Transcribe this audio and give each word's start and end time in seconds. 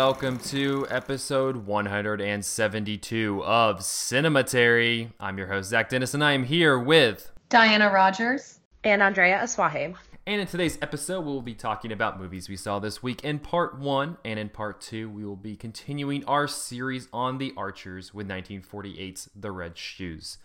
welcome 0.00 0.38
to 0.38 0.86
episode 0.88 1.54
172 1.66 3.44
of 3.44 3.80
Cinematary. 3.80 5.12
I'm 5.20 5.36
your 5.36 5.46
host, 5.46 5.68
Zach 5.68 5.90
Dennis, 5.90 6.14
and 6.14 6.24
I 6.24 6.32
am 6.32 6.44
here 6.44 6.78
with 6.78 7.30
Diana 7.50 7.90
Rogers 7.90 8.60
and 8.82 9.02
Andrea 9.02 9.36
Aswahe. 9.36 9.92
And 10.26 10.40
in 10.40 10.46
today's 10.46 10.78
episode, 10.80 11.26
we 11.26 11.26
will 11.26 11.42
be 11.42 11.52
talking 11.52 11.92
about 11.92 12.18
movies 12.18 12.48
we 12.48 12.56
saw 12.56 12.78
this 12.78 13.02
week 13.02 13.22
in 13.24 13.40
part 13.40 13.78
one. 13.78 14.16
And 14.24 14.38
in 14.38 14.48
part 14.48 14.80
two, 14.80 15.10
we 15.10 15.22
will 15.22 15.36
be 15.36 15.54
continuing 15.54 16.24
our 16.24 16.48
series 16.48 17.06
on 17.12 17.36
the 17.36 17.52
Archers 17.54 18.14
with 18.14 18.26
1948's 18.26 19.28
The 19.36 19.50
Red 19.50 19.76
Shoes. 19.76 20.38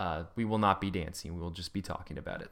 Uh, 0.00 0.24
we 0.34 0.44
will 0.44 0.58
not 0.58 0.80
be 0.80 0.90
dancing, 0.90 1.32
we 1.32 1.40
will 1.40 1.52
just 1.52 1.72
be 1.72 1.80
talking 1.80 2.18
about 2.18 2.42
it. 2.42 2.50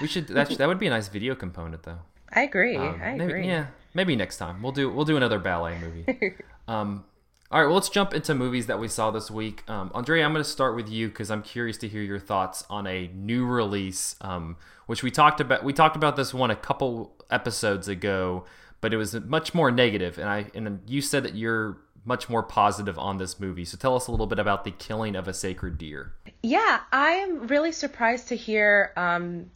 We 0.00 0.06
should 0.06 0.28
that, 0.28 0.48
that 0.48 0.68
would 0.68 0.78
be 0.78 0.86
a 0.86 0.90
nice 0.90 1.08
video 1.08 1.34
component 1.34 1.82
though. 1.82 1.98
I 2.32 2.42
agree. 2.42 2.76
Um, 2.76 3.00
I 3.02 3.12
maybe, 3.12 3.24
agree. 3.24 3.46
Yeah, 3.46 3.66
maybe 3.98 4.14
next 4.14 4.36
time 4.36 4.62
we'll 4.62 4.70
do 4.70 4.88
we'll 4.88 5.04
do 5.04 5.16
another 5.16 5.40
ballet 5.40 5.76
movie. 5.80 6.06
um, 6.68 7.04
all 7.50 7.60
right, 7.60 7.66
well, 7.66 7.74
let's 7.74 7.88
jump 7.88 8.14
into 8.14 8.34
movies 8.34 8.66
that 8.66 8.78
we 8.78 8.88
saw 8.88 9.10
this 9.10 9.30
week. 9.30 9.68
Um, 9.68 9.90
Andrea, 9.94 10.24
I'm 10.24 10.32
going 10.32 10.44
to 10.44 10.48
start 10.48 10.76
with 10.76 10.88
you 10.88 11.08
because 11.08 11.30
I'm 11.30 11.42
curious 11.42 11.78
to 11.78 11.88
hear 11.88 12.02
your 12.02 12.18
thoughts 12.18 12.62
on 12.70 12.86
a 12.86 13.08
new 13.08 13.44
release, 13.44 14.16
um, 14.20 14.56
which 14.86 15.02
we 15.02 15.10
talked 15.10 15.40
about. 15.40 15.64
We 15.64 15.72
talked 15.72 15.96
about 15.96 16.14
this 16.14 16.32
one 16.32 16.50
a 16.50 16.56
couple 16.56 17.16
episodes 17.30 17.88
ago, 17.88 18.44
but 18.80 18.94
it 18.94 18.98
was 18.98 19.14
much 19.14 19.52
more 19.52 19.70
negative, 19.70 20.18
and 20.18 20.28
I 20.28 20.46
and 20.54 20.80
you 20.86 21.00
said 21.00 21.24
that 21.24 21.34
you're 21.34 21.78
much 22.04 22.28
more 22.28 22.42
positive 22.42 22.98
on 22.98 23.18
this 23.18 23.40
movie. 23.40 23.64
So 23.64 23.76
tell 23.76 23.96
us 23.96 24.06
a 24.06 24.10
little 24.10 24.26
bit 24.26 24.38
about 24.38 24.64
the 24.64 24.70
killing 24.70 25.16
of 25.16 25.26
a 25.26 25.34
sacred 25.34 25.76
deer. 25.76 26.12
Yeah, 26.42 26.80
I'm 26.92 27.46
really 27.48 27.72
surprised 27.72 28.28
to 28.28 28.36
hear 28.36 28.92
um, 28.96 29.50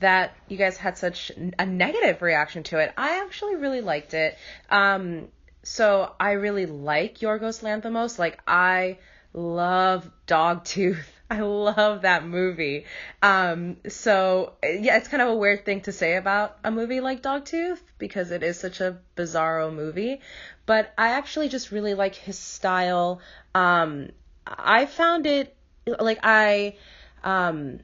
that 0.00 0.36
you 0.48 0.56
guys 0.56 0.76
had 0.76 0.98
such 0.98 1.30
a 1.58 1.66
negative 1.66 2.20
reaction 2.22 2.62
to 2.64 2.78
it. 2.78 2.92
I 2.96 3.22
actually 3.22 3.56
really 3.56 3.80
liked 3.80 4.14
it. 4.14 4.36
Um, 4.68 5.28
so 5.62 6.12
I 6.20 6.32
really 6.32 6.66
like 6.66 7.18
Yorgos 7.18 7.62
Lanthimos. 7.62 8.18
Like 8.18 8.40
I 8.46 8.98
love 9.32 10.10
Dogtooth. 10.26 11.04
I 11.30 11.40
love 11.40 12.02
that 12.02 12.26
movie. 12.26 12.84
Um, 13.22 13.78
so 13.88 14.52
yeah, 14.62 14.98
it's 14.98 15.08
kind 15.08 15.22
of 15.22 15.30
a 15.30 15.34
weird 15.34 15.64
thing 15.64 15.80
to 15.82 15.92
say 15.92 16.16
about 16.16 16.58
a 16.62 16.70
movie 16.70 17.00
like 17.00 17.22
Dogtooth 17.22 17.80
because 17.98 18.30
it 18.30 18.42
is 18.42 18.58
such 18.58 18.80
a 18.80 18.98
bizarro 19.16 19.74
movie. 19.74 20.20
But 20.66 20.92
I 20.98 21.10
actually 21.10 21.48
just 21.48 21.70
really 21.70 21.94
like 21.94 22.14
his 22.14 22.38
style. 22.38 23.20
Um, 23.54 24.10
I 24.46 24.86
found 24.86 25.26
it 25.26 25.56
like 25.86 26.20
I, 26.22 26.76
um, 27.24 27.80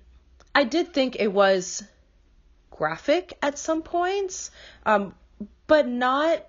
I 0.54 0.64
did 0.64 0.92
think 0.92 1.16
it 1.18 1.32
was 1.32 1.82
graphic 2.80 3.36
at 3.42 3.58
some 3.58 3.82
points, 3.82 4.50
um, 4.86 5.14
but 5.66 5.86
not. 5.86 6.46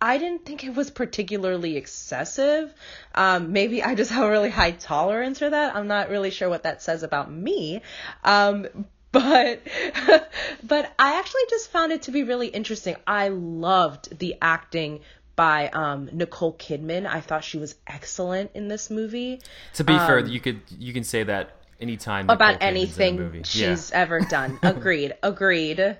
I 0.00 0.18
didn't 0.18 0.44
think 0.44 0.64
it 0.64 0.74
was 0.74 0.90
particularly 0.90 1.76
excessive. 1.76 2.74
Um, 3.14 3.52
maybe 3.52 3.82
I 3.82 3.94
just 3.94 4.10
have 4.10 4.24
a 4.24 4.30
really 4.30 4.50
high 4.50 4.72
tolerance 4.72 5.38
for 5.38 5.50
that. 5.50 5.76
I'm 5.76 5.86
not 5.86 6.08
really 6.08 6.30
sure 6.30 6.48
what 6.48 6.64
that 6.64 6.82
says 6.82 7.04
about 7.04 7.32
me. 7.32 7.82
Um, 8.24 8.66
but 9.12 9.62
but 10.64 10.92
I 10.98 11.18
actually 11.18 11.42
just 11.48 11.70
found 11.70 11.92
it 11.92 12.02
to 12.02 12.10
be 12.10 12.24
really 12.24 12.48
interesting. 12.48 12.96
I 13.06 13.28
loved 13.28 14.18
the 14.18 14.34
acting 14.42 15.00
by 15.36 15.68
um, 15.68 16.10
Nicole 16.12 16.54
Kidman. 16.54 17.06
I 17.06 17.20
thought 17.20 17.44
she 17.44 17.58
was 17.58 17.76
excellent 17.86 18.50
in 18.54 18.66
this 18.66 18.90
movie. 18.90 19.40
To 19.74 19.84
be 19.84 19.92
um, 19.92 20.06
fair, 20.06 20.18
you 20.18 20.40
could 20.40 20.60
you 20.76 20.92
can 20.92 21.04
say 21.04 21.22
that 21.22 21.57
anytime 21.80 22.28
about 22.30 22.58
anything 22.60 23.42
she's 23.44 23.90
yeah. 23.90 24.00
ever 24.00 24.20
done. 24.20 24.58
Agreed. 24.62 25.14
Agreed. 25.22 25.98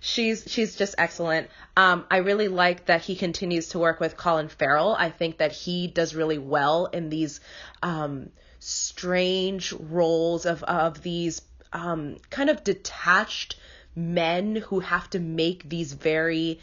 She's 0.00 0.44
she's 0.46 0.74
just 0.74 0.94
excellent. 0.98 1.48
Um, 1.76 2.04
I 2.10 2.18
really 2.18 2.48
like 2.48 2.86
that 2.86 3.02
he 3.02 3.14
continues 3.16 3.68
to 3.70 3.78
work 3.78 4.00
with 4.00 4.16
Colin 4.16 4.48
Farrell. 4.48 4.94
I 4.98 5.10
think 5.10 5.38
that 5.38 5.52
he 5.52 5.86
does 5.86 6.14
really 6.14 6.38
well 6.38 6.86
in 6.86 7.10
these 7.10 7.40
um, 7.82 8.30
strange 8.58 9.72
roles 9.72 10.46
of 10.46 10.62
of 10.64 11.02
these 11.02 11.42
um, 11.72 12.16
kind 12.30 12.50
of 12.50 12.64
detached 12.64 13.56
men 13.94 14.56
who 14.56 14.80
have 14.80 15.10
to 15.10 15.18
make 15.18 15.68
these 15.68 15.92
very 15.92 16.60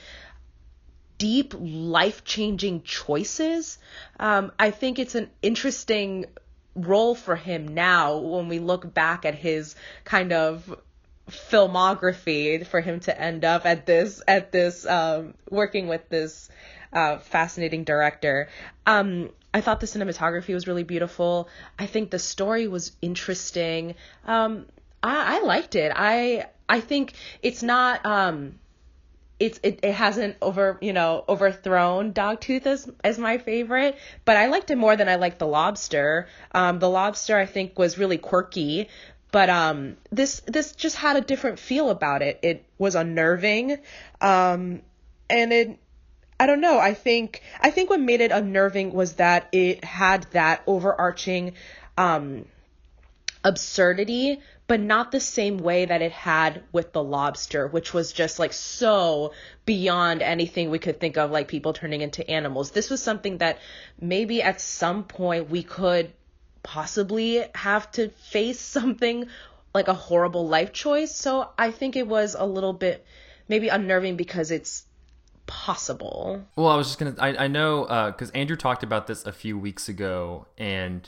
deep 1.18 1.54
life 1.58 2.24
changing 2.24 2.82
choices. 2.84 3.78
Um, 4.20 4.52
I 4.60 4.72
think 4.72 5.00
it's 5.00 5.16
an 5.16 5.30
interesting 5.42 6.26
role 6.76 7.16
for 7.16 7.36
him 7.36 7.70
now 7.70 8.18
when 8.18 8.48
we 8.48 8.60
look 8.60 8.94
back 8.94 9.26
at 9.26 9.36
his 9.36 9.76
kind 10.04 10.34
of 10.34 10.78
filmography 11.30 12.66
for 12.68 12.82
him 12.82 13.00
to 13.00 13.20
end 13.20 13.44
up 13.44 13.66
at 13.66 13.86
this 13.86 14.22
at 14.28 14.52
this 14.52 14.86
um, 14.86 15.34
working 15.50 15.88
with 15.88 16.08
this 16.10 16.50
uh, 16.94 17.18
fascinating 17.18 17.84
director. 17.84 18.48
Um, 18.86 19.32
I 19.54 19.62
thought 19.62 19.80
the 19.80 19.88
cinematography 19.88 20.54
was 20.54 20.68
really 20.68 20.84
beautiful. 20.84 21.50
I 21.80 21.86
think 21.88 22.12
the 22.12 22.20
story 22.20 22.68
was 22.68 22.92
interesting. 23.02 23.96
Um, 24.26 24.66
I, 25.02 25.38
I 25.38 25.42
liked 25.42 25.76
it. 25.76 25.92
I 25.96 26.48
I 26.68 26.82
think 26.82 27.14
it's 27.42 27.64
not 27.64 28.06
um, 28.06 28.60
it's 29.40 29.60
it, 29.64 29.80
it 29.84 29.94
hasn't 29.94 30.38
over 30.42 30.78
you 30.82 30.94
know 30.94 31.26
overthrown 31.28 32.14
Dogtooth 32.14 32.66
as 32.66 32.90
as 33.04 33.18
my 33.18 33.38
favorite, 33.38 33.98
but 34.24 34.38
I 34.38 34.48
liked 34.48 34.72
it 34.72 34.78
more 34.78 34.96
than 34.96 35.10
I 35.10 35.16
liked 35.16 35.40
the 35.40 35.48
Lobster. 35.48 36.28
Um, 36.52 36.80
the 36.80 36.90
Lobster 36.90 37.38
I 37.38 37.46
think 37.46 37.78
was 37.78 37.98
really 37.98 38.18
quirky, 38.18 38.88
but 39.32 39.50
um, 39.50 39.98
this 40.12 40.42
this 40.48 40.72
just 40.74 40.96
had 40.96 41.18
a 41.18 41.22
different 41.22 41.60
feel 41.60 41.90
about 41.90 42.22
it. 42.22 42.40
It 42.44 42.66
was 42.78 42.96
unnerving, 42.96 43.78
um, 44.22 44.82
and 45.30 45.52
it 45.54 45.80
I 46.40 46.46
don't 46.46 46.62
know. 46.62 46.80
I 46.80 46.94
think 46.94 47.42
I 47.60 47.72
think 47.72 47.90
what 47.90 48.00
made 48.00 48.22
it 48.22 48.32
unnerving 48.32 48.94
was 48.94 49.14
that 49.14 49.50
it 49.52 49.84
had 49.84 50.28
that 50.32 50.64
overarching 50.68 51.54
um, 51.98 52.46
absurdity, 53.44 54.40
but 54.68 54.80
not 54.80 55.12
the 55.12 55.20
same 55.20 55.58
way 55.58 55.86
that 55.86 56.02
it 56.02 56.12
had 56.12 56.64
with 56.72 56.92
the 56.92 57.04
lobster, 57.04 57.68
which 57.68 57.94
was 57.94 58.12
just 58.12 58.40
like 58.40 58.54
so 58.54 59.32
beyond 59.66 60.22
anything 60.22 60.70
we 60.70 60.80
could 60.80 61.00
think 61.00 61.18
of, 61.18 61.30
like 61.30 61.48
people 61.48 61.74
turning 61.74 62.02
into 62.02 62.28
animals. 62.30 62.72
This 62.72 62.90
was 62.90 63.02
something 63.02 63.38
that 63.38 63.60
maybe 64.00 64.42
at 64.42 64.60
some 64.60 65.04
point 65.04 65.50
we 65.50 65.62
could 65.62 66.12
possibly 66.64 67.44
have 67.54 67.92
to 67.92 68.10
face 68.10 68.60
something 68.78 69.28
like 69.74 69.88
a 69.88 69.94
horrible 69.94 70.48
life 70.48 70.74
choice. 70.74 71.14
So 71.16 71.50
I 71.58 71.72
think 71.72 71.96
it 71.96 72.08
was 72.08 72.36
a 72.38 72.46
little 72.46 72.74
bit 72.74 73.06
maybe 73.48 73.68
unnerving 73.68 74.16
because 74.16 74.50
it's 74.50 74.86
possible. 75.46 76.44
Well, 76.56 76.68
I 76.68 76.76
was 76.76 76.88
just 76.88 76.98
gonna. 76.98 77.16
I 77.20 77.46
I 77.46 77.48
know 77.48 77.84
because 78.12 78.32
uh, 78.32 78.38
Andrew 78.38 78.56
talked 78.56 78.84
about 78.84 79.06
this 79.08 79.26
a 79.26 79.32
few 79.32 79.58
weeks 79.60 79.88
ago, 79.88 80.48
and 80.58 81.08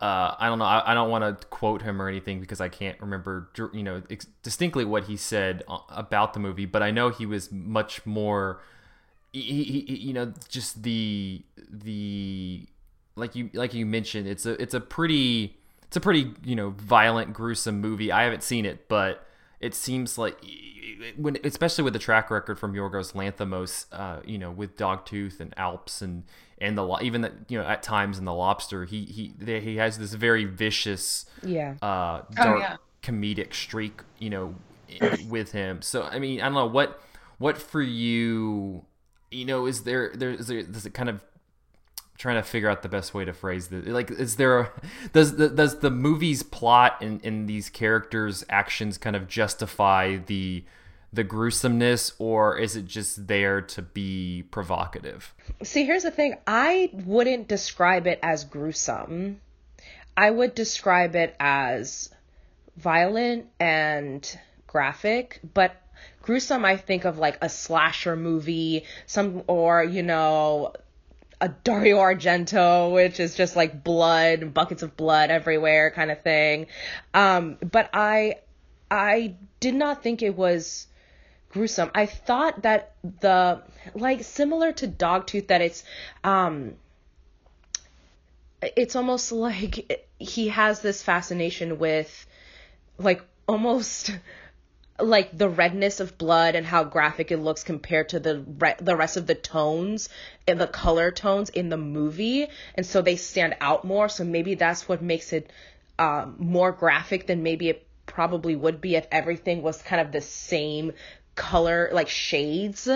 uh, 0.00 0.34
I 0.38 0.48
don't 0.48 0.58
know. 0.58 0.64
I, 0.64 0.92
I 0.92 0.94
don't 0.94 1.10
want 1.10 1.40
to 1.40 1.46
quote 1.48 1.82
him 1.82 2.00
or 2.00 2.08
anything 2.08 2.40
because 2.40 2.60
I 2.60 2.68
can't 2.68 2.98
remember, 3.00 3.50
you 3.74 3.82
know, 3.82 4.02
ex- 4.08 4.26
distinctly 4.42 4.84
what 4.84 5.04
he 5.04 5.16
said 5.16 5.62
about 5.90 6.32
the 6.32 6.40
movie. 6.40 6.64
But 6.64 6.82
I 6.82 6.90
know 6.90 7.10
he 7.10 7.26
was 7.26 7.52
much 7.52 8.06
more, 8.06 8.62
he, 9.32 9.62
he, 9.62 9.96
you 9.96 10.14
know, 10.14 10.32
just 10.48 10.82
the 10.82 11.42
the 11.70 12.66
like 13.14 13.36
you 13.36 13.50
like 13.52 13.74
you 13.74 13.84
mentioned. 13.84 14.26
It's 14.26 14.46
a 14.46 14.60
it's 14.60 14.72
a 14.72 14.80
pretty 14.80 15.56
it's 15.84 15.96
a 15.96 16.00
pretty 16.00 16.32
you 16.44 16.56
know 16.56 16.70
violent, 16.70 17.34
gruesome 17.34 17.80
movie. 17.80 18.10
I 18.10 18.22
haven't 18.22 18.42
seen 18.42 18.64
it, 18.64 18.88
but 18.88 19.26
it 19.60 19.74
seems 19.74 20.16
like 20.16 20.36
when 21.16 21.36
especially 21.44 21.84
with 21.84 21.92
the 21.92 21.98
track 21.98 22.30
record 22.30 22.58
from 22.58 22.74
Yorgos 22.74 23.12
Lanthimos, 23.12 23.86
uh, 23.92 24.20
you 24.24 24.38
know, 24.38 24.50
with 24.50 24.76
Dogtooth 24.76 25.40
and 25.40 25.54
Alps 25.56 26.02
and 26.02 26.24
and 26.60 26.76
the 26.76 26.98
even 27.02 27.22
that 27.22 27.32
you 27.48 27.58
know 27.58 27.66
at 27.66 27.82
times 27.82 28.18
in 28.18 28.24
the 28.24 28.34
Lobster, 28.34 28.84
he 28.84 29.04
he 29.04 29.34
he 29.44 29.76
has 29.76 29.98
this 29.98 30.14
very 30.14 30.44
vicious, 30.44 31.26
yeah, 31.42 31.74
uh, 31.82 32.22
oh, 32.22 32.34
dark 32.34 32.56
oh, 32.56 32.58
yeah. 32.58 32.76
comedic 33.02 33.54
streak, 33.54 34.02
you 34.18 34.30
know, 34.30 34.54
with 35.28 35.52
him. 35.52 35.82
So 35.82 36.02
I 36.02 36.18
mean, 36.18 36.40
I 36.40 36.44
don't 36.44 36.54
know 36.54 36.66
what 36.66 37.00
what 37.38 37.58
for 37.58 37.82
you, 37.82 38.84
you 39.30 39.44
know, 39.44 39.66
is 39.66 39.82
there 39.82 40.12
there 40.14 40.30
is 40.30 40.46
there 40.48 40.62
does 40.62 40.86
it 40.86 40.94
kind 40.94 41.08
of 41.08 41.24
trying 42.20 42.36
to 42.36 42.42
figure 42.42 42.68
out 42.68 42.82
the 42.82 42.88
best 42.88 43.14
way 43.14 43.24
to 43.24 43.32
phrase 43.32 43.68
this. 43.68 43.86
Like, 43.86 44.10
is 44.10 44.36
there 44.36 44.60
a, 44.60 44.72
does 45.12 45.36
the 45.36 45.48
does 45.48 45.78
the 45.78 45.90
movie's 45.90 46.42
plot 46.42 46.98
and, 47.00 47.20
in 47.24 47.46
these 47.46 47.70
characters' 47.70 48.44
actions 48.48 48.98
kind 48.98 49.16
of 49.16 49.26
justify 49.26 50.18
the 50.18 50.62
the 51.12 51.24
gruesomeness, 51.24 52.12
or 52.18 52.56
is 52.58 52.76
it 52.76 52.84
just 52.84 53.26
there 53.26 53.60
to 53.62 53.82
be 53.82 54.44
provocative? 54.50 55.34
See, 55.62 55.84
here's 55.84 56.04
the 56.04 56.10
thing. 56.10 56.36
I 56.46 56.90
wouldn't 56.92 57.48
describe 57.48 58.06
it 58.06 58.20
as 58.22 58.44
gruesome. 58.44 59.40
I 60.16 60.30
would 60.30 60.54
describe 60.54 61.16
it 61.16 61.34
as 61.40 62.10
violent 62.76 63.46
and 63.58 64.38
graphic, 64.66 65.40
but 65.54 65.74
gruesome 66.20 66.64
I 66.66 66.76
think 66.76 67.06
of 67.06 67.18
like 67.18 67.38
a 67.40 67.48
slasher 67.48 68.14
movie, 68.14 68.84
some 69.06 69.42
or 69.46 69.82
you 69.82 70.02
know 70.02 70.74
a 71.40 71.48
Dario 71.48 71.98
Argento, 71.98 72.92
which 72.92 73.18
is 73.18 73.34
just 73.34 73.56
like 73.56 73.82
blood, 73.82 74.52
buckets 74.52 74.82
of 74.82 74.96
blood 74.96 75.30
everywhere 75.30 75.90
kind 75.90 76.10
of 76.10 76.22
thing. 76.22 76.66
Um, 77.14 77.56
but 77.62 77.88
I, 77.94 78.36
I 78.90 79.36
did 79.60 79.74
not 79.74 80.02
think 80.02 80.22
it 80.22 80.36
was 80.36 80.86
gruesome. 81.50 81.90
I 81.94 82.06
thought 82.06 82.62
that 82.62 82.92
the 83.20 83.62
like 83.94 84.24
similar 84.24 84.72
to 84.72 84.88
Dogtooth 84.88 85.48
that 85.48 85.60
it's 85.60 85.84
um 86.24 86.74
it's 88.62 88.96
almost 88.96 89.32
like 89.46 90.08
he 90.18 90.48
has 90.48 90.80
this 90.80 91.02
fascination 91.02 91.78
with 91.78 92.26
like 92.98 93.22
almost 93.48 94.12
like 95.02 95.36
the 95.36 95.48
redness 95.48 96.00
of 96.00 96.18
blood 96.18 96.54
and 96.54 96.66
how 96.66 96.84
graphic 96.84 97.30
it 97.30 97.38
looks 97.38 97.64
compared 97.64 98.10
to 98.10 98.20
the 98.20 98.44
re- 98.58 98.76
the 98.80 98.96
rest 98.96 99.16
of 99.16 99.26
the 99.26 99.34
tones 99.34 100.08
and 100.46 100.60
the 100.60 100.66
color 100.66 101.10
tones 101.10 101.50
in 101.50 101.68
the 101.68 101.76
movie 101.76 102.48
and 102.74 102.84
so 102.86 103.02
they 103.02 103.16
stand 103.16 103.56
out 103.60 103.84
more. 103.84 104.08
So 104.08 104.24
maybe 104.24 104.54
that's 104.54 104.88
what 104.88 105.02
makes 105.02 105.32
it 105.32 105.50
um, 105.98 106.36
more 106.38 106.72
graphic 106.72 107.26
than 107.26 107.42
maybe 107.42 107.68
it 107.68 107.86
probably 108.06 108.56
would 108.56 108.80
be 108.80 108.96
if 108.96 109.06
everything 109.12 109.62
was 109.62 109.80
kind 109.82 110.00
of 110.00 110.12
the 110.12 110.20
same 110.20 110.92
color 111.34 111.90
like 111.92 112.08
shades. 112.08 112.88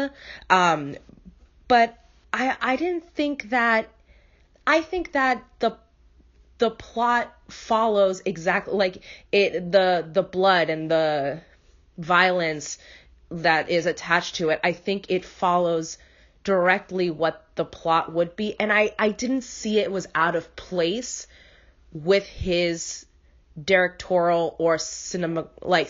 Um 0.51 0.97
but 1.69 1.99
i 2.33 2.57
i 2.61 2.77
didn't 2.77 3.05
think 3.15 3.51
that 3.51 3.89
i 4.67 4.81
think 4.81 5.13
that 5.13 5.43
the 5.61 5.77
the 6.59 6.71
plot 6.71 7.35
follows 7.49 8.23
exactly 8.25 8.75
like 8.75 9.03
it 9.33 9.73
the 9.73 10.07
the 10.13 10.23
blood 10.23 10.71
and 10.71 10.91
the 10.91 11.41
violence 11.99 12.79
that 13.31 13.71
is 13.71 13.87
attached 13.87 14.37
to 14.37 14.51
it, 14.51 14.61
I 14.63 14.73
think 14.73 15.07
it 15.11 15.25
follows 15.25 15.99
directly 16.45 17.11
what 17.11 17.45
the 17.55 17.65
plot 17.65 18.13
would 18.13 18.37
be. 18.37 18.59
And 18.61 18.73
I, 18.73 18.93
I 18.99 19.11
didn't 19.11 19.43
see 19.43 19.79
it 19.79 19.91
was 19.91 20.07
out 20.15 20.37
of 20.37 20.55
place 20.57 21.27
with 21.93 22.27
his 22.27 23.07
directorial 23.63 24.57
or 24.59 24.79
cinema 24.79 25.47
like 25.63 25.89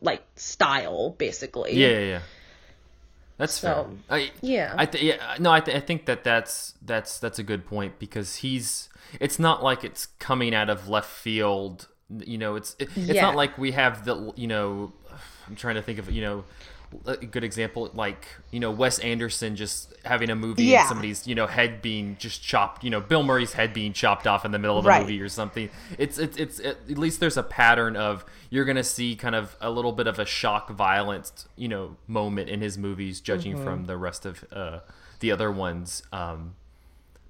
like 0.00 0.22
style 0.34 1.10
basically 1.18 1.74
yeah 1.74 1.88
yeah, 1.88 1.98
yeah. 1.98 2.20
that's 3.36 3.52
so, 3.52 3.90
fair 4.08 4.18
I, 4.18 4.30
yeah 4.40 4.74
i 4.78 4.86
th- 4.86 5.04
yeah 5.04 5.36
no 5.38 5.52
I, 5.52 5.60
th- 5.60 5.76
I 5.76 5.80
think 5.80 6.06
that 6.06 6.24
that's 6.24 6.72
that's 6.80 7.18
that's 7.18 7.38
a 7.38 7.42
good 7.42 7.66
point 7.66 7.98
because 7.98 8.36
he's 8.36 8.88
it's 9.20 9.38
not 9.38 9.62
like 9.62 9.84
it's 9.84 10.06
coming 10.18 10.54
out 10.54 10.70
of 10.70 10.88
left 10.88 11.10
field 11.10 11.88
you 12.08 12.38
know 12.38 12.56
it's 12.56 12.74
it, 12.78 12.88
it's 12.96 13.08
yeah. 13.08 13.20
not 13.20 13.36
like 13.36 13.58
we 13.58 13.72
have 13.72 14.06
the 14.06 14.32
you 14.34 14.46
know 14.46 14.92
I'm 15.46 15.56
trying 15.56 15.76
to 15.76 15.82
think 15.82 15.98
of 15.98 16.10
you 16.10 16.22
know 16.22 16.44
a 17.04 17.16
good 17.16 17.42
example 17.42 17.90
like 17.94 18.26
you 18.50 18.60
know 18.60 18.70
Wes 18.70 18.98
Anderson 19.00 19.56
just 19.56 19.92
having 20.04 20.30
a 20.30 20.36
movie 20.36 20.64
yeah. 20.64 20.80
and 20.80 20.88
somebody's 20.88 21.26
you 21.26 21.34
know 21.34 21.46
head 21.46 21.82
being 21.82 22.16
just 22.18 22.42
chopped 22.42 22.84
you 22.84 22.90
know 22.90 23.00
Bill 23.00 23.22
Murray's 23.22 23.54
head 23.54 23.72
being 23.72 23.92
chopped 23.92 24.26
off 24.26 24.44
in 24.44 24.52
the 24.52 24.58
middle 24.58 24.78
of 24.78 24.86
a 24.86 24.88
right. 24.88 25.02
movie 25.02 25.20
or 25.20 25.28
something 25.28 25.68
it's 25.98 26.18
it's 26.18 26.36
it's 26.36 26.60
at 26.60 26.88
least 26.88 27.18
there's 27.18 27.36
a 27.36 27.42
pattern 27.42 27.96
of 27.96 28.24
you're 28.50 28.64
gonna 28.64 28.84
see 28.84 29.16
kind 29.16 29.34
of 29.34 29.56
a 29.60 29.70
little 29.70 29.92
bit 29.92 30.06
of 30.06 30.18
a 30.18 30.24
shock 30.24 30.70
violence 30.70 31.48
you 31.56 31.68
know 31.68 31.96
moment 32.06 32.48
in 32.48 32.60
his 32.60 32.78
movies 32.78 33.20
judging 33.20 33.54
mm-hmm. 33.54 33.64
from 33.64 33.84
the 33.86 33.96
rest 33.96 34.24
of 34.24 34.44
uh, 34.52 34.78
the 35.20 35.32
other 35.32 35.50
ones 35.50 36.02
um, 36.12 36.54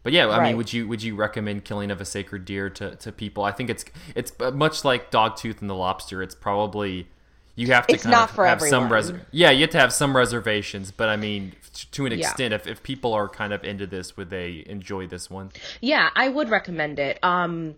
but 0.03 0.13
yeah, 0.13 0.29
I 0.29 0.39
right. 0.39 0.47
mean, 0.47 0.57
would 0.57 0.73
you 0.73 0.87
would 0.87 1.03
you 1.03 1.17
recommend 1.17 1.65
Killing 1.65 1.91
of 1.91 2.01
a 2.01 2.05
Sacred 2.05 2.45
Deer 2.45 2.71
to, 2.71 2.95
to 2.95 3.11
people? 3.11 3.43
I 3.43 3.51
think 3.51 3.69
it's 3.69 3.85
it's 4.15 4.31
much 4.55 4.85
like 4.85 5.11
Dogtooth 5.11 5.61
and 5.61 5.69
the 5.69 5.75
Lobster. 5.75 6.23
It's 6.23 6.37
probably 6.37 7.09
you 7.57 7.69
have 7.69 7.87
to 7.87 7.95
it's 7.95 8.05
kind 8.05 8.15
of 8.15 8.31
have 8.31 8.63
everyone. 8.63 8.71
some 8.71 8.93
res- 8.93 9.13
yeah 9.33 9.51
you 9.51 9.63
have 9.63 9.71
to 9.71 9.79
have 9.79 9.93
some 9.93 10.17
reservations 10.17 10.93
but 10.93 11.09
i 11.09 11.17
mean 11.17 11.53
to 11.91 12.07
an 12.07 12.13
extent 12.13 12.53
yeah. 12.53 12.57
if, 12.57 12.67
if 12.67 12.83
people 12.83 13.13
are 13.13 13.29
kind 13.29 13.53
of 13.53 13.65
into 13.65 13.87
this 13.87 14.17
would 14.17 14.31
they 14.31 14.63
enjoy 14.67 15.07
this 15.07 15.29
one 15.29 15.51
yeah 15.81 16.09
i 16.15 16.29
would 16.29 16.49
recommend 16.49 16.99
it 16.99 17.19
um 17.25 17.75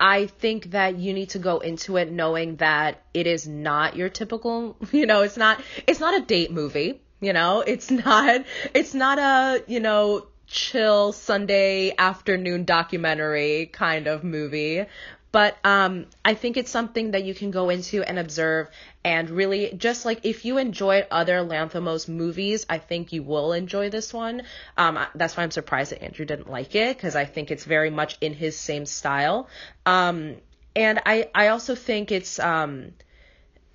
i 0.00 0.26
think 0.26 0.70
that 0.72 0.98
you 0.98 1.12
need 1.12 1.28
to 1.28 1.38
go 1.38 1.60
into 1.60 1.96
it 1.96 2.10
knowing 2.10 2.56
that 2.56 3.02
it 3.14 3.26
is 3.26 3.46
not 3.46 3.94
your 3.94 4.08
typical 4.08 4.76
you 4.92 5.06
know 5.06 5.22
it's 5.22 5.36
not 5.36 5.62
it's 5.86 6.00
not 6.00 6.20
a 6.20 6.24
date 6.24 6.50
movie 6.50 7.00
you 7.20 7.32
know 7.32 7.60
it's 7.60 7.90
not 7.90 8.44
it's 8.74 8.94
not 8.94 9.18
a 9.18 9.62
you 9.70 9.80
know 9.80 10.26
chill 10.46 11.12
sunday 11.12 11.94
afternoon 11.96 12.64
documentary 12.64 13.66
kind 13.66 14.08
of 14.08 14.24
movie 14.24 14.84
but 15.32 15.56
um, 15.64 16.06
I 16.24 16.34
think 16.34 16.56
it's 16.56 16.70
something 16.70 17.12
that 17.12 17.24
you 17.24 17.34
can 17.34 17.50
go 17.50 17.70
into 17.70 18.02
and 18.02 18.18
observe 18.18 18.68
and 19.04 19.30
really 19.30 19.72
just 19.76 20.04
like 20.04 20.24
if 20.24 20.44
you 20.44 20.58
enjoyed 20.58 21.06
other 21.10 21.38
Lanthimos 21.38 22.08
movies, 22.08 22.66
I 22.68 22.78
think 22.78 23.12
you 23.12 23.22
will 23.22 23.52
enjoy 23.52 23.90
this 23.90 24.12
one. 24.12 24.42
Um, 24.76 24.98
that's 25.14 25.36
why 25.36 25.44
I'm 25.44 25.50
surprised 25.50 25.92
that 25.92 26.02
Andrew 26.02 26.24
didn't 26.24 26.50
like 26.50 26.74
it 26.74 26.96
because 26.96 27.16
I 27.16 27.24
think 27.24 27.50
it's 27.50 27.64
very 27.64 27.90
much 27.90 28.18
in 28.20 28.34
his 28.34 28.58
same 28.58 28.86
style. 28.86 29.48
Um, 29.86 30.36
and 30.74 31.00
I 31.06 31.28
I 31.34 31.48
also 31.48 31.74
think 31.74 32.12
it's 32.12 32.38
um, 32.38 32.92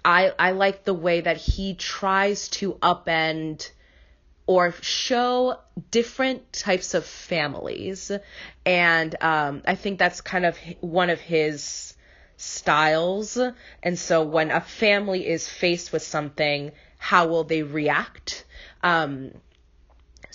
I 0.03 0.31
I 0.37 0.51
like 0.51 0.83
the 0.83 0.93
way 0.93 1.21
that 1.21 1.37
he 1.37 1.73
tries 1.73 2.49
to 2.49 2.73
upend 2.75 3.69
or 4.47 4.73
show 4.81 5.59
different 5.91 6.53
types 6.53 6.93
of 6.93 7.05
families. 7.05 8.11
And 8.65 9.15
um, 9.21 9.63
I 9.65 9.75
think 9.75 9.99
that's 9.99 10.21
kind 10.21 10.45
of 10.45 10.57
one 10.81 11.09
of 11.09 11.19
his 11.19 11.95
styles. 12.37 13.39
And 13.81 13.97
so 13.97 14.23
when 14.23 14.51
a 14.51 14.61
family 14.61 15.27
is 15.27 15.47
faced 15.47 15.91
with 15.91 16.03
something, 16.03 16.71
how 16.97 17.27
will 17.27 17.43
they 17.43 17.63
react? 17.63 18.45
Um, 18.83 19.31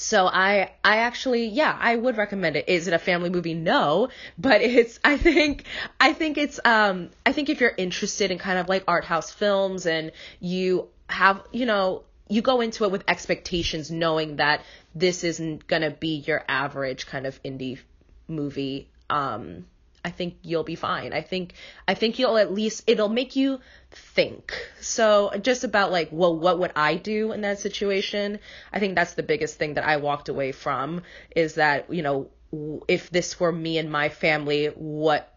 so 0.00 0.26
I 0.26 0.72
I 0.82 0.98
actually 0.98 1.48
yeah 1.48 1.76
I 1.78 1.94
would 1.94 2.16
recommend 2.16 2.56
it. 2.56 2.68
Is 2.68 2.88
it 2.88 2.94
a 2.94 2.98
family 2.98 3.28
movie? 3.28 3.52
No, 3.52 4.08
but 4.38 4.62
it's 4.62 4.98
I 5.04 5.18
think 5.18 5.64
I 6.00 6.14
think 6.14 6.38
it's 6.38 6.58
um 6.64 7.10
I 7.26 7.32
think 7.32 7.50
if 7.50 7.60
you're 7.60 7.74
interested 7.76 8.30
in 8.30 8.38
kind 8.38 8.58
of 8.58 8.68
like 8.68 8.84
art 8.88 9.04
house 9.04 9.30
films 9.30 9.84
and 9.84 10.12
you 10.40 10.88
have 11.08 11.42
you 11.52 11.66
know 11.66 12.04
you 12.30 12.42
go 12.42 12.60
into 12.60 12.84
it 12.84 12.90
with 12.90 13.04
expectations 13.08 13.90
knowing 13.90 14.36
that 14.36 14.62
this 14.94 15.24
isn't 15.24 15.66
going 15.66 15.82
to 15.82 15.90
be 15.90 16.16
your 16.26 16.42
average 16.48 17.06
kind 17.06 17.26
of 17.26 17.42
indie 17.42 17.78
movie 18.28 18.88
um 19.10 19.66
I 20.02 20.10
think 20.10 20.36
you'll 20.42 20.64
be 20.64 20.76
fine. 20.76 21.12
I 21.12 21.20
think 21.20 21.52
I 21.86 21.94
think 21.94 22.18
you'll 22.18 22.38
at 22.38 22.52
least 22.52 22.84
it'll 22.86 23.08
make 23.08 23.36
you 23.36 23.60
think. 23.90 24.52
So 24.80 25.30
just 25.42 25.64
about 25.64 25.90
like, 25.92 26.08
well, 26.10 26.36
what 26.38 26.58
would 26.58 26.72
I 26.74 26.94
do 26.94 27.32
in 27.32 27.42
that 27.42 27.58
situation? 27.60 28.38
I 28.72 28.78
think 28.78 28.94
that's 28.94 29.14
the 29.14 29.22
biggest 29.22 29.58
thing 29.58 29.74
that 29.74 29.84
I 29.84 29.98
walked 29.98 30.28
away 30.28 30.52
from 30.52 31.02
is 31.36 31.56
that, 31.56 31.92
you 31.92 32.02
know, 32.02 32.30
if 32.88 33.10
this 33.10 33.38
were 33.38 33.52
me 33.52 33.76
and 33.78 33.92
my 33.92 34.08
family, 34.08 34.66
what 34.68 35.32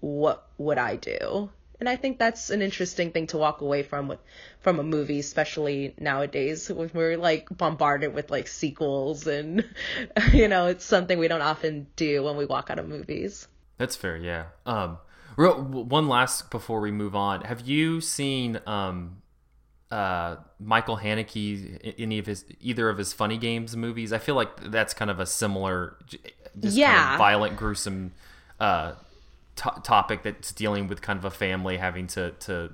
what 0.00 0.46
would 0.58 0.78
I 0.78 0.96
do? 0.96 1.50
And 1.80 1.88
I 1.88 1.96
think 1.96 2.18
that's 2.18 2.50
an 2.50 2.62
interesting 2.62 3.12
thing 3.12 3.28
to 3.28 3.38
walk 3.38 3.60
away 3.60 3.82
from 3.82 4.08
with, 4.08 4.18
from 4.60 4.78
a 4.78 4.82
movie, 4.82 5.20
especially 5.20 5.94
nowadays 5.98 6.68
when 6.68 6.90
we're 6.92 7.16
like 7.16 7.48
bombarded 7.50 8.14
with 8.14 8.30
like 8.30 8.48
sequels 8.48 9.26
and 9.26 9.64
you 10.32 10.48
know 10.48 10.66
it's 10.66 10.84
something 10.84 11.18
we 11.18 11.28
don't 11.28 11.42
often 11.42 11.86
do 11.96 12.22
when 12.24 12.36
we 12.36 12.46
walk 12.46 12.70
out 12.70 12.78
of 12.78 12.88
movies. 12.88 13.46
That's 13.76 13.94
fair, 13.94 14.16
yeah. 14.16 14.46
Um, 14.66 14.98
real, 15.36 15.62
one 15.62 16.08
last 16.08 16.50
before 16.50 16.80
we 16.80 16.90
move 16.90 17.14
on, 17.14 17.42
have 17.42 17.60
you 17.60 18.00
seen 18.00 18.60
um, 18.66 19.22
uh, 19.90 20.36
Michael 20.58 20.98
Haneke 20.98 21.94
any 21.98 22.18
of 22.18 22.26
his 22.26 22.44
either 22.60 22.88
of 22.88 22.98
his 22.98 23.12
funny 23.12 23.38
games 23.38 23.76
movies? 23.76 24.12
I 24.12 24.18
feel 24.18 24.34
like 24.34 24.70
that's 24.70 24.94
kind 24.94 25.10
of 25.10 25.20
a 25.20 25.26
similar, 25.26 25.96
yeah, 26.60 26.92
kind 26.92 27.12
of 27.14 27.18
violent, 27.18 27.56
gruesome. 27.56 28.12
Uh, 28.58 28.94
topic 29.58 30.22
that's 30.22 30.52
dealing 30.52 30.88
with 30.88 31.02
kind 31.02 31.18
of 31.18 31.24
a 31.24 31.30
family 31.30 31.76
having 31.76 32.06
to 32.08 32.32
to 32.32 32.72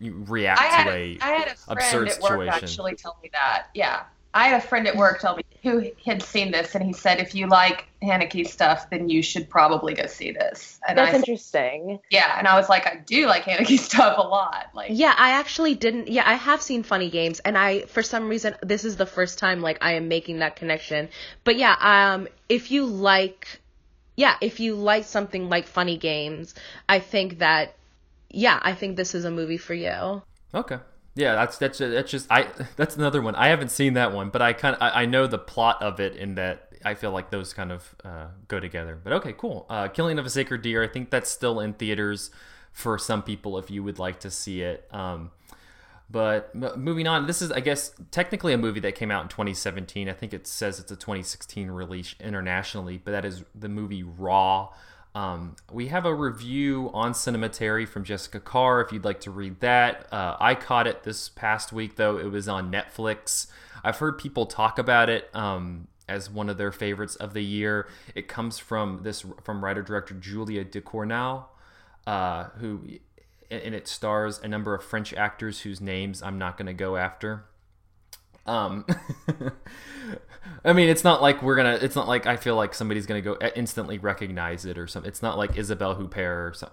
react 0.00 0.60
I 0.60 0.84
to 0.84 0.90
a, 0.90 1.18
I 1.20 1.30
had 1.30 1.48
a 1.48 1.56
friend 1.56 2.08
at 2.08 2.20
work 2.20 2.48
actually 2.48 2.94
tell 2.94 3.18
me 3.22 3.30
that. 3.32 3.68
Yeah. 3.74 4.02
I 4.34 4.48
had 4.48 4.62
a 4.62 4.66
friend 4.66 4.86
at 4.86 4.94
work 4.96 5.20
tell 5.20 5.34
me 5.34 5.44
who 5.62 5.90
had 6.04 6.22
seen 6.22 6.52
this, 6.52 6.74
and 6.74 6.84
he 6.84 6.92
said, 6.92 7.20
"If 7.20 7.34
you 7.34 7.46
like 7.46 7.86
Haneke 8.02 8.46
stuff, 8.46 8.90
then 8.90 9.08
you 9.08 9.22
should 9.22 9.48
probably 9.48 9.94
go 9.94 10.04
see 10.04 10.30
this." 10.30 10.78
And 10.86 10.98
That's 10.98 11.14
I, 11.14 11.16
interesting. 11.16 12.00
Yeah, 12.10 12.38
and 12.38 12.46
I 12.46 12.54
was 12.54 12.68
like, 12.68 12.86
I 12.86 12.96
do 13.06 13.24
like 13.24 13.44
Haneke 13.44 13.78
stuff 13.78 14.18
a 14.18 14.20
lot. 14.20 14.66
Like, 14.74 14.90
yeah, 14.92 15.14
I 15.16 15.30
actually 15.32 15.74
didn't. 15.74 16.08
Yeah, 16.08 16.22
I 16.26 16.34
have 16.34 16.60
seen 16.60 16.82
Funny 16.82 17.08
Games, 17.08 17.40
and 17.40 17.56
I, 17.56 17.86
for 17.86 18.02
some 18.02 18.28
reason, 18.28 18.54
this 18.62 18.84
is 18.84 18.98
the 18.98 19.06
first 19.06 19.38
time 19.38 19.62
like 19.62 19.78
I 19.80 19.92
am 19.92 20.08
making 20.08 20.40
that 20.40 20.56
connection. 20.56 21.08
But 21.42 21.56
yeah, 21.56 21.74
um, 21.80 22.28
if 22.50 22.70
you 22.70 22.84
like 22.84 23.62
yeah, 24.16 24.36
if 24.40 24.58
you 24.60 24.74
like 24.74 25.04
something 25.04 25.48
like 25.48 25.66
funny 25.66 25.96
games, 25.96 26.54
I 26.88 26.98
think 26.98 27.38
that 27.38 27.74
yeah, 28.30 28.58
I 28.62 28.74
think 28.74 28.96
this 28.96 29.14
is 29.14 29.24
a 29.24 29.30
movie 29.30 29.58
for 29.58 29.74
you. 29.74 30.22
Okay. 30.54 30.78
Yeah, 31.14 31.34
that's 31.34 31.58
that's 31.58 31.78
that's 31.78 32.10
just 32.10 32.30
I 32.30 32.48
that's 32.76 32.96
another 32.96 33.22
one. 33.22 33.34
I 33.34 33.48
haven't 33.48 33.70
seen 33.70 33.94
that 33.94 34.12
one, 34.12 34.30
but 34.30 34.42
I 34.42 34.52
kind 34.52 34.76
of 34.76 34.82
I, 34.82 35.02
I 35.02 35.06
know 35.06 35.26
the 35.26 35.38
plot 35.38 35.82
of 35.82 36.00
it 36.00 36.16
in 36.16 36.34
that 36.34 36.72
I 36.84 36.94
feel 36.94 37.10
like 37.10 37.30
those 37.30 37.52
kind 37.52 37.72
of 37.72 37.94
uh, 38.04 38.26
go 38.48 38.60
together. 38.60 38.98
But 39.02 39.12
okay, 39.14 39.34
cool. 39.36 39.66
Uh, 39.68 39.88
Killing 39.88 40.18
of 40.18 40.26
a 40.26 40.30
Sacred 40.30 40.62
Deer. 40.62 40.82
I 40.82 40.88
think 40.88 41.10
that's 41.10 41.30
still 41.30 41.60
in 41.60 41.74
theaters 41.74 42.30
for 42.72 42.98
some 42.98 43.22
people 43.22 43.58
if 43.58 43.70
you 43.70 43.82
would 43.82 43.98
like 43.98 44.20
to 44.20 44.30
see 44.30 44.60
it. 44.62 44.86
Um, 44.92 45.30
but 46.08 46.54
moving 46.54 47.06
on, 47.08 47.26
this 47.26 47.42
is, 47.42 47.50
I 47.50 47.60
guess, 47.60 47.92
technically 48.10 48.52
a 48.52 48.58
movie 48.58 48.80
that 48.80 48.94
came 48.94 49.10
out 49.10 49.22
in 49.22 49.28
2017. 49.28 50.08
I 50.08 50.12
think 50.12 50.32
it 50.32 50.46
says 50.46 50.78
it's 50.78 50.92
a 50.92 50.96
2016 50.96 51.68
release 51.68 52.14
internationally, 52.20 52.98
but 52.98 53.10
that 53.10 53.24
is 53.24 53.44
the 53.54 53.68
movie 53.68 54.04
Raw. 54.04 54.72
Um, 55.16 55.56
we 55.72 55.88
have 55.88 56.04
a 56.04 56.14
review 56.14 56.90
on 56.92 57.12
Cinematary 57.12 57.88
from 57.88 58.04
Jessica 58.04 58.38
Carr 58.38 58.82
if 58.82 58.92
you'd 58.92 59.04
like 59.04 59.20
to 59.20 59.30
read 59.30 59.60
that. 59.60 60.12
Uh, 60.12 60.36
I 60.38 60.54
caught 60.54 60.86
it 60.86 61.02
this 61.02 61.28
past 61.30 61.72
week, 61.72 61.96
though. 61.96 62.18
It 62.18 62.30
was 62.30 62.48
on 62.48 62.70
Netflix. 62.70 63.46
I've 63.82 63.96
heard 63.96 64.18
people 64.18 64.46
talk 64.46 64.78
about 64.78 65.08
it 65.08 65.28
um, 65.34 65.88
as 66.08 66.30
one 66.30 66.48
of 66.48 66.58
their 66.58 66.70
favorites 66.70 67.16
of 67.16 67.32
the 67.32 67.42
year. 67.42 67.88
It 68.14 68.28
comes 68.28 68.58
from 68.58 69.00
this 69.02 69.24
from 69.42 69.64
writer 69.64 69.82
director 69.82 70.14
Julia 70.14 70.64
Ducournau, 70.64 71.46
uh, 72.06 72.44
who 72.58 72.82
and 73.50 73.74
it 73.74 73.88
stars 73.88 74.40
a 74.42 74.48
number 74.48 74.74
of 74.74 74.82
French 74.82 75.12
actors 75.14 75.60
whose 75.60 75.80
names 75.80 76.22
I'm 76.22 76.38
not 76.38 76.56
going 76.56 76.66
to 76.66 76.74
go 76.74 76.96
after. 76.96 77.44
Um, 78.46 78.86
I 80.64 80.72
mean, 80.72 80.88
it's 80.88 81.04
not 81.04 81.20
like 81.22 81.42
we're 81.42 81.56
gonna. 81.56 81.78
It's 81.80 81.96
not 81.96 82.08
like 82.08 82.26
I 82.26 82.36
feel 82.36 82.56
like 82.56 82.74
somebody's 82.74 83.06
gonna 83.06 83.20
go 83.20 83.36
instantly 83.54 83.98
recognize 83.98 84.64
it 84.64 84.78
or 84.78 84.86
something. 84.86 85.08
It's 85.08 85.22
not 85.22 85.36
like 85.36 85.56
Isabelle 85.56 85.96
Huppert 85.96 86.16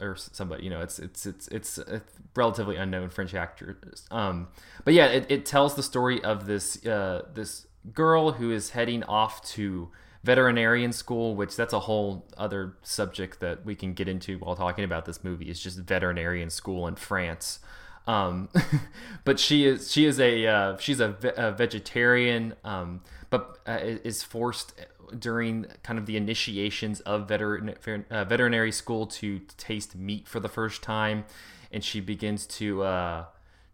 or, 0.02 0.12
or 0.12 0.16
somebody. 0.16 0.64
You 0.64 0.70
know, 0.70 0.82
it's 0.82 1.00
it's 1.00 1.26
it's 1.26 1.48
it's 1.48 1.78
a 1.78 2.02
relatively 2.36 2.76
unknown 2.76 3.10
French 3.10 3.34
actor. 3.34 3.78
Um, 4.12 4.48
but 4.84 4.94
yeah, 4.94 5.08
it, 5.08 5.26
it 5.30 5.46
tells 5.46 5.76
the 5.76 5.84
story 5.84 6.24
of 6.24 6.46
this 6.46 6.86
uh, 6.86 7.24
this 7.34 7.68
girl 7.92 8.34
who 8.34 8.52
is 8.52 8.72
heading 8.72 9.04
off 9.04 9.44
to 9.50 9.90
veterinarian 10.24 10.94
school, 10.94 11.36
which 11.36 11.56
that's 11.56 11.74
a 11.74 11.82
whole 11.82 12.26
other 12.38 12.76
subject 12.82 13.40
that 13.42 13.66
we 13.66 13.76
can 13.76 13.94
get 13.94 14.08
into 14.08 14.38
while 14.40 14.56
talking 14.56 14.86
about 14.86 15.06
this 15.06 15.24
movie. 15.24 15.50
Is 15.50 15.60
just 15.60 15.80
veterinarian 15.80 16.50
school 16.50 16.88
in 16.88 16.96
France. 16.96 17.60
Um, 18.08 18.50
but 19.24 19.40
she 19.40 19.66
is 19.66 19.92
she 19.92 20.06
is 20.06 20.20
a 20.20 20.48
uh, 20.48 20.78
she's 20.78 21.00
a, 21.00 21.10
ve- 21.10 21.32
a 21.36 21.52
vegetarian, 21.52 22.56
um, 22.64 23.02
but 23.30 23.60
uh, 23.68 23.80
is 23.82 24.24
forced 24.24 24.74
during 25.18 25.66
kind 25.84 26.00
of 26.00 26.06
the 26.06 26.18
initiations 26.18 27.00
of 27.02 27.28
veterin- 27.28 28.06
uh, 28.10 28.24
veterinary 28.26 28.72
school 28.72 29.06
to 29.06 29.40
taste 29.58 29.96
meat 29.96 30.28
for 30.28 30.40
the 30.40 30.50
first 30.50 30.82
time, 30.82 31.26
and 31.72 31.84
she 31.84 32.00
begins 32.00 32.46
to 32.46 32.84
uh, 32.84 33.26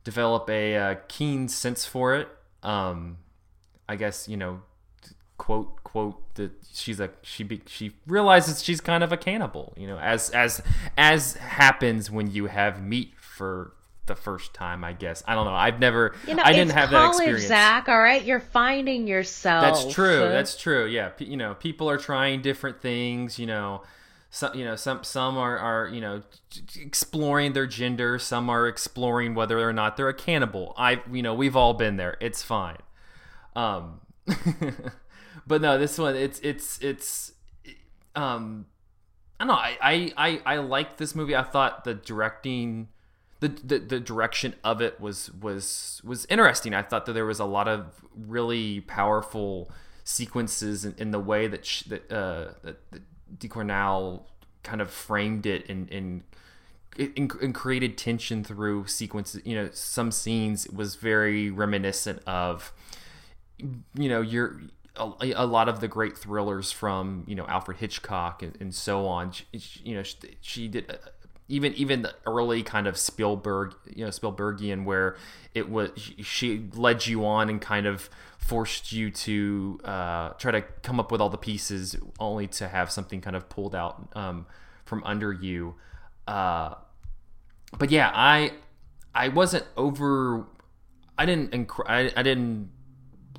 develop 0.04 0.50
a 0.50 0.76
uh, 0.76 0.96
keen 1.08 1.48
sense 1.48 1.86
for 1.86 2.16
it. 2.16 2.28
Um, 2.64 3.18
I 3.88 3.96
guess 3.96 4.28
you 4.28 4.38
know, 4.38 4.62
quote 5.40 5.84
quote 5.84 6.36
that 6.36 6.52
she's 6.72 7.00
a 7.00 7.10
she 7.24 7.44
be, 7.44 7.62
she 7.66 7.94
realizes 8.06 8.64
she's 8.64 8.80
kind 8.80 9.04
of 9.04 9.12
a 9.12 9.18
cannibal. 9.18 9.74
You 9.76 9.88
know, 9.88 9.98
as 9.98 10.30
as 10.30 10.62
as 10.96 11.34
happens 11.34 12.12
when 12.12 12.30
you 12.30 12.46
have 12.46 12.84
meat 12.84 13.14
for 13.20 13.74
the 14.06 14.16
first 14.16 14.54
time, 14.54 14.84
I 14.84 14.94
guess. 14.94 15.24
I 15.26 15.34
don't 15.34 15.46
know. 15.46 15.54
I've 15.54 15.80
never. 15.80 16.14
You 16.28 16.36
know, 16.36 16.44
I 16.46 16.54
didn't 16.54 16.74
have 16.74 16.90
college, 16.90 17.18
that 17.18 17.24
experience. 17.24 17.48
Zach, 17.48 17.90
all 17.90 18.00
right, 18.00 18.24
you're 18.24 18.40
finding 18.40 19.08
yourself. 19.08 19.64
That's 19.64 19.94
true. 19.94 20.20
That's 20.20 20.56
true. 20.56 20.86
Yeah, 20.86 21.12
you 21.18 21.38
know, 21.38 21.56
people 21.56 21.90
are 21.90 21.98
trying 21.98 22.44
different 22.44 22.82
things. 22.82 23.40
You 23.40 23.48
know, 23.48 23.82
some 24.30 24.54
you 24.54 24.66
know 24.66 24.76
some 24.76 25.04
some 25.04 25.38
are 25.38 25.58
are 25.58 25.88
you 25.88 26.02
know 26.02 26.22
exploring 26.76 27.54
their 27.54 27.68
gender. 27.68 28.20
Some 28.20 28.50
are 28.50 28.68
exploring 28.68 29.34
whether 29.34 29.60
or 29.60 29.74
not 29.74 29.98
they're 29.98 30.10
a 30.10 30.14
cannibal. 30.14 30.76
I 30.78 31.02
you 31.12 31.24
know 31.24 31.34
we've 31.34 31.56
all 31.56 31.74
been 31.74 31.96
there. 31.96 32.18
It's 32.20 32.44
fine. 32.44 32.78
Um, 33.56 34.02
but 35.50 35.62
no, 35.62 35.78
this 35.78 35.98
one 35.98 36.16
it's 36.16 36.40
it's 36.40 36.80
it's 36.80 37.34
um. 38.16 38.68
I 39.42 39.46
don't 39.46 39.56
know. 39.56 39.62
I, 39.62 39.78
I, 39.82 40.14
I, 40.18 40.42
I 40.46 40.58
like 40.58 40.98
this 40.98 41.16
movie. 41.16 41.34
I 41.34 41.44
thought 41.44 41.86
the 41.86 41.94
directing 41.94 42.90
the, 43.40 43.48
the, 43.48 43.80
the 43.80 44.00
direction 44.00 44.56
of 44.64 44.82
it 44.82 45.00
was 45.00 45.32
was 45.32 46.02
was 46.04 46.26
interesting. 46.26 46.74
I 46.74 46.82
thought 46.82 47.06
that 47.06 47.14
there 47.14 47.26
was 47.26 47.40
a 47.40 47.46
lot 47.46 47.68
of 47.68 48.04
really 48.14 48.82
powerful 48.82 49.72
sequences 50.04 50.84
in, 50.84 50.96
in 50.98 51.12
the 51.12 51.20
way 51.20 51.48
that 51.48 51.66
sh- 51.66 51.84
that 51.84 52.12
uh, 52.12 52.54
that, 52.64 52.92
that 52.92 53.02
Ducournau 53.38 54.24
kind 54.64 54.82
of 54.82 54.92
framed 54.92 55.46
it 55.46 55.70
and 55.70 55.90
and, 55.90 56.24
and 56.98 57.32
and 57.42 57.56
created 57.56 57.98
tension 57.98 58.44
through 58.44 58.88
sequences. 58.88 59.42
You 59.46 59.56
know, 59.56 59.70
some 59.72 60.12
scenes 60.12 60.68
was 60.68 60.96
very 60.96 61.50
reminiscent 61.50 62.22
of 62.28 62.74
you 63.58 64.10
know 64.10 64.20
your 64.20 64.60
a, 64.96 65.32
a, 65.36 65.46
lot 65.46 65.70
of 65.70 65.80
the 65.80 65.88
great 65.88 66.18
thrillers 66.18 66.72
from 66.72 67.24
you 67.28 67.36
know 67.36 67.46
Alfred 67.48 67.78
Hitchcock 67.78 68.44
and, 68.44 68.58
and 68.60 68.74
so 68.74 69.06
on. 69.08 69.32
She, 69.32 69.46
you 69.84 69.96
know, 69.96 70.04
she, 70.04 70.18
she 70.42 70.68
did 70.68 70.98
even 71.50 71.74
even 71.74 72.04
the 72.04 72.14
early 72.26 72.64
kind 72.64 72.88
of 72.88 72.98
Spielberg, 72.98 73.74
you 73.94 74.06
know, 74.06 74.12
Spielbergian, 74.12 74.86
where 74.86 75.18
it 75.56 75.70
was 75.70 75.90
she 76.22 76.70
led 76.74 77.08
you 77.08 77.26
on 77.26 77.50
and 77.50 77.60
kind 77.60 77.88
of 77.88 78.10
forced 78.38 78.92
you 78.92 79.12
to 79.12 79.80
uh, 79.84 80.30
try 80.34 80.52
to 80.52 80.62
come 80.84 81.00
up 81.00 81.12
with 81.12 81.20
all 81.20 81.30
the 81.30 81.38
pieces, 81.38 81.96
only 82.20 82.48
to 82.48 82.68
have 82.68 82.92
something 82.92 83.20
kind 83.20 83.36
of 83.36 83.50
pulled 83.50 83.76
out 83.76 84.10
um, 84.14 84.46
from 84.86 85.04
under 85.04 85.34
you. 85.34 85.76
Uh, 86.28 86.76
but 87.78 87.90
yeah, 87.90 88.12
I 88.14 88.52
I 89.14 89.30
wasn't 89.30 89.66
over. 89.76 90.46
I 91.18 91.26
didn't. 91.26 91.70
I, 91.88 92.12
I 92.16 92.22
didn't 92.22 92.70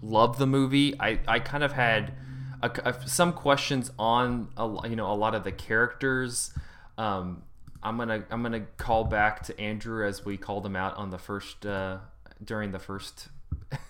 love 0.03 0.39
the 0.39 0.47
movie. 0.47 0.99
I 0.99 1.21
I 1.27 1.39
kind 1.39 1.65
of 1.65 1.73
had 1.73 2.15
a, 2.63 2.71
a, 2.85 3.09
some 3.09 3.33
questions 3.33 3.91
on 3.99 4.49
a, 4.57 4.89
you 4.89 4.97
know 4.97 5.11
a 5.11 5.15
lot 5.15 5.35
of 5.35 5.45
the 5.45 5.53
characters. 5.53 6.53
Um, 6.99 7.43
I'm 7.83 7.97
gonna 7.97 8.25
I'm 8.31 8.43
gonna 8.43 8.67
call 8.77 9.05
back 9.05 9.43
to 9.45 9.59
Andrew 9.61 10.07
as 10.07 10.25
we 10.25 10.37
called 10.37 10.67
him 10.67 10.77
out 10.77 10.97
on 10.97 11.11
the 11.11 11.19
first 11.19 11.65
uh, 11.65 11.99
during 12.43 12.73
the 12.73 12.79
first 12.79 13.29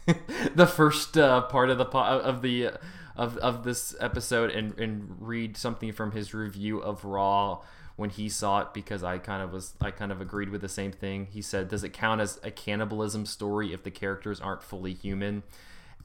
the 0.54 0.66
first 0.66 1.16
uh, 1.16 1.42
part 1.42 1.70
of 1.70 1.78
the 1.78 1.86
of 1.86 2.42
the 2.42 2.70
of, 3.16 3.36
of 3.38 3.64
this 3.64 3.94
episode 4.00 4.50
and 4.50 4.78
and 4.78 5.16
read 5.20 5.56
something 5.56 5.92
from 5.92 6.12
his 6.12 6.32
review 6.32 6.78
of 6.78 7.04
Raw 7.04 7.62
when 7.96 8.10
he 8.10 8.28
saw 8.28 8.60
it 8.60 8.68
because 8.72 9.02
I 9.02 9.18
kind 9.18 9.42
of 9.42 9.52
was 9.52 9.74
I 9.80 9.90
kind 9.90 10.12
of 10.12 10.20
agreed 10.20 10.50
with 10.50 10.60
the 10.60 10.68
same 10.68 10.92
thing. 10.92 11.26
He 11.30 11.42
said, 11.42 11.68
"Does 11.68 11.82
it 11.84 11.92
count 11.92 12.20
as 12.20 12.40
a 12.42 12.50
cannibalism 12.50 13.26
story 13.26 13.72
if 13.72 13.82
the 13.82 13.90
characters 13.90 14.40
aren't 14.40 14.62
fully 14.62 14.94
human?" 14.94 15.42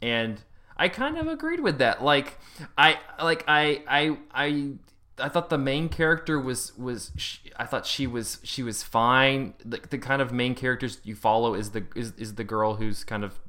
And 0.01 0.41
I 0.77 0.89
kind 0.89 1.17
of 1.17 1.27
agreed 1.27 1.59
with 1.59 1.77
that. 1.79 2.03
Like 2.03 2.37
I 2.77 2.99
like 3.21 3.43
I 3.47 3.83
I 3.87 4.17
I 4.33 4.71
I 5.17 5.29
thought 5.29 5.49
the 5.49 5.57
main 5.57 5.89
character 5.89 6.39
was 6.39 6.77
was 6.77 7.11
she, 7.15 7.39
I 7.57 7.65
thought 7.65 7.85
she 7.85 8.07
was 8.07 8.39
she 8.43 8.63
was 8.63 8.83
fine. 8.83 9.53
The, 9.63 9.79
the 9.89 9.97
kind 9.97 10.21
of 10.21 10.31
main 10.31 10.55
characters 10.55 10.99
you 11.03 11.15
follow 11.15 11.53
is 11.53 11.71
the 11.71 11.85
is, 11.95 12.13
is 12.17 12.35
the 12.35 12.43
girl 12.43 12.75
who's 12.75 13.03
kind 13.03 13.23
of 13.23 13.39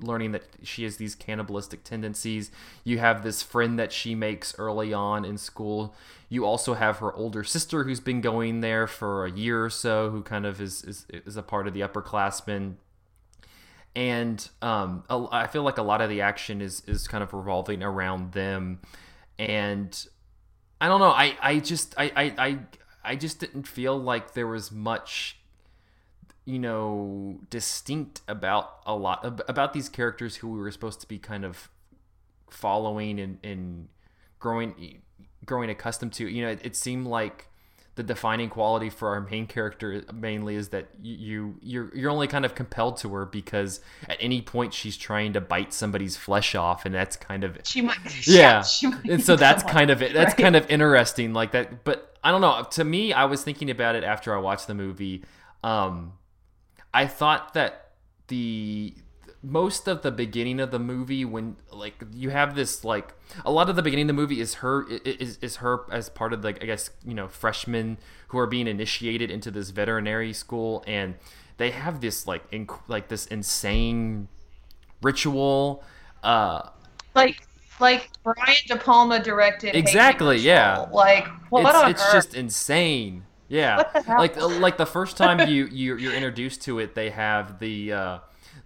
learning 0.00 0.32
that 0.32 0.44
she 0.62 0.84
has 0.84 0.96
these 0.96 1.14
cannibalistic 1.14 1.82
tendencies. 1.82 2.50
You 2.84 2.98
have 2.98 3.22
this 3.22 3.42
friend 3.42 3.78
that 3.78 3.92
she 3.92 4.14
makes 4.14 4.56
early 4.58 4.92
on 4.92 5.24
in 5.24 5.38
school. 5.38 5.94
You 6.28 6.44
also 6.44 6.74
have 6.74 6.98
her 6.98 7.12
older 7.14 7.42
sister 7.42 7.84
who's 7.84 7.98
been 7.98 8.20
going 8.20 8.60
there 8.60 8.86
for 8.86 9.24
a 9.24 9.30
year 9.30 9.64
or 9.64 9.70
so, 9.70 10.10
who 10.10 10.22
kind 10.22 10.46
of 10.46 10.60
is 10.60 10.84
is, 10.84 11.06
is 11.10 11.36
a 11.36 11.42
part 11.42 11.66
of 11.66 11.74
the 11.74 11.80
upperclassmen. 11.80 12.74
And 13.96 14.48
um, 14.62 15.04
I 15.10 15.48
feel 15.48 15.62
like 15.62 15.78
a 15.78 15.82
lot 15.82 16.00
of 16.00 16.08
the 16.08 16.20
action 16.20 16.60
is 16.60 16.82
is 16.86 17.08
kind 17.08 17.24
of 17.24 17.34
revolving 17.34 17.82
around 17.82 18.32
them, 18.32 18.80
and 19.36 20.06
I 20.80 20.88
don't 20.88 21.00
know. 21.00 21.10
I 21.10 21.36
I 21.42 21.58
just 21.58 21.94
I 21.98 22.12
I 22.38 22.58
I, 23.02 23.16
just 23.16 23.40
didn't 23.40 23.66
feel 23.66 23.98
like 23.98 24.34
there 24.34 24.46
was 24.46 24.70
much 24.70 25.40
you 26.44 26.58
know 26.58 27.40
distinct 27.50 28.22
about 28.28 28.80
a 28.86 28.94
lot 28.94 29.42
about 29.48 29.72
these 29.72 29.88
characters 29.88 30.36
who 30.36 30.48
we 30.48 30.58
were 30.58 30.70
supposed 30.70 31.00
to 31.00 31.08
be 31.08 31.18
kind 31.18 31.44
of 31.44 31.68
following 32.48 33.20
and, 33.20 33.38
and 33.44 33.88
growing 34.38 35.02
growing 35.44 35.68
accustomed 35.68 36.12
to 36.12 36.28
you 36.28 36.42
know 36.42 36.50
it, 36.50 36.60
it 36.64 36.76
seemed 36.76 37.06
like 37.06 37.49
the 37.96 38.02
defining 38.02 38.48
quality 38.48 38.88
for 38.88 39.08
our 39.08 39.20
main 39.20 39.46
character 39.46 40.02
mainly 40.14 40.54
is 40.54 40.68
that 40.68 40.88
you 41.02 41.56
you're 41.60 41.94
you're 41.94 42.10
only 42.10 42.26
kind 42.26 42.44
of 42.44 42.54
compelled 42.54 42.96
to 42.96 43.12
her 43.12 43.26
because 43.26 43.80
at 44.08 44.16
any 44.20 44.40
point 44.40 44.72
she's 44.72 44.96
trying 44.96 45.32
to 45.32 45.40
bite 45.40 45.72
somebody's 45.72 46.16
flesh 46.16 46.54
off 46.54 46.86
and 46.86 46.94
that's 46.94 47.16
kind 47.16 47.42
of 47.44 47.58
she 47.64 47.82
might 47.82 47.98
yeah, 48.26 48.62
she 48.62 48.86
might 48.86 49.04
and 49.04 49.22
so 49.22 49.36
that's 49.36 49.62
kind 49.64 49.90
of 49.90 50.02
it. 50.02 50.14
That's 50.14 50.30
right. 50.30 50.38
kind 50.38 50.56
of 50.56 50.70
interesting 50.70 51.32
like 51.32 51.52
that 51.52 51.84
but 51.84 52.16
I 52.22 52.30
don't 52.30 52.40
know. 52.40 52.66
To 52.72 52.84
me 52.84 53.12
I 53.12 53.24
was 53.24 53.42
thinking 53.42 53.70
about 53.70 53.96
it 53.96 54.04
after 54.04 54.34
I 54.34 54.38
watched 54.38 54.66
the 54.66 54.74
movie. 54.74 55.24
Um 55.64 56.12
I 56.94 57.06
thought 57.06 57.54
that 57.54 57.92
the 58.28 58.94
most 59.42 59.88
of 59.88 60.02
the 60.02 60.10
beginning 60.10 60.60
of 60.60 60.70
the 60.70 60.78
movie 60.78 61.24
when 61.24 61.56
like 61.72 61.94
you 62.12 62.30
have 62.30 62.54
this 62.54 62.84
like 62.84 63.14
a 63.44 63.50
lot 63.50 63.70
of 63.70 63.76
the 63.76 63.82
beginning 63.82 64.04
of 64.04 64.08
the 64.08 64.20
movie 64.20 64.40
is 64.40 64.54
her 64.54 64.86
is, 64.88 65.38
is 65.40 65.56
her 65.56 65.86
as 65.90 66.10
part 66.10 66.32
of 66.32 66.44
like 66.44 66.62
I 66.62 66.66
guess 66.66 66.90
you 67.04 67.14
know 67.14 67.26
freshmen 67.26 67.98
who 68.28 68.38
are 68.38 68.46
being 68.46 68.66
initiated 68.66 69.30
into 69.30 69.50
this 69.50 69.70
veterinary 69.70 70.34
school 70.34 70.84
and 70.86 71.14
they 71.56 71.70
have 71.70 72.00
this 72.02 72.26
like 72.26 72.50
inc- 72.50 72.82
like 72.86 73.08
this 73.08 73.26
insane 73.26 74.28
ritual 75.02 75.82
uh 76.22 76.68
like 77.14 77.46
like 77.80 78.10
Brian 78.22 78.58
De 78.66 78.76
Palma 78.76 79.22
directed 79.22 79.74
exactly 79.74 80.36
yeah. 80.36 80.86
Like 80.92 81.26
what 81.48 81.90
it's, 81.90 82.02
it's 82.02 82.12
just 82.12 82.34
insane 82.34 83.24
yeah. 83.48 83.84
Like 84.06 84.36
like 84.36 84.76
the 84.76 84.86
first 84.86 85.16
time 85.16 85.48
you, 85.48 85.66
you 85.66 85.96
you're 85.96 86.12
introduced 86.12 86.62
to 86.62 86.78
it 86.78 86.94
they 86.94 87.08
have 87.08 87.58
the 87.58 87.92
uh 87.94 88.18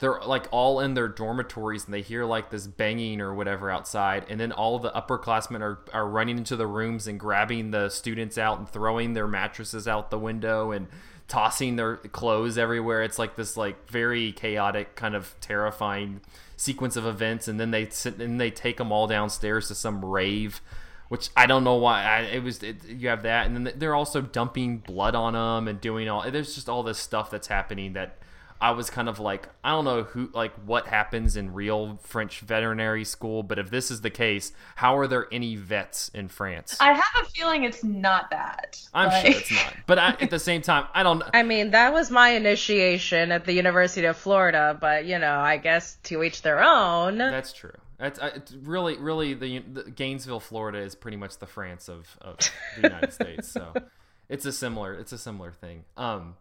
they're 0.04 0.20
like 0.20 0.46
all 0.50 0.80
in 0.80 0.92
their 0.92 1.08
dormitories 1.08 1.86
and 1.86 1.94
they 1.94 2.02
hear 2.02 2.26
like 2.26 2.50
this 2.50 2.66
banging 2.66 3.22
or 3.22 3.34
whatever 3.34 3.70
outside 3.70 4.26
and 4.28 4.38
then 4.38 4.52
all 4.52 4.78
the 4.78 4.90
upperclassmen 4.90 5.62
are, 5.62 5.78
are 5.94 6.06
running 6.06 6.36
into 6.36 6.56
the 6.56 6.66
rooms 6.66 7.06
and 7.06 7.18
grabbing 7.18 7.70
the 7.70 7.88
students 7.88 8.36
out 8.36 8.58
and 8.58 8.68
throwing 8.68 9.14
their 9.14 9.26
mattresses 9.26 9.88
out 9.88 10.10
the 10.10 10.18
window 10.18 10.72
and 10.72 10.88
tossing 11.26 11.76
their 11.76 11.96
clothes 11.96 12.58
everywhere 12.58 13.02
it's 13.02 13.18
like 13.18 13.34
this 13.36 13.56
like 13.56 13.88
very 13.88 14.30
chaotic 14.32 14.94
kind 14.94 15.14
of 15.14 15.34
terrifying 15.40 16.20
sequence 16.54 16.96
of 16.96 17.06
events 17.06 17.48
and 17.48 17.58
then 17.58 17.70
they 17.70 17.88
sit 17.88 18.20
and 18.20 18.38
they 18.38 18.50
take 18.50 18.76
them 18.76 18.92
all 18.92 19.06
downstairs 19.06 19.68
to 19.68 19.74
some 19.74 20.04
rave 20.04 20.60
which 21.08 21.28
I 21.36 21.46
don't 21.46 21.64
know 21.64 21.76
why. 21.76 22.02
I, 22.02 22.20
it 22.22 22.42
was 22.42 22.62
it, 22.62 22.84
you 22.88 23.08
have 23.08 23.22
that, 23.22 23.46
and 23.46 23.54
then 23.54 23.74
they're 23.76 23.94
also 23.94 24.22
dumping 24.22 24.78
blood 24.78 25.14
on 25.14 25.34
them 25.34 25.68
and 25.68 25.78
doing 25.78 26.08
all. 26.08 26.28
There's 26.28 26.54
just 26.54 26.68
all 26.68 26.82
this 26.82 26.98
stuff 26.98 27.30
that's 27.30 27.46
happening 27.46 27.92
that 27.92 28.18
I 28.64 28.70
was 28.70 28.88
kind 28.88 29.10
of 29.10 29.20
like, 29.20 29.46
I 29.62 29.72
don't 29.72 29.84
know 29.84 30.04
who, 30.04 30.30
like, 30.32 30.54
what 30.64 30.86
happens 30.86 31.36
in 31.36 31.52
real 31.52 31.98
French 32.02 32.40
veterinary 32.40 33.04
school, 33.04 33.42
but 33.42 33.58
if 33.58 33.68
this 33.68 33.90
is 33.90 34.00
the 34.00 34.08
case, 34.08 34.52
how 34.74 34.96
are 34.96 35.06
there 35.06 35.28
any 35.30 35.54
vets 35.54 36.10
in 36.14 36.28
France? 36.28 36.78
I 36.80 36.94
have 36.94 37.22
a 37.22 37.26
feeling 37.26 37.64
it's 37.64 37.84
not 37.84 38.30
that. 38.30 38.80
I'm 38.94 39.08
like... 39.08 39.26
sure 39.26 39.36
it's 39.38 39.52
not, 39.52 39.74
but 39.86 39.98
I, 39.98 40.16
at 40.18 40.30
the 40.30 40.38
same 40.38 40.62
time, 40.62 40.86
I 40.94 41.02
don't. 41.02 41.22
I 41.34 41.42
mean, 41.42 41.72
that 41.72 41.92
was 41.92 42.10
my 42.10 42.30
initiation 42.30 43.32
at 43.32 43.44
the 43.44 43.52
University 43.52 44.06
of 44.06 44.16
Florida, 44.16 44.78
but 44.80 45.04
you 45.04 45.18
know, 45.18 45.40
I 45.40 45.58
guess 45.58 45.96
to 46.04 46.22
each 46.22 46.40
their 46.40 46.64
own. 46.64 47.18
That's 47.18 47.52
true. 47.52 47.76
It's, 48.00 48.18
it's 48.18 48.54
really, 48.54 48.96
really 48.96 49.34
the, 49.34 49.58
the, 49.58 49.90
Gainesville, 49.90 50.40
Florida 50.40 50.78
is 50.78 50.94
pretty 50.94 51.18
much 51.18 51.36
the 51.36 51.46
France 51.46 51.90
of, 51.90 52.16
of 52.22 52.38
the 52.76 52.88
United 52.88 53.12
States. 53.12 53.46
So 53.46 53.74
it's 54.30 54.46
a 54.46 54.52
similar, 54.52 54.94
it's 54.94 55.12
a 55.12 55.18
similar 55.18 55.52
thing. 55.52 55.84
Um, 55.98 56.36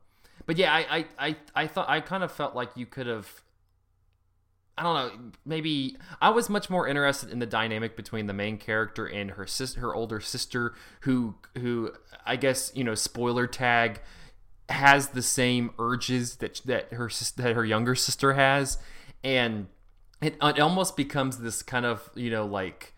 but 0.45 0.57
yeah, 0.57 0.73
I, 0.73 0.97
I, 0.97 1.05
I, 1.19 1.35
I 1.55 1.67
thought 1.67 1.89
I 1.89 1.99
kind 2.01 2.23
of 2.23 2.31
felt 2.31 2.55
like 2.55 2.71
you 2.75 2.85
could 2.85 3.07
have. 3.07 3.41
I 4.75 4.83
don't 4.83 4.95
know. 4.95 5.31
Maybe 5.45 5.97
I 6.19 6.31
was 6.31 6.49
much 6.49 6.69
more 6.69 6.87
interested 6.87 7.29
in 7.29 7.37
the 7.37 7.45
dynamic 7.45 7.95
between 7.95 8.25
the 8.25 8.33
main 8.33 8.57
character 8.57 9.05
and 9.05 9.31
her 9.31 9.45
sister, 9.45 9.79
her 9.81 9.93
older 9.93 10.19
sister, 10.19 10.73
who, 11.01 11.35
who 11.59 11.91
I 12.25 12.37
guess 12.37 12.71
you 12.73 12.83
know, 12.83 12.95
spoiler 12.95 13.45
tag, 13.45 14.01
has 14.69 15.09
the 15.09 15.21
same 15.21 15.71
urges 15.77 16.37
that 16.37 16.61
that 16.65 16.91
her 16.93 17.09
that 17.37 17.53
her 17.53 17.65
younger 17.65 17.95
sister 17.95 18.33
has, 18.33 18.77
and 19.23 19.67
it, 20.21 20.37
it 20.41 20.59
almost 20.59 20.97
becomes 20.97 21.37
this 21.37 21.61
kind 21.61 21.85
of 21.85 22.09
you 22.15 22.31
know 22.31 22.45
like 22.45 22.92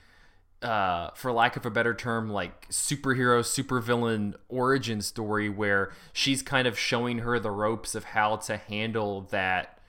uh, 0.65 1.11
for 1.13 1.31
lack 1.31 1.55
of 1.55 1.65
a 1.65 1.69
better 1.69 1.93
term, 1.93 2.29
like 2.29 2.67
superhero, 2.69 3.41
supervillain 3.41 4.33
origin 4.49 4.99
story 4.99 5.47
where 5.47 5.91
she's 6.11 6.41
kind 6.41 6.67
of 6.67 6.77
showing 6.77 7.19
her 7.19 7.39
the 7.39 7.51
ropes 7.51 7.93
of 7.93 8.03
how 8.03 8.35
to 8.37 8.57
handle 8.57 9.21
that 9.29 9.79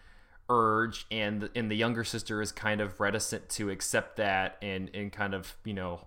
urge, 0.51 1.07
and 1.11 1.49
and 1.55 1.71
the 1.71 1.77
younger 1.77 2.05
sister 2.05 2.43
is 2.43 2.53
kind 2.53 2.83
of 2.83 3.01
reticent 3.01 3.49
to 3.49 3.71
accept 3.71 4.17
that, 4.19 4.59
and 4.61 4.91
and 4.93 5.13
kind 5.13 5.35
of 5.35 5.57
you 5.65 5.73
know 5.73 6.01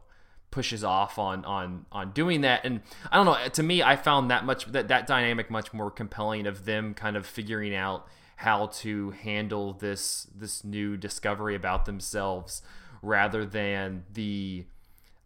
pushes 0.51 0.83
off 0.83 1.17
on 1.17 1.43
on 1.45 1.87
on 1.91 2.11
doing 2.11 2.41
that. 2.41 2.63
And 2.63 2.81
i 3.11 3.15
don't 3.15 3.25
know 3.25 3.47
to 3.47 3.63
me 3.63 3.83
i 3.83 3.95
found 3.95 4.29
that 4.31 4.45
much 4.45 4.65
that 4.65 4.87
that 4.87 5.07
dynamic 5.07 5.49
much 5.49 5.73
more 5.73 5.89
compelling 5.91 6.47
of 6.47 6.65
them 6.65 6.93
kind 6.93 7.17
of 7.17 7.25
figuring 7.25 7.75
out 7.75 8.07
how 8.37 8.67
to 8.67 9.11
handle 9.11 9.73
this 9.73 10.27
this 10.35 10.63
new 10.63 10.95
discovery 10.95 11.55
about 11.55 11.85
themselves 11.85 12.61
rather 13.01 13.45
than 13.45 14.03
the 14.13 14.65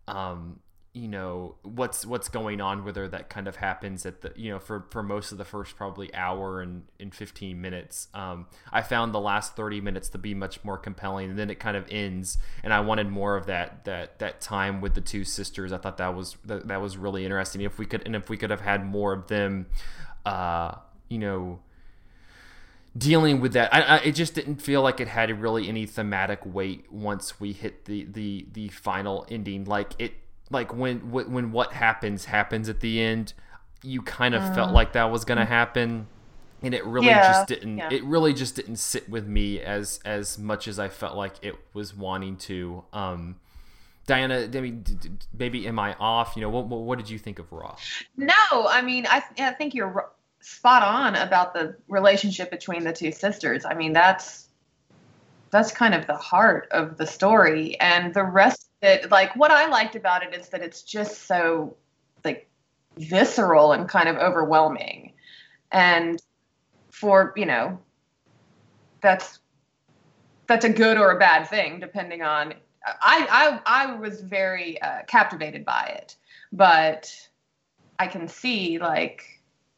um 0.08 0.60
you 0.94 1.08
know 1.08 1.56
what's 1.64 2.06
what's 2.06 2.30
going 2.30 2.62
on 2.62 2.84
with 2.84 2.96
her 2.96 3.08
that 3.08 3.28
kind 3.28 3.48
of 3.48 3.56
happens 3.56 4.06
at 4.06 4.22
the 4.22 4.32
you 4.36 4.52
know 4.52 4.60
for 4.60 4.86
for 4.92 5.02
most 5.02 5.32
of 5.32 5.40
the 5.40 5.46
first 5.46 5.76
probably 5.76 6.14
hour 6.14 6.62
and 6.62 6.84
in 7.00 7.10
15 7.10 7.60
minutes. 7.60 8.10
Um 8.14 8.46
i 8.72 8.84
found 8.84 9.12
the 9.12 9.20
last 9.20 9.56
30 9.56 9.82
minutes 9.82 10.10
to 10.10 10.20
be 10.20 10.36
much 10.36 10.64
more 10.64 10.78
compelling 10.78 11.32
and 11.32 11.40
then 11.40 11.50
it 11.50 11.60
kind 11.60 11.76
of 11.76 11.86
ends 11.90 12.38
and 12.64 12.72
i 12.72 12.80
wanted 12.80 13.10
more 13.10 13.36
of 13.36 13.48
that 13.48 13.86
that 13.86 14.20
that 14.20 14.40
time 14.40 14.82
with 14.82 14.94
the 14.94 15.02
two 15.02 15.24
sisters. 15.24 15.74
I 15.74 15.80
thought 15.80 15.98
that 15.98 16.16
was 16.16 16.38
that, 16.46 16.68
that 16.68 16.80
was 16.80 16.96
really 16.96 17.24
interesting. 17.24 17.62
If 17.62 17.80
we 17.80 17.88
could 17.88 18.04
and 18.06 18.16
if 18.16 18.30
we 18.30 18.38
could 18.38 18.52
have 18.52 18.62
had 18.62 18.86
more 18.86 19.14
of 19.14 19.28
them 19.28 19.66
uh 20.28 20.76
you 21.10 21.18
know 21.18 21.60
dealing 22.98 23.42
with 23.42 23.54
that. 23.54 23.74
I, 23.74 23.82
I, 23.82 23.98
it 23.98 24.12
just 24.14 24.36
didn't 24.36 24.58
feel 24.58 24.82
like 24.82 25.00
it 25.00 25.08
had 25.08 25.42
really 25.42 25.68
any 25.68 25.86
thematic 25.86 26.40
weight 26.46 26.92
once 26.92 27.40
we 27.40 27.54
hit 27.54 27.86
the 27.86 28.06
the 28.06 28.48
the 28.52 28.68
final 28.70 29.26
ending. 29.30 29.66
Like 29.66 29.94
it, 30.00 30.14
like 30.50 30.74
when 30.76 31.12
when 31.12 31.52
what 31.52 31.74
happens 31.74 32.26
happens 32.26 32.70
at 32.70 32.80
the 32.80 33.02
end. 33.02 33.34
You 33.86 34.02
kind 34.02 34.34
of 34.34 34.56
felt 34.56 34.72
like 34.72 34.94
that 34.94 35.12
was 35.12 35.26
gonna 35.26 35.44
happen, 35.44 36.08
and 36.62 36.74
it 36.74 36.86
really 36.86 37.08
yeah, 37.08 37.34
just 37.34 37.50
didn't. 37.50 37.80
Yeah. 37.80 37.90
It 37.92 38.02
really 38.06 38.34
just 38.34 38.56
didn't 38.56 38.78
sit 38.78 39.10
with 39.10 39.28
me 39.28 39.60
as 39.60 40.00
as 40.06 40.40
much 40.40 40.70
as 40.70 40.80
I 40.80 40.88
felt 40.88 41.18
like 41.18 41.34
it 41.42 41.56
was 41.74 41.94
wanting 41.94 42.38
to. 42.38 42.86
Um, 42.94 43.42
Diana, 44.06 44.50
I 44.54 44.62
mean, 44.62 44.86
maybe 45.38 45.68
am 45.68 45.80
I 45.80 45.96
off? 46.00 46.34
You 46.38 46.44
know, 46.44 46.50
what, 46.50 46.68
what, 46.68 46.82
what 46.82 46.98
did 46.98 47.10
you 47.10 47.20
think 47.20 47.40
of 47.40 47.52
Raw? 47.52 47.76
No, 48.16 48.34
I 48.52 48.82
mean, 48.82 49.06
I 49.06 49.22
I 49.38 49.52
think 49.52 49.74
you're 49.74 50.12
spot 50.44 50.84
on 50.84 51.16
about 51.16 51.54
the 51.54 51.76
relationship 51.88 52.52
between 52.52 52.84
the 52.84 52.92
two 52.92 53.12
sisters. 53.12 53.64
I 53.66 53.74
mean, 53.74 53.94
that's 53.94 54.50
that's 55.52 55.72
kind 55.72 55.94
of 55.94 56.06
the 56.08 56.18
heart 56.18 56.68
of 56.72 56.98
the 56.98 57.08
story, 57.08 57.80
and 57.80 58.14
the 58.14 58.24
rest 58.24 58.70
of 58.82 58.90
it, 58.90 59.12
like 59.12 59.36
what 59.36 59.52
I 59.52 59.68
liked 59.68 59.96
about 59.96 60.24
it 60.24 60.34
is 60.34 60.50
that 60.50 60.62
it's 60.62 60.82
just 60.82 61.28
so 61.28 61.78
like 62.26 62.50
visceral 62.98 63.72
and 63.72 63.88
kind 63.88 64.10
of 64.10 64.18
overwhelming, 64.18 65.14
and 65.72 66.22
for 66.92 67.34
you 67.38 67.46
know, 67.46 67.80
that's 69.02 69.40
that's 70.48 70.66
a 70.66 70.70
good 70.70 70.98
or 70.98 71.12
a 71.12 71.20
bad 71.20 71.48
thing 71.48 71.80
depending 71.80 72.22
on. 72.22 72.54
I 72.86 73.62
I 73.66 73.86
I 73.86 73.96
was 73.96 74.22
very 74.22 74.82
uh, 74.82 75.04
captivated 75.08 75.64
by 75.64 75.94
it, 75.96 76.18
but 76.52 77.16
I 77.98 78.08
can 78.08 78.28
see 78.28 78.78
like 78.80 79.33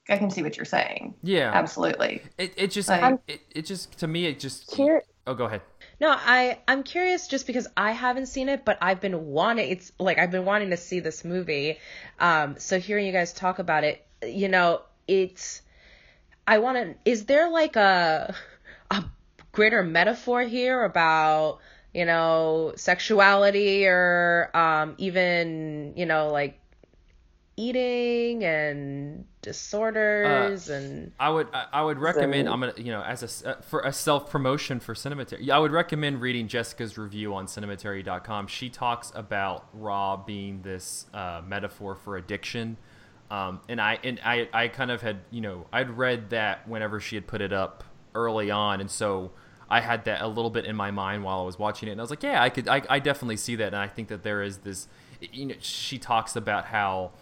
I 0.08 0.18
can 0.18 0.30
see 0.30 0.44
what 0.44 0.56
you're 0.58 0.66
saying. 0.66 1.16
Yeah, 1.24 1.52
absolutely. 1.54 2.22
It 2.38 2.54
it 2.58 2.72
just 2.72 2.90
like, 2.90 3.20
it, 3.28 3.42
it 3.52 3.66
just 3.66 3.98
to 4.00 4.08
me 4.08 4.26
it 4.26 4.40
just. 4.40 4.76
Here, 4.76 5.04
oh, 5.26 5.34
go 5.34 5.46
ahead. 5.46 5.62
No, 6.00 6.10
I 6.10 6.60
I'm 6.68 6.84
curious 6.84 7.28
just 7.28 7.48
because 7.48 7.68
I 7.76 7.92
haven't 7.92 8.28
seen 8.28 8.50
it, 8.50 8.66
but 8.66 8.78
I've 8.82 9.02
been 9.02 9.28
wanting. 9.28 9.70
It's 9.72 9.92
like 10.00 10.20
I've 10.20 10.32
been 10.32 10.46
wanting 10.46 10.70
to 10.72 10.78
see 10.78 11.00
this 11.00 11.26
movie. 11.26 11.80
Um, 12.20 12.56
so 12.60 12.80
hearing 12.80 13.06
you 13.08 13.12
guys 13.12 13.34
talk 13.34 13.60
about 13.60 13.84
it, 13.84 14.06
you 14.24 14.48
know, 14.48 14.82
it's. 15.08 15.62
I 16.48 16.60
want 16.60 16.78
to. 16.78 16.96
Is 17.10 17.26
there 17.26 17.50
like 17.50 17.76
a 17.76 18.36
a 18.92 19.04
greater 19.52 19.82
metaphor 19.82 20.44
here 20.44 20.84
about 20.84 21.60
you 21.96 22.06
know 22.06 22.74
sexuality 22.76 23.88
or 23.88 24.52
um 24.54 24.94
even 24.98 25.94
you 25.96 26.06
know 26.06 26.30
like 26.30 26.60
eating 27.58 28.44
and 28.44 29.26
disorders 29.42 30.70
uh, 30.70 30.74
and 30.74 31.12
I 31.20 31.30
would 31.30 31.48
I 31.54 31.82
would 31.82 32.00
recommend 32.00 32.48
so, 32.48 32.54
I'm 32.54 32.60
gonna 32.60 32.74
you 32.78 32.92
know 32.92 33.02
as 33.02 33.44
a 33.44 33.50
uh, 33.50 33.62
for 33.62 33.82
a 33.82 33.94
self 33.94 34.30
promotion 34.30 34.82
for 34.82 34.94
Cinematary 34.94 35.50
I 35.50 35.58
would 35.60 35.72
recommend 35.72 36.20
reading 36.20 36.48
Jessica's 36.50 36.98
review 36.98 37.34
on 37.34 37.46
Cinematary.com. 37.46 38.48
She 38.48 38.70
talks 38.70 39.12
about 39.16 39.70
Raw 39.74 40.18
being 40.18 40.64
this 40.64 41.06
uh, 41.14 41.42
metaphor 41.48 41.96
for 41.96 42.18
addiction, 42.18 42.76
um, 43.32 43.62
and 43.70 43.80
I 43.80 44.00
and 44.04 44.20
I 44.26 44.50
I 44.52 44.68
kind 44.68 44.92
of 44.92 45.02
had 45.02 45.22
you 45.32 45.40
know 45.40 45.66
I'd 45.72 45.92
read 45.92 46.32
that 46.32 46.68
whenever 46.68 47.00
she 47.00 47.16
had 47.16 47.26
put 47.26 47.42
it 47.42 47.54
up 47.54 47.84
early 48.14 48.52
on, 48.52 48.82
and 48.82 48.92
so. 48.92 49.32
I 49.68 49.82
had 49.82 50.06
that 50.06 50.22
a 50.22 50.28
little 50.28 50.52
bit 50.52 50.66
in 50.66 50.76
my 50.76 50.92
mind 50.92 51.24
while 51.24 51.40
I 51.40 51.44
was 51.44 51.58
watching 51.58 51.90
it, 51.90 51.94
and 51.94 52.00
I 52.00 52.04
was 52.04 52.12
like, 52.12 52.22
"Yeah, 52.22 52.40
I 52.40 52.52
could, 52.52 52.68
I, 52.68 52.84
I 52.88 53.00
definitely 53.00 53.38
see 53.38 53.56
that." 53.56 53.66
And 53.66 53.78
I 53.78 53.88
think 53.88 54.10
that 54.10 54.22
there 54.22 54.44
is 54.44 54.60
this, 54.60 54.88
you 55.20 55.48
know, 55.48 55.56
she 55.60 55.98
talks 55.98 56.36
about 56.36 56.66
how 56.66 57.14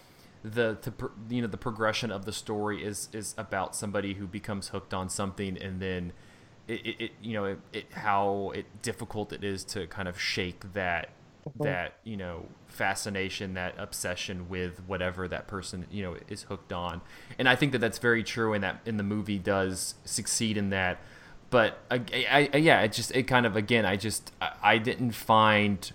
the, 0.44 0.76
the 0.82 1.10
you 1.34 1.40
know 1.40 1.48
the 1.48 1.56
progression 1.56 2.12
of 2.12 2.26
the 2.26 2.32
story 2.32 2.84
is 2.84 3.08
is 3.14 3.34
about 3.38 3.74
somebody 3.74 4.14
who 4.14 4.26
becomes 4.26 4.68
hooked 4.68 4.92
on 4.92 5.08
something 5.08 5.56
and 5.56 5.80
then 5.80 6.12
it, 6.68 6.86
it, 6.86 7.04
it 7.04 7.10
you 7.22 7.32
know 7.32 7.44
it, 7.46 7.58
it, 7.72 7.92
how 7.92 8.52
it 8.54 8.66
difficult 8.82 9.32
it 9.32 9.42
is 9.42 9.64
to 9.64 9.86
kind 9.86 10.06
of 10.06 10.20
shake 10.20 10.74
that 10.74 11.08
mm-hmm. 11.48 11.64
that 11.64 11.94
you 12.04 12.18
know 12.18 12.46
fascination 12.66 13.54
that 13.54 13.74
obsession 13.78 14.46
with 14.50 14.82
whatever 14.86 15.26
that 15.26 15.46
person 15.48 15.86
you 15.90 16.02
know 16.02 16.14
is 16.28 16.42
hooked 16.42 16.74
on 16.74 17.00
and 17.38 17.48
i 17.48 17.56
think 17.56 17.72
that 17.72 17.78
that's 17.78 17.98
very 17.98 18.22
true 18.22 18.52
and 18.52 18.62
that 18.62 18.80
in 18.84 18.98
the 18.98 19.02
movie 19.02 19.38
does 19.38 19.94
succeed 20.04 20.58
in 20.58 20.68
that 20.68 20.98
but 21.48 21.78
I, 21.90 22.02
I, 22.30 22.50
I 22.52 22.56
yeah 22.58 22.82
it 22.82 22.92
just 22.92 23.12
it 23.12 23.22
kind 23.22 23.46
of 23.46 23.56
again 23.56 23.86
i 23.86 23.96
just 23.96 24.30
I, 24.42 24.52
I 24.62 24.78
didn't 24.78 25.12
find 25.12 25.90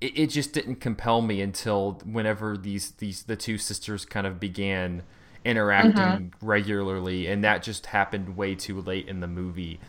it, 0.00 0.18
it 0.18 0.26
just 0.28 0.52
didn't 0.52 0.76
compel 0.76 1.22
me 1.22 1.40
until 1.40 2.00
whenever 2.04 2.56
these 2.56 2.92
these 2.92 3.24
the 3.24 3.36
two 3.36 3.58
sisters 3.58 4.04
kind 4.04 4.26
of 4.26 4.38
began 4.38 5.02
interacting 5.44 5.92
mm-hmm. 5.92 6.46
regularly, 6.46 7.26
and 7.26 7.44
that 7.44 7.62
just 7.62 7.86
happened 7.86 8.36
way 8.36 8.54
too 8.54 8.80
late 8.80 9.08
in 9.08 9.20
the 9.20 9.28
movie. 9.28 9.80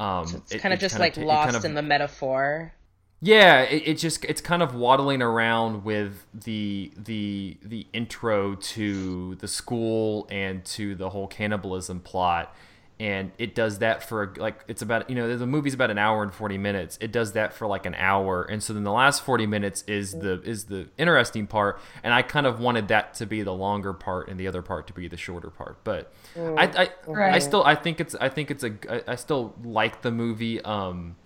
Um, 0.00 0.26
so 0.26 0.36
it's 0.38 0.52
it, 0.52 0.58
kind 0.58 0.72
of 0.72 0.80
just 0.80 0.98
like 0.98 1.16
lost 1.16 1.46
kind 1.46 1.56
of, 1.56 1.64
in 1.64 1.74
the 1.74 1.82
metaphor. 1.82 2.72
Yeah, 3.20 3.62
it, 3.62 3.86
it 3.86 3.98
just 3.98 4.24
it's 4.24 4.40
kind 4.40 4.62
of 4.62 4.74
waddling 4.74 5.22
around 5.22 5.84
with 5.84 6.26
the 6.34 6.92
the 6.96 7.56
the 7.62 7.86
intro 7.92 8.56
to 8.56 9.36
the 9.36 9.46
school 9.46 10.26
and 10.30 10.64
to 10.64 10.96
the 10.96 11.10
whole 11.10 11.28
cannibalism 11.28 12.00
plot, 12.00 12.54
and 13.00 13.32
it 13.38 13.54
does 13.54 13.78
that 13.78 14.08
for 14.08 14.32
like 14.36 14.64
it's 14.68 14.82
about 14.82 15.08
you 15.08 15.16
know 15.16 15.36
the 15.36 15.46
movie's 15.46 15.74
about 15.74 15.90
an 15.90 15.98
hour 15.98 16.22
and 16.22 16.32
40 16.32 16.58
minutes. 16.58 16.98
It 17.00 17.10
does 17.10 17.32
that 17.32 17.52
for 17.52 17.66
like 17.66 17.86
an 17.86 17.94
hour. 17.96 18.44
And 18.44 18.62
so 18.62 18.72
then 18.72 18.84
the 18.84 18.92
last 18.92 19.22
40 19.22 19.46
minutes 19.46 19.82
is 19.86 20.12
the 20.12 20.40
is 20.42 20.64
the 20.64 20.88
interesting 20.98 21.46
part. 21.46 21.80
And 22.04 22.14
i 22.14 22.22
kind 22.22 22.46
of 22.46 22.60
wanted 22.60 22.88
that 22.88 23.14
to 23.14 23.26
be 23.26 23.42
the 23.42 23.52
longer 23.52 23.92
part 23.92 24.28
and 24.28 24.38
the 24.38 24.46
other 24.46 24.62
part 24.62 24.86
to 24.86 24.92
be 24.92 25.08
the 25.08 25.16
shorter 25.16 25.50
part. 25.50 25.82
But 25.84 26.12
mm. 26.36 26.56
i 26.58 26.84
I, 26.84 26.90
right. 27.06 27.34
I 27.34 27.38
still 27.38 27.64
i 27.64 27.74
think 27.74 28.00
it's 28.00 28.14
i 28.14 28.28
think 28.28 28.50
it's 28.50 28.62
a 28.62 28.72
I, 28.88 29.12
I 29.12 29.14
still 29.16 29.54
like 29.64 30.02
the 30.02 30.12
movie. 30.12 30.60
Um 30.60 31.16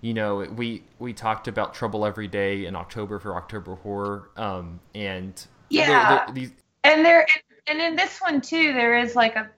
you 0.00 0.14
know 0.14 0.46
we 0.54 0.84
we 1.00 1.12
talked 1.12 1.48
about 1.48 1.74
trouble 1.74 2.06
every 2.06 2.28
day 2.28 2.64
in 2.66 2.76
october 2.76 3.18
for 3.18 3.34
october 3.34 3.74
horror. 3.74 4.30
Um 4.36 4.80
and 4.94 5.44
yeah 5.68 5.86
they're, 5.86 6.26
they're, 6.26 6.34
these, 6.34 6.52
and 6.84 7.04
there 7.04 7.26
and 7.68 7.80
in 7.80 7.96
this 7.96 8.18
one 8.20 8.40
too 8.40 8.72
there 8.72 8.98
is 8.98 9.14
like 9.14 9.36
a 9.36 9.50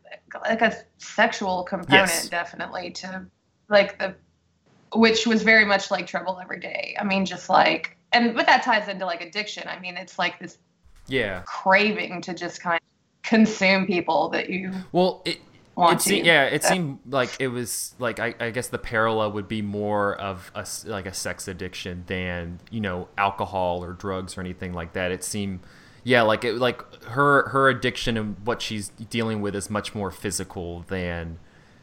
like 0.44 0.62
a 0.62 0.74
sexual 0.98 1.64
component 1.64 2.08
yes. 2.08 2.28
definitely 2.28 2.90
to 2.90 3.26
like 3.68 3.98
the 3.98 4.14
which 4.92 5.26
was 5.26 5.42
very 5.42 5.64
much 5.64 5.90
like 5.90 6.06
trouble 6.06 6.38
every 6.42 6.58
day. 6.58 6.96
I 6.98 7.04
mean 7.04 7.24
just 7.24 7.48
like 7.48 7.96
and 8.12 8.34
but 8.34 8.46
that 8.46 8.62
ties 8.62 8.88
into 8.88 9.06
like 9.06 9.20
addiction. 9.20 9.68
I 9.68 9.78
mean 9.78 9.96
it's 9.96 10.18
like 10.18 10.38
this 10.38 10.58
yeah. 11.06 11.42
craving 11.46 12.20
to 12.22 12.34
just 12.34 12.62
kind 12.62 12.76
of 12.76 13.22
consume 13.22 13.86
people 13.86 14.28
that 14.30 14.50
you 14.50 14.72
well 14.92 15.22
it 15.24 15.40
it 15.88 16.00
seemed, 16.02 16.26
yeah, 16.26 16.44
it 16.44 16.62
seemed 16.62 16.98
like 17.08 17.30
it 17.38 17.48
was 17.48 17.94
like 17.98 18.20
I, 18.20 18.34
I, 18.38 18.50
guess 18.50 18.68
the 18.68 18.78
parallel 18.78 19.32
would 19.32 19.48
be 19.48 19.62
more 19.62 20.14
of 20.16 20.50
a 20.54 20.66
like 20.84 21.06
a 21.06 21.14
sex 21.14 21.48
addiction 21.48 22.04
than 22.06 22.58
you 22.70 22.80
know 22.80 23.08
alcohol 23.16 23.82
or 23.82 23.92
drugs 23.92 24.36
or 24.36 24.40
anything 24.40 24.74
like 24.74 24.92
that. 24.92 25.10
It 25.10 25.24
seemed 25.24 25.60
yeah, 26.04 26.22
like 26.22 26.44
it, 26.44 26.54
like 26.54 26.82
her 27.04 27.48
her 27.48 27.68
addiction 27.68 28.16
and 28.16 28.36
what 28.44 28.62
she's 28.62 28.88
dealing 28.88 29.40
with 29.40 29.54
is 29.54 29.68
much 29.70 29.94
more 29.94 30.10
physical 30.10 30.84
than 30.88 31.38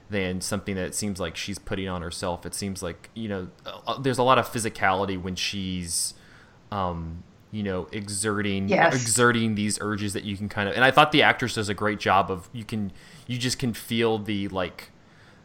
than 0.10 0.42
something 0.42 0.76
that 0.76 0.86
it 0.86 0.96
seems 0.96 1.20
like 1.20 1.36
she's 1.36 1.60
putting 1.60 1.88
on 1.88 2.02
herself. 2.02 2.46
It 2.46 2.54
seems 2.54 2.82
like 2.82 3.10
you 3.14 3.28
know 3.28 3.50
uh, 3.66 4.00
there's 4.00 4.18
a 4.18 4.24
lot 4.24 4.40
of 4.40 4.52
physicality 4.52 5.22
when 5.22 5.36
she's 5.36 6.14
um, 6.72 7.24
you 7.52 7.64
know 7.64 7.88
exerting 7.92 8.70
yes. 8.70 8.94
exerting 8.94 9.56
these 9.56 9.78
urges 9.82 10.14
that 10.14 10.24
you 10.24 10.36
can 10.36 10.50
kind 10.50 10.68
of 10.68 10.76
and 10.76 10.84
I 10.84 10.92
thought 10.92 11.12
the 11.12 11.24
actress 11.24 11.54
does 11.54 11.70
a 11.70 11.74
great 11.74 12.00
job 12.00 12.32
of 12.32 12.50
you 12.54 12.64
can 12.64 12.92
you 13.26 13.38
just 13.38 13.60
can 13.60 13.74
feel 13.74 14.18
the 14.18 14.48
like 14.50 14.92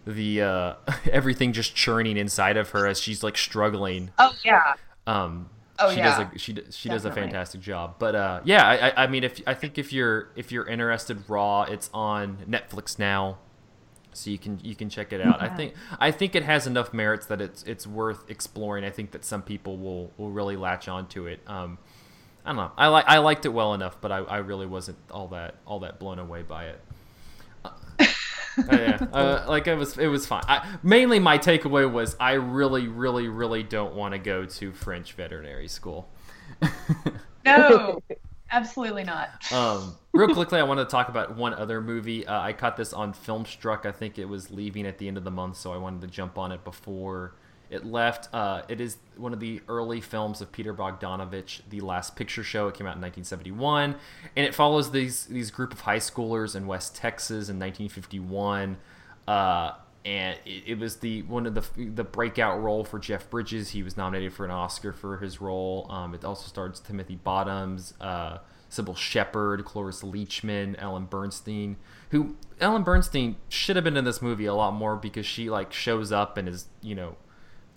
the 0.06 0.42
uh 0.42 0.74
everything 1.12 1.52
just 1.52 1.74
churning 1.74 2.16
inside 2.16 2.56
of 2.56 2.70
her 2.70 2.86
as 2.86 3.00
she's 3.00 3.22
like 3.22 3.36
struggling. 3.36 4.10
Oh 4.18 4.34
yeah. 4.44 4.74
Um 5.06 5.50
Oh 5.78 5.90
she 5.90 5.98
yeah, 5.98 6.18
does 6.18 6.34
a, 6.34 6.38
she 6.38 6.56
she 6.70 6.88
does 6.88 7.04
a 7.04 7.12
fantastic 7.12 7.60
job. 7.60 7.96
But 7.98 8.14
uh, 8.14 8.40
yeah, 8.44 8.92
I, 8.96 9.04
I 9.04 9.06
mean, 9.06 9.24
if 9.24 9.40
I 9.46 9.54
think 9.54 9.78
if 9.78 9.92
you're 9.92 10.28
if 10.36 10.52
you're 10.52 10.66
interested, 10.66 11.28
Raw, 11.28 11.62
it's 11.62 11.88
on 11.94 12.38
Netflix 12.48 12.98
now, 12.98 13.38
so 14.12 14.30
you 14.30 14.38
can 14.38 14.60
you 14.62 14.74
can 14.74 14.90
check 14.90 15.12
it 15.12 15.20
out. 15.20 15.40
Yeah. 15.40 15.46
I 15.46 15.48
think 15.48 15.74
I 15.98 16.10
think 16.10 16.34
it 16.34 16.42
has 16.44 16.66
enough 16.66 16.92
merits 16.92 17.26
that 17.26 17.40
it's 17.40 17.62
it's 17.64 17.86
worth 17.86 18.30
exploring. 18.30 18.84
I 18.84 18.90
think 18.90 19.12
that 19.12 19.24
some 19.24 19.42
people 19.42 19.78
will 19.78 20.12
will 20.18 20.30
really 20.30 20.56
latch 20.56 20.88
onto 20.88 21.26
it. 21.26 21.40
Um, 21.46 21.78
I 22.44 22.50
don't 22.50 22.56
know. 22.56 22.72
I 22.76 22.88
like 22.88 23.04
I 23.08 23.18
liked 23.18 23.46
it 23.46 23.50
well 23.50 23.72
enough, 23.72 24.00
but 24.00 24.12
I, 24.12 24.18
I 24.18 24.38
really 24.38 24.66
wasn't 24.66 24.98
all 25.10 25.28
that 25.28 25.54
all 25.66 25.80
that 25.80 25.98
blown 25.98 26.18
away 26.18 26.42
by 26.42 26.66
it. 26.66 26.80
uh, 27.64 27.70
yeah, 28.58 28.98
uh, 29.12 29.44
like 29.48 29.66
it 29.66 29.76
was, 29.76 29.98
it 29.98 30.08
was 30.08 30.26
fine. 30.26 30.42
I, 30.46 30.76
mainly, 30.82 31.18
my 31.18 31.38
takeaway 31.38 31.90
was 31.90 32.16
I 32.18 32.32
really, 32.32 32.88
really, 32.88 33.28
really 33.28 33.62
don't 33.62 33.94
want 33.94 34.12
to 34.12 34.18
go 34.18 34.44
to 34.44 34.72
French 34.72 35.14
veterinary 35.14 35.68
school. 35.68 36.08
no, 37.44 38.02
absolutely 38.50 39.04
not. 39.04 39.30
Um, 39.52 39.96
real 40.12 40.34
quickly, 40.34 40.58
I 40.58 40.62
want 40.64 40.80
to 40.80 40.86
talk 40.86 41.08
about 41.08 41.36
one 41.36 41.54
other 41.54 41.80
movie. 41.80 42.26
Uh, 42.26 42.40
I 42.40 42.52
caught 42.52 42.76
this 42.76 42.92
on 42.92 43.14
Filmstruck. 43.14 43.86
I 43.86 43.92
think 43.92 44.18
it 44.18 44.26
was 44.26 44.50
leaving 44.50 44.86
at 44.86 44.98
the 44.98 45.08
end 45.08 45.16
of 45.16 45.24
the 45.24 45.30
month, 45.30 45.56
so 45.56 45.72
I 45.72 45.76
wanted 45.76 46.02
to 46.02 46.06
jump 46.08 46.38
on 46.38 46.52
it 46.52 46.64
before 46.64 47.34
it 47.72 47.86
left. 47.86 48.28
Uh, 48.34 48.62
it 48.68 48.82
is 48.82 48.98
one 49.16 49.32
of 49.32 49.40
the 49.40 49.62
early 49.66 50.02
films 50.02 50.42
of 50.42 50.52
Peter 50.52 50.74
Bogdanovich, 50.74 51.62
The 51.70 51.80
Last 51.80 52.16
Picture 52.16 52.44
Show. 52.44 52.68
It 52.68 52.74
came 52.74 52.86
out 52.86 52.96
in 52.96 53.00
1971, 53.00 53.96
and 54.36 54.46
it 54.46 54.54
follows 54.54 54.90
these 54.90 55.24
these 55.24 55.50
group 55.50 55.72
of 55.72 55.80
high 55.80 55.98
schoolers 55.98 56.54
in 56.54 56.66
West 56.66 56.94
Texas 56.94 57.48
in 57.48 57.58
1951. 57.58 58.76
Uh, 59.26 59.72
and 60.04 60.38
it, 60.44 60.64
it, 60.66 60.78
was 60.78 60.96
the 60.96 61.22
one 61.22 61.46
of 61.46 61.54
the 61.54 61.64
the 61.82 62.04
breakout 62.04 62.62
role 62.62 62.84
for 62.84 62.98
Jeff 62.98 63.30
Bridges. 63.30 63.70
He 63.70 63.82
was 63.82 63.96
nominated 63.96 64.34
for 64.34 64.44
an 64.44 64.50
Oscar 64.50 64.92
for 64.92 65.16
his 65.16 65.40
role. 65.40 65.86
Um, 65.90 66.14
it 66.14 66.26
also 66.26 66.46
stars 66.48 66.78
Timothy 66.78 67.16
Bottoms, 67.16 67.94
uh, 68.02 68.38
Cybill 68.70 68.98
Shepherd, 68.98 69.64
Cloris 69.64 70.02
Leachman, 70.02 70.74
Ellen 70.78 71.06
Burstyn. 71.06 71.76
Who 72.10 72.36
Ellen 72.60 72.84
Burstyn 72.84 73.36
should 73.48 73.76
have 73.76 73.84
been 73.84 73.96
in 73.96 74.04
this 74.04 74.20
movie 74.20 74.44
a 74.44 74.54
lot 74.54 74.74
more 74.74 74.96
because 74.96 75.24
she 75.24 75.48
like 75.48 75.72
shows 75.72 76.12
up 76.12 76.36
and 76.36 76.50
is 76.50 76.66
you 76.82 76.94
know 76.94 77.16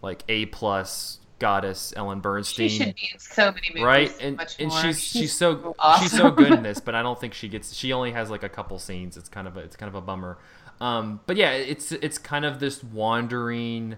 like 0.01 0.23
A 0.27 0.45
plus 0.47 1.19
goddess 1.39 1.93
Ellen 1.95 2.21
Burstyn. 2.21 2.69
She 2.69 2.69
should 2.69 2.95
be 2.95 3.09
in 3.13 3.19
so 3.19 3.51
many 3.51 3.67
movies, 3.69 3.83
right? 3.83 4.15
And 4.21 4.39
and 4.59 4.71
she's 4.71 5.03
she's 5.03 5.37
so 5.37 5.75
awesome. 5.79 6.03
she's 6.03 6.17
so 6.17 6.31
good 6.31 6.51
in 6.51 6.63
this, 6.63 6.79
but 6.79 6.95
I 6.95 7.03
don't 7.03 7.19
think 7.19 7.33
she 7.33 7.47
gets. 7.47 7.73
She 7.73 7.93
only 7.93 8.11
has 8.11 8.29
like 8.29 8.43
a 8.43 8.49
couple 8.49 8.79
scenes. 8.79 9.17
It's 9.17 9.29
kind 9.29 9.47
of 9.47 9.57
a, 9.57 9.59
it's 9.59 9.75
kind 9.75 9.87
of 9.87 9.95
a 9.95 10.01
bummer. 10.01 10.37
Um, 10.81 11.21
but 11.25 11.37
yeah, 11.37 11.51
it's 11.51 11.91
it's 11.91 12.17
kind 12.17 12.45
of 12.45 12.59
this 12.59 12.83
wandering, 12.83 13.97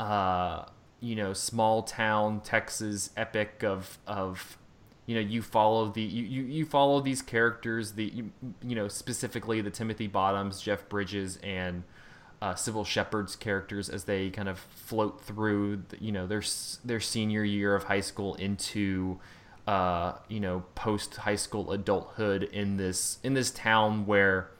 uh, 0.00 0.64
you 1.00 1.16
know, 1.16 1.32
small 1.32 1.82
town 1.82 2.40
Texas 2.40 3.10
epic 3.16 3.62
of 3.62 3.98
of 4.06 4.58
you 5.06 5.14
know 5.14 5.20
you 5.20 5.42
follow 5.42 5.88
the 5.88 6.02
you, 6.02 6.24
you, 6.24 6.42
you 6.42 6.64
follow 6.66 7.00
these 7.00 7.22
characters 7.22 7.92
the 7.92 8.04
you, 8.04 8.30
you 8.62 8.74
know 8.74 8.88
specifically 8.88 9.60
the 9.60 9.70
Timothy 9.70 10.06
Bottoms, 10.06 10.60
Jeff 10.60 10.88
Bridges, 10.88 11.38
and 11.42 11.82
uh, 12.40 12.54
Cybill 12.54 12.86
Shepherd's 12.86 13.36
characters 13.36 13.88
as 13.88 14.04
they 14.04 14.30
kind 14.30 14.48
of 14.48 14.58
float 14.58 15.20
through, 15.20 15.82
you 16.00 16.12
know, 16.12 16.26
their 16.26 16.42
their 16.84 17.00
senior 17.00 17.44
year 17.44 17.74
of 17.74 17.84
high 17.84 18.00
school 18.00 18.34
into, 18.36 19.18
uh, 19.66 20.12
you 20.28 20.40
know, 20.40 20.64
post 20.74 21.16
high 21.16 21.36
school 21.36 21.72
adulthood 21.72 22.44
in 22.44 22.76
this 22.76 23.18
in 23.22 23.34
this 23.34 23.50
town 23.50 24.06
where. 24.06 24.50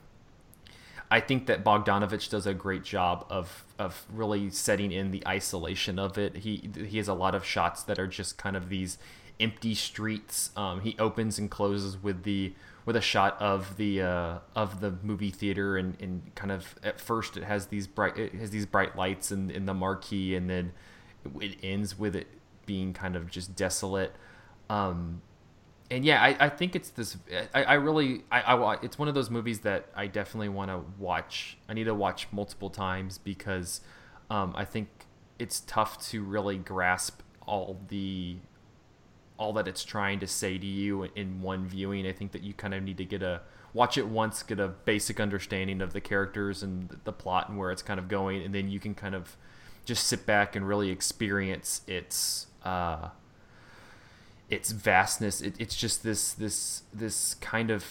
I 1.11 1.21
think 1.21 1.47
that 1.47 1.65
Bogdanovich 1.65 2.29
does 2.29 2.47
a 2.47 2.53
great 2.53 2.85
job 2.85 3.25
of 3.31 3.65
of 3.79 4.05
really 4.13 4.51
setting 4.51 4.93
in 4.93 5.11
the 5.11 5.27
isolation 5.27 5.99
of 5.99 6.19
it. 6.19 6.37
He 6.37 6.69
he 6.77 6.99
has 6.99 7.09
a 7.09 7.15
lot 7.15 7.35
of 7.35 7.47
shots 7.47 7.83
that 7.85 7.99
are 7.99 8.07
just 8.07 8.37
kind 8.37 8.55
of 8.55 8.69
these 8.69 8.99
empty 9.41 9.75
streets. 9.75 10.51
Um, 10.55 10.83
he 10.83 10.97
opens 10.99 11.39
and 11.39 11.51
closes 11.51 11.97
with 11.97 12.25
the 12.25 12.53
with 12.89 12.97
a 12.97 13.03
shot 13.03 13.37
of 13.39 13.77
the 13.77 14.01
uh, 14.01 14.39
of 14.57 14.81
the 14.81 14.91
movie 15.03 15.31
theater 15.31 15.77
and, 15.77 15.95
and 16.01 16.35
kind 16.35 16.51
of 16.51 16.75
at 16.83 16.99
first 16.99 17.37
it 17.37 17.45
has 17.45 17.67
these 17.67 17.87
bright 17.87 18.17
it 18.17 18.33
has 18.33 18.49
these 18.49 18.65
bright 18.65 18.97
lights 18.97 19.31
in, 19.31 19.51
in 19.51 19.67
the 19.67 19.75
marquee 19.75 20.35
and 20.35 20.49
then 20.49 20.73
it 21.39 21.59
ends 21.63 21.99
with 21.99 22.17
it 22.17 22.27
being 22.65 22.95
kind 22.95 23.15
of 23.15 23.31
just 23.31 23.55
desolate. 23.55 24.15
Um, 24.71 25.21
and 25.91 26.03
yeah 26.03 26.23
I, 26.23 26.47
I 26.47 26.49
think 26.49 26.75
it's 26.75 26.89
this 26.89 27.19
I, 27.55 27.65
I 27.65 27.75
really 27.75 28.25
I, 28.33 28.41
I 28.41 28.79
it's 28.81 28.99
one 28.99 29.09
of 29.09 29.15
those 29.15 29.29
movies 29.29 29.59
that 29.61 29.91
I 29.95 30.07
definitely 30.07 30.49
want 30.49 30.71
to 30.71 30.81
watch. 30.99 31.59
I 31.69 31.75
need 31.75 31.85
to 31.85 31.95
watch 31.95 32.29
multiple 32.33 32.71
times 32.71 33.19
because 33.19 33.83
um, 34.31 34.55
I 34.57 34.65
think 34.65 34.89
it's 35.39 35.61
tough 35.61 36.01
to 36.09 36.25
really 36.25 36.57
grasp 36.57 37.21
all 37.47 37.83
the 37.89 38.39
all 39.39 39.53
that 39.55 39.69
it's 39.69 39.85
trying 39.85 40.21
to 40.21 40.27
say 40.27 40.59
to 40.59 40.67
you 40.67 41.05
in 41.15 41.41
one 41.41 41.67
viewing. 41.67 42.07
I 42.07 42.13
think 42.13 42.33
that 42.33 42.43
you 42.43 42.53
kind 42.53 42.75
of 42.75 42.83
need 42.83 42.99
to 42.99 43.05
get 43.05 43.23
a 43.23 43.41
watch 43.73 43.97
it 43.97 44.09
once, 44.09 44.43
get 44.43 44.59
a 44.59 44.69
basic 44.69 45.21
understanding 45.21 45.81
of 45.81 45.93
the 45.93 46.01
characters 46.01 46.63
and 46.63 46.99
the 47.05 47.13
plot 47.13 47.49
and 47.49 47.59
where 47.59 47.71
it's 47.71 47.83
kind 47.83 48.01
of 48.01 48.09
going, 48.09 48.43
and 48.43 48.55
then 48.55 48.69
you 48.69 48.81
can 48.81 48.95
kind 48.95 49.15
of 49.15 49.37
just 49.85 50.07
sit 50.07 50.27
back 50.27 50.55
and 50.55 50.67
really 50.67 50.91
experience 50.91 51.83
its 51.87 52.49
uh, 52.65 53.09
its 54.51 54.73
vastness. 54.73 55.41
It, 55.41 55.55
it's 55.59 55.77
just 55.77 56.03
this 56.03 56.33
this 56.33 56.83
this 56.93 57.35
kind 57.35 57.71
of 57.71 57.85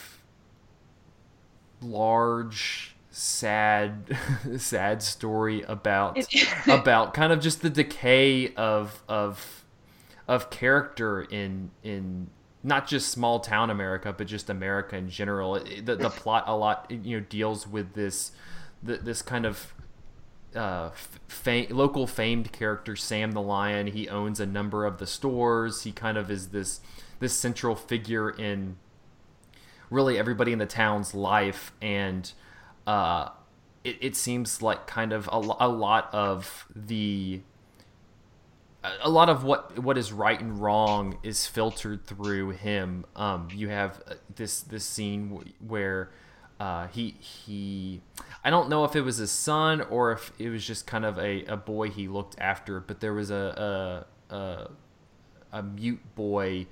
large 1.82 2.96
sad 3.10 4.18
sad 4.58 5.02
story 5.02 5.64
about 5.64 6.18
about 6.68 7.14
kind 7.14 7.32
of 7.32 7.40
just 7.40 7.62
the 7.62 7.70
decay 7.70 8.54
of 8.56 9.02
of 9.08 9.64
of 10.28 10.50
character 10.50 11.22
in 11.22 11.72
in 11.84 12.30
not 12.64 12.88
just 12.88 13.10
small 13.10 13.40
town 13.40 13.70
America, 13.70 14.14
but 14.18 14.28
just 14.28 14.50
America 14.50 14.98
in 14.98 15.10
general. 15.10 15.54
The, 15.54 15.96
the 15.96 16.10
plot 16.16 16.44
a 16.48 16.56
lot 16.56 16.90
you 16.90 17.20
know 17.20 17.26
deals 17.28 17.68
with 17.68 17.94
this 17.94 18.32
the, 18.84 18.98
this 18.98 19.22
kind 19.22 19.46
of 19.46 19.74
uh, 20.56 20.92
fam- 21.28 21.68
local 21.70 22.08
famed 22.08 22.52
character 22.52 22.96
Sam 22.96 23.32
the 23.32 23.42
Lion. 23.42 23.88
He 23.88 24.10
owns 24.10 24.40
a 24.40 24.46
number 24.46 24.86
of 24.86 24.98
the 24.98 25.08
stores. 25.08 25.84
He 25.84 25.92
kind 25.92 26.18
of 26.18 26.30
is 26.32 26.50
this 26.50 26.82
this 27.20 27.34
central 27.34 27.76
figure 27.76 28.30
in 28.30 28.78
really 29.90 30.18
everybody 30.18 30.52
in 30.52 30.60
the 30.60 30.66
town's 30.66 31.14
life, 31.14 31.72
and 31.82 32.32
uh, 32.86 33.30
it, 33.84 33.98
it 34.02 34.16
seems 34.16 34.62
like 34.62 34.88
kind 34.88 35.14
of 35.14 35.28
a, 35.32 35.38
a 35.60 35.70
lot 35.70 36.10
of 36.14 36.66
the 36.76 37.42
a 39.02 39.10
lot 39.10 39.30
of 39.30 39.44
what 39.44 39.80
what 39.80 39.98
is 39.98 40.12
right 40.14 40.40
and 40.40 40.60
wrong 40.60 41.18
is 41.24 41.48
filtered 41.48 42.06
through 42.06 42.52
him. 42.52 43.06
Um, 43.16 43.48
you 43.54 43.70
have 43.70 44.02
uh, 44.08 44.14
this 44.36 44.62
this 44.62 44.86
scene 44.86 45.54
where 45.66 46.12
uh, 46.60 46.88
he 46.88 47.16
he 47.20 48.02
I 48.44 48.50
don't 48.50 48.70
know 48.70 48.84
if 48.84 48.96
it 48.96 49.02
was 49.02 49.18
his 49.18 49.32
son 49.32 49.82
or 49.82 50.12
if 50.12 50.32
it 50.40 50.50
was 50.50 50.66
just 50.66 50.88
kind 50.88 51.06
of 51.06 51.18
a, 51.18 51.44
a 51.46 51.58
boy 51.58 51.90
he 51.90 52.08
looked 52.08 52.36
after, 52.40 52.80
but 52.80 53.00
there 53.00 53.14
was 53.14 53.32
a 53.32 54.06
a, 54.30 54.36
a, 54.36 54.70
a 55.52 55.64
mute 55.64 56.16
boy 56.16 56.68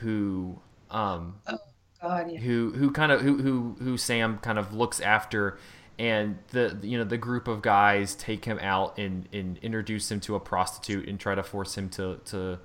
who 0.00 0.58
um 0.90 1.36
oh, 1.46 1.58
God, 2.02 2.32
yeah. 2.32 2.40
who 2.40 2.72
who 2.72 2.90
kind 2.90 3.12
of 3.12 3.20
who, 3.20 3.38
who 3.38 3.76
who 3.80 3.96
Sam 3.96 4.38
kind 4.38 4.58
of 4.58 4.72
looks 4.74 5.00
after 5.00 5.58
and 6.00 6.38
the 6.48 6.78
you 6.82 6.96
know 6.96 7.04
the 7.04 7.18
group 7.18 7.46
of 7.46 7.60
guys 7.60 8.14
take 8.14 8.46
him 8.46 8.58
out 8.60 8.96
and, 8.98 9.28
and 9.34 9.58
introduce 9.58 10.10
him 10.10 10.18
to 10.18 10.34
a 10.34 10.40
prostitute 10.40 11.06
and 11.06 11.20
try 11.20 11.34
to 11.34 11.42
force 11.42 11.76
him 11.76 11.90
to 11.90 12.18
to 12.24 12.58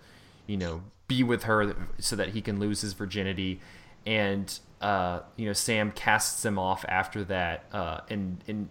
you 0.48 0.56
know 0.56 0.82
be 1.10 1.22
with 1.22 1.44
her 1.44 1.76
so 2.00 2.16
that 2.16 2.30
he 2.30 2.42
can 2.42 2.60
lose 2.60 2.80
his 2.82 2.94
virginity. 2.94 3.60
And 4.06 4.58
uh, 4.80 5.20
you 5.36 5.46
know 5.48 5.54
Sam 5.54 5.92
casts 5.92 6.46
him 6.46 6.58
off 6.58 6.86
after 6.88 7.26
that 7.26 7.66
uh, 7.74 8.00
and 8.10 8.42
and 8.48 8.70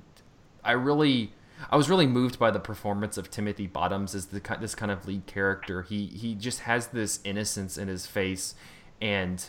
I 0.65 0.73
really 0.73 1.35
I 1.71 1.77
was 1.77 1.91
really 1.91 2.07
moved 2.07 2.39
by 2.39 2.51
the 2.51 2.59
performance 2.59 3.19
of 3.19 3.31
Timothy 3.31 3.67
Bottoms 3.67 4.15
as 4.15 4.27
the 4.27 4.41
this 4.63 4.75
kind 4.75 4.91
of 4.91 5.07
lead 5.07 5.27
character. 5.27 5.83
He 5.83 6.07
he 6.07 6.35
just 6.35 6.61
has 6.61 6.87
this 6.87 7.21
innocence 7.23 7.77
in 7.77 7.89
his 7.89 8.07
face 8.07 8.55
and 8.99 9.47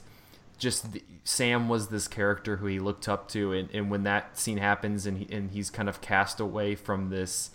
just 0.56 0.94
the, 0.94 1.04
Sam 1.24 1.70
was 1.70 1.88
this 1.88 2.08
character 2.08 2.58
who 2.58 2.68
he 2.68 2.80
looked 2.80 3.08
up 3.08 3.28
to, 3.30 3.54
and, 3.54 3.70
and 3.72 3.90
when 3.90 4.04
that 4.04 4.38
scene 4.38 4.58
happens, 4.58 5.06
and 5.06 5.18
he, 5.18 5.28
and 5.36 5.52
he's 5.52 5.70
kind 5.70 5.90
of 5.90 6.02
cast 6.02 6.40
away 6.40 6.76
from 6.76 7.10
this, 7.10 7.52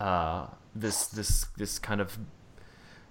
uh, 0.00 0.46
this 0.74 1.06
this 1.06 1.46
this 1.56 1.78
kind 1.78 2.00
of, 2.00 2.18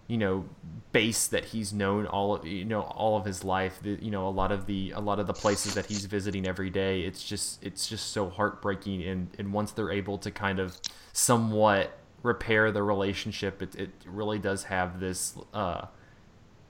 you 0.08 0.17
know, 0.17 0.45
base 0.91 1.28
that 1.28 1.45
he's 1.45 1.71
known 1.73 2.06
all 2.06 2.36
of 2.36 2.45
you 2.45 2.65
know 2.65 2.82
all 2.82 3.17
of 3.17 3.25
his 3.25 3.43
life. 3.43 3.80
The, 3.82 3.97
you 4.02 4.12
know, 4.12 4.28
a 4.28 4.30
lot 4.30 4.52
of 4.52 4.65
the 4.65 4.91
a 4.91 4.99
lot 4.99 5.19
of 5.19 5.28
the 5.28 5.34
places 5.34 5.75
that 5.75 5.86
he's 5.86 6.06
visiting 6.06 6.47
every 6.47 6.69
day. 6.69 7.02
It's 7.02 7.23
just 7.23 7.63
it's 7.63 7.88
just 7.88 8.12
so 8.12 8.30
heartbreaking, 8.30 9.04
and 9.04 9.30
and 9.38 9.54
once 9.54 9.71
they're 9.71 9.91
able 9.91 10.17
to 10.19 10.32
kind 10.32 10.60
of 10.60 10.78
somewhat 11.13 11.97
repair 12.23 12.71
the 12.71 12.84
relationship, 12.84 13.62
it 13.62 13.75
it 13.75 13.91
really 14.06 14.39
does 14.39 14.63
have 14.65 14.99
this. 14.99 15.36
Uh, 15.54 15.86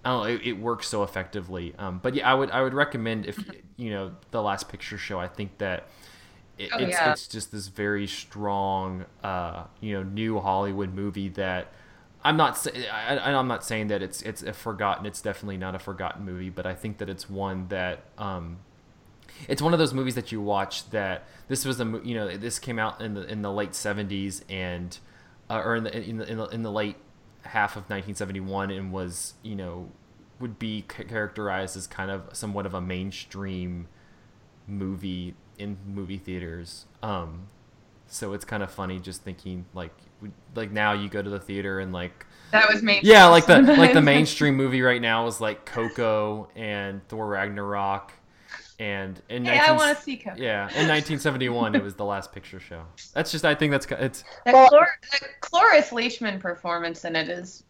I 0.04 0.10
don't 0.12 0.20
know, 0.24 0.30
it, 0.34 0.42
it 0.46 0.54
works 0.54 0.88
so 0.88 1.04
effectively. 1.04 1.74
Um, 1.78 2.00
but 2.02 2.16
yeah, 2.16 2.30
I 2.30 2.34
would 2.34 2.52
I 2.52 2.62
would 2.62 2.74
recommend 2.74 3.26
if 3.26 3.50
you 3.78 3.92
know 3.92 4.12
the 4.32 4.42
Last 4.42 4.70
Picture 4.70 4.98
Show. 4.98 5.20
I 5.20 5.28
think 5.28 5.58
that 5.58 5.88
it, 6.58 6.74
Oh, 6.74 6.80
it's 6.80 7.02
yeah. 7.02 7.02
it's 7.02 7.28
just 7.28 7.52
this 7.52 7.68
very 7.68 8.08
strong 8.08 9.06
uh, 9.24 9.66
you 9.82 9.94
know 9.96 10.04
new 10.04 10.40
Hollywood 10.40 10.94
movie 10.94 11.30
that 11.30 11.74
I'm 12.24 12.38
not 12.38 12.66
I- 12.92 13.20
I'm 13.34 13.48
not 13.48 13.66
saying 13.66 13.88
that 13.88 14.02
it's 14.02 14.22
it's 14.24 14.44
a 14.44 14.54
forgotten. 14.54 15.06
It's 15.06 15.22
definitely 15.22 15.58
not 15.58 15.76
a 15.76 15.80
forgotten 15.80 16.26
movie, 16.26 16.50
but 16.50 16.66
I 16.66 16.76
think 16.76 16.98
that 17.00 17.10
it's 17.10 17.30
one 17.30 17.68
that 17.70 18.06
um, 18.18 18.60
it's 19.48 19.62
one 19.62 19.74
of 19.74 19.80
those 19.80 19.94
movies 19.94 20.16
that 20.16 20.32
you 20.32 20.42
watch 20.42 20.90
that 20.92 21.26
this 21.48 21.66
was 21.66 21.80
a 21.80 21.86
you 22.04 22.16
know 22.16 22.36
this 22.38 22.60
came 22.60 22.80
out 22.80 23.02
in 23.02 23.14
the 23.14 23.26
in 23.32 23.42
the 23.42 23.52
late 23.52 23.76
70s 23.76 24.44
and 24.50 24.98
uh, 25.50 25.62
or 25.64 25.76
in 25.76 25.84
the, 25.84 25.98
in 26.02 26.18
the 26.18 26.32
in 26.32 26.38
the 26.38 26.46
in 26.48 26.64
the 26.64 26.72
late 26.72 26.98
half 27.44 27.72
of 27.72 27.84
1971 27.84 28.72
and 28.72 28.92
was 28.92 29.34
you 29.44 29.56
know 29.56 29.90
would 30.40 30.58
be 30.60 30.84
characterized 30.88 31.76
as 31.76 31.88
kind 31.88 32.10
of 32.12 32.24
somewhat 32.34 32.66
of 32.66 32.74
a 32.74 32.82
mainstream 32.82 33.88
movie 34.68 35.34
in 35.58 35.78
movie 35.86 36.18
theaters 36.18 36.86
um 37.04 37.48
so 38.08 38.34
it's 38.34 38.46
kind 38.46 38.64
of 38.64 38.72
funny 38.72 39.00
just 39.00 39.22
thinking 39.24 39.66
like 39.74 39.94
like 40.56 40.72
now 40.72 40.94
you 40.94 41.10
go 41.10 41.22
to 41.22 41.30
the 41.30 41.40
theater 41.40 41.80
and 41.80 41.92
like 41.94 42.26
That 42.52 42.68
was 42.72 42.82
me. 42.84 43.00
yeah, 43.04 43.28
like 43.28 43.46
the 43.46 43.62
like 43.62 43.94
the 43.94 44.02
mainstream 44.14 44.56
movie 44.56 44.82
right 44.82 45.02
now 45.02 45.28
is 45.28 45.40
like 45.40 45.66
Coco 45.66 46.50
and 46.56 47.08
Thor 47.08 47.28
Ragnarok, 47.28 48.12
and 48.80 49.22
in 49.30 49.44
Hey, 49.46 49.58
19 49.58 49.70
I 49.70 49.78
want 49.78 49.98
to 49.98 50.04
see 50.04 50.18
Coco. 50.18 50.38
yeah 50.42 50.62
in 50.70 50.88
1971 50.88 51.76
it 51.76 51.84
was 51.84 51.96
the 51.96 52.06
Last 52.06 52.32
Picture 52.32 52.60
Show. 52.60 52.84
That's 53.14 53.32
just 53.32 53.46
I 53.46 53.54
think 53.56 53.72
that's 53.72 53.86
ki- 53.86 53.96
it's 54.00 54.24
The, 54.46 54.52
Clor- 54.52 54.88
the 55.12 55.28
Cloris 55.42 55.90
Leachman 55.92 56.40
performance 56.40 57.04
in 57.06 57.16
it 57.16 57.30
is 57.30 57.64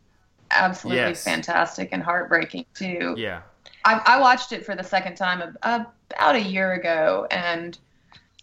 absolutely 0.51 1.01
Yes. 1.01 1.23
fantastic 1.23 1.89
and 1.91 2.01
heartbreaking 2.03 2.65
too. 2.73 3.15
yeah 3.17 3.41
I, 3.85 4.01
I 4.05 4.19
watched 4.19 4.51
it 4.51 4.65
for 4.65 4.75
the 4.75 4.83
second 4.83 5.15
time 5.15 5.41
about 5.63 6.35
a 6.35 6.39
year 6.41 6.73
ago, 6.73 7.27
and 7.31 7.77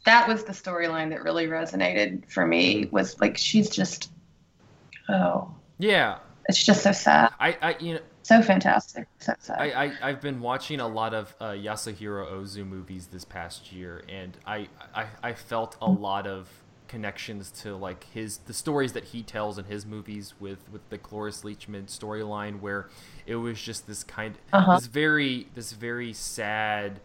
that 0.07 0.27
was 0.27 0.45
the 0.45 0.53
storyline 0.53 1.11
that 1.11 1.23
really 1.25 1.47
resonated 1.47 2.25
for 2.31 2.47
me. 2.47 2.85
Mm-hmm. 2.85 2.95
Was 2.95 3.21
like 3.21 3.37
she's 3.37 3.69
just, 3.69 4.11
oh, 5.09 5.53
yeah 5.79 6.19
it's 6.49 6.63
just 6.65 6.83
so 6.83 6.93
sad, 6.93 7.33
I 7.41 7.57
I 7.61 7.77
you 7.81 7.95
know 7.95 8.01
so 8.27 8.43
fantastic, 8.43 9.07
so 9.19 9.33
sad. 9.39 9.59
I, 9.61 9.85
I 9.85 9.93
I've 10.03 10.21
been 10.21 10.41
watching 10.41 10.81
a 10.81 10.89
lot 10.89 11.15
of 11.15 11.35
uh, 11.41 11.51
Yasuhiro 11.51 12.31
Ozu 12.33 12.67
movies 12.67 13.09
this 13.13 13.25
past 13.25 13.73
year, 13.73 14.03
and 14.09 14.37
I, 14.47 14.69
I 14.95 15.07
I 15.23 15.33
felt 15.35 15.77
a 15.81 15.89
lot 15.91 16.27
of 16.27 16.49
connections 16.89 17.51
to 17.51 17.75
like 17.75 18.05
his 18.13 18.39
the 18.47 18.55
stories 18.55 18.93
that 18.93 19.05
he 19.05 19.23
tells 19.23 19.59
in 19.59 19.65
his 19.65 19.85
movies 19.87 20.35
with 20.41 20.59
with 20.71 20.89
the 20.91 20.99
Cloris 20.99 21.43
Leachman 21.43 21.87
storyline, 21.87 22.61
where 22.61 22.89
it 23.27 23.37
was 23.37 23.61
just 23.61 23.87
this 23.87 24.05
kind 24.05 24.35
Uh-huh. 24.53 24.77
this 24.77 24.87
very 24.87 25.49
this 25.55 25.73
very 25.73 26.13
sad, 26.13 27.01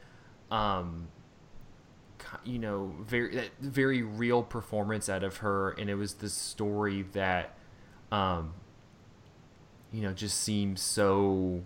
um, 0.50 1.08
you 2.44 2.60
know, 2.60 2.94
very 3.02 3.50
very 3.60 4.02
real 4.02 4.44
performance 4.44 5.10
out 5.10 5.24
of 5.24 5.38
her, 5.38 5.72
and 5.72 5.90
it 5.90 5.96
was 5.96 6.16
this 6.16 6.34
story 6.34 7.04
that, 7.14 7.56
um, 8.12 8.54
you 9.92 10.02
know, 10.02 10.14
just 10.14 10.40
seems 10.42 10.82
so. 10.82 11.62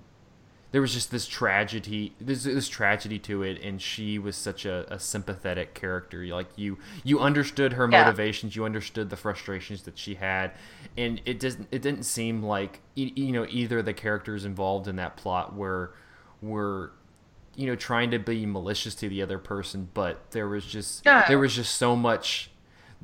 There 0.72 0.82
was 0.82 0.94
just 0.94 1.10
this 1.10 1.26
tragedy, 1.26 2.14
this 2.20 2.44
this 2.44 2.68
tragedy 2.68 3.18
to 3.20 3.44
it, 3.44 3.62
and 3.64 3.82
she 3.82 4.20
was 4.20 4.36
such 4.36 4.66
a, 4.66 4.86
a 4.94 5.00
sympathetic 5.00 5.74
character. 5.74 6.26
Like 6.26 6.48
you, 6.58 6.78
you 7.04 7.20
understood 7.20 7.74
her 7.74 7.90
Yeah. 7.90 8.04
motivations, 8.04 8.58
you 8.58 8.66
understood 8.66 9.10
the 9.10 9.16
frustrations 9.16 9.84
that 9.84 9.98
she 9.98 10.16
had, 10.16 10.52
and 10.98 11.22
it 11.26 11.40
doesn't. 11.40 11.70
It 11.72 11.82
didn't 11.82 12.04
seem 12.04 12.44
like 12.44 12.82
you 12.96 13.32
know 13.32 13.46
either 13.50 13.80
of 13.80 13.86
the 13.86 13.94
characters 13.94 14.44
involved 14.44 14.88
in 14.90 14.98
that 14.98 15.16
plot 15.16 15.56
were 15.56 15.94
were 16.42 16.92
you 17.56 17.68
know 17.68 17.76
trying 17.76 18.12
to 18.12 18.20
be 18.20 18.46
malicious 18.46 18.96
to 18.96 19.08
the 19.08 19.22
other 19.22 19.40
person, 19.40 19.88
but 19.94 20.32
there 20.32 20.48
was 20.50 20.66
just 20.66 21.06
No. 21.06 21.24
there 21.30 21.40
was 21.40 21.56
just 21.56 21.76
so 21.76 21.96
much 21.96 22.50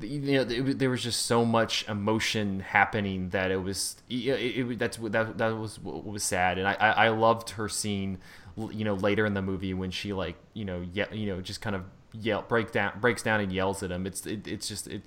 you 0.00 0.18
know 0.20 0.44
there 0.44 0.90
was 0.90 1.02
just 1.02 1.26
so 1.26 1.44
much 1.44 1.86
emotion 1.88 2.60
happening 2.60 3.28
that 3.30 3.50
it 3.50 3.62
was 3.62 3.96
it, 4.08 4.14
it, 4.14 4.78
that's 4.78 4.96
that, 4.96 5.38
that 5.38 5.56
was 5.56 5.78
what 5.78 6.04
was 6.04 6.22
sad 6.24 6.58
and 6.58 6.66
I, 6.66 6.74
I 6.74 6.90
I 7.06 7.08
loved 7.10 7.50
her 7.50 7.68
scene 7.68 8.18
you 8.70 8.84
know 8.84 8.94
later 8.94 9.26
in 9.26 9.34
the 9.34 9.42
movie 9.42 9.74
when 9.74 9.90
she 9.90 10.12
like 10.12 10.36
you 10.54 10.64
know 10.64 10.80
ye- 10.92 11.04
you 11.12 11.26
know 11.26 11.40
just 11.40 11.60
kind 11.60 11.76
of 11.76 11.84
yell 12.12 12.42
break 12.42 12.72
down 12.72 12.98
breaks 13.00 13.22
down 13.22 13.40
and 13.40 13.52
yells 13.52 13.82
at 13.82 13.90
him 13.90 14.06
it's 14.06 14.26
it, 14.26 14.46
it's 14.46 14.66
just 14.68 14.86
it 14.88 15.02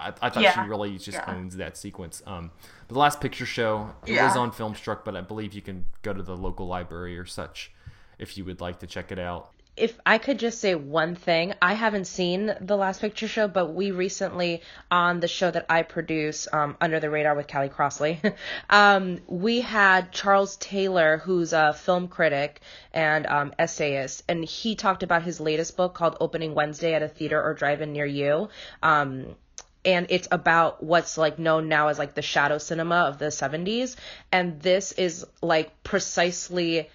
I, 0.00 0.12
I 0.22 0.30
thought 0.30 0.42
Yeah. 0.42 0.52
she 0.62 0.68
really 0.68 0.92
just 0.98 1.08
Yeah. 1.18 1.24
owns 1.34 1.56
that 1.56 1.76
sequence 1.76 2.22
um 2.26 2.50
but 2.86 2.94
the 2.94 3.00
last 3.00 3.20
picture 3.20 3.46
show 3.46 3.90
it 4.06 4.12
Yeah. 4.14 4.26
was 4.26 4.36
on 4.36 4.52
Filmstruck 4.52 5.04
but 5.04 5.16
I 5.16 5.20
believe 5.22 5.52
you 5.54 5.62
can 5.62 5.84
go 6.02 6.12
to 6.12 6.22
the 6.22 6.36
local 6.36 6.66
library 6.66 7.18
or 7.18 7.26
such 7.26 7.72
if 8.18 8.36
you 8.38 8.44
would 8.44 8.60
like 8.60 8.78
to 8.80 8.86
check 8.86 9.10
it 9.12 9.18
out 9.18 9.50
if 9.78 9.98
I 10.04 10.18
could 10.18 10.38
just 10.38 10.60
say 10.60 10.74
one 10.74 11.14
thing, 11.14 11.54
I 11.62 11.74
haven't 11.74 12.06
seen 12.06 12.54
the 12.60 12.76
last 12.76 13.00
picture 13.00 13.28
show, 13.28 13.48
but 13.48 13.74
we 13.74 13.90
recently 13.90 14.62
on 14.90 15.20
the 15.20 15.28
show 15.28 15.50
that 15.50 15.66
I 15.68 15.82
produce, 15.82 16.48
um, 16.52 16.76
Under 16.80 17.00
the 17.00 17.10
Radar 17.10 17.34
with 17.34 17.48
Callie 17.48 17.68
Crossley, 17.68 18.20
um, 18.70 19.20
we 19.26 19.60
had 19.60 20.12
Charles 20.12 20.56
Taylor, 20.56 21.18
who's 21.18 21.52
a 21.52 21.72
film 21.72 22.08
critic 22.08 22.60
and 22.92 23.26
um, 23.26 23.52
essayist, 23.58 24.22
and 24.28 24.44
he 24.44 24.74
talked 24.74 25.02
about 25.02 25.22
his 25.22 25.40
latest 25.40 25.76
book 25.76 25.94
called 25.94 26.16
Opening 26.20 26.54
Wednesday 26.54 26.94
at 26.94 27.02
a 27.02 27.08
theater 27.08 27.42
or 27.42 27.54
drive-in 27.54 27.92
near 27.92 28.06
you. 28.06 28.48
Um, 28.82 29.36
and 29.84 30.06
it's 30.10 30.28
about 30.30 30.82
what's 30.82 31.16
like 31.16 31.38
known 31.38 31.68
now 31.68 31.88
as 31.88 31.98
like 31.98 32.14
the 32.14 32.22
shadow 32.22 32.58
cinema 32.58 32.96
of 32.96 33.18
the 33.18 33.26
70s 33.26 33.96
and 34.32 34.60
this 34.60 34.92
is 34.92 35.24
like 35.40 35.82
precisely 35.84 36.90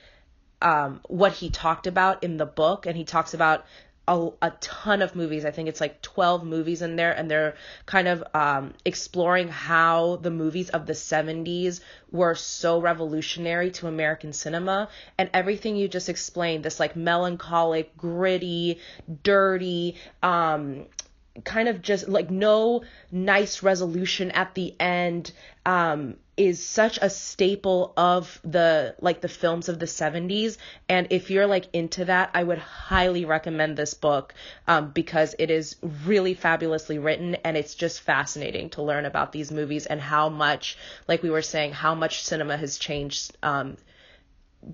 um, 0.63 1.01
what 1.07 1.33
he 1.33 1.49
talked 1.49 1.87
about 1.87 2.23
in 2.23 2.37
the 2.37 2.45
book, 2.45 2.85
and 2.85 2.97
he 2.97 3.03
talks 3.03 3.33
about 3.33 3.65
a, 4.07 4.29
a 4.41 4.51
ton 4.59 5.01
of 5.01 5.15
movies. 5.15 5.45
I 5.45 5.51
think 5.51 5.69
it's 5.69 5.79
like 5.79 6.01
12 6.01 6.43
movies 6.43 6.81
in 6.81 6.95
there, 6.95 7.11
and 7.11 7.29
they're 7.29 7.55
kind 7.85 8.07
of 8.07 8.23
um, 8.33 8.73
exploring 8.83 9.47
how 9.47 10.17
the 10.17 10.31
movies 10.31 10.69
of 10.69 10.85
the 10.85 10.93
70s 10.93 11.79
were 12.11 12.35
so 12.35 12.79
revolutionary 12.79 13.71
to 13.71 13.87
American 13.87 14.33
cinema. 14.33 14.89
And 15.17 15.29
everything 15.33 15.75
you 15.75 15.87
just 15.87 16.09
explained, 16.09 16.63
this 16.65 16.79
like 16.79 16.95
melancholic, 16.95 17.95
gritty, 17.97 18.79
dirty, 19.23 19.95
um, 20.21 20.85
kind 21.43 21.67
of 21.67 21.81
just 21.81 22.07
like 22.07 22.29
no 22.29 22.83
nice 23.11 23.63
resolution 23.63 24.29
at 24.31 24.53
the 24.53 24.79
end 24.79 25.31
um 25.65 26.15
is 26.37 26.63
such 26.63 26.99
a 27.01 27.09
staple 27.09 27.93
of 27.97 28.39
the 28.43 28.95
like 29.01 29.21
the 29.21 29.27
films 29.27 29.67
of 29.67 29.79
the 29.79 29.87
70s 29.87 30.57
and 30.87 31.07
if 31.09 31.31
you're 31.31 31.47
like 31.47 31.67
into 31.73 32.05
that 32.05 32.29
I 32.35 32.43
would 32.43 32.59
highly 32.59 33.25
recommend 33.25 33.77
this 33.77 33.95
book 33.95 34.35
um 34.67 34.91
because 34.91 35.35
it 35.39 35.49
is 35.49 35.75
really 36.05 36.35
fabulously 36.35 36.99
written 36.99 37.35
and 37.35 37.57
it's 37.57 37.73
just 37.73 38.01
fascinating 38.01 38.69
to 38.71 38.83
learn 38.83 39.05
about 39.05 39.31
these 39.31 39.51
movies 39.51 39.87
and 39.87 39.99
how 39.99 40.29
much 40.29 40.77
like 41.07 41.23
we 41.23 41.31
were 41.31 41.41
saying 41.41 41.71
how 41.71 41.95
much 41.95 42.23
cinema 42.23 42.57
has 42.57 42.77
changed 42.77 43.35
um 43.41 43.75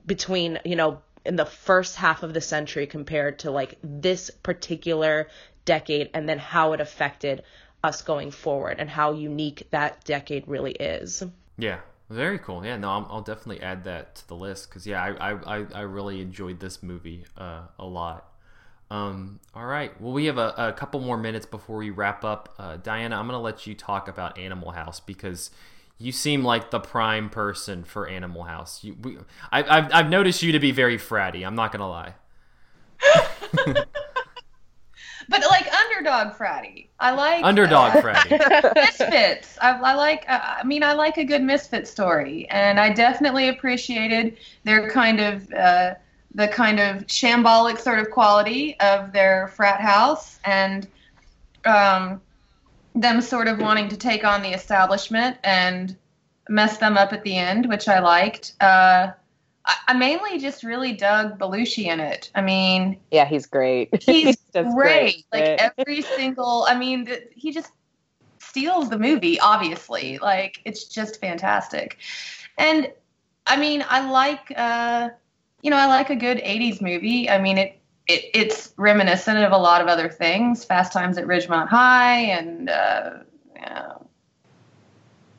between 0.05 0.59
you 0.65 0.75
know 0.75 1.01
in 1.25 1.35
the 1.35 1.45
first 1.45 1.95
half 1.95 2.23
of 2.23 2.33
the 2.33 2.41
century 2.41 2.87
compared 2.87 3.39
to 3.39 3.51
like 3.51 3.77
this 3.83 4.29
particular 4.29 5.27
decade 5.69 6.09
and 6.15 6.27
then 6.27 6.39
how 6.39 6.73
it 6.73 6.81
affected 6.81 7.43
us 7.83 8.01
going 8.01 8.31
forward 8.31 8.77
and 8.79 8.89
how 8.89 9.13
unique 9.13 9.67
that 9.69 10.03
decade 10.03 10.43
really 10.47 10.71
is. 10.71 11.23
Yeah, 11.59 11.81
very 12.09 12.39
cool. 12.39 12.65
Yeah, 12.65 12.77
no, 12.77 12.89
I'll, 12.89 13.07
I'll 13.11 13.21
definitely 13.21 13.61
add 13.61 13.83
that 13.83 14.15
to 14.15 14.27
the 14.27 14.33
list 14.33 14.67
because 14.67 14.87
yeah, 14.87 14.99
I, 15.03 15.33
I 15.33 15.65
I 15.75 15.81
really 15.81 16.21
enjoyed 16.21 16.59
this 16.59 16.81
movie 16.81 17.25
uh, 17.37 17.61
a 17.77 17.85
lot. 17.85 18.25
Um, 18.89 19.39
all 19.53 19.67
right. 19.67 19.91
Well, 20.01 20.11
we 20.11 20.25
have 20.25 20.39
a, 20.39 20.55
a, 20.57 20.73
couple 20.73 20.99
more 20.99 21.15
minutes 21.15 21.45
before 21.45 21.77
we 21.77 21.91
wrap 21.91 22.25
up. 22.25 22.55
Uh, 22.57 22.77
Diana, 22.77 23.17
I'm 23.19 23.27
going 23.27 23.37
to 23.37 23.43
let 23.43 23.67
you 23.67 23.75
talk 23.75 24.07
about 24.07 24.39
Animal 24.39 24.71
House 24.71 24.99
because 24.99 25.51
you 25.99 26.11
seem 26.11 26.43
like 26.43 26.71
the 26.71 26.79
prime 26.79 27.29
person 27.29 27.83
for 27.83 28.07
Animal 28.07 28.45
House. 28.45 28.83
You, 28.83 28.97
we, 28.99 29.19
I, 29.51 29.61
have 29.61 29.91
I've 29.93 30.09
noticed 30.09 30.41
you 30.41 30.53
to 30.53 30.59
be 30.59 30.71
very 30.71 30.97
fratty. 30.97 31.45
I'm 31.45 31.53
not 31.53 31.71
going 31.71 31.81
to 31.81 31.85
lie. 31.85 32.15
but 35.29 35.41
like 35.49 35.71
underdog 35.73 36.33
fratty. 36.33 36.87
I 36.99 37.11
like 37.11 37.43
underdog 37.43 37.95
uh, 37.95 38.01
fratty. 38.01 38.75
misfits. 38.75 39.57
I, 39.61 39.71
I 39.71 39.93
like. 39.93 40.25
Uh, 40.27 40.39
I 40.41 40.63
mean, 40.63 40.83
I 40.83 40.93
like 40.93 41.17
a 41.17 41.23
good 41.23 41.43
misfit 41.43 41.87
story, 41.87 42.47
and 42.49 42.79
I 42.79 42.91
definitely 42.91 43.47
appreciated 43.49 44.37
their 44.63 44.89
kind 44.89 45.19
of 45.19 45.51
uh, 45.53 45.93
the 46.33 46.47
kind 46.47 46.79
of 46.79 47.05
shambolic 47.07 47.79
sort 47.79 47.99
of 47.99 48.09
quality 48.09 48.77
of 48.79 49.13
their 49.13 49.49
frat 49.49 49.79
house, 49.79 50.39
and 50.43 50.87
um, 51.65 52.21
them 52.95 53.21
sort 53.21 53.47
of 53.47 53.59
wanting 53.59 53.87
to 53.89 53.97
take 53.97 54.23
on 54.23 54.41
the 54.41 54.49
establishment 54.49 55.37
and 55.43 55.95
mess 56.49 56.77
them 56.77 56.97
up 56.97 57.13
at 57.13 57.23
the 57.23 57.37
end, 57.37 57.69
which 57.69 57.87
I 57.87 57.99
liked. 57.99 58.53
Uh, 58.59 59.11
I 59.87 59.93
mainly 59.93 60.39
just 60.39 60.63
really 60.63 60.93
dug 60.93 61.37
Belushi 61.39 61.85
in 61.85 61.99
it. 61.99 62.31
I 62.35 62.41
mean, 62.41 62.99
yeah, 63.11 63.25
he's 63.25 63.45
great. 63.45 63.89
He's, 64.03 64.37
great. 64.53 64.73
great. 64.73 65.25
Like 65.31 65.73
every 65.77 66.01
single, 66.01 66.65
I 66.67 66.77
mean, 66.77 67.05
the, 67.05 67.23
he 67.35 67.51
just 67.51 67.71
steals 68.39 68.89
the 68.89 68.97
movie. 68.97 69.39
Obviously, 69.39 70.17
like 70.19 70.59
it's 70.65 70.85
just 70.85 71.19
fantastic. 71.21 71.97
And 72.57 72.91
I 73.47 73.57
mean, 73.57 73.83
I 73.87 74.09
like, 74.09 74.51
uh, 74.55 75.09
you 75.61 75.69
know, 75.69 75.77
I 75.77 75.87
like 75.87 76.09
a 76.09 76.15
good 76.15 76.37
'80s 76.37 76.81
movie. 76.81 77.29
I 77.29 77.39
mean, 77.39 77.57
it, 77.57 77.79
it 78.07 78.25
it's 78.33 78.73
reminiscent 78.77 79.39
of 79.39 79.51
a 79.51 79.57
lot 79.57 79.81
of 79.81 79.87
other 79.87 80.09
things, 80.09 80.63
Fast 80.63 80.93
Times 80.93 81.17
at 81.17 81.25
Ridgemont 81.25 81.67
High, 81.67 82.21
and 82.21 82.69
uh, 82.69 83.11
you 83.55 83.61
know, 83.61 84.08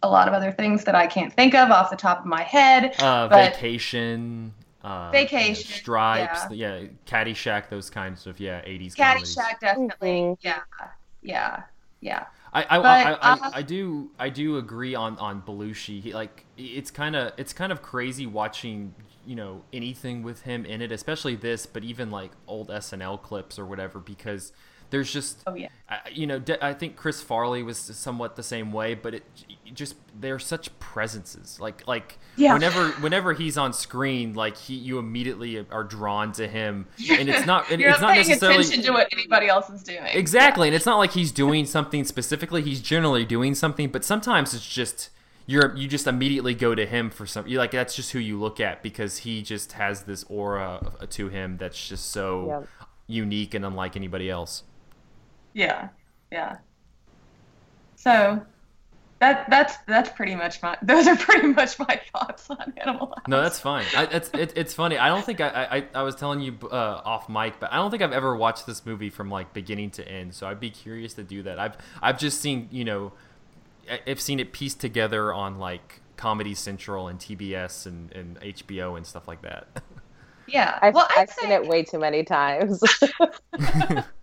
a 0.02 0.08
lot 0.08 0.28
of 0.28 0.34
other 0.34 0.52
things 0.52 0.84
that 0.84 0.94
I 0.94 1.06
can't 1.06 1.32
think 1.32 1.54
of 1.54 1.70
off 1.70 1.90
the 1.90 1.96
top 1.96 2.20
of 2.20 2.26
my 2.26 2.42
head. 2.42 2.94
Uh, 3.00 3.28
vacation. 3.28 4.54
Uh, 4.82 5.10
vacation. 5.10 5.64
You 5.68 5.70
know, 5.70 5.76
stripes. 5.76 6.40
Yeah. 6.50 6.78
yeah. 6.78 6.88
Caddyshack. 7.06 7.68
Those 7.68 7.90
kinds 7.90 8.26
of 8.26 8.40
yeah. 8.40 8.62
80s. 8.62 8.94
Caddyshack, 8.94 9.60
definitely. 9.60 10.20
Mm-hmm. 10.20 10.46
Yeah. 10.46 10.60
Yeah. 11.22 11.62
Yeah. 12.00 12.26
I 12.52 12.66
I, 12.68 12.78
but, 12.78 12.86
I, 12.86 13.12
I, 13.12 13.32
uh, 13.32 13.50
I, 13.54 13.62
do 13.62 14.10
I 14.18 14.28
do 14.28 14.56
agree 14.56 14.94
on 14.94 15.16
on 15.18 15.42
Belushi. 15.42 16.00
He, 16.00 16.12
like 16.12 16.46
it's 16.56 16.90
kind 16.90 17.14
of 17.14 17.32
it's 17.36 17.52
kind 17.52 17.70
of 17.70 17.80
crazy 17.80 18.26
watching 18.26 18.94
you 19.24 19.36
know 19.36 19.62
anything 19.72 20.22
with 20.22 20.42
him 20.42 20.64
in 20.64 20.82
it, 20.82 20.90
especially 20.90 21.36
this, 21.36 21.66
but 21.66 21.84
even 21.84 22.10
like 22.10 22.32
old 22.48 22.68
SNL 22.68 23.22
clips 23.22 23.58
or 23.58 23.66
whatever, 23.66 24.00
because 24.00 24.52
there's 24.90 25.12
just 25.12 25.42
oh 25.46 25.54
yeah. 25.54 25.68
You 26.12 26.26
know 26.26 26.42
i 26.60 26.72
think 26.72 26.96
chris 26.96 27.20
farley 27.22 27.62
was 27.62 27.78
somewhat 27.78 28.36
the 28.36 28.42
same 28.42 28.72
way 28.72 28.94
but 28.94 29.14
it 29.14 29.24
just 29.74 29.94
they're 30.18 30.38
such 30.38 30.76
presences. 30.78 31.58
Like 31.60 31.86
like 31.86 32.18
yeah. 32.36 32.52
whenever 32.52 32.88
whenever 33.00 33.32
he's 33.32 33.56
on 33.56 33.72
screen 33.72 34.34
like 34.34 34.56
he 34.56 34.74
you 34.74 34.98
immediately 34.98 35.64
are 35.70 35.84
drawn 35.84 36.32
to 36.32 36.48
him. 36.48 36.86
And 37.10 37.28
it's 37.28 37.46
not 37.46 37.70
You're 37.78 37.90
it's 37.90 38.00
not, 38.00 38.08
not 38.08 38.16
necessarily 38.16 38.60
attention 38.60 38.84
to 38.84 38.92
what 38.92 39.08
anybody 39.12 39.48
else 39.48 39.70
is 39.70 39.82
doing. 39.82 40.04
Exactly. 40.06 40.66
Yeah. 40.66 40.70
and 40.70 40.76
it's 40.76 40.86
not 40.86 40.98
like 40.98 41.12
he's 41.12 41.32
doing 41.32 41.66
something 41.66 42.04
specifically. 42.04 42.62
He's 42.62 42.80
generally 42.80 43.24
doing 43.24 43.54
something 43.54 43.88
but 43.88 44.04
sometimes 44.04 44.54
it's 44.54 44.68
just 44.68 45.10
you're 45.46 45.74
you 45.76 45.88
just 45.88 46.06
immediately 46.06 46.54
go 46.54 46.74
to 46.74 46.86
him 46.86 47.10
for 47.10 47.26
some 47.26 47.46
you 47.46 47.58
like 47.58 47.70
that's 47.70 47.96
just 47.96 48.12
who 48.12 48.18
you 48.18 48.38
look 48.38 48.60
at 48.60 48.82
because 48.82 49.18
he 49.18 49.42
just 49.42 49.72
has 49.72 50.04
this 50.04 50.24
aura 50.28 50.92
to 51.08 51.28
him 51.28 51.56
that's 51.56 51.88
just 51.88 52.10
so 52.10 52.46
yeah. 52.46 52.86
unique 53.06 53.54
and 53.54 53.64
unlike 53.64 53.96
anybody 53.96 54.30
else 54.30 54.62
yeah, 55.54 55.88
yeah. 56.30 56.56
So 57.96 58.44
that 59.20 59.48
that's 59.50 59.76
that's 59.86 60.08
pretty 60.10 60.34
much 60.34 60.62
my 60.62 60.76
those 60.82 61.06
are 61.06 61.16
pretty 61.16 61.48
much 61.48 61.78
my 61.78 62.00
thoughts 62.12 62.48
on 62.50 62.72
Animal 62.78 63.08
House. 63.08 63.28
No, 63.28 63.42
that's 63.42 63.60
fine. 63.60 63.84
I, 63.94 64.04
it's 64.04 64.30
it, 64.32 64.52
it's 64.56 64.74
funny. 64.74 64.98
I 64.98 65.08
don't 65.08 65.24
think 65.24 65.40
I 65.40 65.84
I, 65.94 66.00
I 66.00 66.02
was 66.02 66.14
telling 66.14 66.40
you 66.40 66.56
uh, 66.64 67.02
off 67.04 67.28
mic, 67.28 67.60
but 67.60 67.72
I 67.72 67.76
don't 67.76 67.90
think 67.90 68.02
I've 68.02 68.12
ever 68.12 68.34
watched 68.34 68.66
this 68.66 68.84
movie 68.86 69.10
from 69.10 69.30
like 69.30 69.52
beginning 69.52 69.90
to 69.92 70.08
end. 70.08 70.34
So 70.34 70.46
I'd 70.46 70.60
be 70.60 70.70
curious 70.70 71.14
to 71.14 71.22
do 71.22 71.42
that. 71.42 71.58
I've 71.58 71.76
I've 72.02 72.18
just 72.18 72.40
seen 72.40 72.68
you 72.70 72.84
know 72.84 73.12
I've 74.06 74.20
seen 74.20 74.40
it 74.40 74.52
pieced 74.52 74.80
together 74.80 75.34
on 75.34 75.58
like 75.58 76.00
Comedy 76.16 76.54
Central 76.54 77.08
and 77.08 77.18
TBS 77.18 77.86
and, 77.86 78.12
and 78.12 78.40
HBO 78.40 78.96
and 78.96 79.06
stuff 79.06 79.28
like 79.28 79.42
that. 79.42 79.68
Yeah, 80.52 80.80
I've, 80.82 80.94
well, 80.94 81.06
I've 81.16 81.30
say... 81.30 81.42
seen 81.42 81.52
it 81.52 81.64
way 81.68 81.84
too 81.84 82.00
many 82.00 82.24
times. 82.24 82.82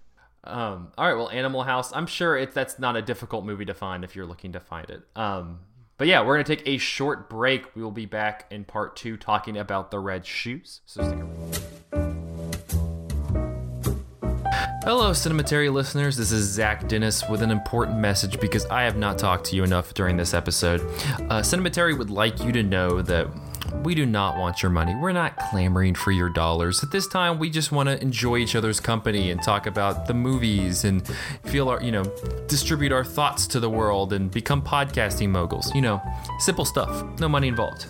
Um, 0.48 0.92
all 0.98 1.08
right, 1.08 1.16
well, 1.16 1.30
Animal 1.30 1.64
House. 1.64 1.92
I'm 1.94 2.08
sure 2.08 2.38
it, 2.38 2.54
that's 2.54 2.80
not 2.80 2.96
a 2.96 3.02
difficult 3.02 3.46
movie 3.46 3.66
to 3.66 3.74
find 3.74 4.04
if 4.04 4.16
you're 4.16 4.26
looking 4.26 4.54
to 4.54 4.60
find 4.60 4.90
it. 4.90 5.02
Um, 5.16 5.60
but 5.98 6.08
yeah, 6.08 6.24
we're 6.24 6.36
gonna 6.36 6.44
take 6.44 6.68
a 6.68 6.78
short 6.78 7.30
break. 7.30 7.76
We 7.76 7.84
will 7.84 7.92
be 7.92 8.06
back 8.06 8.46
in 8.52 8.64
part 8.64 8.96
two 8.96 9.18
talking 9.18 9.58
about 9.58 9.92
the 9.92 10.00
red 10.00 10.26
shoes. 10.26 10.82
So 10.86 11.04
stick 11.04 11.20
around. 11.20 11.58
Hello, 14.84 15.12
Cinematary 15.12 15.70
listeners. 15.70 16.16
This 16.16 16.32
is 16.32 16.46
Zach 16.46 16.88
Dennis 16.88 17.28
with 17.30 17.42
an 17.42 17.52
important 17.52 17.98
message 18.00 18.40
because 18.40 18.66
I 18.68 18.84
have 18.84 18.96
not 18.96 19.18
talked 19.18 19.44
to 19.48 19.56
you 19.58 19.66
enough 19.66 19.94
during 19.94 20.16
this 20.16 20.34
episode. 20.34 20.80
Uh, 21.30 21.42
Cinematary 21.42 21.98
would 21.98 22.10
like 22.10 22.42
you 22.42 22.54
to 22.54 22.64
know 22.64 23.02
that 23.02 23.28
we 23.84 23.95
do 23.95 24.06
not 24.06 24.38
want 24.38 24.62
your 24.62 24.71
money. 24.71 24.95
We're 24.95 25.12
not 25.12 25.38
clamoring 25.38 25.95
for 25.95 26.12
your 26.12 26.30
dollars. 26.30 26.84
At 26.84 26.91
this 26.91 27.08
time, 27.08 27.39
we 27.39 27.49
just 27.49 27.71
want 27.71 27.89
to 27.89 28.01
enjoy 28.01 28.38
each 28.38 28.56
other's 28.56 28.80
company 28.80 29.32
and 29.32 29.41
talk 29.41 29.65
about 29.65 30.08
the 30.08 30.13
movies 30.13 30.84
and 30.84 31.08
feel 31.45 31.69
our, 31.69 31.82
you 31.82 31.91
know, 31.91 32.03
distribute 32.47 32.91
our 32.91 33.03
thoughts 33.03 33.47
to 33.47 33.60
the 33.60 33.69
world 33.69 34.13
and 34.13 34.32
become 34.32 34.62
podcasting 34.62 35.30
moguls. 35.30 35.73
You 35.75 35.82
know, 35.82 36.01
simple 36.39 36.65
stuff. 36.65 37.19
No 37.19 37.27
money 37.27 37.47
involved. 37.47 37.86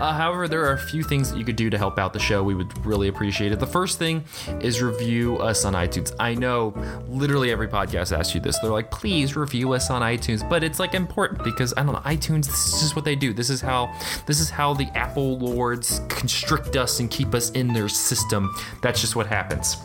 Uh, 0.00 0.12
however, 0.12 0.48
there 0.48 0.64
are 0.64 0.72
a 0.72 0.78
few 0.78 1.02
things 1.02 1.30
that 1.30 1.38
you 1.38 1.44
could 1.44 1.56
do 1.56 1.70
to 1.70 1.78
help 1.78 1.98
out 1.98 2.12
the 2.12 2.18
show. 2.18 2.42
We 2.42 2.54
would 2.54 2.84
really 2.84 3.08
appreciate 3.08 3.52
it. 3.52 3.60
The 3.60 3.66
first 3.66 3.98
thing 3.98 4.24
is 4.60 4.82
review 4.82 5.38
us 5.38 5.64
on 5.64 5.74
iTunes. 5.74 6.14
I 6.18 6.34
know 6.34 6.74
literally 7.08 7.50
every 7.50 7.68
podcast 7.68 8.16
asks 8.16 8.34
you 8.34 8.40
this. 8.40 8.58
They're 8.58 8.70
like, 8.70 8.90
please 8.90 9.36
review 9.36 9.72
us 9.72 9.90
on 9.90 10.02
iTunes, 10.02 10.48
but 10.48 10.62
it's 10.64 10.78
like 10.78 10.94
important 10.94 11.42
because 11.44 11.72
I 11.76 11.82
don't 11.82 11.92
know, 11.92 12.00
iTunes, 12.00 12.46
this 12.46 12.74
is 12.74 12.82
just 12.82 12.96
what 12.96 13.04
they 13.04 13.16
do. 13.16 13.32
This 13.32 13.50
is 13.50 13.60
how 13.60 13.94
this 14.26 14.40
is 14.40 14.50
how 14.50 14.74
the 14.74 14.86
app 14.96 15.13
Apple 15.14 15.38
lords 15.38 16.00
constrict 16.08 16.74
us 16.74 16.98
and 16.98 17.08
keep 17.08 17.36
us 17.36 17.52
in 17.52 17.68
their 17.72 17.88
system. 17.88 18.52
That's 18.82 19.00
just 19.00 19.14
what 19.14 19.28
happens. 19.28 19.76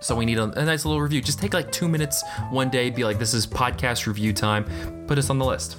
So 0.00 0.14
we 0.14 0.26
need 0.26 0.36
a, 0.36 0.42
a, 0.42 0.66
nice 0.66 0.84
little 0.84 1.00
review. 1.00 1.22
Just 1.22 1.38
take 1.38 1.54
like 1.54 1.72
two 1.72 1.88
minutes 1.88 2.22
one 2.50 2.68
day, 2.68 2.90
be 2.90 3.02
like, 3.02 3.18
this 3.18 3.32
is 3.32 3.46
podcast 3.46 4.06
review 4.06 4.34
time. 4.34 4.66
Put 5.06 5.18
us 5.18 5.30
on 5.30 5.38
the 5.38 5.44
list. 5.44 5.76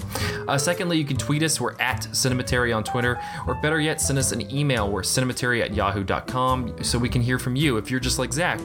Uh, 0.47 0.57
secondly, 0.57 0.97
you 0.97 1.05
can 1.05 1.17
tweet 1.17 1.43
us. 1.43 1.59
We're 1.59 1.79
at 1.79 2.03
Cinematary 2.11 2.75
on 2.75 2.83
Twitter, 2.83 3.19
or 3.45 3.55
better 3.55 3.81
yet, 3.81 3.99
send 3.99 4.17
us 4.17 4.31
an 4.31 4.49
email. 4.53 4.89
We're 4.89 5.01
cinematary 5.01 5.61
at 5.61 5.73
yahoo.com 5.73 6.83
so 6.83 6.97
we 6.97 7.09
can 7.09 7.21
hear 7.21 7.37
from 7.37 7.55
you. 7.55 7.77
If 7.77 7.91
you're 7.91 7.99
just 7.99 8.19
like 8.19 8.31
Zach, 8.31 8.59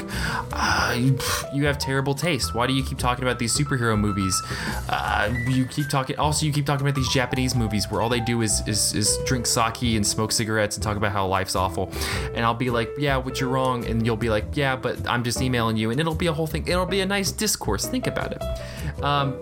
uh, 0.53 0.95
you, 0.97 1.19
you, 1.53 1.67
have 1.67 1.79
terrible 1.79 2.15
taste. 2.15 2.55
Why 2.55 2.67
do 2.67 2.73
you 2.73 2.85
keep 2.85 2.99
talking 2.99 3.25
about 3.25 3.39
these 3.39 3.57
superhero 3.57 3.99
movies? 3.99 4.41
Uh, 4.89 5.35
you 5.49 5.65
keep 5.67 5.89
talking. 5.89 6.17
Also, 6.19 6.47
you 6.47 6.53
keep 6.53 6.67
talking 6.67 6.87
about 6.87 6.95
these 6.95 7.09
Japanese 7.09 7.55
movies 7.55 7.91
where 7.91 8.01
all 8.01 8.09
they 8.09 8.21
do 8.21 8.43
is, 8.43 8.63
is 8.69 8.95
is 8.95 9.19
drink 9.25 9.47
sake 9.47 9.97
and 9.97 10.07
smoke 10.07 10.33
cigarettes 10.33 10.77
and 10.77 10.83
talk 10.83 10.97
about 10.97 11.13
how 11.13 11.27
life's 11.27 11.57
awful. 11.57 11.91
And 12.35 12.45
I'll 12.45 12.55
be 12.55 12.71
like, 12.71 12.91
yeah, 12.99 13.21
but 13.21 13.41
you're 13.41 13.51
wrong. 13.51 13.85
And 13.87 14.07
you'll 14.07 14.17
be 14.17 14.31
like, 14.31 14.45
yeah, 14.55 14.77
but 14.77 15.09
I'm 15.09 15.25
just 15.25 15.41
emailing 15.43 15.77
you, 15.77 15.91
and 15.91 15.99
it'll 15.99 16.15
be 16.15 16.27
a 16.27 16.33
whole 16.33 16.47
thing. 16.47 16.67
It'll 16.69 16.87
be 16.87 17.01
a 17.01 17.07
nice 17.07 17.33
discourse. 17.33 17.87
Think 17.87 18.07
about 18.07 18.33
it. 18.33 19.03
Um, 19.03 19.37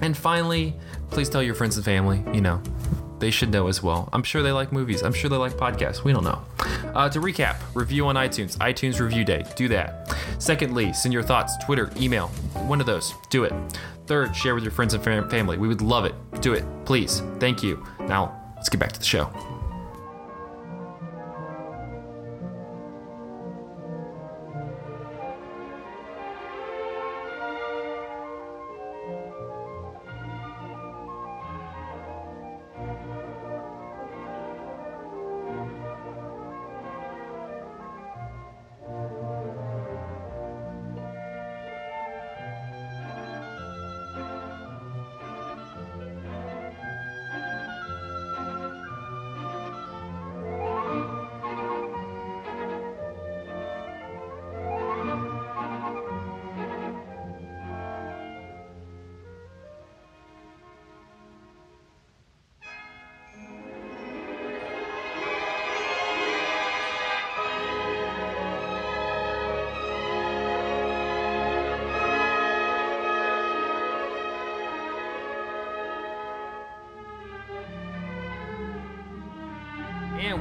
and 0.00 0.16
finally, 0.16 0.74
please 1.10 1.28
tell 1.28 1.42
your 1.42 1.54
friends 1.54 1.76
and 1.76 1.84
family, 1.84 2.22
you 2.32 2.40
know, 2.40 2.62
they 3.18 3.30
should 3.30 3.50
know 3.50 3.66
as 3.66 3.82
well. 3.82 4.08
I'm 4.12 4.22
sure 4.22 4.42
they 4.42 4.52
like 4.52 4.72
movies. 4.72 5.02
I'm 5.02 5.12
sure 5.12 5.28
they 5.28 5.36
like 5.36 5.54
podcasts. 5.54 6.04
We 6.04 6.12
don't 6.12 6.24
know. 6.24 6.40
Uh, 6.94 7.08
to 7.08 7.20
recap, 7.20 7.56
review 7.74 8.06
on 8.06 8.14
iTunes, 8.14 8.56
iTunes 8.58 9.00
Review 9.00 9.24
Day. 9.24 9.44
Do 9.56 9.68
that. 9.68 10.16
Secondly, 10.38 10.92
send 10.92 11.12
your 11.12 11.22
thoughts, 11.22 11.56
Twitter, 11.64 11.90
email, 11.96 12.28
one 12.66 12.80
of 12.80 12.86
those. 12.86 13.14
Do 13.30 13.44
it. 13.44 13.52
Third, 14.06 14.34
share 14.34 14.54
with 14.54 14.64
your 14.64 14.72
friends 14.72 14.94
and 14.94 15.02
family. 15.02 15.58
We 15.58 15.68
would 15.68 15.82
love 15.82 16.04
it. 16.04 16.14
Do 16.40 16.54
it, 16.54 16.64
please. 16.84 17.22
Thank 17.40 17.62
you. 17.62 17.84
Now, 18.00 18.52
let's 18.56 18.68
get 18.68 18.78
back 18.78 18.92
to 18.92 19.00
the 19.00 19.06
show. 19.06 19.57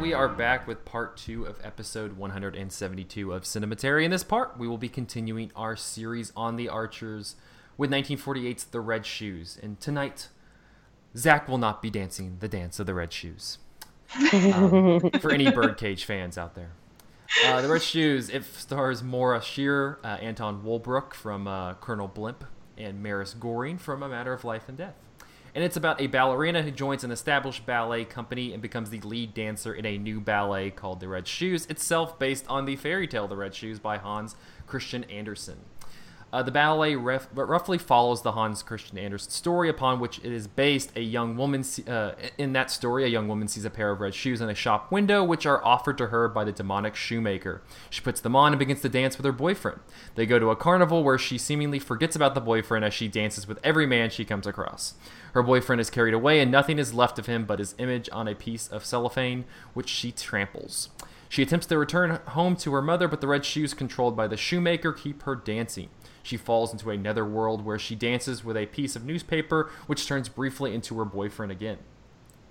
We 0.08 0.14
are 0.14 0.30
back 0.30 0.68
with 0.68 0.86
part 0.86 1.18
two 1.18 1.44
of 1.44 1.60
episode 1.66 2.16
172 2.16 3.34
of 3.34 3.44
Cinematary. 3.44 4.06
In 4.06 4.12
this 4.12 4.24
part, 4.24 4.58
we 4.58 4.66
will 4.66 4.78
be 4.78 4.88
continuing 4.88 5.52
our 5.54 5.76
series 5.76 6.32
on 6.34 6.56
the 6.56 6.70
Archers 6.70 7.36
with 7.76 7.92
1948's 7.92 8.64
The 8.64 8.80
Red 8.80 9.06
Shoes. 9.06 9.60
And 9.62 9.78
tonight, 9.82 10.30
Zach 11.18 11.50
will 11.50 11.58
not 11.58 11.82
be 11.82 11.90
dancing 11.90 12.38
the 12.40 12.48
dance 12.48 12.80
of 12.80 12.86
the 12.86 12.94
Red 12.94 13.12
Shoes. 13.12 13.58
Um, 14.32 15.12
for 15.20 15.30
any 15.30 15.52
Birdcage 15.52 16.06
fans 16.06 16.38
out 16.38 16.56
there. 16.56 16.72
Uh, 17.46 17.62
the 17.62 17.68
Red 17.68 17.82
Shoes, 17.82 18.30
it 18.30 18.46
stars 18.46 19.04
Moira 19.04 19.42
Shearer, 19.42 20.00
uh, 20.06 20.20
Anton 20.22 20.64
Walbrook 20.64 21.16
from 21.16 21.50
uh, 21.50 21.74
Colonel 21.74 22.08
Blimp, 22.08 22.46
and 22.78 23.04
Marius 23.04 23.34
Goring 23.34 23.78
from 23.78 24.02
A 24.02 24.08
Matter 24.08 24.32
of 24.32 24.46
Life 24.46 24.70
and 24.70 24.78
Death 24.78 24.96
and 25.56 25.64
it's 25.64 25.78
about 25.78 26.02
a 26.02 26.08
ballerina 26.08 26.62
who 26.62 26.72
joins 26.72 27.04
an 27.04 27.12
established 27.12 27.66
ballet 27.66 28.06
company 28.06 28.54
and 28.54 28.62
becomes 28.62 28.90
the 28.90 29.02
lead 29.02 29.34
dancer 29.34 29.74
in 29.74 29.86
a 29.86 29.98
new 29.98 30.20
ballet 30.20 30.70
called 30.70 31.00
The 31.00 31.08
Red 31.08 31.28
Shoes, 31.28 31.66
itself 31.68 32.18
based 32.20 32.46
on 32.48 32.66
the 32.66 32.76
fairy 32.76 33.08
tale 33.08 33.28
The 33.28 33.36
Red 33.36 33.56
Shoes 33.56 33.80
by 33.80 33.98
Hans 33.98 34.36
Christian 34.66 35.04
Andersen. 35.06 35.60
Uh, 36.32 36.44
the 36.44 36.52
ballet 36.52 36.94
ref- 36.94 37.30
roughly 37.34 37.78
follows 37.78 38.22
the 38.22 38.34
Hans 38.34 38.62
Christian 38.62 38.98
Andersen 38.98 39.32
story 39.32 39.70
upon 39.70 40.02
which 40.02 40.20
it 40.20 40.34
is 40.34 40.46
based. 40.46 40.92
A 40.98 41.02
young 41.02 41.38
woman, 41.38 41.64
uh, 41.88 42.12
in 42.38 42.52
that 42.52 42.70
story, 42.70 43.06
a 43.06 43.08
young 43.08 43.30
woman 43.30 43.48
sees 43.48 43.64
a 43.64 43.70
pair 43.70 43.92
of 43.92 44.02
red 44.02 44.14
shoes 44.14 44.42
in 44.42 44.50
a 44.50 44.56
shop 44.56 44.92
window, 44.92 45.24
which 45.24 45.46
are 45.46 45.64
offered 45.64 45.98
to 46.00 46.08
her 46.08 46.28
by 46.28 46.44
the 46.44 46.52
demonic 46.52 46.96
shoemaker. 46.96 47.62
She 47.90 48.02
puts 48.02 48.20
them 48.20 48.36
on 48.36 48.52
and 48.52 48.60
begins 48.60 48.82
to 48.82 48.90
dance 48.90 49.18
with 49.18 49.26
her 49.26 49.32
boyfriend. 49.32 49.80
They 50.16 50.26
go 50.26 50.38
to 50.38 50.50
a 50.50 50.56
carnival 50.58 51.02
where 51.02 51.18
she 51.18 51.38
seemingly 51.38 51.80
forgets 51.80 52.16
about 52.16 52.36
the 52.36 52.42
boyfriend 52.42 52.84
as 52.84 52.94
she 52.94 53.08
dances 53.08 53.48
with 53.48 53.60
every 53.64 53.86
man 53.86 54.10
she 54.10 54.26
comes 54.26 54.46
across. 54.46 54.96
Her 55.34 55.44
boyfriend 55.44 55.80
is 55.82 55.90
carried 55.90 56.14
away, 56.14 56.40
and 56.40 56.52
nothing 56.52 56.80
is 56.80 56.94
left 56.94 57.20
of 57.20 57.26
him 57.26 57.46
but 57.46 57.60
his 57.60 57.76
image 57.78 58.10
on 58.12 58.28
a 58.28 58.36
piece 58.36 58.68
of 58.68 58.86
cellophane, 58.86 59.46
which 59.74 59.90
she 59.90 60.12
tramples. 60.12 60.90
She 61.30 61.44
attempts 61.44 61.66
to 61.68 61.78
return 61.78 62.20
home 62.28 62.56
to 62.58 62.74
her 62.74 62.82
mother, 62.82 63.08
but 63.08 63.22
the 63.22 63.28
red 63.28 63.44
shoes 63.44 63.74
controlled 63.74 64.16
by 64.16 64.28
the 64.28 64.38
shoemaker 64.38 64.94
keep 64.94 65.24
her 65.24 65.36
dancing. 65.36 65.90
She 66.24 66.38
falls 66.38 66.72
into 66.72 66.90
a 66.90 66.98
nether 66.98 67.26
world 67.26 67.66
where 67.66 67.80
she 67.80 67.96
dances 67.96 68.44
with 68.44 68.58
a 68.58 68.66
piece 68.66 68.96
of 68.96 69.06
newspaper, 69.06 69.70
which 69.88 70.08
turns 70.08 70.30
briefly 70.30 70.74
into 70.74 70.98
her 70.98 71.06
boyfriend 71.06 71.52
again. 71.52 71.80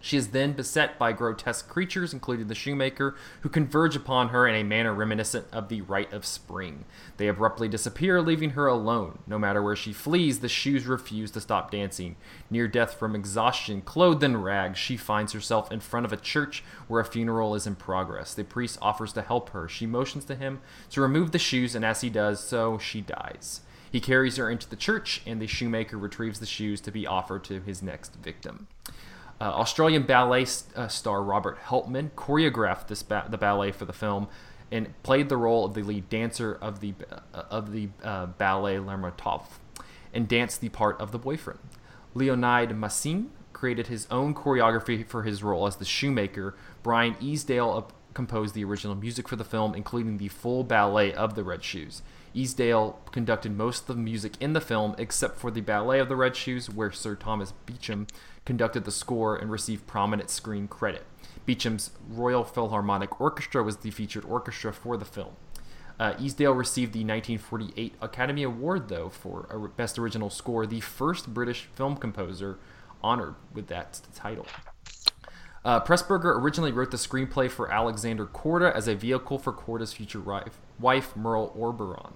She 0.07 0.17
is 0.17 0.29
then 0.29 0.53
beset 0.53 1.01
by 1.01 1.11
grotesque 1.11 1.69
creatures, 1.69 2.13
including 2.13 2.47
the 2.47 2.55
shoemaker, 2.55 3.17
who 3.41 3.49
converge 3.49 3.97
upon 3.97 4.29
her 4.29 4.47
in 4.47 4.55
a 4.55 4.63
manner 4.63 4.95
reminiscent 4.95 5.49
of 5.51 5.69
the 5.69 5.81
rite 5.81 6.13
of 6.13 6.25
spring. 6.25 6.85
They 7.17 7.27
abruptly 7.27 7.67
disappear, 7.67 8.23
leaving 8.23 8.51
her 8.51 8.69
alone. 8.69 9.19
No 9.27 9.37
matter 9.37 9.61
where 9.61 9.75
she 9.75 9.93
flees, 9.93 10.39
the 10.39 10.49
shoes 10.49 10.87
refuse 10.87 11.33
to 11.33 11.41
stop 11.41 11.73
dancing. 11.73 12.15
Near 12.49 12.69
death 12.69 12.95
from 12.95 13.17
exhaustion, 13.17 13.83
clothed 13.83 14.23
in 14.23 14.41
rags, 14.41 14.79
she 14.79 14.97
finds 14.97 15.33
herself 15.33 15.73
in 15.73 15.81
front 15.81 16.07
of 16.07 16.13
a 16.13 16.17
church 16.17 16.63
where 16.87 17.01
a 17.01 17.05
funeral 17.05 17.57
is 17.57 17.67
in 17.67 17.75
progress. 17.75 18.33
The 18.33 18.45
priest 18.45 18.79
offers 18.81 19.13
to 19.15 19.23
help 19.23 19.51
her. 19.51 19.69
She 19.69 19.87
motions 19.87 20.25
to 20.27 20.37
him 20.37 20.61
to 20.91 21.01
remove 21.01 21.33
the 21.33 21.41
shoes, 21.41 21.75
and 21.75 21.85
as 21.85 22.03
he 22.03 22.11
does 22.11 22.39
so, 22.39 22.79
she 22.79 23.01
dies. 23.01 23.63
He 23.91 24.01
carries 24.01 24.37
her 24.37 24.49
into 24.49 24.69
the 24.69 24.77
church, 24.77 25.23
and 25.27 25.43
the 25.43 25.49
shoemaker 25.49 25.99
retrieves 25.99 26.39
the 26.39 26.47
shoes 26.47 26.81
to 26.83 26.93
be 26.93 27.09
offered 27.09 27.43
to 27.45 27.61
his 27.61 27.83
next 27.83 28.15
victim. 28.15 28.69
Uh, 29.41 29.45
Australian 29.45 30.05
ballet 30.05 30.47
uh, 30.74 30.89
star 30.89 31.22
Robert 31.22 31.59
Helpmann 31.64 32.11
choreographed 32.12 32.89
this 32.89 33.03
ba- 33.03 33.26
the 33.28 33.37
ballet 33.37 33.70
for 33.70 33.84
the 33.84 33.93
film 33.93 34.28
and 34.72 35.01
played 35.03 35.28
the 35.28 35.37
role 35.37 35.64
of 35.64 35.74
the 35.74 35.82
lead 35.82 36.09
dancer 36.09 36.55
of 36.61 36.80
the 36.80 36.95
uh, 37.11 37.43
of 37.51 37.72
the 37.72 37.89
uh, 38.03 38.26
ballet 38.26 38.76
Lermontov 38.76 39.43
and 40.14 40.26
danced 40.26 40.61
the 40.61 40.70
part 40.70 40.99
of 41.01 41.12
the 41.12 41.18
boyfriend. 41.18 41.61
Leonid 42.14 42.74
Massine 42.74 43.30
created 43.53 43.89
his 43.89 44.07
own 44.11 44.34
choreography 44.34 45.07
for 45.07 45.22
his 45.22 45.43
role 45.43 45.66
as 45.66 45.76
the 45.76 45.84
shoemaker. 45.84 46.55
Brian 46.82 47.14
Easdale 47.20 47.91
composed 48.14 48.55
the 48.55 48.64
original 48.64 48.95
music 48.95 49.28
for 49.28 49.37
the 49.37 49.45
film, 49.45 49.74
including 49.74 50.16
the 50.16 50.28
full 50.28 50.64
ballet 50.64 51.12
of 51.12 51.34
the 51.34 51.45
Red 51.45 51.62
Shoes. 51.62 52.01
Easdale 52.34 52.99
conducted 53.12 53.57
most 53.57 53.89
of 53.89 53.97
the 53.97 54.03
music 54.03 54.34
in 54.41 54.55
the 54.55 54.61
film, 54.61 54.95
except 54.99 55.39
for 55.39 55.51
the 55.51 55.61
Ballet 55.61 55.99
of 55.99 56.09
the 56.09 56.16
Red 56.16 56.37
Shoes, 56.37 56.68
where 56.68 56.93
Sir 56.93 57.14
Thomas 57.14 57.53
Beecham 57.64 58.07
conducted 58.47 58.84
the 58.84 58.90
score 58.90 59.36
and 59.36 59.51
received 59.51 59.86
prominent 59.86 60.30
screen 60.30 60.66
credit. 60.68 61.05
Beecham's 61.44 61.90
Royal 62.09 62.44
Philharmonic 62.44 63.20
Orchestra 63.20 63.62
was 63.62 63.78
the 63.78 63.90
featured 63.90 64.24
orchestra 64.24 64.72
for 64.72 64.97
the 64.97 65.05
film. 65.05 65.36
Uh, 65.99 66.14
Easdale 66.18 66.55
received 66.55 66.92
the 66.92 67.01
1948 67.01 67.94
Academy 68.01 68.42
Award, 68.42 68.88
though, 68.88 69.09
for 69.09 69.70
Best 69.76 69.99
Original 69.99 70.30
Score, 70.30 70.66
the 70.66 70.80
first 70.80 71.32
British 71.32 71.68
film 71.74 71.97
composer 71.97 72.59
honored 73.03 73.34
with 73.53 73.66
that 73.68 74.01
title. 74.14 74.47
Uh, 75.64 75.80
Pressburger 75.80 76.36
originally 76.38 76.70
wrote 76.70 76.90
the 76.90 76.97
screenplay 76.97 77.51
for 77.51 77.72
Alexander 77.72 78.26
Korda 78.26 78.72
as 78.72 78.86
a 78.86 78.94
vehicle 78.94 79.38
for 79.38 79.53
Korda's 79.53 79.92
future 79.92 80.20
wife, 80.20 80.59
wife 80.78 81.16
Merle 81.16 81.53
Oberon. 81.59 82.12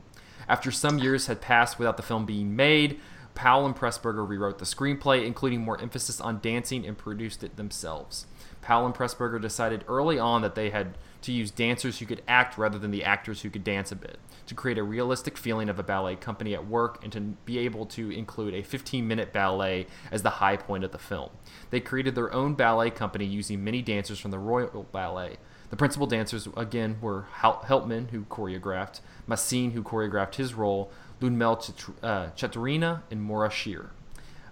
After 0.48 0.70
some 0.70 0.98
years 0.98 1.26
had 1.26 1.40
passed 1.40 1.78
without 1.78 1.96
the 1.96 2.02
film 2.02 2.26
being 2.26 2.54
made, 2.54 3.00
Powell 3.40 3.64
and 3.64 3.74
Pressburger 3.74 4.28
rewrote 4.28 4.58
the 4.58 4.66
screenplay, 4.66 5.24
including 5.24 5.62
more 5.62 5.80
emphasis 5.80 6.20
on 6.20 6.40
dancing, 6.40 6.84
and 6.84 6.98
produced 6.98 7.42
it 7.42 7.56
themselves. 7.56 8.26
Powell 8.60 8.84
and 8.84 8.94
Pressburger 8.94 9.40
decided 9.40 9.82
early 9.88 10.18
on 10.18 10.42
that 10.42 10.54
they 10.54 10.68
had 10.68 10.98
to 11.22 11.32
use 11.32 11.50
dancers 11.50 11.98
who 11.98 12.04
could 12.04 12.20
act 12.28 12.58
rather 12.58 12.78
than 12.78 12.90
the 12.90 13.02
actors 13.02 13.40
who 13.40 13.48
could 13.48 13.64
dance 13.64 13.90
a 13.90 13.96
bit, 13.96 14.18
to 14.44 14.54
create 14.54 14.76
a 14.76 14.82
realistic 14.82 15.38
feeling 15.38 15.70
of 15.70 15.78
a 15.78 15.82
ballet 15.82 16.16
company 16.16 16.52
at 16.52 16.66
work 16.66 17.02
and 17.02 17.14
to 17.14 17.20
be 17.46 17.56
able 17.56 17.86
to 17.86 18.10
include 18.10 18.52
a 18.52 18.62
15 18.62 19.08
minute 19.08 19.32
ballet 19.32 19.86
as 20.12 20.22
the 20.22 20.28
high 20.28 20.58
point 20.58 20.84
of 20.84 20.92
the 20.92 20.98
film. 20.98 21.30
They 21.70 21.80
created 21.80 22.14
their 22.14 22.34
own 22.34 22.52
ballet 22.52 22.90
company 22.90 23.24
using 23.24 23.64
many 23.64 23.80
dancers 23.80 24.18
from 24.18 24.32
the 24.32 24.38
Royal 24.38 24.82
Ballet. 24.92 25.38
The 25.70 25.76
principal 25.76 26.08
dancers, 26.08 26.48
again, 26.56 26.98
were 27.00 27.26
Helpmann, 27.36 28.10
who 28.10 28.24
choreographed, 28.24 29.00
Massine, 29.26 29.70
who 29.70 29.84
choreographed 29.84 30.34
his 30.34 30.52
role, 30.52 30.90
Tcherina, 31.20 32.96
uh, 32.96 33.00
and 33.10 33.22
Moira 33.22 33.50
Shearer. 33.50 33.90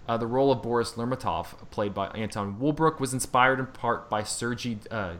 Uh, 0.07 0.17
the 0.17 0.27
role 0.27 0.51
of 0.51 0.63
Boris 0.63 0.93
Lermontov, 0.93 1.69
played 1.69 1.93
by 1.93 2.07
Anton 2.07 2.57
Walbrook, 2.59 2.99
was 2.99 3.13
inspired 3.13 3.59
in 3.59 3.67
part 3.67 4.09
by 4.09 4.23
Sergei 4.23 4.79
uh, 4.89 5.13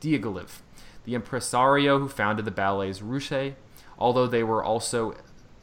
Diaghilev, 0.00 0.62
the 1.04 1.14
impresario 1.14 2.00
who 2.00 2.08
founded 2.08 2.44
the 2.44 2.50
ballets 2.50 3.00
Russes, 3.00 3.54
although 3.98 4.26
they 4.26 4.42
were 4.42 4.64
also 4.64 5.14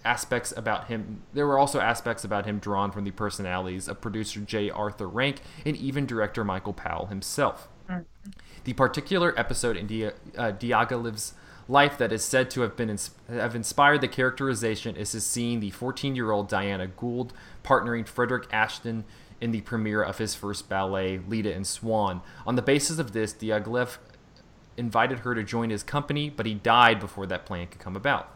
aspects 0.06 0.54
about 0.58 0.88
him 0.88 1.24
there 1.34 1.48
were 1.48 1.58
also 1.58 1.80
aspects 1.80 2.24
about 2.24 2.46
him 2.46 2.60
drawn 2.60 2.92
from 2.92 3.06
the 3.06 3.12
personalities 3.12 3.88
of 3.88 4.02
producer 4.02 4.42
J. 4.42 4.70
Arthur 4.70 5.08
Rank 5.08 5.42
and 5.66 5.78
even 5.78 6.06
director 6.06 6.44
Michael 6.44 6.74
Powell 6.74 7.08
himself. 7.08 7.70
Mm-hmm. 7.90 8.02
The 8.64 8.74
particular 8.74 9.38
episode 9.38 9.76
in 9.76 9.88
Dia- 9.88 10.14
uh, 10.38 10.52
Diaghilev's 10.52 11.34
life 11.68 11.98
that 11.98 12.12
is 12.12 12.24
said 12.24 12.50
to 12.52 12.62
have 12.62 12.76
been 12.76 12.90
ins- 12.90 13.12
have 13.30 13.56
inspired 13.56 14.02
the 14.02 14.08
characterization 14.08 14.96
is 14.96 15.14
his 15.14 15.26
seeing 15.26 15.60
the 15.60 15.72
14-year-old 15.72 16.48
Diana 16.48 16.88
Gould 16.88 17.34
partnering 17.64 18.08
Frederick 18.08 18.48
Ashton 18.52 19.06
in 19.40 19.52
the 19.52 19.62
premiere 19.62 20.02
of 20.02 20.18
his 20.18 20.36
first 20.36 20.70
ballet, 20.70 21.20
Leda 21.28 21.54
and 21.54 21.68
Swan. 21.68 22.22
On 22.46 22.56
the 22.56 22.62
basis 22.62 23.00
of 23.00 23.12
this, 23.12 23.34
Diaghilev 23.34 23.98
invited 24.78 25.20
her 25.20 25.36
to 25.36 25.44
join 25.44 25.70
his 25.70 25.84
company, 25.84 26.30
but 26.30 26.46
he 26.46 26.54
died 26.54 27.00
before 27.00 27.26
that 27.26 27.46
plan 27.46 27.68
could 27.68 27.80
come 27.80 27.96
about. 27.96 28.34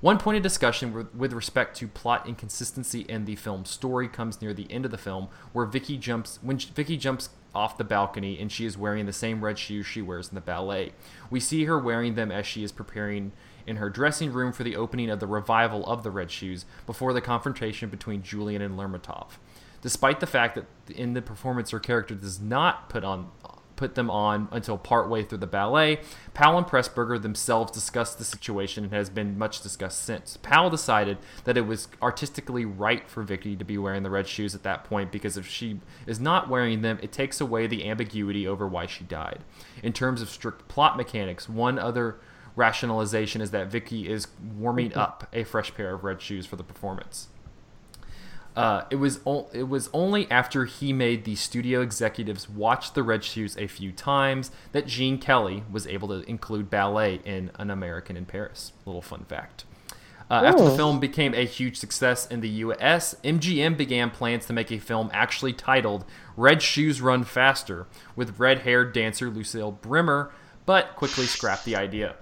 One 0.00 0.18
point 0.18 0.36
of 0.36 0.42
discussion 0.42 1.08
with 1.14 1.32
respect 1.32 1.76
to 1.76 1.86
plot 1.86 2.26
inconsistency 2.26 3.02
in 3.02 3.24
the 3.24 3.36
film's 3.36 3.70
story 3.70 4.08
comes 4.08 4.42
near 4.42 4.52
the 4.52 4.70
end 4.70 4.84
of 4.84 4.90
the 4.90 4.98
film, 4.98 5.28
where 5.52 5.64
Vicky 5.64 5.96
jumps 5.96 6.40
when 6.42 6.58
Vicky 6.58 6.96
jumps 6.96 7.30
off 7.54 7.78
the 7.78 7.84
balcony 7.84 8.38
and 8.40 8.50
she 8.50 8.64
is 8.64 8.78
wearing 8.78 9.06
the 9.06 9.12
same 9.12 9.44
red 9.44 9.58
shoes 9.58 9.86
she 9.86 10.02
wears 10.02 10.28
in 10.28 10.34
the 10.34 10.40
ballet. 10.40 10.92
We 11.30 11.40
see 11.40 11.64
her 11.64 11.78
wearing 11.78 12.14
them 12.14 12.30
as 12.30 12.46
she 12.46 12.64
is 12.64 12.72
preparing 12.72 13.32
in 13.66 13.76
her 13.76 13.90
dressing 13.90 14.32
room 14.32 14.52
for 14.52 14.64
the 14.64 14.76
opening 14.76 15.10
of 15.10 15.20
the 15.20 15.26
revival 15.26 15.86
of 15.86 16.02
the 16.02 16.10
Red 16.10 16.30
Shoes 16.30 16.64
before 16.86 17.12
the 17.12 17.20
confrontation 17.20 17.88
between 17.88 18.22
Julian 18.22 18.62
and 18.62 18.76
Lermontov. 18.76 19.38
Despite 19.82 20.20
the 20.20 20.26
fact 20.26 20.54
that 20.54 20.66
in 20.90 21.14
the 21.14 21.22
performance 21.22 21.70
her 21.70 21.80
character 21.80 22.14
does 22.14 22.40
not 22.40 22.88
put 22.88 23.04
on 23.04 23.30
put 23.76 23.94
them 23.94 24.10
on 24.10 24.48
until 24.50 24.78
partway 24.78 25.22
through 25.22 25.38
the 25.38 25.46
ballet. 25.46 26.00
Powell 26.34 26.58
and 26.58 26.66
Pressburger 26.66 27.20
themselves 27.20 27.72
discussed 27.72 28.18
the 28.18 28.24
situation 28.24 28.84
and 28.84 28.92
has 28.92 29.10
been 29.10 29.38
much 29.38 29.60
discussed 29.60 30.02
since. 30.02 30.38
Powell 30.42 30.70
decided 30.70 31.18
that 31.44 31.56
it 31.56 31.66
was 31.66 31.88
artistically 32.00 32.64
right 32.64 33.08
for 33.08 33.22
Vicky 33.22 33.56
to 33.56 33.64
be 33.64 33.78
wearing 33.78 34.02
the 34.02 34.10
red 34.10 34.26
shoes 34.26 34.54
at 34.54 34.62
that 34.62 34.84
point 34.84 35.12
because 35.12 35.36
if 35.36 35.46
she 35.46 35.80
is 36.06 36.20
not 36.20 36.48
wearing 36.48 36.82
them, 36.82 36.98
it 37.02 37.12
takes 37.12 37.40
away 37.40 37.66
the 37.66 37.88
ambiguity 37.88 38.46
over 38.46 38.66
why 38.66 38.86
she 38.86 39.04
died. 39.04 39.40
In 39.82 39.92
terms 39.92 40.22
of 40.22 40.28
strict 40.28 40.68
plot 40.68 40.96
mechanics, 40.96 41.48
one 41.48 41.78
other 41.78 42.18
rationalization 42.56 43.40
is 43.40 43.50
that 43.50 43.68
Vicky 43.68 44.08
is 44.08 44.28
warming 44.56 44.90
mm-hmm. 44.90 44.98
up 44.98 45.28
a 45.32 45.44
fresh 45.44 45.74
pair 45.74 45.94
of 45.94 46.04
red 46.04 46.20
shoes 46.20 46.46
for 46.46 46.56
the 46.56 46.64
performance. 46.64 47.28
Uh, 48.54 48.84
it 48.90 48.96
was 48.96 49.20
o- 49.26 49.48
it 49.52 49.68
was 49.68 49.88
only 49.94 50.30
after 50.30 50.66
he 50.66 50.92
made 50.92 51.24
the 51.24 51.34
studio 51.36 51.80
executives 51.80 52.48
watch 52.48 52.92
the 52.92 53.02
Red 53.02 53.24
Shoes 53.24 53.56
a 53.56 53.66
few 53.66 53.92
times 53.92 54.50
that 54.72 54.86
Gene 54.86 55.18
Kelly 55.18 55.64
was 55.70 55.86
able 55.86 56.08
to 56.08 56.28
include 56.28 56.68
ballet 56.68 57.20
in 57.24 57.50
An 57.58 57.70
American 57.70 58.16
in 58.16 58.26
Paris. 58.26 58.72
Little 58.84 59.00
fun 59.02 59.24
fact. 59.24 59.64
Uh, 60.30 60.44
after 60.46 60.64
the 60.64 60.76
film 60.76 60.98
became 60.98 61.34
a 61.34 61.44
huge 61.44 61.76
success 61.76 62.26
in 62.26 62.40
the 62.40 62.48
US, 62.48 63.14
MGM 63.22 63.76
began 63.76 64.10
plans 64.10 64.46
to 64.46 64.52
make 64.54 64.70
a 64.70 64.78
film 64.78 65.10
actually 65.12 65.52
titled 65.52 66.04
Red 66.36 66.62
Shoes 66.62 67.02
Run 67.02 67.24
Faster 67.24 67.86
with 68.16 68.38
red 68.38 68.60
haired 68.60 68.94
dancer 68.94 69.28
Lucille 69.28 69.72
Bremer, 69.72 70.30
but 70.64 70.96
quickly 70.96 71.26
scrapped 71.26 71.64
the 71.66 71.76
idea. 71.76 72.16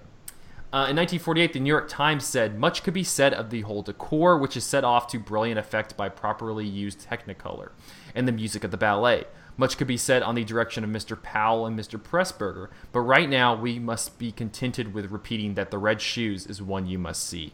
Uh, 0.72 0.86
in 0.86 0.94
1948, 0.94 1.52
the 1.52 1.58
New 1.58 1.68
York 1.68 1.88
Times 1.88 2.24
said, 2.24 2.56
Much 2.56 2.84
could 2.84 2.94
be 2.94 3.02
said 3.02 3.34
of 3.34 3.50
the 3.50 3.62
whole 3.62 3.82
decor, 3.82 4.38
which 4.38 4.56
is 4.56 4.62
set 4.62 4.84
off 4.84 5.08
to 5.08 5.18
brilliant 5.18 5.58
effect 5.58 5.96
by 5.96 6.08
properly 6.08 6.64
used 6.64 7.04
Technicolor, 7.04 7.70
and 8.14 8.28
the 8.28 8.32
music 8.32 8.62
of 8.62 8.70
the 8.70 8.76
ballet. 8.76 9.24
Much 9.56 9.76
could 9.76 9.88
be 9.88 9.96
said 9.96 10.22
on 10.22 10.36
the 10.36 10.44
direction 10.44 10.84
of 10.84 10.90
Mr. 10.90 11.20
Powell 11.20 11.66
and 11.66 11.76
Mr. 11.76 12.00
Pressburger, 12.00 12.68
but 12.92 13.00
right 13.00 13.28
now 13.28 13.52
we 13.52 13.80
must 13.80 14.16
be 14.16 14.30
contented 14.30 14.94
with 14.94 15.10
repeating 15.10 15.54
that 15.54 15.72
The 15.72 15.78
Red 15.78 16.00
Shoes 16.00 16.46
is 16.46 16.62
one 16.62 16.86
you 16.86 17.00
must 17.00 17.26
see. 17.26 17.52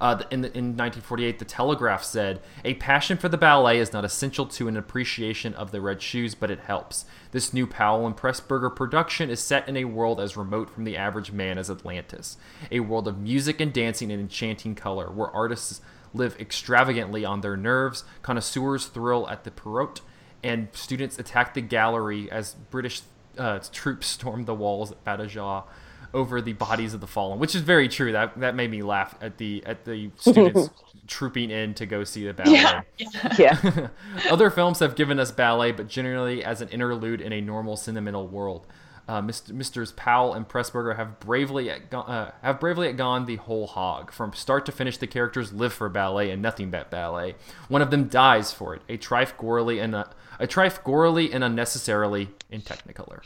Uh, 0.00 0.22
in, 0.30 0.40
the, 0.40 0.48
in 0.48 0.76
1948, 0.76 1.38
The 1.38 1.44
Telegraph 1.44 2.02
said, 2.02 2.40
A 2.64 2.74
passion 2.74 3.18
for 3.18 3.28
the 3.28 3.36
ballet 3.36 3.78
is 3.78 3.92
not 3.92 4.04
essential 4.04 4.46
to 4.46 4.66
an 4.66 4.76
appreciation 4.76 5.52
of 5.54 5.72
the 5.72 5.80
red 5.82 6.00
shoes, 6.00 6.34
but 6.34 6.50
it 6.50 6.60
helps. 6.60 7.04
This 7.32 7.52
new 7.52 7.66
Powell 7.66 8.06
and 8.06 8.16
Pressburger 8.16 8.74
production 8.74 9.28
is 9.28 9.40
set 9.40 9.68
in 9.68 9.76
a 9.76 9.84
world 9.84 10.18
as 10.18 10.38
remote 10.38 10.70
from 10.70 10.84
the 10.84 10.96
average 10.96 11.32
man 11.32 11.58
as 11.58 11.70
Atlantis, 11.70 12.38
a 12.70 12.80
world 12.80 13.06
of 13.06 13.18
music 13.18 13.60
and 13.60 13.74
dancing 13.74 14.10
and 14.10 14.20
enchanting 14.20 14.74
color, 14.74 15.10
where 15.10 15.30
artists 15.30 15.82
live 16.14 16.34
extravagantly 16.40 17.24
on 17.24 17.42
their 17.42 17.56
nerves, 17.56 18.04
connoisseurs 18.22 18.86
thrill 18.86 19.28
at 19.28 19.44
the 19.44 19.50
Perrault, 19.50 20.00
and 20.42 20.68
students 20.72 21.18
attack 21.18 21.52
the 21.52 21.60
gallery 21.60 22.30
as 22.32 22.54
British 22.70 23.02
uh, 23.36 23.60
troops 23.70 24.06
storm 24.06 24.44
the 24.46 24.54
walls 24.54 24.92
at 24.92 25.04
Badajoz 25.04 25.64
over 26.12 26.40
the 26.40 26.52
bodies 26.54 26.94
of 26.94 27.00
the 27.00 27.06
fallen, 27.06 27.38
which 27.38 27.54
is 27.54 27.62
very 27.62 27.88
true. 27.88 28.12
That 28.12 28.38
that 28.40 28.54
made 28.54 28.70
me 28.70 28.82
laugh 28.82 29.14
at 29.20 29.38
the 29.38 29.62
at 29.66 29.84
the 29.84 30.10
students 30.16 30.70
trooping 31.06 31.50
in 31.50 31.74
to 31.74 31.86
go 31.86 32.04
see 32.04 32.24
the 32.26 32.34
ballet. 32.34 32.52
Yeah. 32.52 32.82
Yeah. 33.38 33.88
Other 34.30 34.50
films 34.50 34.80
have 34.80 34.94
given 34.96 35.18
us 35.18 35.30
ballet, 35.30 35.72
but 35.72 35.88
generally 35.88 36.44
as 36.44 36.60
an 36.60 36.68
interlude 36.68 37.20
in 37.20 37.32
a 37.32 37.40
normal 37.40 37.76
sentimental 37.76 38.26
world. 38.28 38.66
Uh, 39.08 39.20
Mr. 39.20 39.50
Misters 39.50 39.90
Powell 39.92 40.34
and 40.34 40.48
Pressburger 40.48 40.94
have 40.94 41.18
bravely 41.18 41.68
at, 41.68 41.92
uh, 41.92 42.30
have 42.42 42.60
bravely 42.60 42.92
gone 42.92 43.26
the 43.26 43.36
whole 43.36 43.66
hog. 43.66 44.12
From 44.12 44.32
start 44.34 44.64
to 44.66 44.72
finish, 44.72 44.98
the 44.98 45.08
characters 45.08 45.52
live 45.52 45.72
for 45.72 45.88
ballet 45.88 46.30
and 46.30 46.40
nothing 46.40 46.70
but 46.70 46.90
ballet. 46.92 47.34
One 47.66 47.82
of 47.82 47.90
them 47.90 48.06
dies 48.06 48.52
for 48.52 48.74
it, 48.74 48.82
a 48.88 48.96
trifle 48.96 49.36
gorily 49.48 49.82
and 49.82 49.96
a, 49.96 50.10
a 50.40 50.46
trifle 50.46 50.82
gorily 50.82 51.32
and 51.32 51.44
unnecessarily 51.44 52.30
in 52.50 52.62
Technicolor. 52.62 53.20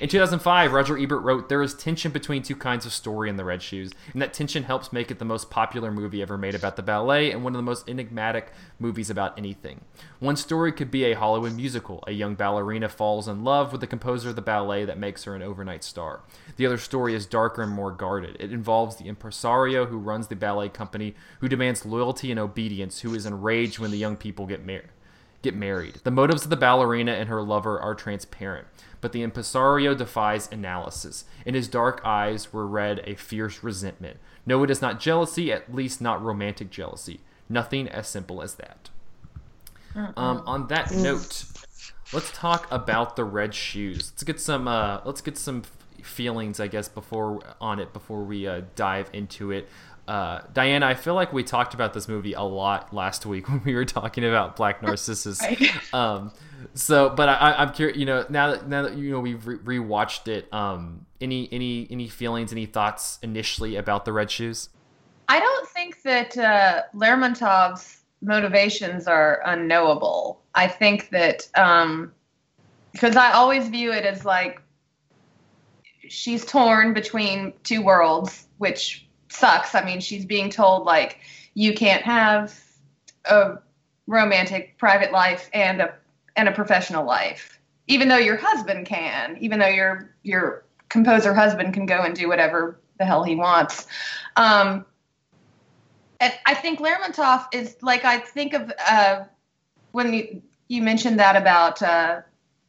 In 0.00 0.08
2005, 0.08 0.72
Roger 0.72 0.98
Ebert 0.98 1.22
wrote, 1.22 1.48
There 1.48 1.62
is 1.62 1.74
tension 1.74 2.12
between 2.12 2.42
two 2.42 2.56
kinds 2.56 2.84
of 2.84 2.92
story 2.92 3.28
in 3.28 3.36
The 3.36 3.44
Red 3.44 3.62
Shoes, 3.62 3.92
and 4.12 4.20
that 4.20 4.32
tension 4.32 4.64
helps 4.64 4.92
make 4.92 5.10
it 5.10 5.18
the 5.18 5.24
most 5.24 5.50
popular 5.50 5.90
movie 5.90 6.22
ever 6.22 6.36
made 6.36 6.54
about 6.54 6.76
the 6.76 6.82
ballet 6.82 7.30
and 7.30 7.44
one 7.44 7.54
of 7.54 7.58
the 7.58 7.62
most 7.62 7.88
enigmatic 7.88 8.52
movies 8.78 9.10
about 9.10 9.38
anything. 9.38 9.82
One 10.18 10.36
story 10.36 10.72
could 10.72 10.90
be 10.90 11.04
a 11.04 11.14
Hollywood 11.14 11.54
musical. 11.54 12.02
A 12.06 12.12
young 12.12 12.34
ballerina 12.34 12.88
falls 12.88 13.28
in 13.28 13.44
love 13.44 13.70
with 13.70 13.82
the 13.82 13.86
composer 13.86 14.30
of 14.30 14.36
the 14.36 14.42
ballet 14.42 14.86
that 14.86 14.98
makes 14.98 15.24
her 15.24 15.34
an 15.34 15.42
overnight 15.42 15.84
star. 15.84 16.22
The 16.56 16.66
other 16.66 16.78
story 16.78 17.14
is 17.14 17.26
darker 17.26 17.62
and 17.62 17.72
more 17.72 17.92
guarded. 17.92 18.36
It 18.40 18.52
involves 18.52 18.96
the 18.96 19.08
impresario 19.08 19.86
who 19.86 19.98
runs 19.98 20.28
the 20.28 20.36
ballet 20.36 20.70
company, 20.70 21.14
who 21.40 21.48
demands 21.48 21.84
loyalty 21.84 22.30
and 22.30 22.40
obedience, 22.40 23.00
who 23.00 23.14
is 23.14 23.26
enraged 23.26 23.78
when 23.78 23.90
the 23.90 23.98
young 23.98 24.16
people 24.16 24.46
get 24.46 24.64
married 24.64 24.88
get 25.46 25.54
married. 25.54 26.00
The 26.04 26.10
motives 26.10 26.44
of 26.44 26.50
the 26.50 26.56
ballerina 26.56 27.12
and 27.12 27.28
her 27.28 27.42
lover 27.42 27.80
are 27.80 27.94
transparent, 27.94 28.66
but 29.00 29.12
the 29.12 29.22
impresario 29.22 29.94
defies 29.94 30.48
analysis. 30.50 31.24
In 31.44 31.54
his 31.54 31.68
dark 31.68 32.00
eyes 32.04 32.52
were 32.52 32.66
read 32.66 33.00
a 33.04 33.14
fierce 33.14 33.62
resentment. 33.62 34.18
No, 34.44 34.62
it 34.62 34.70
is 34.70 34.82
not 34.82 35.00
jealousy, 35.00 35.52
at 35.52 35.74
least 35.74 36.00
not 36.00 36.22
romantic 36.22 36.70
jealousy. 36.70 37.20
Nothing 37.48 37.88
as 37.88 38.08
simple 38.08 38.42
as 38.42 38.56
that. 38.56 38.90
Um, 39.94 40.42
on 40.46 40.66
that 40.66 40.92
note, 40.92 41.44
let's 42.12 42.30
talk 42.32 42.70
about 42.70 43.16
the 43.16 43.24
red 43.24 43.54
shoes. 43.54 44.10
Let's 44.12 44.24
get 44.24 44.40
some. 44.40 44.68
Uh, 44.68 45.00
let's 45.04 45.22
get 45.22 45.38
some 45.38 45.62
feelings, 46.02 46.60
I 46.60 46.66
guess, 46.66 46.88
before 46.88 47.40
on 47.60 47.78
it 47.78 47.92
before 47.92 48.22
we 48.22 48.46
uh, 48.46 48.62
dive 48.74 49.08
into 49.12 49.52
it. 49.52 49.68
Uh, 50.06 50.42
Diana, 50.52 50.86
I 50.86 50.94
feel 50.94 51.14
like 51.14 51.32
we 51.32 51.42
talked 51.42 51.74
about 51.74 51.92
this 51.92 52.06
movie 52.06 52.32
a 52.32 52.42
lot 52.42 52.92
last 52.94 53.26
week 53.26 53.48
when 53.48 53.62
we 53.64 53.74
were 53.74 53.84
talking 53.84 54.24
about 54.24 54.56
Black 54.56 54.82
Narcissus. 54.82 55.40
Right. 55.42 55.70
Um, 55.92 56.32
so, 56.74 57.08
but 57.08 57.28
I, 57.28 57.54
I'm 57.58 57.72
curious. 57.72 57.96
You 57.96 58.06
know, 58.06 58.26
now 58.28 58.50
that 58.50 58.68
now 58.68 58.82
that 58.82 58.96
you 58.96 59.10
know 59.10 59.20
we've 59.20 59.46
re- 59.46 59.78
rewatched 59.78 60.28
it, 60.28 60.52
um, 60.52 61.06
any 61.20 61.48
any 61.52 61.86
any 61.90 62.08
feelings, 62.08 62.52
any 62.52 62.66
thoughts 62.66 63.18
initially 63.22 63.76
about 63.76 64.04
the 64.04 64.12
Red 64.12 64.30
Shoes? 64.30 64.68
I 65.28 65.40
don't 65.40 65.68
think 65.68 66.02
that 66.02 66.36
uh, 66.36 66.82
Lermontov's 66.94 68.02
motivations 68.20 69.06
are 69.06 69.40
unknowable. 69.46 70.42
I 70.54 70.68
think 70.68 71.10
that 71.10 71.48
um, 71.56 72.12
because 72.92 73.16
I 73.16 73.32
always 73.32 73.68
view 73.68 73.92
it 73.92 74.04
as 74.04 74.24
like 74.24 74.60
she's 76.08 76.44
torn 76.44 76.94
between 76.94 77.52
two 77.62 77.82
worlds, 77.82 78.48
which 78.58 79.05
sucks. 79.28 79.74
I 79.74 79.84
mean, 79.84 80.00
she's 80.00 80.24
being 80.24 80.50
told 80.50 80.84
like 80.84 81.20
you 81.54 81.74
can't 81.74 82.02
have 82.02 82.58
a 83.24 83.58
romantic 84.06 84.78
private 84.78 85.12
life 85.12 85.50
and 85.52 85.82
a 85.82 85.94
and 86.36 86.48
a 86.48 86.52
professional 86.52 87.04
life, 87.04 87.58
even 87.86 88.08
though 88.08 88.18
your 88.18 88.36
husband 88.36 88.86
can, 88.86 89.36
even 89.40 89.58
though 89.58 89.66
your 89.66 90.14
your 90.22 90.64
composer 90.88 91.34
husband 91.34 91.74
can 91.74 91.86
go 91.86 92.02
and 92.02 92.14
do 92.14 92.28
whatever 92.28 92.80
the 92.98 93.04
hell 93.04 93.22
he 93.22 93.34
wants. 93.34 93.86
Um, 94.36 94.84
and 96.20 96.32
I 96.46 96.54
think 96.54 96.80
Lermontov 96.80 97.46
is 97.52 97.76
like 97.82 98.04
I 98.04 98.18
think 98.18 98.54
of 98.54 98.72
uh, 98.86 99.24
when 99.92 100.12
you, 100.12 100.42
you 100.68 100.82
mentioned 100.82 101.18
that 101.18 101.36
about 101.36 101.82
uh, 101.82 102.20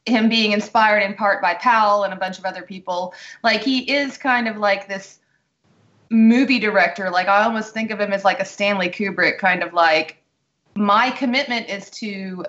him 0.06 0.28
being 0.28 0.52
inspired 0.52 1.00
in 1.00 1.14
part 1.14 1.40
by 1.40 1.54
Powell 1.54 2.04
and 2.04 2.12
a 2.12 2.16
bunch 2.16 2.38
of 2.38 2.44
other 2.44 2.62
people. 2.62 3.14
Like 3.42 3.62
he 3.62 3.90
is 3.90 4.18
kind 4.18 4.48
of 4.48 4.56
like 4.56 4.88
this 4.88 5.17
movie 6.10 6.58
director. 6.58 7.10
Like 7.10 7.28
I 7.28 7.44
almost 7.44 7.74
think 7.74 7.90
of 7.90 8.00
him 8.00 8.12
as 8.12 8.24
like 8.24 8.40
a 8.40 8.44
Stanley 8.44 8.88
Kubrick 8.88 9.38
kind 9.38 9.62
of 9.62 9.72
like 9.72 10.22
my 10.74 11.10
commitment 11.10 11.68
is 11.68 11.90
to 11.90 12.44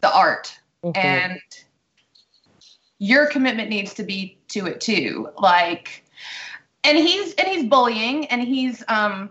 the 0.00 0.14
art 0.14 0.58
Mhm. 0.84 0.96
and 0.96 1.40
your 2.98 3.26
commitment 3.26 3.68
needs 3.68 3.94
to 3.94 4.02
be 4.02 4.38
to 4.48 4.66
it 4.66 4.80
too. 4.80 5.30
Like 5.38 6.04
and 6.84 6.96
he's 6.98 7.34
and 7.34 7.48
he's 7.48 7.64
bullying 7.68 8.26
and 8.26 8.42
he's 8.42 8.82
um 8.88 9.30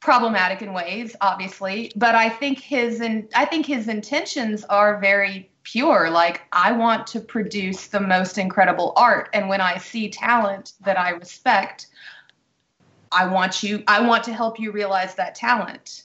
problematic 0.00 0.62
in 0.62 0.72
ways 0.72 1.16
obviously 1.20 1.90
but 1.96 2.14
i 2.14 2.28
think 2.28 2.60
his 2.60 3.00
and 3.00 3.28
i 3.34 3.44
think 3.44 3.66
his 3.66 3.88
intentions 3.88 4.62
are 4.64 5.00
very 5.00 5.50
pure 5.64 6.10
like 6.10 6.42
i 6.52 6.70
want 6.70 7.06
to 7.08 7.18
produce 7.18 7.88
the 7.88 7.98
most 7.98 8.38
incredible 8.38 8.92
art 8.96 9.28
and 9.32 9.48
when 9.48 9.60
i 9.60 9.76
see 9.76 10.08
talent 10.08 10.74
that 10.84 10.96
i 10.96 11.10
respect 11.10 11.88
i 13.16 13.26
want 13.26 13.62
you 13.62 13.82
i 13.88 14.00
want 14.00 14.22
to 14.24 14.32
help 14.32 14.58
you 14.58 14.70
realize 14.70 15.14
that 15.14 15.34
talent 15.34 16.04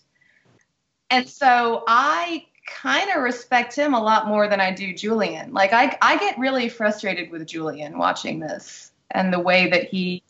and 1.09 1.27
so 1.27 1.83
i 1.87 2.45
kind 2.67 3.09
of 3.11 3.21
respect 3.21 3.75
him 3.75 3.93
a 3.93 4.01
lot 4.01 4.27
more 4.27 4.47
than 4.47 4.61
i 4.61 4.71
do 4.71 4.93
julian 4.93 5.51
like 5.51 5.73
i 5.73 5.97
i 6.01 6.17
get 6.17 6.37
really 6.39 6.69
frustrated 6.69 7.29
with 7.31 7.45
julian 7.45 7.97
watching 7.97 8.39
this 8.39 8.91
and 9.11 9.33
the 9.33 9.39
way 9.39 9.69
that 9.69 9.89
he 9.89 10.23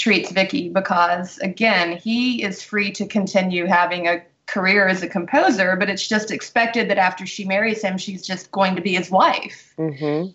treats 0.00 0.32
Vicky 0.32 0.70
because 0.70 1.38
again, 1.38 1.96
he 1.98 2.42
is 2.42 2.62
free 2.62 2.90
to 2.92 3.06
continue 3.06 3.66
having 3.66 4.08
a 4.08 4.22
career 4.46 4.88
as 4.88 5.02
a 5.02 5.08
composer, 5.08 5.76
but 5.76 5.88
it's 5.88 6.08
just 6.08 6.32
expected 6.32 6.88
that 6.90 6.98
after 6.98 7.26
she 7.26 7.44
marries 7.44 7.82
him, 7.82 7.98
she's 7.98 8.26
just 8.26 8.50
going 8.50 8.74
to 8.74 8.82
be 8.82 8.94
his 8.94 9.10
wife. 9.10 9.72
Mm-hmm. 9.78 10.30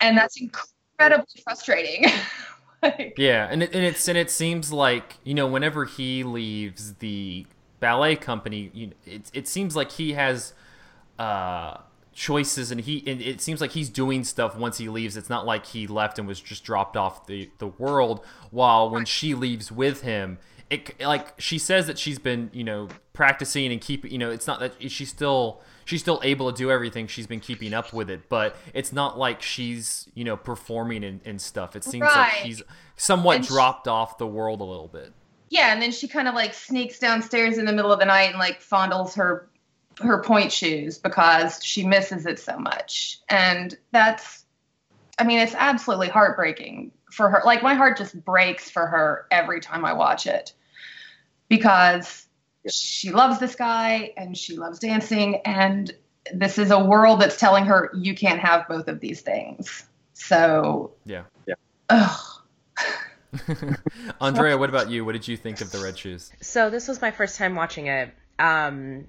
And 0.00 0.18
that's 0.18 0.38
incredibly 0.38 1.40
frustrating. 1.42 2.10
like, 2.82 3.14
Yeah, 3.16 3.48
and 3.50 3.62
it, 3.62 3.74
and 3.74 3.84
it's 3.84 4.06
and 4.08 4.16
it 4.18 4.30
seems 4.30 4.72
like 4.72 5.16
you 5.24 5.34
know 5.34 5.46
whenever 5.46 5.84
he 5.84 6.22
leaves 6.22 6.94
the 6.94 7.46
ballet 7.80 8.16
company, 8.16 8.70
you, 8.72 8.92
it 9.06 9.30
it 9.32 9.48
seems 9.48 9.76
like 9.76 9.92
he 9.92 10.12
has 10.12 10.52
uh, 11.18 11.78
choices, 12.12 12.70
and 12.70 12.80
he 12.80 13.02
and 13.06 13.20
it 13.20 13.40
seems 13.40 13.60
like 13.60 13.72
he's 13.72 13.88
doing 13.88 14.24
stuff 14.24 14.56
once 14.56 14.78
he 14.78 14.88
leaves. 14.88 15.16
It's 15.16 15.30
not 15.30 15.46
like 15.46 15.66
he 15.66 15.86
left 15.86 16.18
and 16.18 16.28
was 16.28 16.40
just 16.40 16.64
dropped 16.64 16.96
off 16.96 17.26
the 17.26 17.50
the 17.58 17.68
world. 17.68 18.24
While 18.50 18.90
when 18.90 19.04
she 19.04 19.34
leaves 19.34 19.72
with 19.72 20.02
him, 20.02 20.38
it 20.70 21.00
like 21.00 21.40
she 21.40 21.58
says 21.58 21.86
that 21.86 21.98
she's 21.98 22.18
been 22.18 22.50
you 22.52 22.64
know 22.64 22.88
practicing 23.12 23.72
and 23.72 23.80
keep 23.80 24.04
you 24.04 24.18
know 24.18 24.30
it's 24.30 24.46
not 24.46 24.60
that 24.60 24.90
she's 24.90 25.08
still 25.08 25.60
she's 25.88 26.00
still 26.00 26.20
able 26.22 26.52
to 26.52 26.56
do 26.56 26.70
everything 26.70 27.06
she's 27.06 27.26
been 27.26 27.40
keeping 27.40 27.72
up 27.72 27.92
with 27.92 28.10
it 28.10 28.28
but 28.28 28.54
it's 28.74 28.92
not 28.92 29.18
like 29.18 29.42
she's 29.42 30.08
you 30.14 30.24
know 30.24 30.36
performing 30.36 31.02
and, 31.02 31.20
and 31.24 31.40
stuff 31.40 31.74
it 31.74 31.82
seems 31.82 32.02
like 32.02 32.32
she's 32.42 32.62
somewhat 32.96 33.36
And 33.36 33.44
she- 33.44 33.48
dropped 33.48 33.88
off 33.88 34.18
the 34.18 34.26
world 34.26 34.60
a 34.60 34.64
little 34.64 34.88
bit 34.88 35.12
yeah, 35.50 35.72
and 35.72 35.80
then 35.80 35.92
she 35.92 36.08
kind 36.08 36.28
of 36.28 36.34
like 36.34 36.52
sneaks 36.52 36.98
downstairs 36.98 37.58
in 37.58 37.64
the 37.64 37.72
middle 37.72 37.92
of 37.92 37.98
the 37.98 38.04
night 38.04 38.30
and 38.30 38.38
like 38.38 38.60
fondles 38.60 39.14
her 39.14 39.48
her 40.00 40.22
pointe 40.22 40.52
shoes 40.52 40.98
because 40.98 41.62
she 41.64 41.84
misses 41.84 42.24
it 42.26 42.38
so 42.38 42.56
much. 42.58 43.18
And 43.28 43.76
that's 43.90 44.44
I 45.18 45.24
mean, 45.24 45.40
it's 45.40 45.54
absolutely 45.56 46.08
heartbreaking 46.08 46.92
for 47.10 47.28
her. 47.28 47.42
Like 47.44 47.62
my 47.62 47.74
heart 47.74 47.96
just 47.96 48.22
breaks 48.24 48.70
for 48.70 48.86
her 48.86 49.26
every 49.30 49.60
time 49.60 49.84
I 49.84 49.92
watch 49.92 50.26
it 50.26 50.52
because 51.48 52.27
she 52.70 53.10
loves 53.10 53.38
this 53.38 53.54
guy 53.54 54.12
and 54.16 54.36
she 54.36 54.56
loves 54.56 54.78
dancing 54.78 55.36
and 55.44 55.92
this 56.32 56.58
is 56.58 56.70
a 56.70 56.82
world 56.82 57.20
that's 57.20 57.36
telling 57.36 57.64
her 57.66 57.90
you 57.94 58.14
can't 58.14 58.40
have 58.40 58.68
both 58.68 58.88
of 58.88 59.00
these 59.00 59.20
things. 59.20 59.84
So 60.14 60.92
yeah, 61.04 61.24
yeah. 61.46 61.54
Ugh. 61.88 62.20
Andrea, 64.20 64.56
what 64.56 64.70
about 64.70 64.90
you? 64.90 65.04
What 65.04 65.12
did 65.12 65.28
you 65.28 65.36
think 65.36 65.60
of 65.60 65.70
the 65.70 65.78
Red 65.78 65.98
Shoes? 65.98 66.32
So 66.40 66.70
this 66.70 66.88
was 66.88 67.00
my 67.00 67.10
first 67.10 67.36
time 67.36 67.54
watching 67.54 67.86
it. 67.86 68.12
Um, 68.38 69.08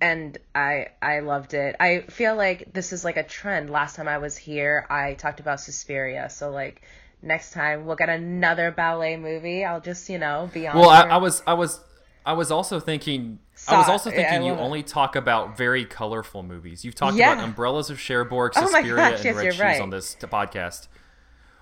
and 0.00 0.36
I 0.54 0.88
I 1.00 1.20
loved 1.20 1.54
it. 1.54 1.76
I 1.78 2.00
feel 2.00 2.34
like 2.34 2.72
this 2.72 2.92
is 2.92 3.04
like 3.04 3.16
a 3.16 3.22
trend. 3.22 3.70
Last 3.70 3.96
time 3.96 4.08
I 4.08 4.18
was 4.18 4.36
here, 4.36 4.86
I 4.90 5.14
talked 5.14 5.40
about 5.40 5.60
Suspiria. 5.60 6.28
So 6.28 6.50
like 6.50 6.82
next 7.22 7.52
time 7.52 7.86
we'll 7.86 7.96
get 7.96 8.08
another 8.08 8.72
ballet 8.72 9.16
movie. 9.16 9.64
I'll 9.64 9.80
just 9.80 10.08
you 10.08 10.18
know 10.18 10.50
be 10.52 10.66
on. 10.66 10.76
Well, 10.76 10.90
I, 10.90 11.02
I, 11.02 11.16
was 11.18 11.42
I 11.46 11.54
was 11.54 11.80
I 12.24 12.32
was 12.34 12.50
also 12.50 12.80
thinking. 12.80 13.38
I 13.68 13.78
was 13.78 13.88
also 13.88 14.10
thinking 14.10 14.42
you 14.42 14.52
only 14.52 14.82
talk 14.82 15.14
about 15.16 15.56
very 15.56 15.84
colorful 15.84 16.42
movies. 16.42 16.84
You've 16.84 16.94
talked 16.94 17.16
yeah. 17.16 17.32
about 17.32 17.44
Umbrellas 17.44 17.90
of 17.90 18.00
Cherbourg, 18.00 18.54
Suspiria, 18.54 18.92
oh 18.92 18.96
gosh, 18.96 19.24
and 19.24 19.36
Red 19.36 19.52
Shoes 19.52 19.60
right. 19.60 19.80
on 19.80 19.90
this 19.90 20.16
podcast. 20.16 20.88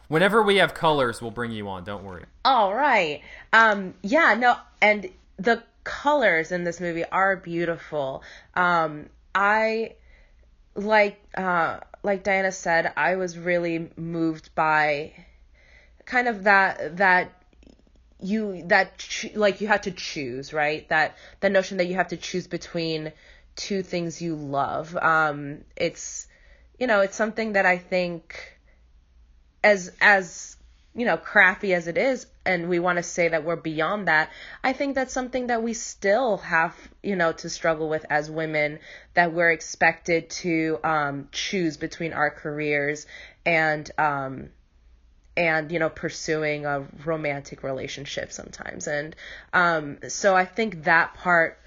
Whenever 0.08 0.42
we 0.42 0.56
have 0.56 0.74
colors, 0.74 1.22
we'll 1.22 1.30
bring 1.30 1.52
you 1.52 1.68
on. 1.68 1.84
Don't 1.84 2.04
worry. 2.04 2.24
All 2.44 2.74
right. 2.74 3.22
Um. 3.52 3.94
Yeah. 4.02 4.34
No. 4.34 4.56
And 4.80 5.10
the 5.38 5.62
colors 5.84 6.52
in 6.52 6.64
this 6.64 6.80
movie 6.80 7.04
are 7.04 7.36
beautiful. 7.36 8.22
Um, 8.54 9.06
I 9.34 9.94
like 10.74 11.20
uh, 11.36 11.80
like 12.02 12.22
Diana 12.22 12.52
said, 12.52 12.92
I 12.96 13.16
was 13.16 13.38
really 13.38 13.90
moved 13.96 14.54
by 14.54 15.12
kind 16.04 16.28
of 16.28 16.44
that 16.44 16.96
that 16.96 17.39
you 18.22 18.62
that 18.66 18.98
ch- 18.98 19.34
like 19.34 19.60
you 19.60 19.68
had 19.68 19.84
to 19.84 19.90
choose 19.90 20.52
right? 20.52 20.88
That 20.88 21.16
the 21.40 21.50
notion 21.50 21.78
that 21.78 21.86
you 21.86 21.94
have 21.94 22.08
to 22.08 22.16
choose 22.16 22.46
between 22.46 23.12
two 23.56 23.82
things 23.82 24.20
you 24.22 24.34
love. 24.34 24.96
Um 24.96 25.64
it's 25.76 26.26
you 26.78 26.86
know 26.86 27.00
it's 27.00 27.16
something 27.16 27.52
that 27.54 27.66
i 27.66 27.76
think 27.76 28.56
as 29.62 29.92
as 30.00 30.56
you 30.94 31.06
know, 31.06 31.16
crappy 31.16 31.72
as 31.72 31.86
it 31.86 31.96
is, 31.96 32.26
and 32.44 32.68
we 32.68 32.80
want 32.80 32.96
to 32.96 33.02
say 33.02 33.28
that 33.28 33.44
we're 33.44 33.56
beyond 33.56 34.08
that, 34.08 34.30
I 34.64 34.72
think 34.72 34.94
that's 34.94 35.12
something 35.12 35.46
that 35.46 35.62
we 35.62 35.72
still 35.72 36.38
have, 36.38 36.74
you 37.02 37.14
know, 37.14 37.32
to 37.32 37.48
struggle 37.48 37.88
with 37.88 38.04
as 38.10 38.28
women, 38.30 38.80
that 39.14 39.32
we're 39.32 39.52
expected 39.52 40.30
to 40.30 40.78
um, 40.82 41.28
choose 41.30 41.76
between 41.76 42.12
our 42.12 42.30
careers 42.30 43.06
and, 43.46 43.88
um, 43.98 44.50
and 45.36 45.70
you 45.70 45.78
know 45.78 45.88
pursuing 45.88 46.66
a 46.66 46.86
romantic 47.04 47.62
relationship 47.62 48.32
sometimes 48.32 48.86
and 48.86 49.14
um 49.52 49.98
so 50.08 50.34
i 50.34 50.44
think 50.44 50.84
that 50.84 51.14
part 51.14 51.58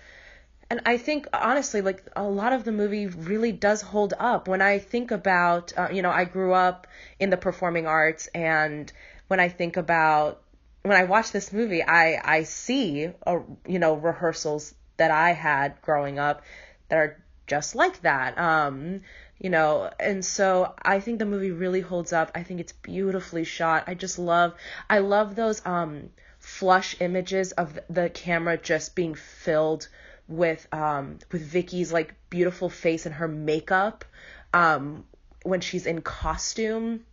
and 0.70 0.82
i 0.86 0.98
think 0.98 1.28
honestly 1.34 1.82
like 1.82 2.04
a 2.16 2.24
lot 2.24 2.54
of 2.54 2.64
the 2.66 2.72
movie 2.72 3.08
really 3.08 3.52
does 3.52 3.82
hold 3.82 4.14
up 4.20 4.48
when 4.48 4.62
i 4.62 4.80
think 4.80 5.12
about 5.12 5.72
uh, 5.78 5.88
you 5.92 6.02
know 6.02 6.12
i 6.12 6.26
grew 6.26 6.54
up 6.54 6.88
in 7.20 7.30
the 7.30 7.38
performing 7.38 7.88
arts 7.88 8.28
and 8.36 8.92
when 9.34 9.40
I 9.40 9.50
think 9.50 9.78
about 9.78 10.42
when 10.84 10.96
I 10.96 11.06
watch 11.06 11.32
this 11.32 11.52
movie, 11.52 11.82
I 11.82 12.22
I 12.24 12.44
see 12.44 13.10
a, 13.26 13.40
you 13.68 13.80
know 13.80 13.96
rehearsals 13.96 14.76
that 14.98 15.10
I 15.10 15.32
had 15.32 15.82
growing 15.82 16.20
up 16.20 16.44
that 16.90 16.98
are 16.98 17.24
just 17.48 17.74
like 17.74 18.02
that. 18.02 18.38
Um, 18.38 19.02
you 19.44 19.50
know, 19.50 19.92
and 20.00 20.24
so 20.24 20.74
I 20.82 21.02
think 21.02 21.20
the 21.20 21.26
movie 21.26 21.52
really 21.52 21.82
holds 21.82 22.14
up. 22.14 22.32
I 22.34 22.44
think 22.44 22.62
it's 22.62 22.72
beautifully 22.72 23.44
shot. 23.44 23.84
I 23.88 23.94
just 23.94 24.18
love 24.18 24.56
I 24.90 25.00
love 25.00 25.36
those 25.36 25.64
um 25.66 26.10
flush 26.40 26.96
images 27.00 27.52
of 27.52 27.78
the 27.90 28.10
camera 28.10 28.58
just 28.58 28.96
being 28.96 29.16
filled 29.16 29.90
with 30.30 30.66
um 30.74 31.20
with 31.32 31.42
Vicky's 31.42 31.92
like 31.92 32.16
beautiful 32.30 32.70
face 32.70 33.06
and 33.06 33.14
her 33.16 33.28
makeup 33.28 34.06
um 34.54 35.04
when 35.44 35.60
she's 35.60 35.86
in 35.86 36.02
costume 36.02 37.06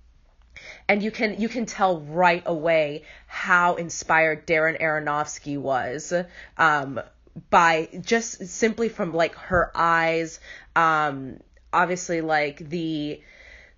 and 0.88 1.02
you 1.02 1.10
can 1.10 1.40
you 1.40 1.48
can 1.48 1.66
tell 1.66 2.00
right 2.00 2.42
away 2.46 3.02
how 3.26 3.74
inspired 3.74 4.46
Darren 4.46 4.80
Aronofsky 4.80 5.58
was 5.58 6.12
um, 6.56 7.00
by 7.48 7.88
just 8.00 8.46
simply 8.46 8.88
from 8.88 9.12
like 9.14 9.34
her 9.34 9.70
eyes 9.74 10.40
um, 10.76 11.40
obviously 11.72 12.20
like 12.20 12.58
the 12.58 13.20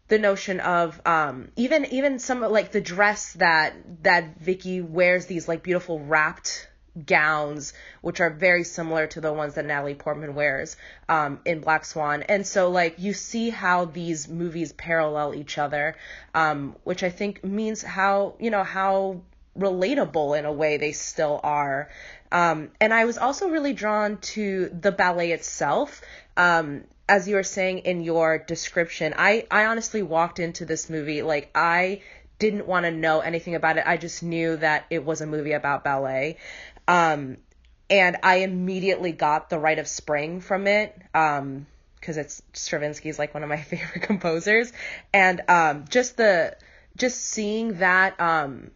the 0.09 0.19
notion 0.19 0.61
of 0.61 1.01
um, 1.07 1.49
even 1.57 1.87
even 1.87 2.19
some 2.19 2.41
like 2.41 2.73
the 2.73 2.81
dress 2.81 3.33
that 3.35 3.75
that 4.03 4.39
Vicky 4.39 4.81
wears 4.81 5.27
these 5.27 5.49
like 5.49 5.63
beautiful 5.63 6.01
wrapped 6.01 6.69
gowns, 7.07 7.73
which 8.01 8.21
are 8.21 8.31
very 8.31 8.65
similar 8.65 9.07
to 9.07 9.21
the 9.21 9.33
ones 9.33 9.55
that 9.55 9.65
Natalie 9.65 9.95
Portman 9.95 10.35
wears 10.35 10.77
um, 11.09 11.41
in 11.45 11.61
Black 11.61 11.85
Swan. 11.85 12.23
And 12.23 12.47
so, 12.47 12.71
like, 12.71 12.97
you 12.99 13.15
see 13.15 13.51
how 13.51 13.87
these 13.87 14.29
movies 14.29 14.73
parallel 14.73 15.35
each 15.35 15.59
other, 15.59 15.97
um, 16.35 16.77
which 16.85 17.03
I 17.03 17.11
think 17.11 17.43
means 17.45 17.83
how, 17.83 18.35
you 18.39 18.51
know, 18.51 18.65
how 18.65 19.23
relatable 19.59 20.39
in 20.39 20.45
a 20.45 20.53
way 20.53 20.77
they 20.77 20.93
still 20.93 21.41
are. 21.43 21.91
Um, 22.31 22.71
and 22.81 22.93
I 22.93 23.05
was 23.05 23.19
also 23.19 23.49
really 23.49 23.75
drawn 23.75 24.19
to 24.19 24.69
the 24.69 24.93
ballet 24.93 25.33
itself. 25.33 26.01
As 27.13 27.29
you 27.29 27.35
were 27.35 27.43
saying 27.43 27.81
in 27.81 28.01
your 28.01 28.39
description, 28.39 29.13
I, 29.15 29.47
I 29.51 29.67
honestly 29.67 30.03
walked 30.03 30.39
into 30.39 30.65
this 30.65 30.89
movie 30.89 31.21
like 31.21 31.51
I 31.55 32.01
didn't 32.39 32.67
want 32.67 32.87
to 32.87 32.91
know 32.91 33.21
anything 33.21 33.55
about 33.55 33.77
it. 33.77 33.85
I 33.87 33.99
just 33.99 34.23
knew 34.23 34.57
that 34.57 34.87
it 34.89 35.05
was 35.05 35.21
a 35.21 35.27
movie 35.27 35.53
about 35.53 35.85
ballet. 35.85 36.39
Um, 36.89 37.37
and 37.91 38.17
I 38.23 38.37
immediately 38.37 39.13
got 39.13 39.51
the 39.51 39.59
Rite 39.59 39.79
of 39.79 39.89
Spring 39.89 40.41
from 40.41 40.67
it. 40.67 40.99
Um, 41.13 41.67
because 41.97 42.17
it's 42.17 42.41
Stravinsky's 42.55 43.19
like 43.19 43.35
one 43.35 43.43
of 43.43 43.51
my 43.51 43.61
favorite 43.73 44.05
composers, 44.05 44.73
and 45.13 45.43
um, 45.49 45.85
just 45.91 46.17
the 46.17 46.57
just 46.97 47.21
seeing 47.21 47.75
that 47.75 48.19
um, 48.19 48.71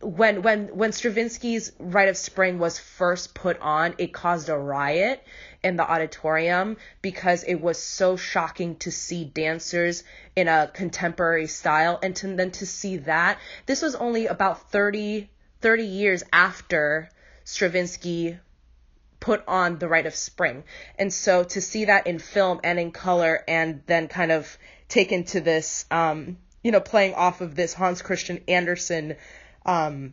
when 0.00 0.42
when 0.42 0.76
when 0.76 0.90
Stravinsky's 0.90 1.72
Rite 1.78 2.08
of 2.08 2.16
Spring 2.16 2.58
was 2.58 2.78
first 2.78 3.34
put 3.34 3.60
on, 3.60 3.94
it 3.98 4.12
caused 4.12 4.48
a 4.48 4.58
riot 4.58 5.22
in 5.66 5.76
the 5.76 5.90
auditorium 5.90 6.76
because 7.02 7.42
it 7.42 7.56
was 7.56 7.76
so 7.76 8.16
shocking 8.16 8.76
to 8.76 8.92
see 8.92 9.24
dancers 9.24 10.04
in 10.36 10.46
a 10.46 10.70
contemporary 10.72 11.48
style, 11.48 11.98
and 12.02 12.14
to, 12.14 12.28
then 12.36 12.52
to 12.52 12.64
see 12.64 12.98
that 12.98 13.38
this 13.66 13.82
was 13.82 13.96
only 13.96 14.26
about 14.26 14.70
30 14.70 15.28
30 15.60 15.82
years 15.82 16.22
after 16.32 17.08
Stravinsky 17.44 18.38
put 19.18 19.42
on 19.48 19.78
The 19.78 19.88
Rite 19.88 20.06
of 20.06 20.14
Spring. 20.14 20.62
And 20.98 21.12
so 21.12 21.42
to 21.42 21.60
see 21.60 21.86
that 21.86 22.06
in 22.06 22.20
film 22.20 22.60
and 22.62 22.78
in 22.78 22.92
color 22.92 23.42
and 23.48 23.82
then 23.86 24.06
kind 24.06 24.30
of 24.30 24.56
taken 24.88 25.24
to 25.24 25.40
this, 25.40 25.86
um, 25.90 26.36
you 26.62 26.70
know, 26.70 26.80
playing 26.80 27.14
off 27.14 27.40
of 27.40 27.56
this 27.56 27.74
Hans 27.74 28.02
Christian 28.02 28.44
Andersen 28.46 29.16
um, 29.64 30.12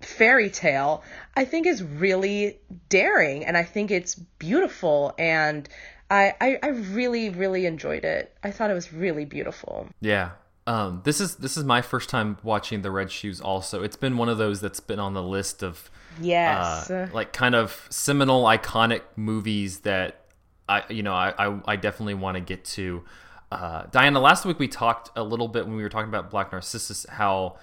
fairy 0.00 0.50
tale, 0.50 1.02
I 1.36 1.44
think 1.44 1.66
is 1.66 1.82
really 1.82 2.58
daring 2.88 3.44
and 3.44 3.56
I 3.56 3.64
think 3.64 3.90
it's 3.90 4.14
beautiful 4.14 5.14
and 5.18 5.68
I, 6.10 6.34
I, 6.40 6.58
I 6.62 6.68
really, 6.68 7.30
really 7.30 7.66
enjoyed 7.66 8.04
it. 8.04 8.34
I 8.42 8.50
thought 8.50 8.70
it 8.70 8.74
was 8.74 8.92
really 8.92 9.24
beautiful. 9.24 9.88
Yeah. 10.00 10.30
Um, 10.66 11.00
this 11.04 11.18
is 11.18 11.36
this 11.36 11.56
is 11.56 11.64
my 11.64 11.80
first 11.80 12.10
time 12.10 12.36
watching 12.42 12.82
the 12.82 12.90
Red 12.90 13.10
Shoes. 13.10 13.40
Also, 13.40 13.82
it's 13.82 13.96
been 13.96 14.18
one 14.18 14.28
of 14.28 14.36
those 14.36 14.60
that's 14.60 14.80
been 14.80 14.98
on 14.98 15.14
the 15.14 15.22
list 15.22 15.62
of 15.62 15.90
yes, 16.20 16.90
uh, 16.90 17.08
like 17.10 17.32
kind 17.32 17.54
of 17.54 17.86
seminal, 17.88 18.44
iconic 18.44 19.00
movies 19.16 19.80
that 19.80 20.26
I 20.68 20.82
you 20.90 21.02
know 21.02 21.14
I 21.14 21.32
I, 21.38 21.60
I 21.64 21.76
definitely 21.76 22.14
want 22.14 22.34
to 22.34 22.42
get 22.42 22.66
to. 22.66 23.02
Uh, 23.50 23.84
Diana, 23.90 24.20
last 24.20 24.44
week 24.44 24.58
we 24.58 24.68
talked 24.68 25.10
a 25.16 25.22
little 25.22 25.48
bit 25.48 25.66
when 25.66 25.74
we 25.74 25.82
were 25.82 25.88
talking 25.88 26.10
about 26.10 26.30
Black 26.30 26.52
Narcissus 26.52 27.06
how 27.08 27.56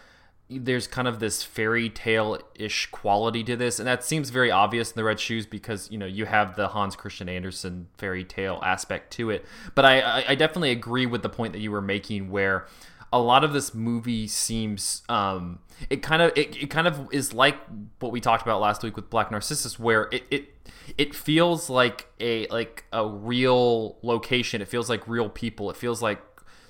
there's 0.50 0.86
kind 0.86 1.08
of 1.08 1.20
this 1.20 1.41
fairy 1.41 1.89
tale 1.89 2.39
ish 2.56 2.88
quality 2.91 3.43
to 3.43 3.56
this, 3.56 3.80
and 3.80 3.88
that 3.88 4.04
seems 4.04 4.30
very 4.30 4.52
obvious 4.52 4.91
in 4.91 4.96
the 4.96 5.04
Red 5.04 5.20
Shoes 5.20 5.46
because 5.46 5.89
you 5.89 5.98
know 5.98 6.06
you 6.06 6.26
have 6.26 6.56
the 6.56 6.70
Hans 6.70 6.96
Christian 6.96 7.28
Andersen 7.28 7.88
fairy 7.98 8.24
tale 8.24 8.60
aspect 8.64 9.12
to 9.14 9.30
it. 9.32 9.46
But 9.74 9.86
I 9.86 10.24
I 10.28 10.36
definitely 10.36 10.72
agree 10.72 11.06
with 11.06 11.24
the 11.24 11.30
point 11.30 11.54
that 11.54 11.60
you 11.60 11.72
were 11.72 11.82
making 11.82 12.30
where 12.30 12.68
a 13.12 13.20
lot 13.20 13.43
of 13.43 13.54
this 13.54 13.74
movie 13.74 14.28
seems 14.28 15.02
um, 15.10 15.60
it 15.89 16.04
kind 16.04 16.22
of 16.22 16.32
it, 16.36 16.56
it 16.62 16.70
kind 16.70 16.88
of 16.88 17.08
is 17.12 17.34
like 17.34 17.58
what 18.00 18.12
we 18.12 18.22
talked 18.22 18.43
about 18.43 18.62
last 18.62 18.84
week 18.84 18.96
with 18.96 19.10
Black 19.10 19.32
Narcissus, 19.32 19.80
where 19.80 20.10
it, 20.12 20.24
it 20.30 20.50
it 20.98 21.16
feels 21.16 21.70
like 21.70 22.08
a 22.20 22.46
like 22.48 22.86
a 22.91 23.08
real 23.08 23.98
location. 24.04 24.62
It 24.62 24.68
feels 24.68 24.89
like 24.89 25.08
real 25.08 25.30
people. 25.30 25.72
It 25.72 25.78
feels 25.78 26.02
like 26.02 26.22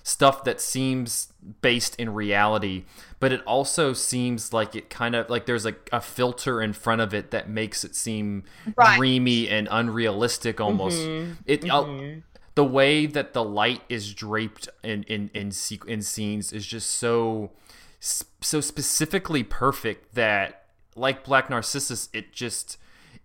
stuff 0.05 0.43
that 0.43 0.61
seems 0.61 1.33
based 1.61 1.95
in 1.97 2.13
reality, 2.13 2.85
but 3.19 3.33
it 3.33 3.41
also 3.43 3.91
seems 3.91 4.53
like 4.53 4.75
it 4.75 4.89
kind 4.89 5.15
of 5.15 5.29
like 5.29 5.47
there's 5.47 5.65
like 5.65 5.89
a 5.91 5.99
filter 5.99 6.61
in 6.61 6.71
front 6.71 7.01
of 7.01 7.13
it 7.13 7.31
that 7.31 7.49
makes 7.49 7.83
it 7.83 7.95
seem 7.95 8.43
right. 8.77 8.97
dreamy 8.97 9.49
and 9.49 9.67
unrealistic 9.69 10.61
almost. 10.61 10.99
Mm-hmm. 10.99 11.33
It 11.45 11.61
mm-hmm 11.61 12.19
the 12.55 12.63
way 12.63 13.05
that 13.05 13.33
the 13.33 13.43
light 13.43 13.81
is 13.89 14.13
draped 14.13 14.69
in 14.81 15.03
in 15.03 15.29
in, 15.33 15.51
in 15.87 16.01
scenes 16.01 16.53
is 16.53 16.65
just 16.65 16.89
so 16.89 17.51
so 17.99 18.61
specifically 18.61 19.43
perfect 19.43 20.15
that 20.15 20.63
like 20.95 21.25
Black 21.25 21.49
Narcissus, 21.49 22.07
it 22.13 22.31
just 22.31 22.77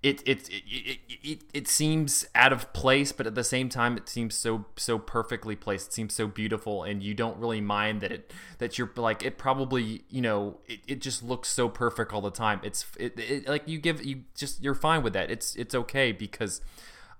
it 0.02 0.22
it, 0.26 0.48
it 0.48 0.98
it 1.22 1.40
it 1.52 1.68
seems 1.68 2.26
out 2.34 2.54
of 2.54 2.72
place, 2.72 3.12
but 3.12 3.26
at 3.26 3.34
the 3.34 3.44
same 3.44 3.68
time, 3.68 3.98
it 3.98 4.08
seems 4.08 4.34
so 4.34 4.64
so 4.76 4.98
perfectly 4.98 5.54
placed. 5.54 5.88
It 5.88 5.92
seems 5.92 6.14
so 6.14 6.26
beautiful, 6.26 6.84
and 6.84 7.02
you 7.02 7.12
don't 7.12 7.36
really 7.36 7.60
mind 7.60 8.00
that 8.00 8.10
it 8.10 8.32
that 8.58 8.78
you're 8.78 8.90
like 8.96 9.22
it 9.22 9.36
probably 9.36 10.04
you 10.08 10.22
know 10.22 10.58
it, 10.66 10.80
it 10.86 11.00
just 11.02 11.22
looks 11.22 11.50
so 11.50 11.68
perfect 11.68 12.14
all 12.14 12.22
the 12.22 12.30
time. 12.30 12.60
It's 12.62 12.86
it, 12.98 13.18
it 13.18 13.46
like 13.46 13.68
you 13.68 13.78
give 13.78 14.02
you 14.02 14.22
just 14.34 14.62
you're 14.62 14.74
fine 14.74 15.02
with 15.02 15.12
that. 15.12 15.30
It's 15.30 15.54
it's 15.54 15.74
okay 15.74 16.12
because 16.12 16.62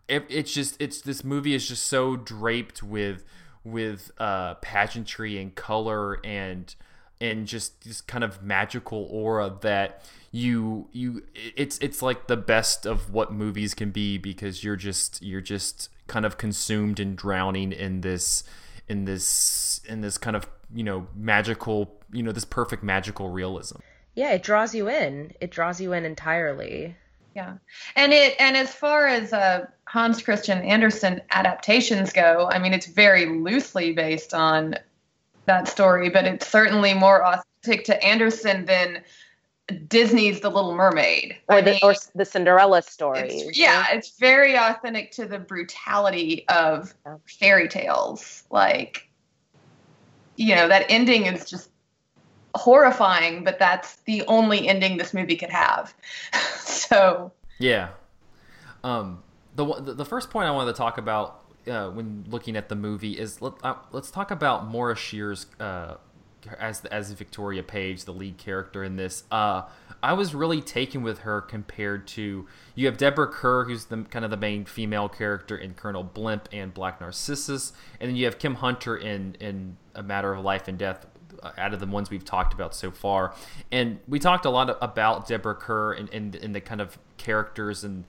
it, 0.09 0.25
it's 0.31 0.53
just 0.53 0.81
it's 0.81 1.03
this 1.03 1.23
movie 1.23 1.55
is 1.55 1.69
just 1.69 1.87
so 1.87 2.17
draped 2.17 2.83
with 2.83 3.25
with 3.63 4.11
uh 4.17 4.55
pageantry 4.55 5.39
and 5.39 5.55
color 5.55 6.19
and 6.25 6.75
and 7.21 7.47
just 7.47 7.85
this 7.85 8.01
kind 8.01 8.25
of 8.25 8.43
magical 8.43 9.07
aura 9.11 9.55
that 9.61 10.03
you 10.33 10.89
you 10.93 11.25
it's 11.35 11.79
it's 11.79 12.03
like 12.03 12.29
the 12.29 12.37
best 12.37 12.87
of 12.87 13.13
what 13.13 13.33
movies 13.33 13.75
can 13.75 13.91
be 13.91 14.17
because 14.17 14.63
you're 14.63 14.77
just 14.77 15.21
you're 15.23 15.41
just 15.41 15.89
kind 16.07 16.25
of 16.25 16.39
consumed 16.39 17.01
and 17.01 17.17
drowning 17.17 17.73
in 17.73 18.01
this 18.03 18.45
in 18.89 19.05
this 19.07 19.81
in 19.89 20.01
this 20.03 20.19
kind 20.19 20.37
of 20.37 20.49
you 20.73 20.85
know 20.85 21.07
magical 21.17 22.01
you 22.13 22.23
know 22.23 22.33
this 22.33 22.45
perfect 22.45 22.83
magical 22.83 23.31
realism. 23.31 23.79
Yeah 24.15 24.33
it 24.33 24.43
draws 24.43 24.75
you 24.75 24.89
in. 24.89 25.33
It 25.41 25.51
draws 25.51 25.81
you 25.81 25.93
in 25.93 26.05
entirely. 26.05 26.97
Yeah. 27.35 27.55
And 27.97 28.13
it 28.13 28.37
and 28.39 28.57
as 28.57 28.73
far 28.73 29.09
as 29.09 29.33
uh 29.33 29.67
hans 29.87 30.23
christian 30.23 30.59
andersen 30.59 31.21
adaptations 31.33 32.13
go 32.13 32.49
i 32.53 32.59
mean 32.61 32.73
it's 32.73 32.87
very 32.87 33.27
loosely 33.27 33.93
based 33.93 34.33
on 34.33 34.77
that 35.47 35.67
story 35.67 36.09
but 36.09 36.25
it's 36.25 36.47
certainly 36.47 36.95
more 36.95 37.25
authentic 37.25 37.85
to 37.85 38.05
andersen 38.05 38.65
than 38.67 39.03
Disney's 39.71 40.41
The 40.41 40.51
Little 40.51 40.75
Mermaid 40.75 41.37
or 41.49 41.63
the 41.63 41.73
mean, 41.73 41.81
or 41.83 41.95
the 42.15 42.25
Cinderella 42.25 42.83
story. 42.83 43.29
It's, 43.29 43.59
yeah, 43.59 43.87
it's 43.91 44.19
very 44.19 44.57
authentic 44.57 45.13
to 45.13 45.27
the 45.27 45.39
brutality 45.39 46.45
of 46.49 46.95
fairy 47.27 47.69
tales. 47.69 48.45
Like, 48.51 49.09
you 50.37 50.55
know, 50.55 50.69
that 50.69 50.87
ending 50.89 51.27
is 51.27 51.49
just 51.49 51.71
horrifying, 52.55 53.45
but 53.45 53.59
that's 53.59 53.97
the 54.07 54.23
only 54.27 54.69
ending 54.69 54.97
this 54.97 55.15
movie 55.15 55.37
could 55.37 55.51
have. 55.51 55.95
so 56.61 57.33
yeah, 57.59 57.91
um, 58.85 59.23
the 59.57 59.95
the 59.95 60.05
first 60.05 60.31
point 60.31 60.49
I 60.49 60.51
wanted 60.51 60.73
to 60.73 60.79
talk 60.79 60.99
about 60.99 61.45
uh, 61.67 61.91
when 61.91 62.25
looking 62.29 62.57
at 62.57 62.69
the 62.69 62.75
movie 62.75 63.19
is 63.19 63.43
let, 63.43 63.55
uh, 63.63 63.75
let's 63.93 64.11
talk 64.11 64.31
about 64.31 64.67
Moira 64.67 64.97
Shearer's 64.97 65.47
uh, 65.59 65.97
as 66.59 66.85
as 66.87 67.11
Victoria 67.13 67.63
Page, 67.63 68.05
the 68.05 68.13
lead 68.13 68.39
character 68.39 68.83
in 68.85 68.97
this. 68.97 69.25
Uh, 69.31 69.63
I 70.03 70.15
was 70.15 70.35
really 70.35 70.63
taken 70.63 71.03
with 71.03 71.21
her 71.21 71.41
compared 71.41 72.07
to 72.09 72.47
you 72.75 72.87
have 72.87 72.97
Deborah 72.97 73.29
Kerr, 73.29 73.65
who's 73.65 73.87
the 73.87 74.05
kind 74.05 74.25
of 74.25 74.31
the 74.31 74.37
main 74.37 74.65
female 74.65 75.09
character 75.09 75.57
in 75.57 75.75
Colonel 75.75 76.03
Blimp 76.03 76.49
and 76.53 76.73
Black 76.73 77.01
Narcissus, 77.01 77.73
and 78.01 78.09
then 78.09 78.17
you 78.17 78.25
have 78.25 78.39
Kim 78.39 78.57
Hunter 78.57 78.97
in 78.97 79.37
in 79.41 79.77
A 79.95 80.03
Matter 80.03 80.33
of 80.33 80.45
Life 80.45 80.69
and 80.69 80.79
Death. 80.79 81.07
Uh, 81.43 81.53
out 81.57 81.73
of 81.73 81.81
the 81.81 81.87
ones 81.87 82.11
we've 82.11 82.25
talked 82.25 82.53
about 82.53 82.75
so 82.75 82.91
far, 82.91 83.35
and 83.73 83.99
we 84.07 84.19
talked 84.19 84.45
a 84.45 84.51
lot 84.51 84.77
about 84.83 85.27
Deborah 85.27 85.55
Kerr 85.55 85.93
and, 85.95 86.13
and, 86.13 86.35
and 86.35 86.55
the 86.55 86.61
kind 86.61 86.83
of 86.83 86.99
characters 87.17 87.83
and 87.83 88.05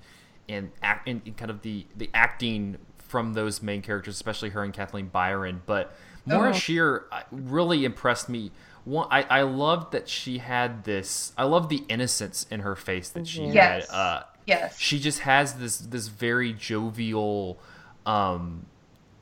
and 0.50 0.72
act 0.82 1.08
and 1.08 1.38
kind 1.38 1.50
of 1.50 1.62
the 1.62 1.86
the 1.96 2.10
acting 2.14 2.78
from 2.98 3.34
those 3.34 3.62
main 3.62 3.82
characters, 3.82 4.16
especially 4.16 4.50
her 4.50 4.64
and 4.64 4.74
Kathleen 4.74 5.08
Byron, 5.08 5.62
but 5.66 5.94
Moira 6.26 6.50
oh. 6.50 6.54
Shearer 6.54 7.08
uh, 7.12 7.22
really 7.32 7.86
impressed 7.86 8.30
me. 8.30 8.52
One, 8.84 9.08
I, 9.12 9.24
I 9.24 9.42
loved 9.44 9.92
that 9.92 10.10
she 10.10 10.40
had 10.40 10.84
this. 10.84 11.34
I 11.38 11.44
love 11.44 11.70
the 11.70 11.84
innocence 11.88 12.46
in 12.50 12.62
her 12.62 12.76
face 12.76 13.10
that 13.10 13.28
she 13.28 13.42
mm-hmm. 13.42 13.54
yes. 13.54 13.90
had. 13.90 13.96
Uh, 13.96 14.24
yes. 14.46 14.78
She 14.80 15.00
just 15.00 15.20
has 15.20 15.54
this 15.56 15.78
this 15.78 16.08
very 16.08 16.54
jovial, 16.54 17.60
um, 18.06 18.66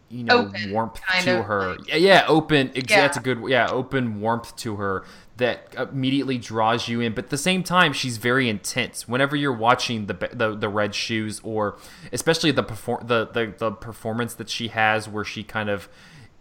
you 0.10 0.24
know, 0.24 0.48
open, 0.48 0.72
warmth 0.72 1.02
to 1.24 1.44
her. 1.44 1.76
Like, 1.76 1.88
yeah, 1.90 1.96
yeah, 1.96 2.26
open. 2.28 2.72
Yeah. 2.74 2.84
That's 2.88 3.18
a 3.18 3.20
good. 3.20 3.44
Yeah, 3.48 3.68
open 3.70 4.22
warmth 4.22 4.56
to 4.58 4.78
her 4.78 5.04
that 5.38 5.74
immediately 5.78 6.38
draws 6.38 6.88
you 6.88 7.02
in. 7.02 7.14
But 7.14 7.26
at 7.26 7.30
the 7.30 7.38
same 7.38 7.64
time, 7.64 7.92
she's 7.92 8.18
very 8.18 8.48
intense. 8.48 9.08
Whenever 9.08 9.36
you're 9.36 9.52
watching 9.52 10.06
the 10.06 10.30
the, 10.32 10.56
the 10.56 10.70
red 10.70 10.96
shoes, 10.96 11.42
or 11.44 11.78
especially 12.14 12.52
the 12.52 12.64
perform 12.64 13.08
the, 13.08 13.28
the 13.28 13.54
the 13.58 13.72
performance 13.72 14.34
that 14.36 14.50
she 14.50 14.70
has, 14.70 15.10
where 15.10 15.26
she 15.26 15.44
kind 15.44 15.70
of 15.70 15.90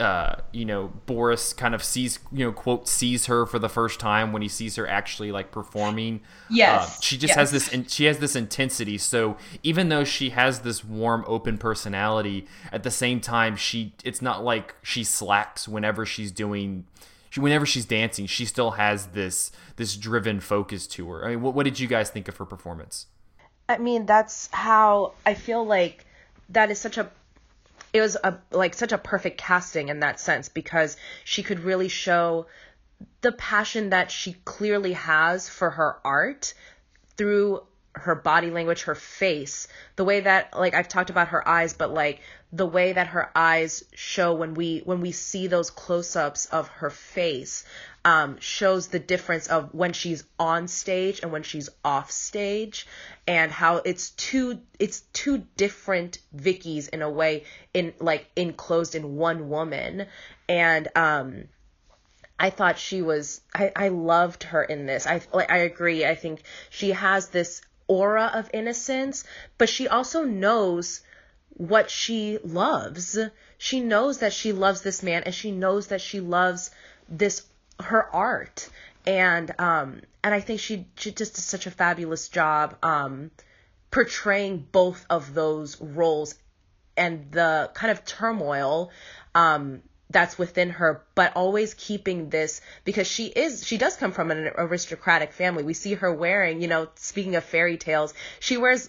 uh, 0.01 0.37
you 0.53 0.65
know, 0.65 0.93
Boris 1.07 1.53
kind 1.53 1.75
of 1.75 1.83
sees, 1.83 2.21
you 2.31 2.45
know, 2.45 2.53
quote, 2.53 2.87
sees 2.87 3.27
her 3.27 3.47
for 3.47 3.59
the 3.59 3.69
first 3.69 3.99
time 3.99 4.33
when 4.33 4.43
he 4.43 4.49
sees 4.49 4.77
her 4.77 4.87
actually 4.87 5.33
like 5.33 5.51
performing. 5.51 6.21
Yes. 6.49 6.99
Uh, 6.99 7.01
she 7.01 7.19
just 7.19 7.33
yes. 7.33 7.37
has 7.37 7.51
this, 7.51 7.69
in, 7.69 7.87
she 7.87 8.05
has 8.05 8.19
this 8.19 8.37
intensity. 8.37 8.97
So 8.97 9.37
even 9.63 9.89
though 9.89 10.05
she 10.05 10.31
has 10.31 10.61
this 10.61 10.85
warm, 10.85 11.25
open 11.27 11.59
personality, 11.59 12.47
at 12.71 12.85
the 12.85 12.91
same 12.91 13.21
time, 13.21 13.57
she, 13.57 13.93
it's 14.05 14.23
not 14.23 14.45
like 14.45 14.77
she 14.83 15.03
slacks 15.03 15.67
whenever 15.67 16.07
she's 16.07 16.31
doing, 16.31 16.87
she, 17.29 17.41
whenever 17.41 17.67
she's 17.67 17.85
dancing, 17.85 18.27
she 18.27 18.45
still 18.45 18.73
has 18.73 19.09
this, 19.09 19.51
this 19.77 19.97
driven 19.97 20.39
focus 20.39 20.87
to 20.87 21.11
her. 21.11 21.25
I 21.25 21.31
mean, 21.31 21.43
what, 21.43 21.55
what 21.55 21.65
did 21.65 21.81
you 21.81 21.89
guys 21.89 22.09
think 22.09 22.29
of 22.29 22.37
her 22.37 22.45
performance? 22.45 23.07
I 23.69 23.79
mean, 23.79 24.07
that's 24.07 24.49
how 24.53 25.13
I 25.27 25.35
feel 25.35 25.67
like 25.67 26.07
that 26.51 26.71
is 26.71 26.79
such 26.79 26.97
a 26.97 27.11
it 27.99 28.03
was 28.03 28.17
a 28.23 28.39
like 28.51 28.75
such 28.75 28.93
a 28.93 28.99
perfect 28.99 29.39
casting 29.39 29.89
in 29.89 30.01
that 30.01 30.21
sense 30.21 30.49
because 30.49 30.97
she 31.25 31.43
could 31.43 31.61
really 31.61 31.89
show 31.89 32.47
the 33.21 33.33
passion 33.33 33.91
that 33.91 34.11
she 34.11 34.35
clearly 34.45 34.93
has 34.95 35.49
for 35.49 35.71
her 35.71 35.97
art 36.05 36.55
through 37.17 37.63
her 37.95 38.15
body 38.15 38.51
language, 38.51 38.83
her 38.83 38.95
face, 38.95 39.67
the 39.97 40.05
way 40.05 40.21
that 40.21 40.57
like 40.57 40.75
I've 40.75 40.89
talked 40.89 41.11
about 41.11 41.29
her 41.29 41.47
eyes, 41.47 41.73
but 41.73 41.93
like 41.93 42.21
the 42.53 42.67
way 42.67 42.93
that 42.93 43.09
her 43.09 43.31
eyes 43.35 43.85
show 43.95 44.35
when 44.35 44.55
we 44.55 44.81
when 44.85 45.01
we 45.01 45.13
see 45.13 45.49
those 45.49 45.71
close-ups 45.71 46.47
of 46.47 46.69
her 46.69 46.91
face 46.91 47.65
um, 48.05 48.39
shows 48.41 48.89
the 48.89 48.99
difference 48.99 49.49
of 49.49 49.75
when 49.75 49.93
she's 49.93 50.25
on 50.39 50.69
stage 50.69 51.21
and 51.23 51.33
when 51.33 51.43
she's 51.43 51.69
off 51.85 52.11
stage 52.11 52.87
and 53.27 53.51
how 53.51 53.77
it's 53.77 54.11
two 54.11 54.61
it's 54.79 55.01
two 55.13 55.47
different 55.57 56.19
Vickies 56.35 56.89
in 56.89 57.03
a 57.03 57.11
way 57.11 57.45
in 57.75 57.93
like 58.01 58.27
enclosed 58.37 58.95
in 58.95 59.17
one 59.17 59.49
woman 59.49 60.07
and 60.49 60.89
um 60.95 61.45
I 62.39 62.51
thought 62.51 62.79
she 62.79 63.03
was 63.03 63.41
I, 63.53 63.73
I 63.75 63.89
loved 63.89 64.45
her 64.45 64.63
in 64.63 64.87
this. 64.87 65.07
I 65.07 65.21
like 65.33 65.51
I 65.51 65.59
agree. 65.59 66.07
I 66.07 66.15
think 66.15 66.43
she 66.71 66.93
has 66.93 67.29
this 67.29 67.61
aura 67.89 68.31
of 68.33 68.49
innocence, 68.55 69.25
but 69.57 69.69
she 69.69 69.89
also 69.89 70.23
knows 70.25 71.03
what 71.51 71.91
she 71.91 72.39
loves. 72.45 73.19
She 73.57 73.81
knows 73.81 74.19
that 74.19 74.33
she 74.33 74.53
loves 74.53 74.83
this 74.83 75.03
man 75.03 75.25
and 75.25 75.35
she 75.35 75.51
knows 75.51 75.89
that 75.89 76.01
she 76.01 76.21
loves 76.21 76.71
this 77.09 77.41
her 77.81 78.15
art. 78.15 78.69
And 79.07 79.55
um 79.59 80.01
and 80.23 80.35
I 80.35 80.41
think 80.41 80.61
she 80.61 80.87
she 80.97 81.13
just 81.13 81.35
does 81.35 81.45
such 81.45 81.67
a 81.67 81.71
fabulous 81.71 82.29
job 82.29 82.77
um 82.83 83.31
portraying 83.91 84.67
both 84.71 85.07
of 85.09 85.35
those 85.35 85.81
roles 85.81 86.35
and 86.97 87.31
the 87.33 87.71
kind 87.75 87.91
of 87.91 88.05
turmoil 88.05 88.91
um 89.35 89.83
that's 90.11 90.39
within 90.39 90.71
her, 90.71 91.05
but 91.15 91.37
always 91.37 91.75
keeping 91.75 92.31
this 92.31 92.63
because 92.85 93.07
she 93.07 93.27
is 93.27 93.67
she 93.67 93.77
does 93.77 93.97
come 93.97 94.13
from 94.13 94.31
an 94.31 94.51
aristocratic 94.57 95.33
family. 95.33 95.63
We 95.63 95.75
see 95.75 95.95
her 95.95 96.13
wearing, 96.13 96.63
you 96.63 96.69
know, 96.69 96.89
speaking 96.95 97.37
of 97.37 97.45
fairy 97.45 97.77
tales, 97.77 98.15
she 98.41 98.57
wears 98.57 98.89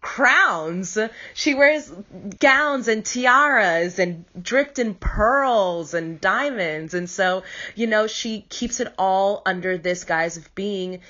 crowns. 0.00 0.98
She 1.34 1.54
wears 1.54 1.90
gowns 2.38 2.88
and 2.88 3.04
tiaras 3.04 3.98
and 3.98 4.24
dripped 4.40 4.78
in 4.78 4.94
pearls 4.94 5.94
and 5.94 6.20
diamonds. 6.20 6.94
And 6.94 7.08
so, 7.08 7.42
you 7.74 7.86
know, 7.86 8.06
she 8.06 8.42
keeps 8.48 8.80
it 8.80 8.92
all 8.98 9.42
under 9.44 9.76
this 9.78 10.04
guise 10.04 10.36
of 10.36 10.54
being 10.54 11.00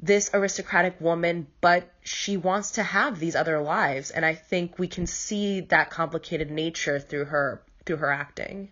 this 0.00 0.30
aristocratic 0.34 1.00
woman, 1.00 1.46
but 1.60 1.88
she 2.02 2.36
wants 2.36 2.72
to 2.72 2.82
have 2.82 3.20
these 3.20 3.36
other 3.36 3.60
lives. 3.60 4.10
And 4.10 4.24
I 4.24 4.34
think 4.34 4.78
we 4.78 4.88
can 4.88 5.06
see 5.06 5.60
that 5.60 5.90
complicated 5.90 6.50
nature 6.50 6.98
through 6.98 7.26
her 7.26 7.62
through 7.84 7.96
her 7.96 8.12
acting. 8.12 8.70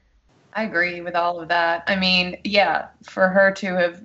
I 0.53 0.65
agree 0.65 1.01
with 1.01 1.15
all 1.15 1.41
of 1.41 1.49
that. 1.49 1.85
I 1.87 1.97
mean, 1.97 2.39
yeah, 2.45 2.89
for 3.05 3.29
her 3.29 3.53
to 3.53 3.67
have 3.77 4.03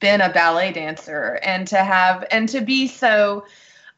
been 0.00 0.20
a 0.20 0.32
ballet 0.32 0.72
dancer 0.72 1.38
and 1.42 1.66
to 1.68 1.78
have 1.78 2.24
and 2.30 2.48
to 2.48 2.60
be 2.60 2.86
so 2.86 3.44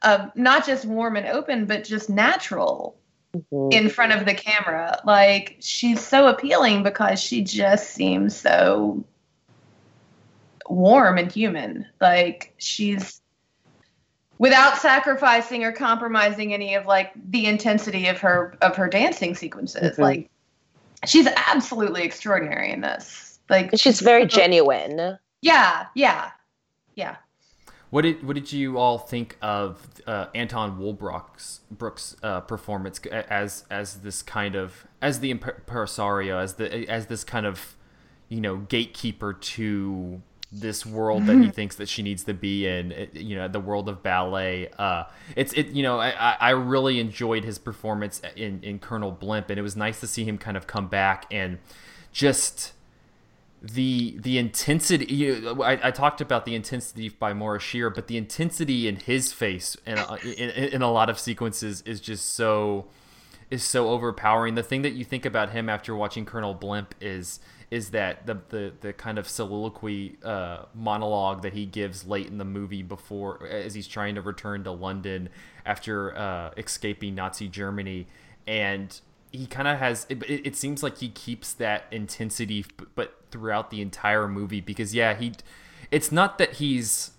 uh, 0.02 0.28
not 0.34 0.66
just 0.66 0.84
warm 0.84 1.16
and 1.16 1.26
open, 1.26 1.66
but 1.66 1.84
just 1.84 2.08
natural 2.08 2.96
mm-hmm. 3.34 3.72
in 3.72 3.88
front 3.88 4.12
of 4.12 4.24
the 4.24 4.34
camera. 4.34 5.00
Like 5.04 5.56
she's 5.60 6.00
so 6.00 6.26
appealing 6.26 6.82
because 6.82 7.20
she 7.20 7.42
just 7.42 7.90
seems 7.90 8.36
so 8.36 9.04
warm 10.68 11.18
and 11.18 11.30
human. 11.30 11.86
Like 12.00 12.54
she's 12.58 13.20
without 14.38 14.78
sacrificing 14.78 15.64
or 15.64 15.72
compromising 15.72 16.54
any 16.54 16.74
of 16.74 16.86
like 16.86 17.12
the 17.30 17.46
intensity 17.46 18.06
of 18.06 18.18
her 18.20 18.56
of 18.62 18.76
her 18.76 18.88
dancing 18.88 19.34
sequences. 19.34 19.92
Mm-hmm. 19.92 20.02
Like 20.02 20.30
she's 21.06 21.28
absolutely 21.48 22.02
extraordinary 22.02 22.72
in 22.72 22.80
this. 22.80 23.38
Like 23.48 23.70
she's 23.74 24.00
very 24.00 24.26
genuine. 24.26 25.18
Yeah, 25.42 25.86
yeah, 25.94 26.30
yeah. 26.94 27.16
What 27.90 28.02
did 28.02 28.24
what 28.24 28.34
did 28.34 28.52
you 28.52 28.78
all 28.78 28.98
think 28.98 29.36
of 29.42 29.84
uh, 30.06 30.26
Anton 30.34 30.78
Walbrook's 30.78 31.60
Brooks 31.70 32.16
uh, 32.22 32.40
performance 32.40 33.00
as 33.06 33.64
as 33.68 33.96
this 33.96 34.22
kind 34.22 34.54
of 34.54 34.86
as 35.02 35.20
the 35.20 35.32
impresario 35.32 36.38
as 36.38 36.54
the 36.54 36.88
as 36.88 37.06
this 37.06 37.24
kind 37.24 37.46
of 37.46 37.74
you 38.28 38.40
know 38.40 38.58
gatekeeper 38.58 39.32
to 39.32 40.22
this 40.52 40.84
world 40.84 41.26
that 41.26 41.36
he 41.36 41.48
thinks 41.48 41.76
that 41.76 41.88
she 41.88 42.02
needs 42.02 42.24
to 42.24 42.34
be 42.34 42.66
in 42.66 43.08
you 43.12 43.36
know 43.36 43.46
the 43.46 43.60
world 43.60 43.88
of 43.88 44.02
ballet 44.02 44.68
uh 44.78 45.04
it's 45.36 45.52
it 45.52 45.68
you 45.68 45.80
know 45.80 46.00
i 46.00 46.10
i 46.40 46.50
really 46.50 46.98
enjoyed 46.98 47.44
his 47.44 47.56
performance 47.56 48.20
in 48.34 48.60
in 48.64 48.80
colonel 48.80 49.12
blimp 49.12 49.48
and 49.48 49.60
it 49.60 49.62
was 49.62 49.76
nice 49.76 50.00
to 50.00 50.08
see 50.08 50.24
him 50.24 50.36
kind 50.36 50.56
of 50.56 50.66
come 50.66 50.88
back 50.88 51.24
and 51.30 51.58
just 52.12 52.72
the 53.62 54.16
the 54.18 54.38
intensity 54.38 55.12
you, 55.12 55.62
I, 55.62 55.88
I 55.88 55.90
talked 55.90 56.20
about 56.20 56.44
the 56.44 56.54
intensity 56.54 57.10
by 57.10 57.34
Maurice 57.34 57.62
Shearer, 57.62 57.90
but 57.90 58.06
the 58.06 58.16
intensity 58.16 58.88
in 58.88 58.96
his 58.96 59.32
face 59.32 59.76
and 59.84 60.00
in, 60.22 60.32
in, 60.32 60.50
in, 60.50 60.82
a 60.82 60.90
lot 60.90 61.10
of 61.10 61.18
sequences 61.18 61.82
is 61.82 62.00
just 62.00 62.34
so 62.34 62.86
is 63.50 63.62
so 63.62 63.90
overpowering. 63.90 64.54
The 64.54 64.62
thing 64.62 64.82
that 64.82 64.92
you 64.92 65.04
think 65.04 65.26
about 65.26 65.50
him 65.50 65.68
after 65.68 65.94
watching 65.94 66.24
Colonel 66.24 66.54
Blimp 66.54 66.94
is 67.02 67.40
is 67.70 67.90
that 67.90 68.26
the 68.26 68.40
the, 68.48 68.72
the 68.80 68.92
kind 68.94 69.18
of 69.18 69.28
soliloquy 69.28 70.16
uh, 70.24 70.64
monologue 70.74 71.42
that 71.42 71.52
he 71.52 71.66
gives 71.66 72.06
late 72.06 72.28
in 72.28 72.38
the 72.38 72.44
movie 72.46 72.82
before 72.82 73.46
as 73.46 73.74
he's 73.74 73.86
trying 73.86 74.14
to 74.14 74.22
return 74.22 74.64
to 74.64 74.70
London 74.70 75.28
after 75.66 76.16
uh, 76.16 76.50
escaping 76.56 77.14
Nazi 77.14 77.46
Germany 77.46 78.06
and 78.46 79.00
he 79.32 79.46
kind 79.46 79.68
of 79.68 79.78
has 79.78 80.06
it, 80.08 80.22
it, 80.28 80.56
seems 80.56 80.82
like 80.82 80.98
he 80.98 81.08
keeps 81.08 81.52
that 81.52 81.84
intensity 81.90 82.64
but 82.94 83.16
throughout 83.30 83.70
the 83.70 83.80
entire 83.80 84.26
movie 84.26 84.60
because 84.60 84.94
yeah 84.94 85.14
he 85.14 85.32
it's 85.90 86.10
not 86.10 86.36
that 86.38 86.54
he's 86.54 87.12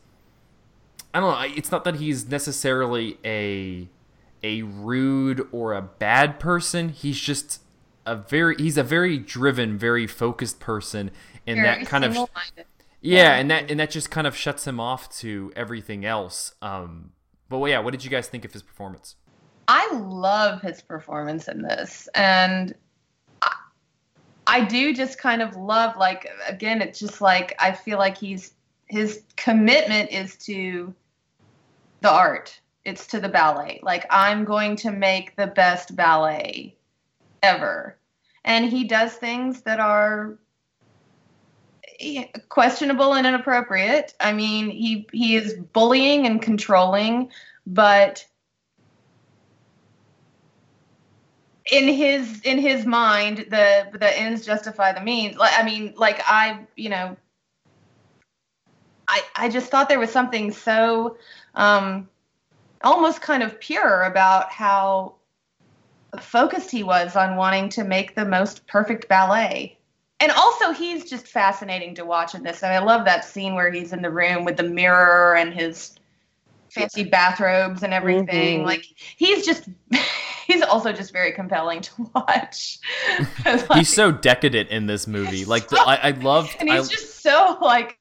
i 1.13 1.19
don't 1.19 1.31
know 1.31 1.55
it's 1.55 1.71
not 1.71 1.83
that 1.85 1.95
he's 1.95 2.27
necessarily 2.27 3.17
a 3.23 3.87
a 4.43 4.61
rude 4.63 5.47
or 5.51 5.73
a 5.73 5.81
bad 5.81 6.39
person. 6.39 6.89
He's 6.89 7.19
just 7.19 7.61
a 8.05 8.15
very 8.15 8.55
he's 8.57 8.77
a 8.77 8.83
very 8.83 9.17
driven 9.17 9.77
very 9.77 10.07
focused 10.07 10.59
person 10.59 11.11
and 11.45 11.57
very 11.57 11.83
that 11.83 11.87
kind 11.87 12.03
of 12.03 12.15
yeah, 12.15 12.63
yeah, 13.01 13.35
and 13.35 13.51
that 13.51 13.69
and 13.69 13.79
that 13.79 13.91
just 13.91 14.09
kind 14.09 14.25
of 14.25 14.35
shuts 14.35 14.65
him 14.65 14.79
off 14.79 15.09
to 15.19 15.51
everything 15.55 16.03
else. 16.03 16.55
Um 16.61 17.11
but 17.47 17.59
well, 17.59 17.69
yeah 17.69 17.79
what 17.79 17.91
did 17.91 18.03
you 18.03 18.09
guys 18.09 18.27
think 18.27 18.43
of 18.43 18.53
his 18.53 18.63
performance 18.63 19.15
I 19.73 19.89
love 19.93 20.61
his 20.61 20.81
performance 20.81 21.47
in 21.47 21.61
this. 21.61 22.09
And 22.13 22.75
I, 23.41 23.55
I 24.45 24.65
do 24.65 24.93
just 24.93 25.17
kind 25.17 25.41
of 25.41 25.55
love, 25.55 25.95
like, 25.95 26.27
again, 26.45 26.81
it's 26.81 26.99
just 26.99 27.21
like 27.21 27.55
I 27.57 27.71
feel 27.71 27.97
like 27.97 28.17
he's 28.17 28.51
his 28.87 29.23
commitment 29.37 30.11
is 30.11 30.35
to 30.39 30.93
the 32.01 32.11
art, 32.11 32.59
it's 32.83 33.07
to 33.07 33.21
the 33.21 33.29
ballet. 33.29 33.79
Like, 33.81 34.05
I'm 34.09 34.43
going 34.43 34.75
to 34.75 34.91
make 34.91 35.37
the 35.37 35.47
best 35.47 35.95
ballet 35.95 36.75
ever. 37.41 37.95
And 38.43 38.65
he 38.65 38.83
does 38.83 39.13
things 39.13 39.61
that 39.61 39.79
are 39.79 40.37
eh, 42.01 42.25
questionable 42.49 43.13
and 43.13 43.25
inappropriate. 43.25 44.15
I 44.19 44.33
mean, 44.33 44.69
he 44.69 45.07
he 45.13 45.37
is 45.37 45.53
bullying 45.71 46.25
and 46.25 46.41
controlling, 46.41 47.31
but 47.65 48.27
in 51.71 51.87
his 51.87 52.41
in 52.41 52.59
his 52.59 52.85
mind 52.85 53.45
the 53.49 53.87
the 53.97 54.19
ends 54.19 54.45
justify 54.45 54.91
the 54.91 55.01
means. 55.01 55.37
Like 55.37 55.57
i 55.57 55.63
mean 55.63 55.93
like 55.95 56.21
i 56.27 56.59
you 56.75 56.89
know 56.89 57.17
i 59.07 59.23
i 59.35 59.49
just 59.49 59.71
thought 59.71 59.89
there 59.89 59.99
was 59.99 60.11
something 60.11 60.51
so 60.51 61.17
um 61.55 62.07
almost 62.83 63.21
kind 63.21 63.41
of 63.41 63.59
pure 63.59 64.03
about 64.03 64.51
how 64.51 65.15
focused 66.19 66.69
he 66.69 66.83
was 66.83 67.15
on 67.15 67.37
wanting 67.37 67.69
to 67.69 67.83
make 67.85 68.15
the 68.15 68.25
most 68.25 68.67
perfect 68.67 69.07
ballet. 69.07 69.77
And 70.19 70.31
also 70.31 70.71
he's 70.71 71.09
just 71.09 71.25
fascinating 71.25 71.95
to 71.95 72.05
watch 72.05 72.35
in 72.35 72.43
this. 72.43 72.63
And 72.63 72.73
i 72.73 72.79
love 72.79 73.05
that 73.05 73.23
scene 73.23 73.55
where 73.55 73.71
he's 73.71 73.93
in 73.93 74.01
the 74.01 74.11
room 74.11 74.43
with 74.43 74.57
the 74.57 74.63
mirror 74.63 75.35
and 75.35 75.53
his 75.53 75.95
fancy 76.69 77.05
bathrobes 77.05 77.81
and 77.81 77.93
everything. 77.93 78.59
Mm-hmm. 78.59 78.65
like 78.65 78.85
he's 79.15 79.45
just 79.45 79.69
he's 80.47 80.61
also 80.61 80.91
just 80.91 81.11
very 81.13 81.31
compelling 81.31 81.81
to 81.81 82.09
watch. 82.15 82.79
like, 83.45 83.73
he's 83.73 83.93
so 83.93 84.11
decadent 84.11 84.69
in 84.69 84.85
this 84.85 85.07
movie. 85.07 85.45
Like 85.45 85.67
the, 85.67 85.79
I, 85.87 85.95
I 85.95 86.11
love, 86.11 86.55
and 86.59 86.69
he's 86.69 86.87
I, 86.87 86.91
just 86.91 87.21
so 87.21 87.57
like 87.61 87.97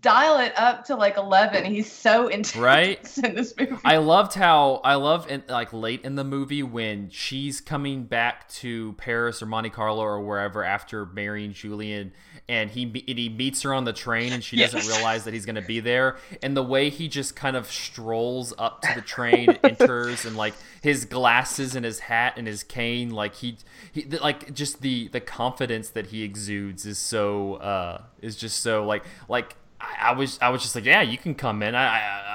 dial 0.00 0.38
it 0.38 0.52
up 0.56 0.84
to 0.84 0.94
like 0.94 1.16
11 1.16 1.64
he's 1.64 1.90
so 1.90 2.28
intense 2.28 2.56
right? 2.56 3.18
in 3.24 3.34
this 3.34 3.54
movie. 3.58 3.76
I 3.84 3.98
loved 3.98 4.34
how 4.34 4.80
i 4.84 4.94
love 4.94 5.30
in 5.30 5.42
like 5.48 5.72
late 5.72 6.04
in 6.04 6.14
the 6.14 6.24
movie 6.24 6.62
when 6.62 7.10
she's 7.10 7.60
coming 7.60 8.04
back 8.04 8.48
to 8.48 8.92
paris 8.94 9.42
or 9.42 9.46
monte 9.46 9.70
carlo 9.70 10.02
or 10.02 10.20
wherever 10.20 10.64
after 10.64 11.06
marrying 11.06 11.52
julian 11.52 12.12
and 12.48 12.70
he 12.70 12.84
and 12.84 13.18
he 13.18 13.28
meets 13.28 13.62
her 13.62 13.74
on 13.74 13.84
the 13.84 13.92
train 13.92 14.32
and 14.32 14.42
she 14.42 14.56
doesn't 14.56 14.86
realize 14.86 15.24
that 15.24 15.34
he's 15.34 15.44
going 15.44 15.56
to 15.56 15.62
be 15.62 15.80
there 15.80 16.16
and 16.42 16.56
the 16.56 16.62
way 16.62 16.90
he 16.90 17.08
just 17.08 17.34
kind 17.34 17.56
of 17.56 17.66
strolls 17.66 18.54
up 18.58 18.82
to 18.82 18.94
the 18.94 19.00
train 19.00 19.50
enters 19.64 20.24
and 20.24 20.36
like 20.36 20.54
his 20.80 21.04
glasses 21.04 21.74
and 21.74 21.84
his 21.84 21.98
hat 21.98 22.34
and 22.36 22.46
his 22.46 22.62
cane 22.62 23.10
like 23.10 23.34
he, 23.34 23.58
he 23.92 24.04
like 24.04 24.54
just 24.54 24.80
the 24.80 25.08
the 25.08 25.20
confidence 25.20 25.90
that 25.90 26.06
he 26.06 26.22
exudes 26.22 26.86
is 26.86 26.98
so 26.98 27.54
uh 27.54 28.02
is 28.22 28.36
just 28.36 28.60
so 28.60 28.84
like 28.84 29.04
like 29.28 29.56
I, 29.80 30.10
I 30.10 30.12
was 30.12 30.38
I 30.40 30.50
was 30.50 30.62
just 30.62 30.74
like, 30.74 30.84
yeah, 30.84 31.02
you 31.02 31.18
can 31.18 31.34
come 31.34 31.62
in. 31.62 31.74
I, 31.74 31.84
I 31.84 32.26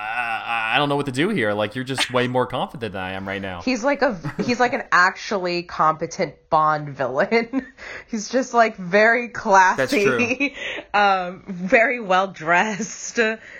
I 0.71 0.77
don't 0.77 0.87
know 0.87 0.95
what 0.95 1.05
to 1.07 1.11
do 1.11 1.29
here. 1.29 1.51
Like 1.53 1.75
you're 1.75 1.83
just 1.83 2.11
way 2.13 2.27
more 2.27 2.47
confident 2.47 2.93
than 2.93 3.01
I 3.01 3.11
am 3.13 3.27
right 3.27 3.41
now. 3.41 3.61
He's 3.65 3.83
like 3.83 4.01
a 4.01 4.17
he's 4.43 4.59
like 4.59 4.73
an 4.73 4.83
actually 4.91 5.63
competent 5.63 6.35
Bond 6.49 6.89
villain. 6.89 7.67
he's 8.07 8.29
just 8.29 8.53
like 8.53 8.77
very 8.77 9.29
classy, 9.29 10.55
um, 10.93 11.43
very 11.47 11.99
well 11.99 12.27
dressed, 12.27 13.19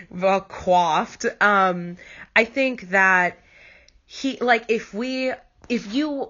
well 0.10 0.42
coiffed. 0.42 1.26
Um, 1.42 1.98
I 2.36 2.46
think 2.46 2.90
that 2.92 3.40
he 4.06 4.38
like 4.40 4.66
if 4.70 4.94
we 4.94 5.34
if 5.68 5.94
you 5.94 6.30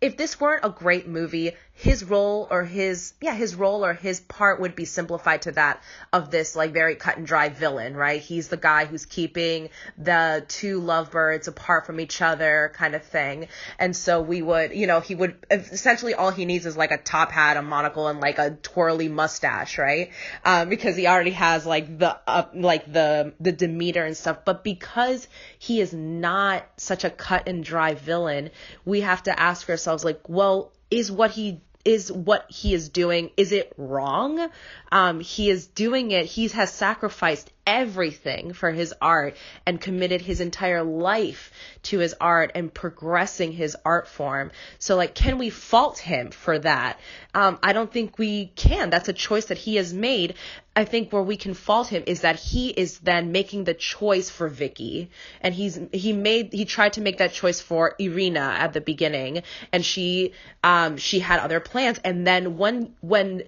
if 0.00 0.16
this 0.16 0.40
weren't 0.40 0.64
a 0.64 0.70
great 0.70 1.06
movie, 1.06 1.52
his 1.76 2.04
role 2.04 2.46
or 2.52 2.62
his 2.62 3.14
yeah 3.20 3.34
his 3.34 3.56
role 3.56 3.84
or 3.84 3.94
his 3.94 4.20
part 4.20 4.60
would 4.60 4.76
be 4.76 4.84
simplified 4.84 5.42
to 5.42 5.50
that 5.50 5.82
of 6.12 6.30
this 6.30 6.54
like 6.54 6.72
very 6.72 6.94
cut 6.94 7.16
and 7.16 7.26
dry 7.26 7.48
villain 7.48 7.96
right? 7.96 8.20
He's 8.20 8.46
the 8.46 8.56
guy 8.56 8.84
who's 8.84 9.04
keeping 9.06 9.70
the 9.98 10.44
two 10.46 10.78
lovebirds 10.78 11.48
apart 11.48 11.84
from 11.84 11.98
each 11.98 12.22
other 12.22 12.72
kind 12.74 12.94
of 12.94 13.02
thing. 13.02 13.48
And 13.76 13.96
so 13.96 14.22
we 14.22 14.40
would 14.40 14.72
you 14.72 14.86
know 14.86 15.00
he 15.00 15.16
would 15.16 15.34
essentially 15.50 16.14
all 16.14 16.30
he 16.30 16.44
needs 16.44 16.64
is 16.64 16.76
like 16.76 16.92
a 16.92 16.98
top 16.98 17.32
hat 17.32 17.56
a 17.56 17.62
monocle 17.62 18.06
and 18.06 18.20
like 18.20 18.38
a 18.38 18.50
twirly 18.62 19.08
mustache 19.08 19.76
right? 19.76 20.12
Um, 20.44 20.68
because 20.68 20.94
he 20.94 21.08
already 21.08 21.32
has 21.32 21.66
like 21.66 21.98
the 21.98 22.16
uh, 22.28 22.46
like 22.54 22.90
the 22.90 23.34
the 23.40 23.50
demeanor 23.50 24.04
and 24.04 24.16
stuff. 24.16 24.44
But 24.44 24.62
because 24.62 25.26
he 25.58 25.80
is 25.80 25.92
not 25.92 26.64
such 26.76 27.02
a 27.02 27.10
cut 27.10 27.48
and 27.48 27.64
dry 27.64 27.94
villain 27.94 28.50
we 28.84 29.00
have 29.00 29.24
to 29.24 29.38
ask 29.38 29.68
ourselves 29.68 30.04
like 30.04 30.28
well 30.28 30.70
is 30.90 31.10
what 31.10 31.32
he 31.32 31.60
is 31.84 32.10
what 32.10 32.50
he 32.50 32.74
is 32.74 32.88
doing. 32.88 33.30
Is 33.36 33.52
it 33.52 33.72
wrong? 33.76 34.50
Um, 34.90 35.20
he 35.20 35.50
is 35.50 35.66
doing 35.66 36.10
it. 36.12 36.26
He 36.26 36.48
has 36.48 36.72
sacrificed 36.72 37.50
everything 37.66 38.52
for 38.52 38.70
his 38.70 38.94
art 39.00 39.36
and 39.66 39.80
committed 39.80 40.20
his 40.20 40.40
entire 40.40 40.82
life 40.82 41.50
to 41.82 41.98
his 41.98 42.14
art 42.20 42.52
and 42.54 42.72
progressing 42.72 43.52
his 43.52 43.76
art 43.84 44.08
form. 44.08 44.50
So, 44.78 44.96
like, 44.96 45.14
can 45.14 45.38
we 45.38 45.50
fault 45.50 45.98
him 45.98 46.30
for 46.30 46.58
that? 46.58 46.98
Um, 47.34 47.58
I 47.62 47.72
don't 47.72 47.92
think 47.92 48.18
we 48.18 48.46
can. 48.56 48.90
That's 48.90 49.08
a 49.08 49.12
choice 49.12 49.46
that 49.46 49.58
he 49.58 49.76
has 49.76 49.92
made. 49.92 50.34
I 50.76 50.84
think 50.84 51.12
where 51.12 51.22
we 51.22 51.36
can 51.36 51.54
fault 51.54 51.88
him 51.88 52.02
is 52.06 52.22
that 52.22 52.36
he 52.36 52.70
is 52.70 52.98
then 52.98 53.32
making 53.32 53.64
the 53.64 53.74
choice 53.74 54.28
for 54.28 54.48
Vicky, 54.48 55.10
and 55.40 55.54
he's 55.54 55.78
he 55.92 56.12
made 56.12 56.52
he 56.52 56.64
tried 56.64 56.94
to 56.94 57.00
make 57.00 57.18
that 57.18 57.32
choice 57.32 57.60
for 57.60 57.94
Irina 57.98 58.56
at 58.58 58.72
the 58.72 58.80
beginning, 58.80 59.42
and 59.72 59.84
she 59.84 60.32
um 60.64 60.96
she 60.96 61.20
had 61.20 61.38
other 61.38 61.60
plans, 61.60 62.00
and 62.02 62.26
then 62.26 62.58
when 62.58 62.94
when 63.00 63.44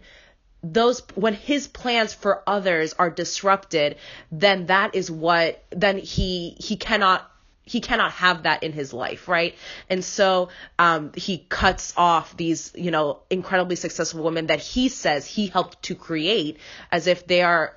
those 0.72 1.02
when 1.14 1.34
his 1.34 1.68
plans 1.68 2.12
for 2.12 2.42
others 2.46 2.94
are 2.98 3.10
disrupted 3.10 3.96
then 4.32 4.66
that 4.66 4.94
is 4.94 5.10
what 5.10 5.62
then 5.70 5.98
he 5.98 6.56
he 6.58 6.76
cannot 6.76 7.30
he 7.66 7.80
cannot 7.80 8.12
have 8.12 8.44
that 8.44 8.62
in 8.62 8.72
his 8.72 8.92
life 8.92 9.28
right? 9.28 9.54
And 9.90 10.04
so 10.04 10.48
um, 10.78 11.12
he 11.14 11.38
cuts 11.48 11.92
off 11.96 12.36
these 12.36 12.72
you 12.74 12.90
know 12.90 13.20
incredibly 13.28 13.76
successful 13.76 14.22
women 14.22 14.46
that 14.46 14.60
he 14.60 14.88
says 14.88 15.26
he 15.26 15.48
helped 15.48 15.82
to 15.84 15.94
create 15.94 16.58
as 16.90 17.06
if 17.06 17.26
they 17.26 17.42
are 17.42 17.76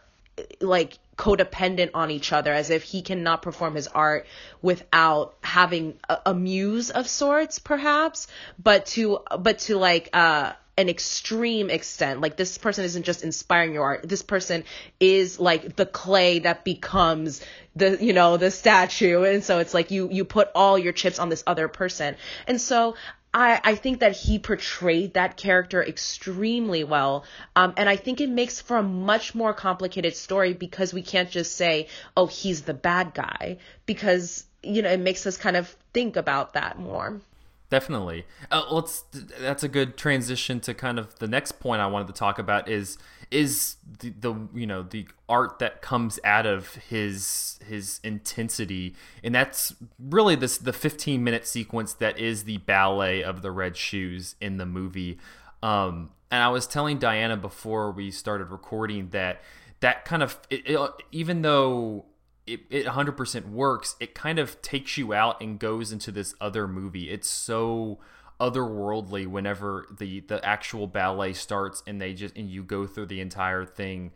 like 0.61 0.97
codependent 1.17 1.89
on 1.93 2.11
each 2.11 2.31
other 2.31 2.53
as 2.53 2.69
if 2.69 2.81
he 2.83 3.01
cannot 3.01 3.41
perform 3.41 3.75
his 3.75 3.87
art 3.87 4.25
without 4.61 5.35
having 5.43 5.99
a, 6.07 6.17
a 6.27 6.33
muse 6.33 6.91
of 6.91 7.09
sorts 7.09 7.59
perhaps 7.59 8.27
but 8.57 8.85
to 8.85 9.19
but 9.37 9.59
to 9.59 9.77
like 9.77 10.09
uh 10.13 10.53
an 10.79 10.87
extreme 10.87 11.69
extent. 11.69 12.21
Like 12.21 12.37
this 12.37 12.57
person 12.57 12.85
isn't 12.85 13.03
just 13.03 13.21
inspiring 13.21 13.73
your 13.73 13.83
art. 13.83 14.07
This 14.07 14.21
person 14.21 14.63
is 14.99 15.37
like 15.37 15.75
the 15.75 15.85
clay 15.85 16.39
that 16.39 16.63
becomes 16.63 17.41
the 17.75 17.97
you 18.03 18.13
know 18.13 18.37
the 18.37 18.49
statue 18.49 19.23
and 19.23 19.43
so 19.43 19.59
it's 19.59 19.73
like 19.73 19.91
you 19.91 20.09
you 20.09 20.25
put 20.25 20.49
all 20.55 20.77
your 20.77 20.91
chips 20.91 21.19
on 21.19 21.29
this 21.29 21.43
other 21.45 21.67
person 21.67 22.15
and 22.47 22.59
so 22.59 22.95
I, 23.31 23.61
I 23.63 23.75
think 23.75 23.99
that 23.99 24.13
he 24.13 24.39
portrayed 24.39 25.13
that 25.13 25.37
character 25.37 25.83
extremely 25.83 26.83
well. 26.83 27.25
Um, 27.55 27.75
and 27.77 27.87
I 27.87 27.95
think 27.95 28.21
it 28.21 28.29
makes 28.29 28.59
for 28.59 28.77
a 28.77 28.83
much 28.83 29.35
more 29.35 29.53
complicated 29.53 30.15
story 30.15 30.53
because 30.53 30.95
we 30.95 31.03
can't 31.03 31.29
just 31.29 31.55
say, 31.55 31.89
oh, 32.17 32.25
he's 32.25 32.63
the 32.63 32.73
bad 32.73 33.13
guy, 33.13 33.59
because, 33.85 34.45
you 34.63 34.81
know, 34.81 34.89
it 34.89 34.99
makes 34.99 35.27
us 35.27 35.37
kind 35.37 35.57
of 35.57 35.67
think 35.93 36.15
about 36.15 36.53
that 36.53 36.79
more. 36.79 37.21
Definitely. 37.69 38.25
Uh, 38.49 38.63
let's. 38.71 39.03
That's 39.39 39.63
a 39.63 39.67
good 39.67 39.95
transition 39.95 40.59
to 40.61 40.73
kind 40.73 40.97
of 40.97 41.19
the 41.19 41.27
next 41.27 41.59
point 41.59 41.81
I 41.81 41.87
wanted 41.87 42.07
to 42.07 42.13
talk 42.13 42.39
about 42.39 42.67
is 42.67 42.97
is 43.29 43.75
the, 43.99 44.09
the 44.09 44.33
you 44.55 44.65
know 44.65 44.81
the 44.81 45.07
art 45.27 45.59
that 45.59 45.83
comes 45.83 46.19
out 46.23 46.47
of 46.47 46.75
his 46.75 47.59
his 47.67 47.99
intensity, 48.03 48.95
and 49.23 49.35
that's 49.35 49.75
really 49.99 50.35
this 50.35 50.57
the 50.57 50.73
15 50.73 51.23
minute 51.23 51.45
sequence 51.45 51.93
that 51.93 52.17
is 52.17 52.45
the 52.45 52.57
ballet 52.57 53.23
of 53.23 53.43
the 53.43 53.51
red 53.51 53.77
shoes 53.77 54.35
in 54.41 54.57
the 54.57 54.65
movie. 54.65 55.19
Um, 55.61 56.11
and 56.31 56.41
I 56.41 56.49
was 56.49 56.65
telling 56.65 56.97
Diana 56.97 57.37
before 57.37 57.91
we 57.91 58.09
started 58.09 58.45
recording 58.45 59.09
that 59.09 59.41
that 59.81 60.05
kind 60.05 60.23
of 60.23 60.39
it, 60.49 60.67
it, 60.67 60.91
even 61.11 61.43
though 61.43 62.05
it, 62.53 62.61
it 62.69 62.85
100% 62.85 63.49
works. 63.49 63.95
It 63.99 64.13
kind 64.13 64.39
of 64.39 64.61
takes 64.61 64.97
you 64.97 65.13
out 65.13 65.41
and 65.41 65.59
goes 65.59 65.91
into 65.91 66.11
this 66.11 66.33
other 66.41 66.67
movie. 66.67 67.09
It's 67.09 67.29
so 67.29 67.99
otherworldly 68.39 69.27
whenever 69.27 69.85
the 69.97 70.21
the 70.21 70.43
actual 70.45 70.87
ballet 70.87 71.33
starts 71.33 71.83
and 71.85 71.99
they 71.99 72.13
just 72.13 72.37
and 72.37 72.49
you 72.49 72.63
go 72.63 72.87
through 72.87 73.05
the 73.05 73.19
entire 73.19 73.65
thing. 73.65 74.11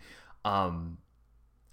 Um 0.46 0.98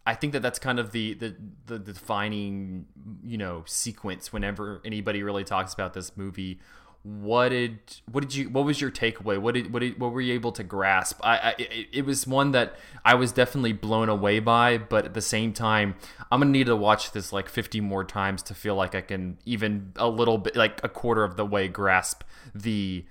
I 0.04 0.14
think 0.14 0.32
that 0.32 0.40
that's 0.40 0.58
kind 0.58 0.80
of 0.80 0.90
the, 0.90 1.14
the 1.14 1.36
the 1.66 1.78
defining 1.78 2.86
you 3.22 3.38
know 3.38 3.62
sequence 3.66 4.32
whenever 4.32 4.80
anybody 4.84 5.22
really 5.22 5.44
talks 5.44 5.72
about 5.72 5.94
this 5.94 6.16
movie 6.16 6.58
what 7.02 7.48
did 7.48 7.78
what 8.12 8.20
did 8.20 8.34
you 8.34 8.50
what 8.50 8.64
was 8.64 8.80
your 8.80 8.90
takeaway? 8.90 9.38
What 9.38 9.54
did 9.54 9.72
what 9.72 9.80
did, 9.80 9.98
what 9.98 10.12
were 10.12 10.20
you 10.20 10.34
able 10.34 10.52
to 10.52 10.62
grasp? 10.62 11.18
I, 11.22 11.38
I 11.38 11.54
it, 11.58 11.88
it, 11.92 12.04
was 12.04 12.26
one 12.26 12.52
that 12.52 12.76
i 13.04 13.14
was 13.14 13.32
definitely 13.32 13.72
blown 13.72 14.08
away 14.08 14.38
by 14.38 14.76
but 14.76 15.06
at 15.06 15.14
the 15.14 15.22
same 15.22 15.52
time 15.52 15.94
i'm 16.30 16.40
gonna 16.40 16.50
need 16.50 16.66
to 16.66 16.76
watch 16.76 17.12
this 17.12 17.32
like 17.32 17.48
50 17.48 17.80
more 17.80 18.04
times 18.04 18.42
to 18.44 18.54
feel 18.54 18.74
like 18.74 18.94
i 18.94 19.00
can 19.00 19.38
even 19.46 19.92
a 19.96 20.08
little 20.08 20.38
bit 20.38 20.56
like 20.56 20.82
a 20.84 20.88
quarter 20.88 21.24
of 21.24 21.36
the 21.36 21.46
way 21.46 21.68
grasp 21.68 22.22
the 22.54 23.04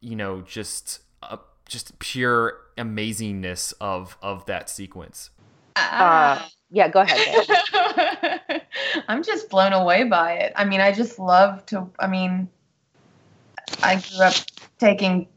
you 0.00 0.16
know 0.16 0.40
just 0.40 1.00
uh, 1.22 1.36
just 1.66 1.98
pure 1.98 2.58
amazingness 2.78 3.74
of 3.80 4.16
of 4.22 4.46
that 4.46 4.70
sequence. 4.70 5.30
Uh, 5.76 6.42
yeah 6.70 6.88
go 6.88 7.00
ahead 7.00 8.62
i'm 9.08 9.22
just 9.22 9.50
blown 9.50 9.72
away 9.72 10.04
by 10.04 10.32
it. 10.32 10.52
I 10.56 10.64
mean 10.64 10.80
i 10.80 10.92
just 10.92 11.18
love 11.18 11.66
to 11.66 11.90
i 11.98 12.06
mean 12.06 12.48
I 13.82 13.96
grew 13.96 14.24
up 14.24 14.34
taking 14.78 15.28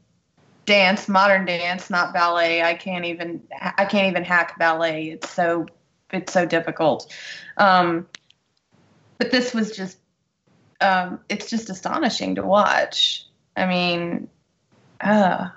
dance, 0.66 1.08
modern 1.08 1.46
dance, 1.46 1.90
not 1.90 2.14
ballet. 2.14 2.62
I 2.62 2.76
can't 2.76 3.06
even 3.06 3.42
I 3.60 3.86
can't 3.86 4.08
even 4.08 4.24
hack 4.24 4.58
ballet. 4.60 5.10
It's 5.10 5.30
so 5.30 5.66
it's 6.12 6.34
so 6.34 6.46
difficult. 6.46 7.14
Um, 7.58 8.08
but 9.18 9.32
this 9.32 9.54
was 9.54 9.76
just 9.76 9.98
um, 10.82 11.20
it's 11.30 11.50
just 11.50 11.70
astonishing 11.70 12.36
to 12.36 12.44
watch. 12.44 13.26
I 13.56 13.66
mean, 13.66 14.30
uh, 15.02 15.50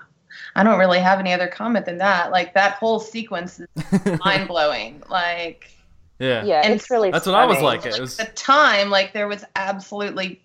I 0.55 0.63
don't 0.63 0.79
really 0.79 0.99
have 0.99 1.19
any 1.19 1.33
other 1.33 1.47
comment 1.47 1.85
than 1.85 1.99
that. 1.99 2.31
Like 2.31 2.53
that 2.55 2.73
whole 2.73 2.99
sequence 2.99 3.59
is 3.59 4.19
mind 4.25 4.47
blowing. 4.47 5.01
Like 5.09 5.71
yeah, 6.19 6.43
yeah, 6.43 6.61
and 6.63 6.73
it's 6.73 6.89
really 6.89 7.11
that's 7.11 7.25
stunning. 7.25 7.49
what 7.49 7.57
I 7.57 7.61
was 7.61 7.83
like. 7.83 7.85
It 7.85 7.99
was 7.99 8.17
the 8.17 8.25
time 8.25 8.89
like 8.89 9.13
there 9.13 9.27
was 9.27 9.43
absolutely 9.55 10.42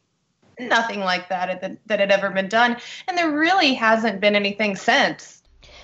nothing 0.59 1.01
like 1.01 1.29
that 1.29 1.79
that 1.87 2.01
had 2.01 2.11
ever 2.11 2.31
been 2.31 2.49
done. 2.49 2.77
And 3.07 3.17
there 3.17 3.31
really 3.31 3.75
hasn't 3.75 4.21
been 4.21 4.35
anything 4.35 4.77
since. 4.77 5.43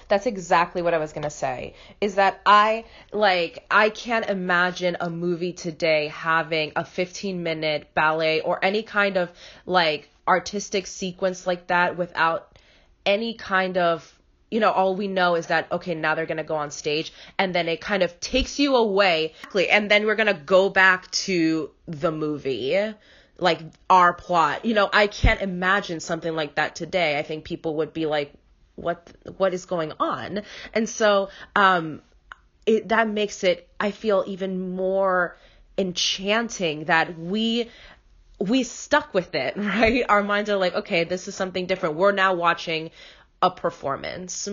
That's 0.09 0.27
exactly 0.27 0.83
what 0.83 0.95
I 0.95 0.99
was 0.99 1.13
going 1.13 1.25
to 1.25 1.31
say. 1.31 1.75
Is 2.01 2.17
that 2.17 2.41
I 2.45 2.85
like 3.13 3.65
I 3.71 3.89
can't 3.89 4.27
imagine 4.29 4.97
a 5.01 5.09
movie 5.09 5.53
today 5.53 6.09
having 6.09 6.73
a 6.77 6.85
15 6.85 7.43
minute 7.43 7.95
ballet 7.95 8.41
or 8.41 8.63
any 8.63 8.83
kind 8.83 9.17
of 9.17 9.33
like 9.65 10.11
artistic 10.29 10.87
sequence 10.87 11.47
like 11.47 11.69
that 11.69 11.97
without 11.97 12.59
any 13.07 13.35
kind 13.35 13.79
of 13.79 14.11
you 14.51 14.61
know, 14.61 14.71
all 14.71 14.95
we 14.95 15.09
know 15.09 15.35
is 15.35 15.49
that, 15.49 15.67
okay, 15.73 15.97
now 15.97 16.15
they're 16.15 16.27
going 16.27 16.37
to 16.37 16.45
go 16.45 16.55
on 16.55 16.71
stage 16.71 17.13
and 17.41 17.53
then 17.53 17.67
it 17.67 17.81
kind 17.81 18.05
of 18.05 18.21
takes 18.21 18.61
you 18.61 18.77
away. 18.77 19.33
And 19.69 19.91
then 19.91 20.07
we're 20.07 20.15
going 20.15 20.29
to 20.29 20.33
go 20.33 20.69
back 20.69 21.11
to 21.11 21.73
the 21.89 22.13
movie 22.13 22.95
like 23.39 23.61
our 23.91 24.13
plot. 24.13 24.65
You 24.65 24.75
know, 24.75 24.89
I 24.93 25.07
can't 25.07 25.41
imagine 25.41 26.01
something 26.01 26.35
like 26.35 26.57
that 26.57 26.77
today. 26.77 27.19
I 27.19 27.23
think 27.23 27.45
people 27.45 27.77
would 27.77 27.93
be 27.93 28.07
like, 28.07 28.33
what 28.77 29.13
what 29.37 29.55
is 29.55 29.67
going 29.67 29.93
on? 30.01 30.43
And 30.73 30.89
so 30.89 31.29
um 31.55 32.03
it 32.67 32.89
that 32.89 33.09
makes 33.09 33.45
it 33.45 33.69
I 33.79 33.91
feel 33.91 34.25
even 34.27 34.75
more 34.75 35.37
enchanting 35.77 36.85
that 36.85 37.19
we 37.19 37.71
we 38.41 38.63
stuck 38.63 39.15
with 39.15 39.35
it, 39.35 39.57
right? 39.57 40.05
Our 40.09 40.23
minds 40.23 40.51
are 40.51 40.57
like, 40.57 40.75
okay, 40.75 41.05
this 41.05 41.29
is 41.29 41.35
something 41.35 41.67
different. 41.67 41.97
We're 41.97 42.13
now 42.13 42.35
watching 42.35 42.91
a 43.43 43.51
performance. 43.51 44.49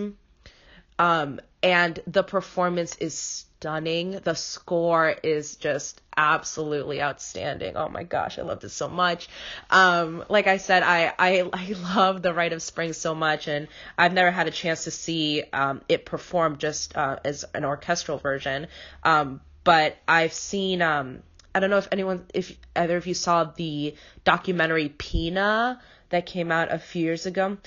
Um 0.98 1.40
and 1.62 2.00
the 2.06 2.24
performance 2.24 2.96
is 2.96 3.46
stunning. 3.62 4.18
The 4.24 4.34
score 4.34 5.14
is 5.22 5.54
just 5.54 6.00
absolutely 6.16 7.00
outstanding. 7.00 7.76
Oh 7.76 7.88
my 7.88 8.02
gosh, 8.02 8.38
I 8.38 8.42
love 8.42 8.58
this 8.58 8.72
so 8.72 8.88
much. 8.88 9.28
Um, 9.70 10.24
like 10.28 10.48
I 10.48 10.56
said, 10.56 10.82
I, 10.82 11.12
I, 11.16 11.48
I 11.52 11.72
love 11.94 12.22
The 12.22 12.34
Rite 12.34 12.52
of 12.52 12.60
Spring 12.60 12.92
so 12.92 13.14
much, 13.14 13.46
and 13.46 13.68
I've 13.96 14.12
never 14.12 14.32
had 14.32 14.48
a 14.48 14.50
chance 14.50 14.84
to 14.84 14.90
see 14.90 15.44
um, 15.52 15.80
it 15.88 16.04
performed 16.04 16.58
just 16.58 16.96
uh, 16.96 17.18
as 17.24 17.44
an 17.54 17.64
orchestral 17.64 18.18
version. 18.18 18.66
Um, 19.04 19.40
but 19.62 19.96
I've 20.08 20.32
seen, 20.32 20.82
um, 20.82 21.22
I 21.54 21.60
don't 21.60 21.70
know 21.70 21.78
if 21.78 21.88
anyone, 21.92 22.26
if 22.34 22.56
either 22.74 22.96
of 22.96 23.06
you 23.06 23.14
saw 23.14 23.44
the 23.44 23.94
documentary 24.24 24.88
Pina 24.88 25.80
that 26.08 26.26
came 26.26 26.50
out 26.50 26.72
a 26.72 26.78
few 26.78 27.04
years 27.04 27.26
ago. 27.26 27.58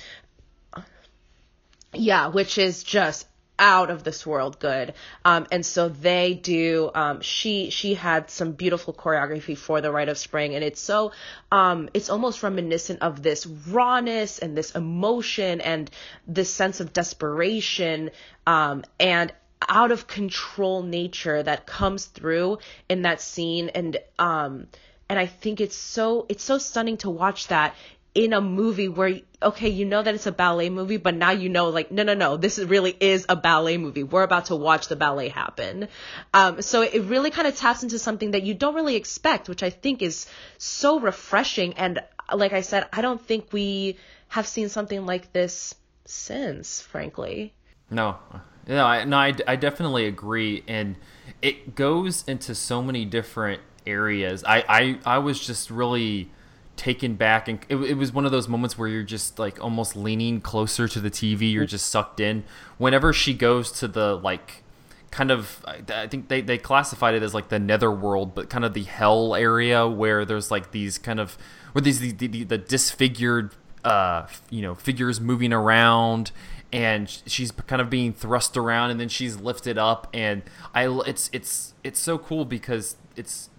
Yeah, 1.97 2.27
which 2.27 2.57
is 2.57 2.83
just 2.83 3.27
out 3.57 3.89
of 3.89 4.03
this 4.03 4.25
world 4.25 4.59
good. 4.59 4.93
Um, 5.23 5.47
and 5.51 5.65
so 5.65 5.89
they 5.89 6.33
do, 6.33 6.91
um, 6.93 7.21
she, 7.21 7.69
she 7.69 7.93
had 7.93 8.29
some 8.29 8.51
beautiful 8.51 8.93
choreography 8.93 9.57
for 9.57 9.81
the 9.81 9.91
Rite 9.91 10.09
of 10.09 10.17
Spring 10.17 10.55
and 10.55 10.63
it's 10.63 10.81
so, 10.81 11.11
um, 11.51 11.89
it's 11.93 12.09
almost 12.09 12.43
reminiscent 12.43 13.01
of 13.01 13.21
this 13.21 13.45
rawness 13.45 14.39
and 14.39 14.57
this 14.57 14.71
emotion 14.71 15.61
and 15.61 15.89
this 16.27 16.53
sense 16.53 16.79
of 16.79 16.93
desperation, 16.93 18.11
um, 18.45 18.83
and 18.99 19.31
out 19.67 19.91
of 19.91 20.05
control 20.05 20.83
nature 20.83 21.41
that 21.41 21.65
comes 21.65 22.05
through 22.05 22.59
in 22.89 23.03
that 23.03 23.21
scene. 23.21 23.69
And, 23.69 23.97
um, 24.19 24.67
and 25.09 25.17
I 25.17 25.27
think 25.27 25.61
it's 25.61 25.77
so, 25.77 26.25
it's 26.29 26.43
so 26.43 26.57
stunning 26.57 26.97
to 26.97 27.09
watch 27.09 27.47
that 27.47 27.73
in 28.15 28.31
a 28.31 28.39
movie 28.39 28.87
where 28.87 29.19
okay 29.43 29.67
you 29.67 29.85
know 29.85 30.01
that 30.01 30.15
it's 30.15 30.25
a 30.25 30.31
ballet 30.31 30.69
movie 30.69 30.95
but 30.95 31.13
now 31.13 31.31
you 31.31 31.49
know 31.49 31.67
like 31.67 31.91
no 31.91 32.01
no 32.01 32.13
no 32.13 32.37
this 32.37 32.57
really 32.57 32.95
is 32.99 33.25
a 33.27 33.35
ballet 33.35 33.77
movie. 33.77 34.03
We're 34.03 34.23
about 34.23 34.45
to 34.45 34.55
watch 34.55 34.87
the 34.87 34.95
ballet 34.95 35.27
happen. 35.27 35.89
Um, 36.33 36.61
so 36.61 36.81
it 36.81 37.03
really 37.03 37.29
kind 37.29 37.45
of 37.47 37.57
taps 37.57 37.83
into 37.83 37.99
something 37.99 38.31
that 38.31 38.43
you 38.43 38.53
don't 38.53 38.73
really 38.73 38.95
expect 38.95 39.49
which 39.49 39.61
i 39.61 39.69
think 39.69 40.01
is 40.01 40.25
so 40.57 40.99
refreshing. 40.99 41.73
And 41.73 41.99
like 42.33 42.53
i 42.53 42.61
said 42.61 42.87
i 42.93 43.01
don't 43.01 43.21
think 43.21 43.51
we 43.51 43.97
have 44.29 44.47
seen 44.47 44.69
something 44.69 45.05
like 45.05 45.33
this 45.33 45.75
since 46.05 46.81
frankly. 46.81 47.53
No. 47.91 48.17
No 48.65 48.85
i 48.85 49.03
no 49.03 49.17
i, 49.17 49.33
I 49.45 49.57
definitely 49.57 50.05
agree. 50.07 50.63
And 50.69 50.95
it 51.41 51.75
goes 51.75 52.23
into 52.27 52.55
so 52.55 52.81
many 52.81 53.03
different 53.03 53.61
areas. 53.85 54.45
I 54.45 54.63
i, 54.69 55.15
I 55.15 55.17
was 55.17 55.45
just 55.45 55.69
really 55.69 56.31
taken 56.75 57.15
back 57.15 57.47
and 57.47 57.59
it, 57.69 57.75
it 57.77 57.93
was 57.95 58.11
one 58.11 58.25
of 58.25 58.31
those 58.31 58.47
moments 58.47 58.77
where 58.77 58.87
you're 58.87 59.03
just 59.03 59.39
like 59.39 59.63
almost 59.63 59.95
leaning 59.95 60.41
closer 60.41 60.87
to 60.87 60.99
the 60.99 61.09
tv 61.09 61.51
you're 61.51 61.65
just 61.65 61.87
sucked 61.87 62.19
in. 62.19 62.43
Whenever 62.77 63.13
she 63.13 63.33
goes 63.33 63.71
to 63.73 63.87
the 63.87 64.15
like 64.15 64.63
kind 65.11 65.31
of 65.31 65.63
i 65.65 66.07
think 66.07 66.27
they, 66.27 66.41
they 66.41 66.57
classified 66.57 67.13
it 67.15 67.23
as 67.23 67.33
like 67.33 67.47
the 67.47 67.59
netherworld 67.59 68.35
but 68.35 68.49
kind 68.49 68.65
of 68.65 68.73
the 68.73 68.83
hell 68.83 69.33
area 69.33 69.87
where 69.87 70.25
there's 70.25 70.51
like 70.51 70.71
these 70.71 70.97
kind 70.97 71.21
of 71.21 71.37
where 71.71 71.81
these 71.81 71.99
the, 71.99 72.11
the, 72.11 72.43
the 72.43 72.57
disfigured 72.57 73.55
uh 73.85 74.27
you 74.49 74.61
know 74.61 74.75
figures 74.75 75.21
moving 75.21 75.53
around 75.53 76.31
and 76.75 77.21
she's 77.25 77.51
kind 77.51 77.81
of 77.81 77.89
being 77.89 78.11
thrust 78.11 78.57
around 78.57 78.91
and 78.91 78.99
then 78.99 79.07
she's 79.07 79.37
lifted 79.37 79.77
up. 79.77 80.07
And 80.13 80.43
i 80.73 80.87
it's 81.07 81.29
it's 81.31 81.73
it's 81.85 81.99
so 81.99 82.17
cool 82.17 82.43
because 82.43 82.97
it's 83.15 83.49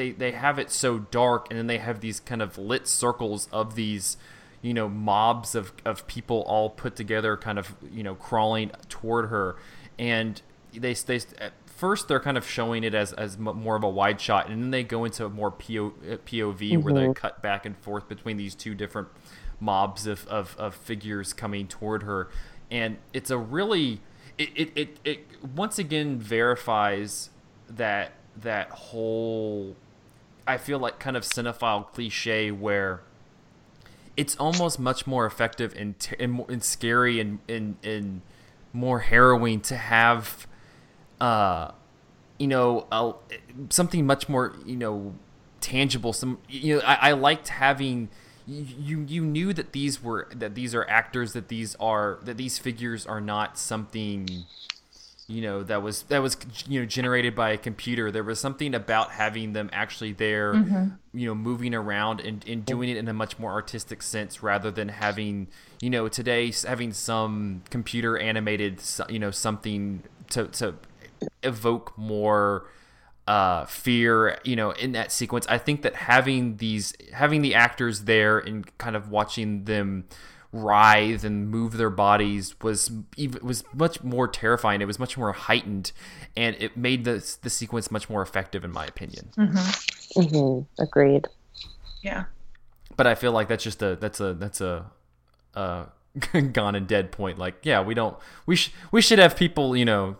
they 0.00 0.12
they 0.12 0.32
have 0.32 0.58
it 0.58 0.70
so 0.70 0.98
dark 0.98 1.48
and 1.50 1.58
then 1.58 1.66
they 1.66 1.76
have 1.76 2.00
these 2.00 2.20
kind 2.20 2.40
of 2.40 2.56
lit 2.56 2.88
circles 2.88 3.48
of 3.52 3.74
these 3.74 4.16
you 4.62 4.72
know 4.72 4.88
mobs 4.88 5.54
of 5.54 5.72
of 5.84 6.06
people 6.06 6.42
all 6.46 6.70
put 6.70 6.96
together, 6.96 7.36
kind 7.36 7.58
of 7.58 7.74
you 7.92 8.02
know 8.02 8.14
crawling 8.14 8.70
toward 8.88 9.28
her, 9.28 9.56
and 9.98 10.40
they 10.72 10.94
they 10.94 11.20
at 11.38 11.52
first 11.66 12.08
they're 12.08 12.20
kind 12.20 12.38
of 12.38 12.48
showing 12.48 12.82
it 12.82 12.94
as 12.94 13.12
as 13.12 13.38
more 13.38 13.76
of 13.76 13.82
a 13.82 13.88
wide 13.88 14.20
shot, 14.20 14.48
and 14.48 14.62
then 14.62 14.70
they 14.70 14.82
go 14.82 15.04
into 15.04 15.26
a 15.26 15.28
more 15.28 15.50
PO, 15.50 15.90
POV 15.90 16.26
mm-hmm. 16.26 16.82
where 16.82 16.94
they 16.94 17.00
mm-hmm. 17.02 17.12
cut 17.12 17.42
back 17.42 17.66
and 17.66 17.76
forth 17.78 18.08
between 18.08 18.38
these 18.38 18.54
two 18.54 18.74
different 18.74 19.08
mobs 19.62 20.06
of, 20.06 20.26
of, 20.28 20.56
of 20.58 20.74
figures 20.74 21.34
coming 21.34 21.66
toward 21.66 22.02
her, 22.04 22.30
and 22.70 22.96
it's 23.12 23.30
a 23.30 23.36
really 23.36 24.00
it, 24.38 24.48
it, 24.54 24.72
it, 24.74 25.00
it 25.04 25.26
once 25.54 25.78
again 25.78 26.18
verifies 26.18 27.28
that 27.68 28.12
that 28.36 28.70
whole 28.70 29.76
I 30.50 30.58
feel 30.58 30.78
like 30.78 30.98
kind 30.98 31.16
of 31.16 31.22
cinephile 31.22 31.86
cliche 31.92 32.50
where 32.50 33.02
it's 34.16 34.36
almost 34.36 34.78
much 34.78 35.06
more 35.06 35.24
effective 35.24 35.74
and, 35.76 35.94
and, 36.18 36.44
and 36.48 36.62
scary 36.62 37.20
and, 37.20 37.38
and, 37.48 37.76
and 37.82 38.22
more 38.72 39.00
harrowing 39.00 39.60
to 39.60 39.76
have 39.76 40.46
uh 41.20 41.72
you 42.38 42.46
know 42.46 42.86
uh, 42.90 43.12
something 43.68 44.06
much 44.06 44.28
more 44.28 44.54
you 44.64 44.76
know 44.76 45.14
tangible 45.60 46.12
some 46.12 46.38
you 46.48 46.76
know 46.76 46.82
I, 46.84 47.10
I 47.10 47.12
liked 47.12 47.48
having 47.48 48.08
you 48.46 49.04
you 49.06 49.24
knew 49.24 49.52
that 49.52 49.72
these 49.72 50.02
were 50.02 50.28
that 50.34 50.54
these 50.54 50.74
are 50.74 50.88
actors 50.88 51.34
that 51.34 51.48
these 51.48 51.74
are 51.76 52.18
that 52.22 52.36
these 52.36 52.58
figures 52.58 53.06
are 53.06 53.20
not 53.20 53.58
something 53.58 54.44
you 55.30 55.42
know 55.42 55.62
that 55.62 55.82
was 55.82 56.02
that 56.04 56.20
was 56.20 56.36
you 56.68 56.80
know 56.80 56.86
generated 56.86 57.34
by 57.34 57.50
a 57.50 57.56
computer 57.56 58.10
there 58.10 58.24
was 58.24 58.40
something 58.40 58.74
about 58.74 59.12
having 59.12 59.52
them 59.52 59.70
actually 59.72 60.12
there 60.12 60.54
mm-hmm. 60.54 60.88
you 61.16 61.26
know 61.26 61.34
moving 61.34 61.74
around 61.74 62.20
and, 62.20 62.44
and 62.48 62.64
doing 62.66 62.88
it 62.88 62.96
in 62.96 63.06
a 63.06 63.12
much 63.12 63.38
more 63.38 63.52
artistic 63.52 64.02
sense 64.02 64.42
rather 64.42 64.70
than 64.70 64.88
having 64.88 65.46
you 65.80 65.88
know 65.88 66.08
today 66.08 66.52
having 66.66 66.92
some 66.92 67.62
computer 67.70 68.18
animated 68.18 68.82
you 69.08 69.18
know 69.18 69.30
something 69.30 70.02
to 70.28 70.48
to 70.48 70.74
evoke 71.42 71.96
more 71.96 72.66
uh, 73.26 73.64
fear, 73.66 74.40
you 74.42 74.56
know, 74.56 74.72
in 74.72 74.90
that 74.92 75.12
sequence. 75.12 75.46
I 75.48 75.56
think 75.56 75.82
that 75.82 75.94
having 75.94 76.56
these, 76.56 76.94
having 77.12 77.42
the 77.42 77.54
actors 77.54 78.04
there 78.04 78.40
and 78.40 78.66
kind 78.78 78.96
of 78.96 79.08
watching 79.08 79.66
them 79.66 80.08
writhe 80.52 81.24
and 81.24 81.48
move 81.48 81.76
their 81.76 81.90
bodies 81.90 82.54
was 82.60 82.90
even 83.16 83.44
was 83.46 83.64
much 83.74 84.02
more 84.02 84.28
terrifying. 84.28 84.80
It 84.80 84.86
was 84.86 84.98
much 84.98 85.16
more 85.16 85.32
heightened, 85.32 85.92
and 86.36 86.56
it 86.58 86.76
made 86.76 87.04
the 87.04 87.36
the 87.42 87.50
sequence 87.50 87.90
much 87.90 88.08
more 88.08 88.22
effective, 88.22 88.64
in 88.64 88.72
my 88.72 88.86
opinion. 88.86 89.30
Mm-hmm. 89.36 90.20
Mm-hmm. 90.20 90.82
Agreed. 90.82 91.28
Yeah. 92.02 92.24
But 92.96 93.06
I 93.06 93.14
feel 93.14 93.32
like 93.32 93.48
that's 93.48 93.64
just 93.64 93.82
a 93.82 93.96
that's 93.96 94.20
a 94.20 94.34
that's 94.34 94.60
a. 94.60 94.90
Uh, 95.54 95.86
gone 96.52 96.74
and 96.74 96.88
dead 96.88 97.12
point 97.12 97.38
like 97.38 97.54
yeah 97.62 97.80
we 97.80 97.94
don't 97.94 98.16
we 98.44 98.56
should 98.56 98.72
we 98.90 99.00
should 99.00 99.20
have 99.20 99.36
people 99.36 99.76
you 99.76 99.84
know 99.84 100.16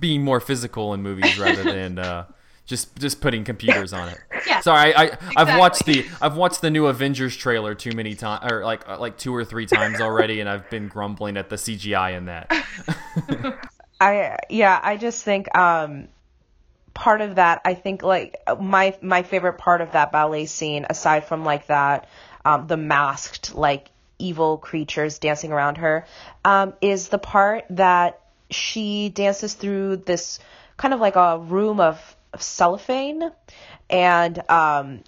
being 0.00 0.22
more 0.22 0.40
physical 0.40 0.92
in 0.92 1.00
movies 1.00 1.38
rather 1.38 1.62
than 1.62 1.98
uh, 1.98 2.24
just 2.66 2.96
just 2.96 3.20
putting 3.20 3.44
computers 3.44 3.92
on 3.92 4.08
it. 4.08 4.18
Yeah. 4.46 4.60
Sorry, 4.60 4.94
I, 4.94 5.16
I 5.36 5.46
have 5.46 5.58
watched 5.58 5.86
the 5.86 6.04
I've 6.20 6.36
watched 6.36 6.60
the 6.60 6.70
new 6.70 6.86
Avengers 6.86 7.34
trailer 7.34 7.74
too 7.74 7.92
many 7.92 8.14
times, 8.14 8.52
or 8.52 8.62
like 8.62 8.86
uh, 8.86 8.98
like 8.98 9.16
two 9.16 9.34
or 9.34 9.42
three 9.42 9.64
times 9.64 10.02
already, 10.02 10.40
and 10.40 10.50
I've 10.50 10.68
been 10.68 10.86
grumbling 10.86 11.38
at 11.38 11.48
the 11.48 11.56
CGI 11.56 12.14
in 12.14 12.26
that. 12.26 12.52
I 14.02 14.36
yeah, 14.50 14.78
I 14.82 14.98
just 14.98 15.24
think 15.24 15.56
um, 15.56 16.08
part 16.92 17.22
of 17.22 17.36
that. 17.36 17.62
I 17.64 17.72
think 17.72 18.02
like 18.02 18.36
my 18.60 18.94
my 19.00 19.22
favorite 19.22 19.54
part 19.54 19.80
of 19.80 19.92
that 19.92 20.12
ballet 20.12 20.44
scene, 20.44 20.84
aside 20.90 21.24
from 21.24 21.42
like 21.42 21.68
that, 21.68 22.06
um, 22.44 22.66
the 22.66 22.76
masked 22.76 23.54
like 23.54 23.90
evil 24.18 24.58
creatures 24.58 25.18
dancing 25.18 25.52
around 25.52 25.78
her, 25.78 26.04
um, 26.44 26.74
is 26.82 27.08
the 27.08 27.18
part 27.18 27.64
that 27.70 28.20
she 28.50 29.08
dances 29.08 29.54
through 29.54 29.96
this 29.96 30.38
kind 30.76 30.94
of 30.94 31.00
like 31.00 31.16
a 31.16 31.38
room 31.38 31.80
of, 31.80 32.16
of 32.34 32.42
cellophane 32.42 33.30
and 33.88 34.50
um 34.50 35.02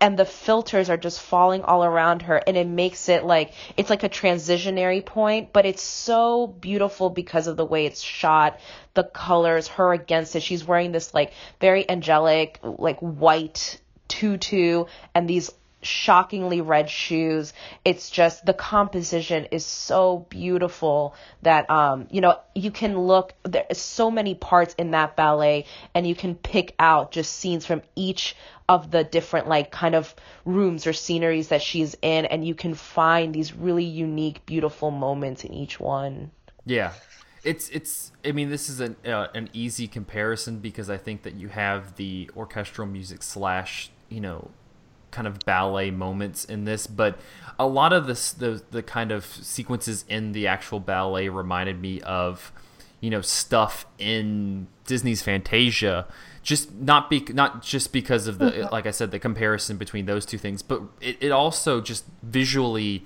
and 0.00 0.18
the 0.18 0.24
filters 0.24 0.90
are 0.90 0.96
just 0.96 1.20
falling 1.20 1.62
all 1.62 1.84
around 1.84 2.22
her 2.22 2.36
and 2.46 2.56
it 2.56 2.66
makes 2.66 3.08
it 3.08 3.24
like 3.24 3.52
it's 3.76 3.90
like 3.90 4.02
a 4.02 4.08
transitionary 4.08 5.04
point 5.04 5.52
but 5.52 5.64
it's 5.64 5.82
so 5.82 6.46
beautiful 6.46 7.10
because 7.10 7.46
of 7.46 7.56
the 7.56 7.64
way 7.64 7.86
it's 7.86 8.02
shot 8.02 8.58
the 8.94 9.04
colors 9.04 9.68
her 9.68 9.92
against 9.92 10.36
it. 10.36 10.42
She's 10.42 10.64
wearing 10.64 10.92
this 10.92 11.12
like 11.12 11.32
very 11.60 11.88
angelic 11.88 12.58
like 12.62 12.98
white 13.00 13.80
tutu 14.08 14.84
and 15.14 15.28
these 15.28 15.50
shockingly 15.84 16.60
red 16.60 16.90
shoes. 16.90 17.52
It's 17.84 18.10
just 18.10 18.44
the 18.44 18.54
composition 18.54 19.46
is 19.50 19.64
so 19.64 20.26
beautiful 20.28 21.14
that 21.42 21.70
um 21.70 22.06
you 22.10 22.20
know 22.20 22.38
you 22.54 22.70
can 22.70 22.98
look 22.98 23.34
there's 23.44 23.78
so 23.78 24.10
many 24.10 24.34
parts 24.34 24.74
in 24.78 24.92
that 24.92 25.16
ballet 25.16 25.66
and 25.94 26.06
you 26.06 26.14
can 26.14 26.34
pick 26.34 26.74
out 26.78 27.12
just 27.12 27.32
scenes 27.32 27.66
from 27.66 27.82
each 27.94 28.36
of 28.68 28.90
the 28.90 29.04
different 29.04 29.48
like 29.48 29.70
kind 29.70 29.94
of 29.94 30.14
rooms 30.44 30.86
or 30.86 30.92
sceneries 30.92 31.48
that 31.48 31.62
she's 31.62 31.96
in 32.02 32.24
and 32.24 32.46
you 32.46 32.54
can 32.54 32.74
find 32.74 33.34
these 33.34 33.54
really 33.54 33.84
unique 33.84 34.44
beautiful 34.46 34.90
moments 34.90 35.44
in 35.44 35.52
each 35.52 35.78
one. 35.78 36.30
Yeah. 36.64 36.92
It's 37.44 37.68
it's 37.68 38.10
I 38.24 38.32
mean 38.32 38.48
this 38.48 38.70
is 38.70 38.80
an 38.80 38.96
uh, 39.04 39.28
an 39.34 39.50
easy 39.52 39.86
comparison 39.86 40.60
because 40.60 40.88
I 40.88 40.96
think 40.96 41.22
that 41.24 41.34
you 41.34 41.48
have 41.48 41.96
the 41.96 42.30
orchestral 42.34 42.88
music 42.88 43.22
slash 43.22 43.90
you 44.08 44.20
know 44.20 44.50
kind 45.14 45.28
of 45.28 45.38
ballet 45.46 45.90
moments 45.90 46.44
in 46.44 46.64
this, 46.64 46.86
but 46.86 47.18
a 47.58 47.66
lot 47.66 47.92
of 47.92 48.06
this 48.06 48.32
the 48.32 48.62
the 48.70 48.82
kind 48.82 49.12
of 49.12 49.24
sequences 49.24 50.04
in 50.08 50.32
the 50.32 50.46
actual 50.46 50.80
ballet 50.80 51.28
reminded 51.28 51.80
me 51.80 52.00
of 52.02 52.52
you 53.00 53.10
know 53.10 53.20
stuff 53.20 53.86
in 53.98 54.66
Disney's 54.86 55.22
Fantasia 55.22 56.06
just 56.42 56.74
not 56.74 57.08
be 57.08 57.24
not 57.30 57.62
just 57.62 57.92
because 57.92 58.26
of 58.26 58.38
the 58.38 58.50
mm-hmm. 58.50 58.72
like 58.72 58.86
I 58.86 58.90
said 58.90 59.12
the 59.12 59.18
comparison 59.18 59.76
between 59.76 60.06
those 60.06 60.26
two 60.26 60.38
things 60.38 60.62
but 60.62 60.82
it, 61.00 61.16
it 61.20 61.30
also 61.30 61.80
just 61.80 62.04
visually 62.22 63.04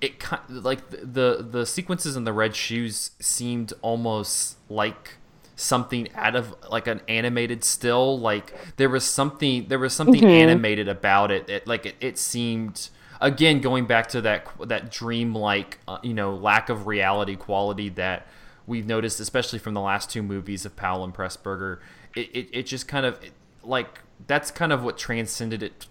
it 0.00 0.22
like 0.48 0.90
the 0.90 1.46
the 1.48 1.64
sequences 1.64 2.16
in 2.16 2.24
the 2.24 2.32
red 2.32 2.56
shoes 2.56 3.12
seemed 3.20 3.72
almost 3.80 4.56
like 4.68 5.18
something 5.56 6.08
out 6.14 6.34
of 6.34 6.54
like 6.70 6.86
an 6.86 7.00
animated 7.08 7.62
still 7.62 8.18
like 8.18 8.54
there 8.76 8.88
was 8.88 9.04
something 9.04 9.66
there 9.68 9.78
was 9.78 9.92
something 9.92 10.20
mm-hmm. 10.20 10.26
animated 10.26 10.88
about 10.88 11.30
it, 11.30 11.48
it 11.48 11.66
like 11.66 11.86
it, 11.86 11.94
it, 12.00 12.18
seemed 12.18 12.88
again 13.20 13.60
going 13.60 13.86
back 13.86 14.08
to 14.08 14.20
that 14.20 14.46
that 14.66 14.90
dreamlike 14.90 15.78
uh, 15.86 15.98
you 16.02 16.12
know 16.12 16.34
lack 16.34 16.68
of 16.68 16.86
reality 16.86 17.36
quality 17.36 17.88
that 17.88 18.26
we've 18.66 18.86
noticed 18.86 19.20
especially 19.20 19.58
from 19.58 19.74
the 19.74 19.80
last 19.80 20.10
two 20.10 20.22
movies 20.22 20.64
of 20.64 20.74
Powell 20.74 21.04
and 21.04 21.14
Pressburger 21.14 21.78
it, 22.16 22.28
it, 22.34 22.48
it 22.52 22.62
just 22.64 22.88
kind 22.88 23.06
of 23.06 23.20
like 23.62 24.00
that's 24.26 24.50
kind 24.50 24.72
of 24.72 24.82
what 24.82 24.98
transcended 24.98 25.62
it 25.62 25.86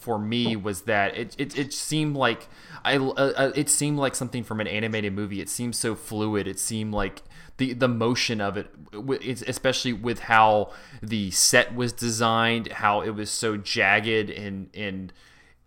for 0.00 0.18
me 0.18 0.56
was 0.56 0.82
that 0.82 1.16
it, 1.16 1.34
it, 1.38 1.58
it 1.58 1.72
seemed 1.72 2.16
like 2.16 2.48
I 2.84 2.96
uh, 2.96 3.12
uh 3.12 3.52
it 3.54 3.68
seemed 3.68 3.98
like 3.98 4.14
something 4.14 4.42
from 4.42 4.60
an 4.60 4.66
animated 4.66 5.12
movie. 5.12 5.40
It 5.40 5.48
seemed 5.50 5.76
so 5.76 5.94
fluid. 5.94 6.48
It 6.48 6.58
seemed 6.58 6.94
like 6.94 7.22
the 7.60 7.74
the 7.74 7.88
motion 7.88 8.40
of 8.40 8.56
it, 8.56 8.68
especially 9.46 9.92
with 9.92 10.20
how 10.20 10.72
the 11.02 11.30
set 11.30 11.74
was 11.74 11.92
designed, 11.92 12.72
how 12.72 13.02
it 13.02 13.10
was 13.10 13.30
so 13.30 13.58
jagged 13.58 14.30
and 14.30 14.70
and 14.74 15.12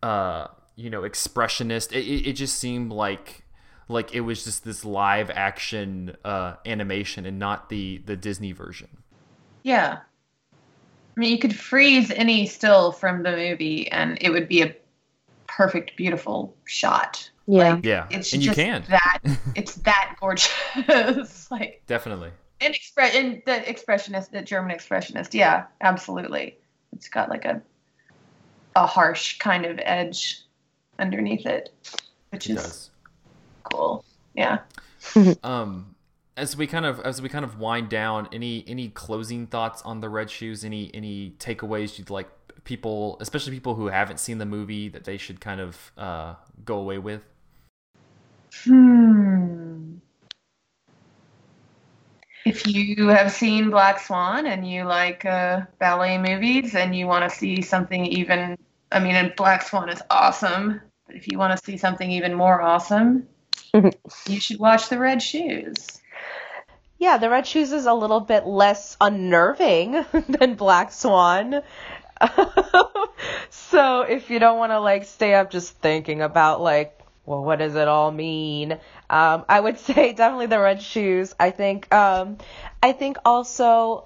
uh, 0.01 0.47
you 0.75 0.89
know 0.89 1.03
expressionist. 1.03 1.91
It, 1.91 2.27
it 2.27 2.33
just 2.33 2.57
seemed 2.57 2.91
like 2.91 3.45
like 3.87 4.15
it 4.15 4.21
was 4.21 4.43
just 4.43 4.65
this 4.65 4.83
live 4.83 5.29
action 5.29 6.17
uh, 6.25 6.55
animation 6.65 7.27
and 7.27 7.37
not 7.37 7.69
the 7.69 8.01
the 8.05 8.17
Disney 8.17 8.53
version. 8.53 8.89
Yeah, 9.61 9.99
I 11.15 11.19
mean, 11.19 11.31
you 11.31 11.37
could 11.37 11.55
freeze 11.55 12.09
any 12.09 12.47
still 12.47 12.91
from 12.91 13.21
the 13.21 13.37
movie, 13.37 13.87
and 13.91 14.17
it 14.19 14.31
would 14.31 14.47
be 14.47 14.63
a 14.63 14.75
perfect, 15.45 15.95
beautiful 15.95 16.57
shot. 16.65 17.29
Yeah, 17.45 17.73
like, 17.73 17.85
yeah, 17.85 18.07
it's 18.09 18.33
and 18.33 18.43
you 18.43 18.53
can 18.53 18.85
that 18.89 19.19
it's 19.55 19.75
that 19.75 20.15
gorgeous, 20.19 21.47
like 21.51 21.83
definitely. 21.87 22.31
In 22.61 22.71
express 22.71 23.13
in 23.13 23.41
the 23.45 23.51
expressionist, 23.51 24.31
the 24.31 24.41
German 24.41 24.75
expressionist, 24.75 25.33
yeah, 25.33 25.65
absolutely. 25.81 26.57
It's 26.93 27.09
got 27.09 27.29
like 27.29 27.43
a 27.45 27.61
a 28.75 28.85
harsh 28.85 29.37
kind 29.39 29.65
of 29.65 29.79
edge 29.83 30.41
underneath 30.99 31.45
it, 31.45 31.69
which 32.29 32.49
it 32.49 32.53
is 32.53 32.63
does. 32.63 32.89
cool. 33.63 34.05
Yeah. 34.33 34.59
um, 35.43 35.95
as 36.37 36.55
we 36.57 36.65
kind 36.65 36.85
of 36.85 36.99
as 37.01 37.21
we 37.21 37.29
kind 37.29 37.45
of 37.45 37.59
wind 37.59 37.89
down, 37.89 38.29
any 38.31 38.63
any 38.67 38.89
closing 38.89 39.47
thoughts 39.47 39.81
on 39.83 39.99
the 39.99 40.09
red 40.09 40.29
shoes? 40.29 40.63
Any 40.63 40.89
any 40.93 41.35
takeaways 41.39 41.97
you'd 41.99 42.09
like 42.09 42.29
people, 42.63 43.17
especially 43.19 43.51
people 43.51 43.75
who 43.75 43.87
haven't 43.87 44.19
seen 44.19 44.37
the 44.37 44.45
movie, 44.45 44.89
that 44.89 45.03
they 45.03 45.17
should 45.17 45.41
kind 45.41 45.59
of 45.59 45.91
uh, 45.97 46.35
go 46.65 46.77
away 46.77 46.97
with? 46.97 47.21
Hmm. 48.61 49.95
If 52.45 52.67
you 52.67 53.07
have 53.07 53.31
seen 53.31 53.69
Black 53.69 53.99
Swan 53.99 54.45
and 54.45 54.69
you 54.69 54.83
like 54.83 55.25
uh, 55.25 55.61
ballet 55.79 56.17
movies 56.17 56.75
and 56.75 56.95
you 56.95 57.07
want 57.07 57.29
to 57.29 57.35
see 57.35 57.61
something 57.61 58.05
even, 58.05 58.57
I 58.91 58.99
mean, 58.99 59.15
and 59.15 59.33
Black 59.35 59.63
Swan 59.63 59.89
is 59.89 60.01
awesome. 60.09 60.81
But 61.07 61.15
if 61.15 61.31
you 61.31 61.37
want 61.37 61.57
to 61.57 61.65
see 61.65 61.77
something 61.77 62.11
even 62.11 62.33
more 62.33 62.61
awesome, 62.61 63.27
you 63.73 64.39
should 64.39 64.59
watch 64.59 64.89
The 64.89 64.99
Red 64.99 65.21
Shoes. 65.21 65.87
Yeah, 66.99 67.17
The 67.17 67.29
Red 67.29 67.47
Shoes 67.47 67.71
is 67.71 67.85
a 67.85 67.93
little 67.93 68.19
bit 68.19 68.45
less 68.45 68.97
unnerving 68.99 70.05
than 70.29 70.55
Black 70.55 70.91
Swan. 70.91 71.61
so 73.49 74.01
if 74.01 74.29
you 74.29 74.39
don't 74.39 74.57
want 74.57 74.71
to 74.71 74.79
like 74.79 75.05
stay 75.05 75.33
up 75.33 75.49
just 75.49 75.77
thinking 75.79 76.21
about 76.21 76.61
like 76.61 77.02
well 77.25 77.43
what 77.43 77.59
does 77.59 77.75
it 77.75 77.87
all 77.87 78.11
mean? 78.11 78.73
Um, 79.09 79.45
i 79.49 79.59
would 79.59 79.79
say 79.87 80.13
definitely 80.13 80.47
the 80.47 80.59
red 80.59 80.81
shoes. 80.81 81.33
I 81.39 81.51
think 81.51 81.93
um, 81.93 82.37
i 82.81 82.91
think 82.91 83.17
also 83.25 84.05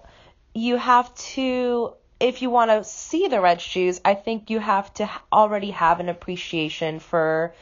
you 0.54 0.78
have 0.78 1.14
to 1.16 1.94
if 2.20 2.42
you 2.42 2.50
want 2.50 2.72
to 2.72 2.84
see 2.84 3.28
the 3.28 3.40
red 3.40 3.62
shoes 3.62 4.02
i 4.04 4.16
think 4.16 4.50
you 4.50 4.60
have 4.60 4.92
to 4.96 5.10
already 5.32 5.72
have 5.72 6.00
an 6.00 6.10
appreciation 6.10 7.00
for 7.00 7.54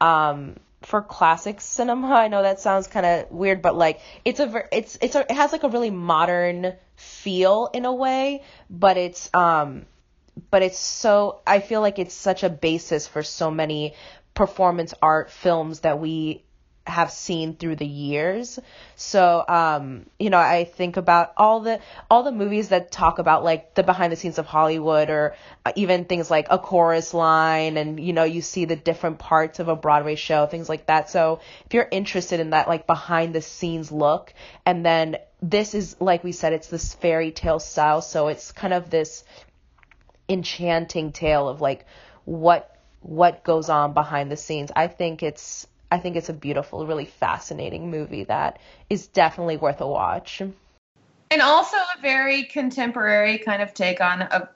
um, 0.00 0.56
for 0.82 1.02
classic 1.02 1.60
cinema. 1.60 2.08
I 2.14 2.28
know 2.28 2.42
that 2.42 2.60
sounds 2.60 2.86
kind 2.86 3.06
of 3.06 3.30
weird 3.30 3.62
but 3.62 3.76
like 3.76 4.00
it's 4.24 4.40
a 4.40 4.64
it's 4.72 4.98
it's 5.00 5.14
a, 5.14 5.20
it 5.20 5.32
has 5.32 5.52
like 5.52 5.62
a 5.62 5.68
really 5.68 5.90
modern 5.90 6.74
feel 6.96 7.70
in 7.72 7.84
a 7.84 7.94
way 7.94 8.42
but 8.68 8.96
it's 8.96 9.32
um 9.34 9.86
but 10.50 10.62
it's 10.62 10.78
so 10.78 11.40
I 11.46 11.60
feel 11.60 11.80
like 11.80 11.98
it's 11.98 12.14
such 12.14 12.42
a 12.42 12.48
basis 12.48 13.06
for 13.06 13.22
so 13.22 13.50
many 13.50 13.94
performance 14.40 14.94
art 15.02 15.30
films 15.30 15.80
that 15.80 16.00
we 16.00 16.42
have 16.86 17.10
seen 17.10 17.56
through 17.56 17.76
the 17.76 17.86
years. 17.86 18.58
So, 18.96 19.44
um, 19.46 20.06
you 20.18 20.30
know, 20.30 20.38
I 20.38 20.64
think 20.64 20.96
about 20.96 21.34
all 21.36 21.60
the 21.60 21.78
all 22.10 22.22
the 22.22 22.32
movies 22.32 22.70
that 22.70 22.90
talk 22.90 23.18
about 23.18 23.44
like 23.44 23.74
the 23.74 23.82
behind 23.82 24.10
the 24.10 24.16
scenes 24.16 24.38
of 24.38 24.46
Hollywood 24.46 25.10
or 25.10 25.34
uh, 25.66 25.72
even 25.76 26.06
things 26.06 26.30
like 26.30 26.46
a 26.48 26.58
chorus 26.58 27.12
line 27.12 27.76
and 27.76 28.00
you 28.00 28.14
know, 28.14 28.24
you 28.24 28.40
see 28.40 28.64
the 28.64 28.76
different 28.76 29.18
parts 29.18 29.58
of 29.58 29.68
a 29.68 29.76
Broadway 29.76 30.14
show, 30.14 30.46
things 30.46 30.70
like 30.70 30.86
that. 30.86 31.10
So, 31.10 31.40
if 31.66 31.74
you're 31.74 31.88
interested 31.90 32.40
in 32.40 32.50
that 32.50 32.66
like 32.66 32.86
behind 32.86 33.34
the 33.34 33.42
scenes 33.42 33.92
look 33.92 34.32
and 34.64 34.86
then 34.86 35.18
this 35.42 35.74
is 35.74 35.96
like 36.00 36.24
we 36.24 36.32
said 36.32 36.54
it's 36.54 36.68
this 36.68 36.94
fairy 36.94 37.30
tale 37.30 37.58
style, 37.58 38.00
so 38.00 38.28
it's 38.28 38.52
kind 38.52 38.72
of 38.72 38.88
this 38.88 39.22
enchanting 40.30 41.12
tale 41.12 41.46
of 41.46 41.60
like 41.60 41.84
what 42.24 42.69
what 43.00 43.44
goes 43.44 43.68
on 43.68 43.92
behind 43.92 44.30
the 44.30 44.36
scenes. 44.36 44.70
I 44.74 44.86
think 44.86 45.22
it's 45.22 45.66
I 45.90 45.98
think 45.98 46.16
it's 46.16 46.28
a 46.28 46.34
beautiful, 46.34 46.86
really 46.86 47.04
fascinating 47.04 47.90
movie 47.90 48.24
that 48.24 48.58
is 48.88 49.08
definitely 49.08 49.56
worth 49.56 49.80
a 49.80 49.88
watch. 49.88 50.40
And 51.32 51.42
also 51.42 51.76
a 51.76 52.00
very 52.00 52.44
contemporary 52.44 53.38
kind 53.38 53.62
of 53.62 53.74
take 53.74 54.00
on 54.00 54.22
a 54.22 54.48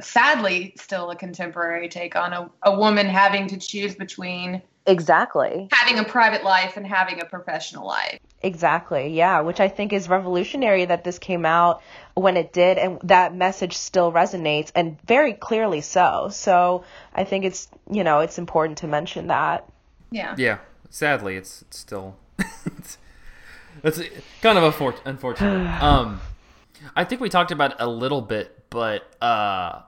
sadly 0.00 0.74
still 0.76 1.10
a 1.10 1.16
contemporary 1.16 1.88
take 1.88 2.14
on 2.14 2.32
a, 2.32 2.50
a 2.62 2.76
woman 2.76 3.06
having 3.06 3.46
to 3.48 3.58
choose 3.58 3.94
between 3.94 4.60
exactly 4.86 5.68
having 5.72 5.98
a 5.98 6.04
private 6.04 6.44
life 6.44 6.76
and 6.76 6.86
having 6.86 7.20
a 7.20 7.24
professional 7.24 7.86
life. 7.86 8.18
Exactly. 8.42 9.08
Yeah, 9.14 9.40
which 9.40 9.60
I 9.60 9.68
think 9.68 9.92
is 9.92 10.08
revolutionary 10.08 10.86
that 10.86 11.04
this 11.04 11.18
came 11.18 11.44
out 11.44 11.82
when 12.20 12.36
it 12.36 12.52
did 12.52 12.78
and 12.78 13.00
that 13.04 13.34
message 13.34 13.76
still 13.76 14.12
resonates 14.12 14.70
and 14.74 15.00
very 15.02 15.32
clearly 15.32 15.80
so. 15.80 16.28
So, 16.30 16.84
I 17.14 17.24
think 17.24 17.44
it's, 17.44 17.68
you 17.90 18.04
know, 18.04 18.20
it's 18.20 18.38
important 18.38 18.78
to 18.78 18.86
mention 18.86 19.28
that. 19.28 19.68
Yeah. 20.10 20.34
Yeah. 20.38 20.58
Sadly, 20.90 21.36
it's, 21.36 21.62
it's 21.62 21.78
still 21.78 22.16
it's, 22.66 22.98
it's 23.82 24.00
kind 24.42 24.58
of 24.58 24.64
a 24.64 24.72
fort 24.72 25.00
unfortunate. 25.04 25.66
um 25.82 26.20
I 26.96 27.04
think 27.04 27.20
we 27.20 27.28
talked 27.28 27.52
about 27.52 27.72
it 27.72 27.76
a 27.80 27.88
little 27.88 28.22
bit, 28.22 28.64
but 28.70 29.02
uh 29.22 29.82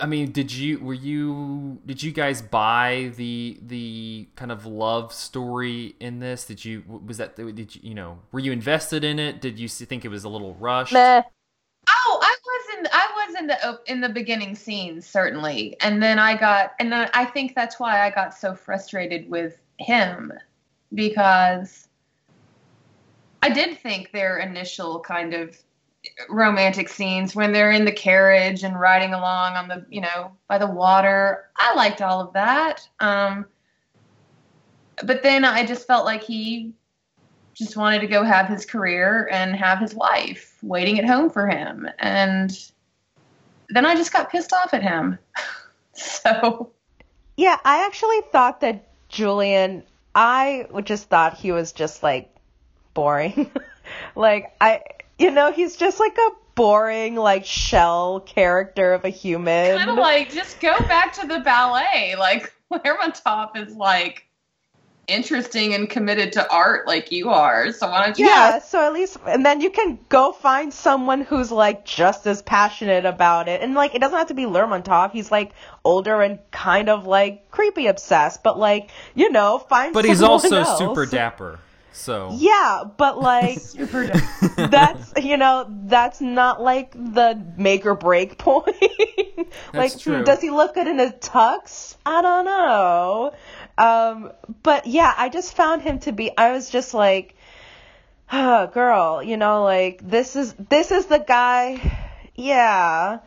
I 0.00 0.06
mean, 0.06 0.30
did 0.32 0.52
you 0.52 0.78
were 0.78 0.94
you 0.94 1.78
did 1.84 2.02
you 2.02 2.12
guys 2.12 2.42
buy 2.42 3.12
the 3.16 3.58
the 3.62 4.28
kind 4.36 4.52
of 4.52 4.66
love 4.66 5.12
story 5.12 5.96
in 6.00 6.20
this? 6.20 6.44
Did 6.44 6.64
you 6.64 6.82
was 7.06 7.18
that 7.18 7.36
did 7.36 7.74
you 7.74 7.80
you 7.82 7.94
know 7.94 8.18
were 8.32 8.40
you 8.40 8.52
invested 8.52 9.04
in 9.04 9.18
it? 9.18 9.40
Did 9.40 9.58
you 9.58 9.68
think 9.68 10.04
it 10.04 10.08
was 10.08 10.24
a 10.24 10.28
little 10.28 10.54
rushed? 10.54 10.92
Meh. 10.92 11.22
Oh, 11.88 12.18
I 12.22 12.36
was 12.44 12.78
in 12.78 12.86
I 12.92 13.26
was 13.26 13.40
in 13.40 13.50
uh, 13.50 13.56
the 13.56 13.92
in 13.92 14.00
the 14.00 14.08
beginning 14.08 14.54
scenes 14.54 15.06
certainly, 15.06 15.76
and 15.80 16.02
then 16.02 16.18
I 16.18 16.36
got 16.36 16.72
and 16.78 16.92
then 16.92 17.10
I 17.14 17.24
think 17.24 17.54
that's 17.54 17.80
why 17.80 18.06
I 18.06 18.10
got 18.10 18.34
so 18.34 18.54
frustrated 18.54 19.28
with 19.28 19.60
him 19.78 20.32
because 20.94 21.88
I 23.42 23.50
did 23.50 23.78
think 23.78 24.12
their 24.12 24.38
initial 24.38 25.00
kind 25.00 25.34
of 25.34 25.58
romantic 26.28 26.88
scenes 26.88 27.34
when 27.34 27.52
they're 27.52 27.70
in 27.70 27.84
the 27.84 27.92
carriage 27.92 28.62
and 28.62 28.78
riding 28.78 29.14
along 29.14 29.54
on 29.54 29.68
the 29.68 29.86
you 29.88 30.00
know 30.00 30.32
by 30.48 30.58
the 30.58 30.66
water. 30.66 31.46
I 31.56 31.74
liked 31.74 32.02
all 32.02 32.20
of 32.20 32.32
that. 32.34 32.86
Um 33.00 33.46
but 35.02 35.22
then 35.22 35.44
i 35.44 35.66
just 35.66 35.86
felt 35.86 36.04
like 36.04 36.22
he 36.22 36.72
just 37.52 37.76
wanted 37.76 38.00
to 38.00 38.06
go 38.06 38.22
have 38.24 38.48
his 38.48 38.64
career 38.64 39.28
and 39.30 39.54
have 39.54 39.78
his 39.78 39.94
wife 39.94 40.56
waiting 40.62 40.98
at 40.98 41.04
home 41.04 41.30
for 41.30 41.48
him. 41.48 41.88
And 41.98 42.50
then 43.70 43.86
i 43.86 43.94
just 43.94 44.12
got 44.12 44.30
pissed 44.30 44.52
off 44.52 44.74
at 44.74 44.82
him. 44.82 45.18
So 45.96 46.72
yeah 47.36 47.56
i 47.64 47.86
actually 47.86 48.20
thought 48.32 48.62
that 48.62 48.88
julian 49.08 49.84
i 50.12 50.66
just 50.82 51.08
thought 51.08 51.34
he 51.34 51.52
was 51.52 51.70
just 51.72 52.02
like 52.02 52.34
boring. 52.94 53.50
Like 54.16 54.56
i 54.60 54.80
you 55.18 55.30
know, 55.30 55.52
he's 55.52 55.76
just 55.76 56.00
like 56.00 56.16
a 56.16 56.30
boring, 56.54 57.16
like 57.16 57.44
shell 57.44 58.20
character 58.20 58.92
of 58.92 59.04
a 59.04 59.10
human. 59.10 59.76
Kind 59.76 59.90
of 59.90 59.96
like 59.96 60.30
just 60.32 60.60
go 60.60 60.76
back 60.80 61.12
to 61.14 61.26
the 61.26 61.40
ballet. 61.40 62.14
Like 62.18 62.52
Lermontov 62.72 63.56
is 63.56 63.74
like 63.74 64.26
interesting 65.06 65.74
and 65.74 65.88
committed 65.88 66.32
to 66.32 66.50
art 66.50 66.86
like 66.86 67.12
you 67.12 67.30
are. 67.30 67.72
So 67.72 67.88
why 67.88 68.06
don't 68.06 68.18
you? 68.18 68.26
Yeah. 68.26 68.58
So 68.60 68.86
at 68.86 68.92
least, 68.92 69.18
and 69.26 69.44
then 69.44 69.60
you 69.60 69.70
can 69.70 69.98
go 70.08 70.32
find 70.32 70.72
someone 70.72 71.22
who's 71.22 71.52
like 71.52 71.84
just 71.84 72.26
as 72.26 72.42
passionate 72.42 73.04
about 73.04 73.48
it. 73.48 73.60
And 73.60 73.74
like, 73.74 73.94
it 73.94 74.00
doesn't 74.00 74.16
have 74.16 74.28
to 74.28 74.34
be 74.34 74.44
Lermontov. 74.44 75.12
He's 75.12 75.30
like 75.30 75.52
older 75.84 76.22
and 76.22 76.38
kind 76.50 76.88
of 76.88 77.06
like 77.06 77.50
creepy 77.50 77.86
obsessed, 77.86 78.42
but 78.42 78.58
like, 78.58 78.90
you 79.14 79.30
know, 79.30 79.58
find. 79.58 79.94
But 79.94 80.04
he's 80.04 80.22
also 80.22 80.56
else. 80.56 80.78
super 80.78 81.06
dapper. 81.06 81.58
So 81.94 82.30
yeah, 82.32 82.82
but 82.96 83.20
like 83.20 83.62
that's 84.56 85.12
you 85.22 85.36
know 85.36 85.64
that's 85.84 86.20
not 86.20 86.60
like 86.60 86.90
the 86.92 87.40
make 87.56 87.86
or 87.86 87.94
break 87.94 88.36
point. 88.38 88.76
like, 89.72 89.96
true. 89.96 90.24
does 90.24 90.40
he 90.40 90.50
look 90.50 90.74
good 90.74 90.88
in 90.88 90.98
a 90.98 91.12
tux? 91.12 91.96
I 92.04 92.20
don't 92.20 92.44
know. 92.44 93.32
Um, 93.78 94.32
but 94.64 94.88
yeah, 94.88 95.14
I 95.16 95.28
just 95.28 95.54
found 95.54 95.82
him 95.82 96.00
to 96.00 96.10
be. 96.10 96.36
I 96.36 96.50
was 96.50 96.68
just 96.68 96.94
like, 96.94 97.36
oh, 98.32 98.66
girl, 98.66 99.22
you 99.22 99.36
know, 99.36 99.62
like 99.62 100.06
this 100.06 100.34
is 100.34 100.52
this 100.54 100.90
is 100.90 101.06
the 101.06 101.20
guy. 101.20 102.10
Yeah, 102.34 103.20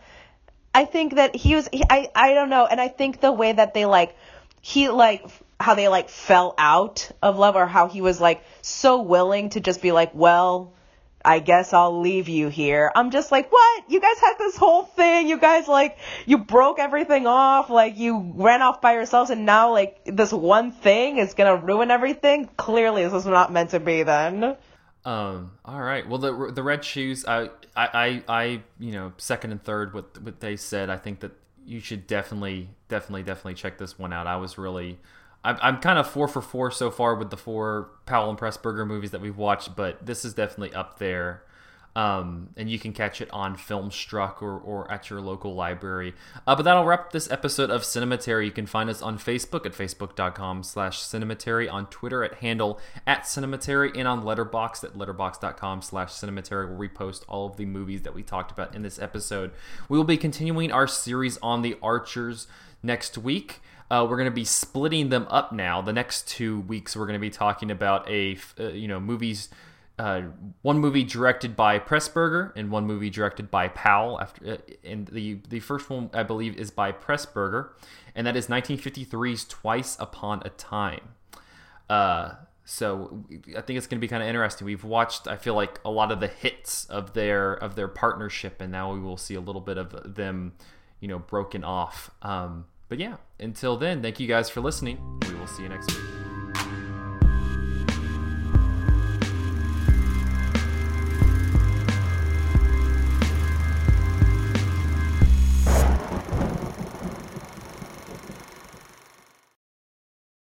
I 0.76 0.86
think 0.86 1.16
that 1.16 1.38
he 1.38 1.56
was. 1.56 1.70
He, 1.72 1.84
I 1.90 2.10
I 2.14 2.34
don't 2.34 2.50
know, 2.50 2.66
and 2.66 2.82
I 2.82 2.90
think 2.90 3.22
the 3.22 3.32
way 3.32 3.54
that 3.54 3.74
they 3.74 3.86
like 3.86 4.14
he 4.62 4.90
like 4.90 5.26
how 5.60 5.76
they 5.76 5.88
like 5.88 6.10
fell 6.10 6.54
out 6.58 7.12
of 7.22 7.38
love 7.38 7.56
or 7.56 7.66
how 7.66 7.88
he 7.88 8.02
was 8.02 8.22
like 8.22 8.44
so 8.62 9.02
willing 9.02 9.50
to 9.50 9.60
just 9.60 9.82
be 9.82 9.92
like, 9.92 10.12
well, 10.14 10.74
I 11.26 11.40
guess 11.40 11.74
I'll 11.74 12.00
leave 12.00 12.30
you 12.30 12.48
here. 12.48 12.92
I'm 12.96 13.12
just 13.12 13.32
like, 13.32 13.52
what? 13.52 13.84
You 13.90 14.00
guys 14.00 14.20
had 14.20 14.36
this 14.38 14.56
whole 14.56 14.84
thing. 14.84 15.28
You 15.28 15.38
guys 15.38 15.68
like, 15.68 15.98
you 16.26 16.38
broke 16.38 16.80
everything 16.80 17.28
off. 17.28 17.70
Like, 17.70 17.98
you 17.98 18.34
ran 18.36 18.62
off 18.62 18.82
by 18.82 18.94
yourselves 18.94 19.30
and 19.30 19.46
now 19.46 19.72
like 19.72 20.00
this 20.06 20.32
one 20.32 20.72
thing 20.72 21.18
is 21.18 21.34
gonna 21.34 21.58
ruin 21.58 21.92
everything. 21.92 22.50
Clearly 22.56 23.04
this 23.04 23.14
was 23.14 23.26
not 23.26 23.52
meant 23.52 23.72
to 23.72 23.80
be 23.80 24.04
then. 24.04 24.56
Um, 25.06 25.52
all 25.66 25.82
right. 25.82 26.08
Well, 26.08 26.20
the, 26.20 26.52
the 26.54 26.64
red 26.64 26.86
shoes, 26.86 27.26
I, 27.26 27.50
I, 27.76 27.88
I, 27.94 28.24
I, 28.28 28.62
you 28.80 28.92
know, 28.92 29.14
second 29.18 29.52
and 29.52 29.64
third, 29.64 29.94
what, 29.94 30.22
what 30.22 30.40
they 30.40 30.56
said, 30.56 30.90
I 30.90 30.98
think 30.98 31.22
that 31.22 31.32
you 31.66 31.80
should 31.80 32.08
definitely, 32.08 32.70
definitely, 32.90 33.24
definitely 33.24 33.56
check 33.56 33.78
this 33.78 33.98
one 33.98 34.14
out. 34.14 34.28
I 34.28 34.38
was 34.38 34.58
really, 34.58 35.00
I'm, 35.62 35.78
kind 35.80 35.98
of 35.98 36.08
four 36.08 36.28
for 36.28 36.42
four 36.42 36.72
so 36.72 36.92
far 36.92 37.16
with 37.16 37.30
the 37.30 37.38
four 37.38 37.90
Powell 38.06 38.30
and 38.30 38.38
Pressburger 38.38 38.86
movies 38.86 39.12
that 39.12 39.22
we've 39.22 39.38
watched, 39.38 39.76
but 39.76 40.06
this 40.06 40.26
is 40.26 40.34
definitely 40.34 40.74
up 40.76 41.00
there. 41.00 41.44
Um, 41.96 42.50
and 42.56 42.70
you 42.70 42.78
can 42.78 42.94
catch 42.94 43.22
it 43.22 43.30
on 43.34 43.58
Filmstruck 43.58 44.44
or, 44.44 44.56
or 44.60 44.92
at 44.92 45.10
your 45.10 45.20
local 45.20 45.56
library. 45.56 46.14
Uh, 46.46 46.56
but 46.56 46.62
that'll 46.62 46.86
wrap 46.86 47.12
this 47.12 47.32
episode 47.32 47.72
of 47.72 47.82
Cinematary. 47.82 48.46
You 48.46 48.52
can 48.52 48.68
find 48.68 48.88
us 48.88 49.02
on 49.02 49.18
Facebook 49.18 49.66
at 49.66 49.72
facebook.com 49.72 50.62
slash 50.62 51.00
cinematary, 51.00 51.72
on 51.72 51.88
Twitter 51.88 52.24
at 52.24 52.36
handle 52.36 52.80
at 53.08 53.24
cinematary, 53.24 53.98
and 53.98 54.08
on 54.08 54.22
Letterboxd 54.22 54.84
at 54.84 54.94
letterbox.com 54.96 55.82
slash 55.82 56.12
cinematary, 56.12 56.68
where 56.68 56.78
we 56.78 56.88
post 56.88 57.26
all 57.28 57.48
of 57.48 57.58
the 57.58 57.66
movies 57.66 58.04
that 58.04 58.14
we 58.14 58.22
talked 58.22 58.52
about 58.52 58.76
in 58.76 58.84
this 58.84 59.00
episode. 59.00 59.50
We 59.90 59.98
will 59.98 60.06
be 60.06 60.18
continuing 60.18 60.72
our 60.72 60.88
series 60.88 61.40
on 61.40 61.64
the 61.64 61.78
Archers 61.82 62.46
next 62.84 63.18
week. 63.18 63.60
Uh, 63.90 64.06
we're 64.10 64.18
going 64.18 64.26
to 64.26 64.32
be 64.32 64.46
splitting 64.46 65.10
them 65.10 65.26
up 65.30 65.52
now. 65.52 65.82
The 65.82 65.94
next 65.94 66.28
two 66.28 66.60
weeks, 66.62 66.96
we're 66.96 67.06
going 67.06 67.20
to 67.20 67.20
be 67.20 67.30
talking 67.30 67.72
about 67.72 68.10
a 68.10 68.38
uh, 68.60 68.70
you 68.70 68.88
know 68.88 69.00
movies 69.00 69.50
uh, 70.00 70.22
one 70.62 70.78
movie 70.78 71.04
directed 71.04 71.56
by 71.56 71.80
Pressburger 71.80 72.52
and 72.56 72.70
one 72.70 72.86
movie 72.86 73.10
directed 73.10 73.50
by 73.50 73.68
Powell. 73.70 74.22
After 74.22 74.54
uh, 74.54 74.58
and 74.84 75.08
the 75.08 75.40
the 75.50 75.60
first 75.60 75.90
one 75.90 76.10
I 76.14 76.24
believe 76.24 76.56
is 76.56 76.70
by 76.70 76.92
Pressburger, 76.92 77.70
and 78.14 78.28
that 78.28 78.36
is 78.36 78.48
1953's 78.48 79.46
Twice 79.46 79.98
Upon 80.00 80.44
a 80.46 80.50
Time. 80.50 81.16
Uh, 81.90 82.34
so 82.64 83.26
I 83.58 83.62
think 83.62 83.78
it's 83.78 83.88
going 83.88 83.98
to 83.98 84.02
be 84.02 84.08
kind 84.08 84.22
of 84.22 84.30
interesting. 84.30 84.66
We've 84.66 84.84
watched, 84.84 85.28
I 85.28 85.38
feel 85.38 85.56
like, 85.56 85.80
a 85.86 85.90
lot 85.90 86.12
of 86.12 86.20
the 86.20 86.28
hits 86.28 86.86
of 86.86 87.14
their 87.14 87.54
of 87.54 87.76
their 87.76 87.88
partnership, 87.88 88.62
and 88.62 88.72
now 88.72 88.94
we 88.94 89.00
will 89.00 89.18
see 89.18 89.34
a 89.34 89.42
little 89.42 89.62
bit 89.62 89.80
of 89.80 90.16
them, 90.16 90.54
you 91.00 91.08
know, 91.08 91.18
broken 91.18 91.64
off. 91.64 92.12
Um, 92.22 92.66
but 92.90 93.00
yeah, 93.00 93.18
until 93.40 93.78
then, 93.78 94.02
thank 94.02 94.20
you 94.20 94.28
guys 94.28 94.50
for 94.50 94.62
listening. 94.62 94.98
We 95.28 95.36
will 95.36 95.48
see 95.48 95.64
you 95.64 95.70
next 95.70 95.92
week. 95.94 96.27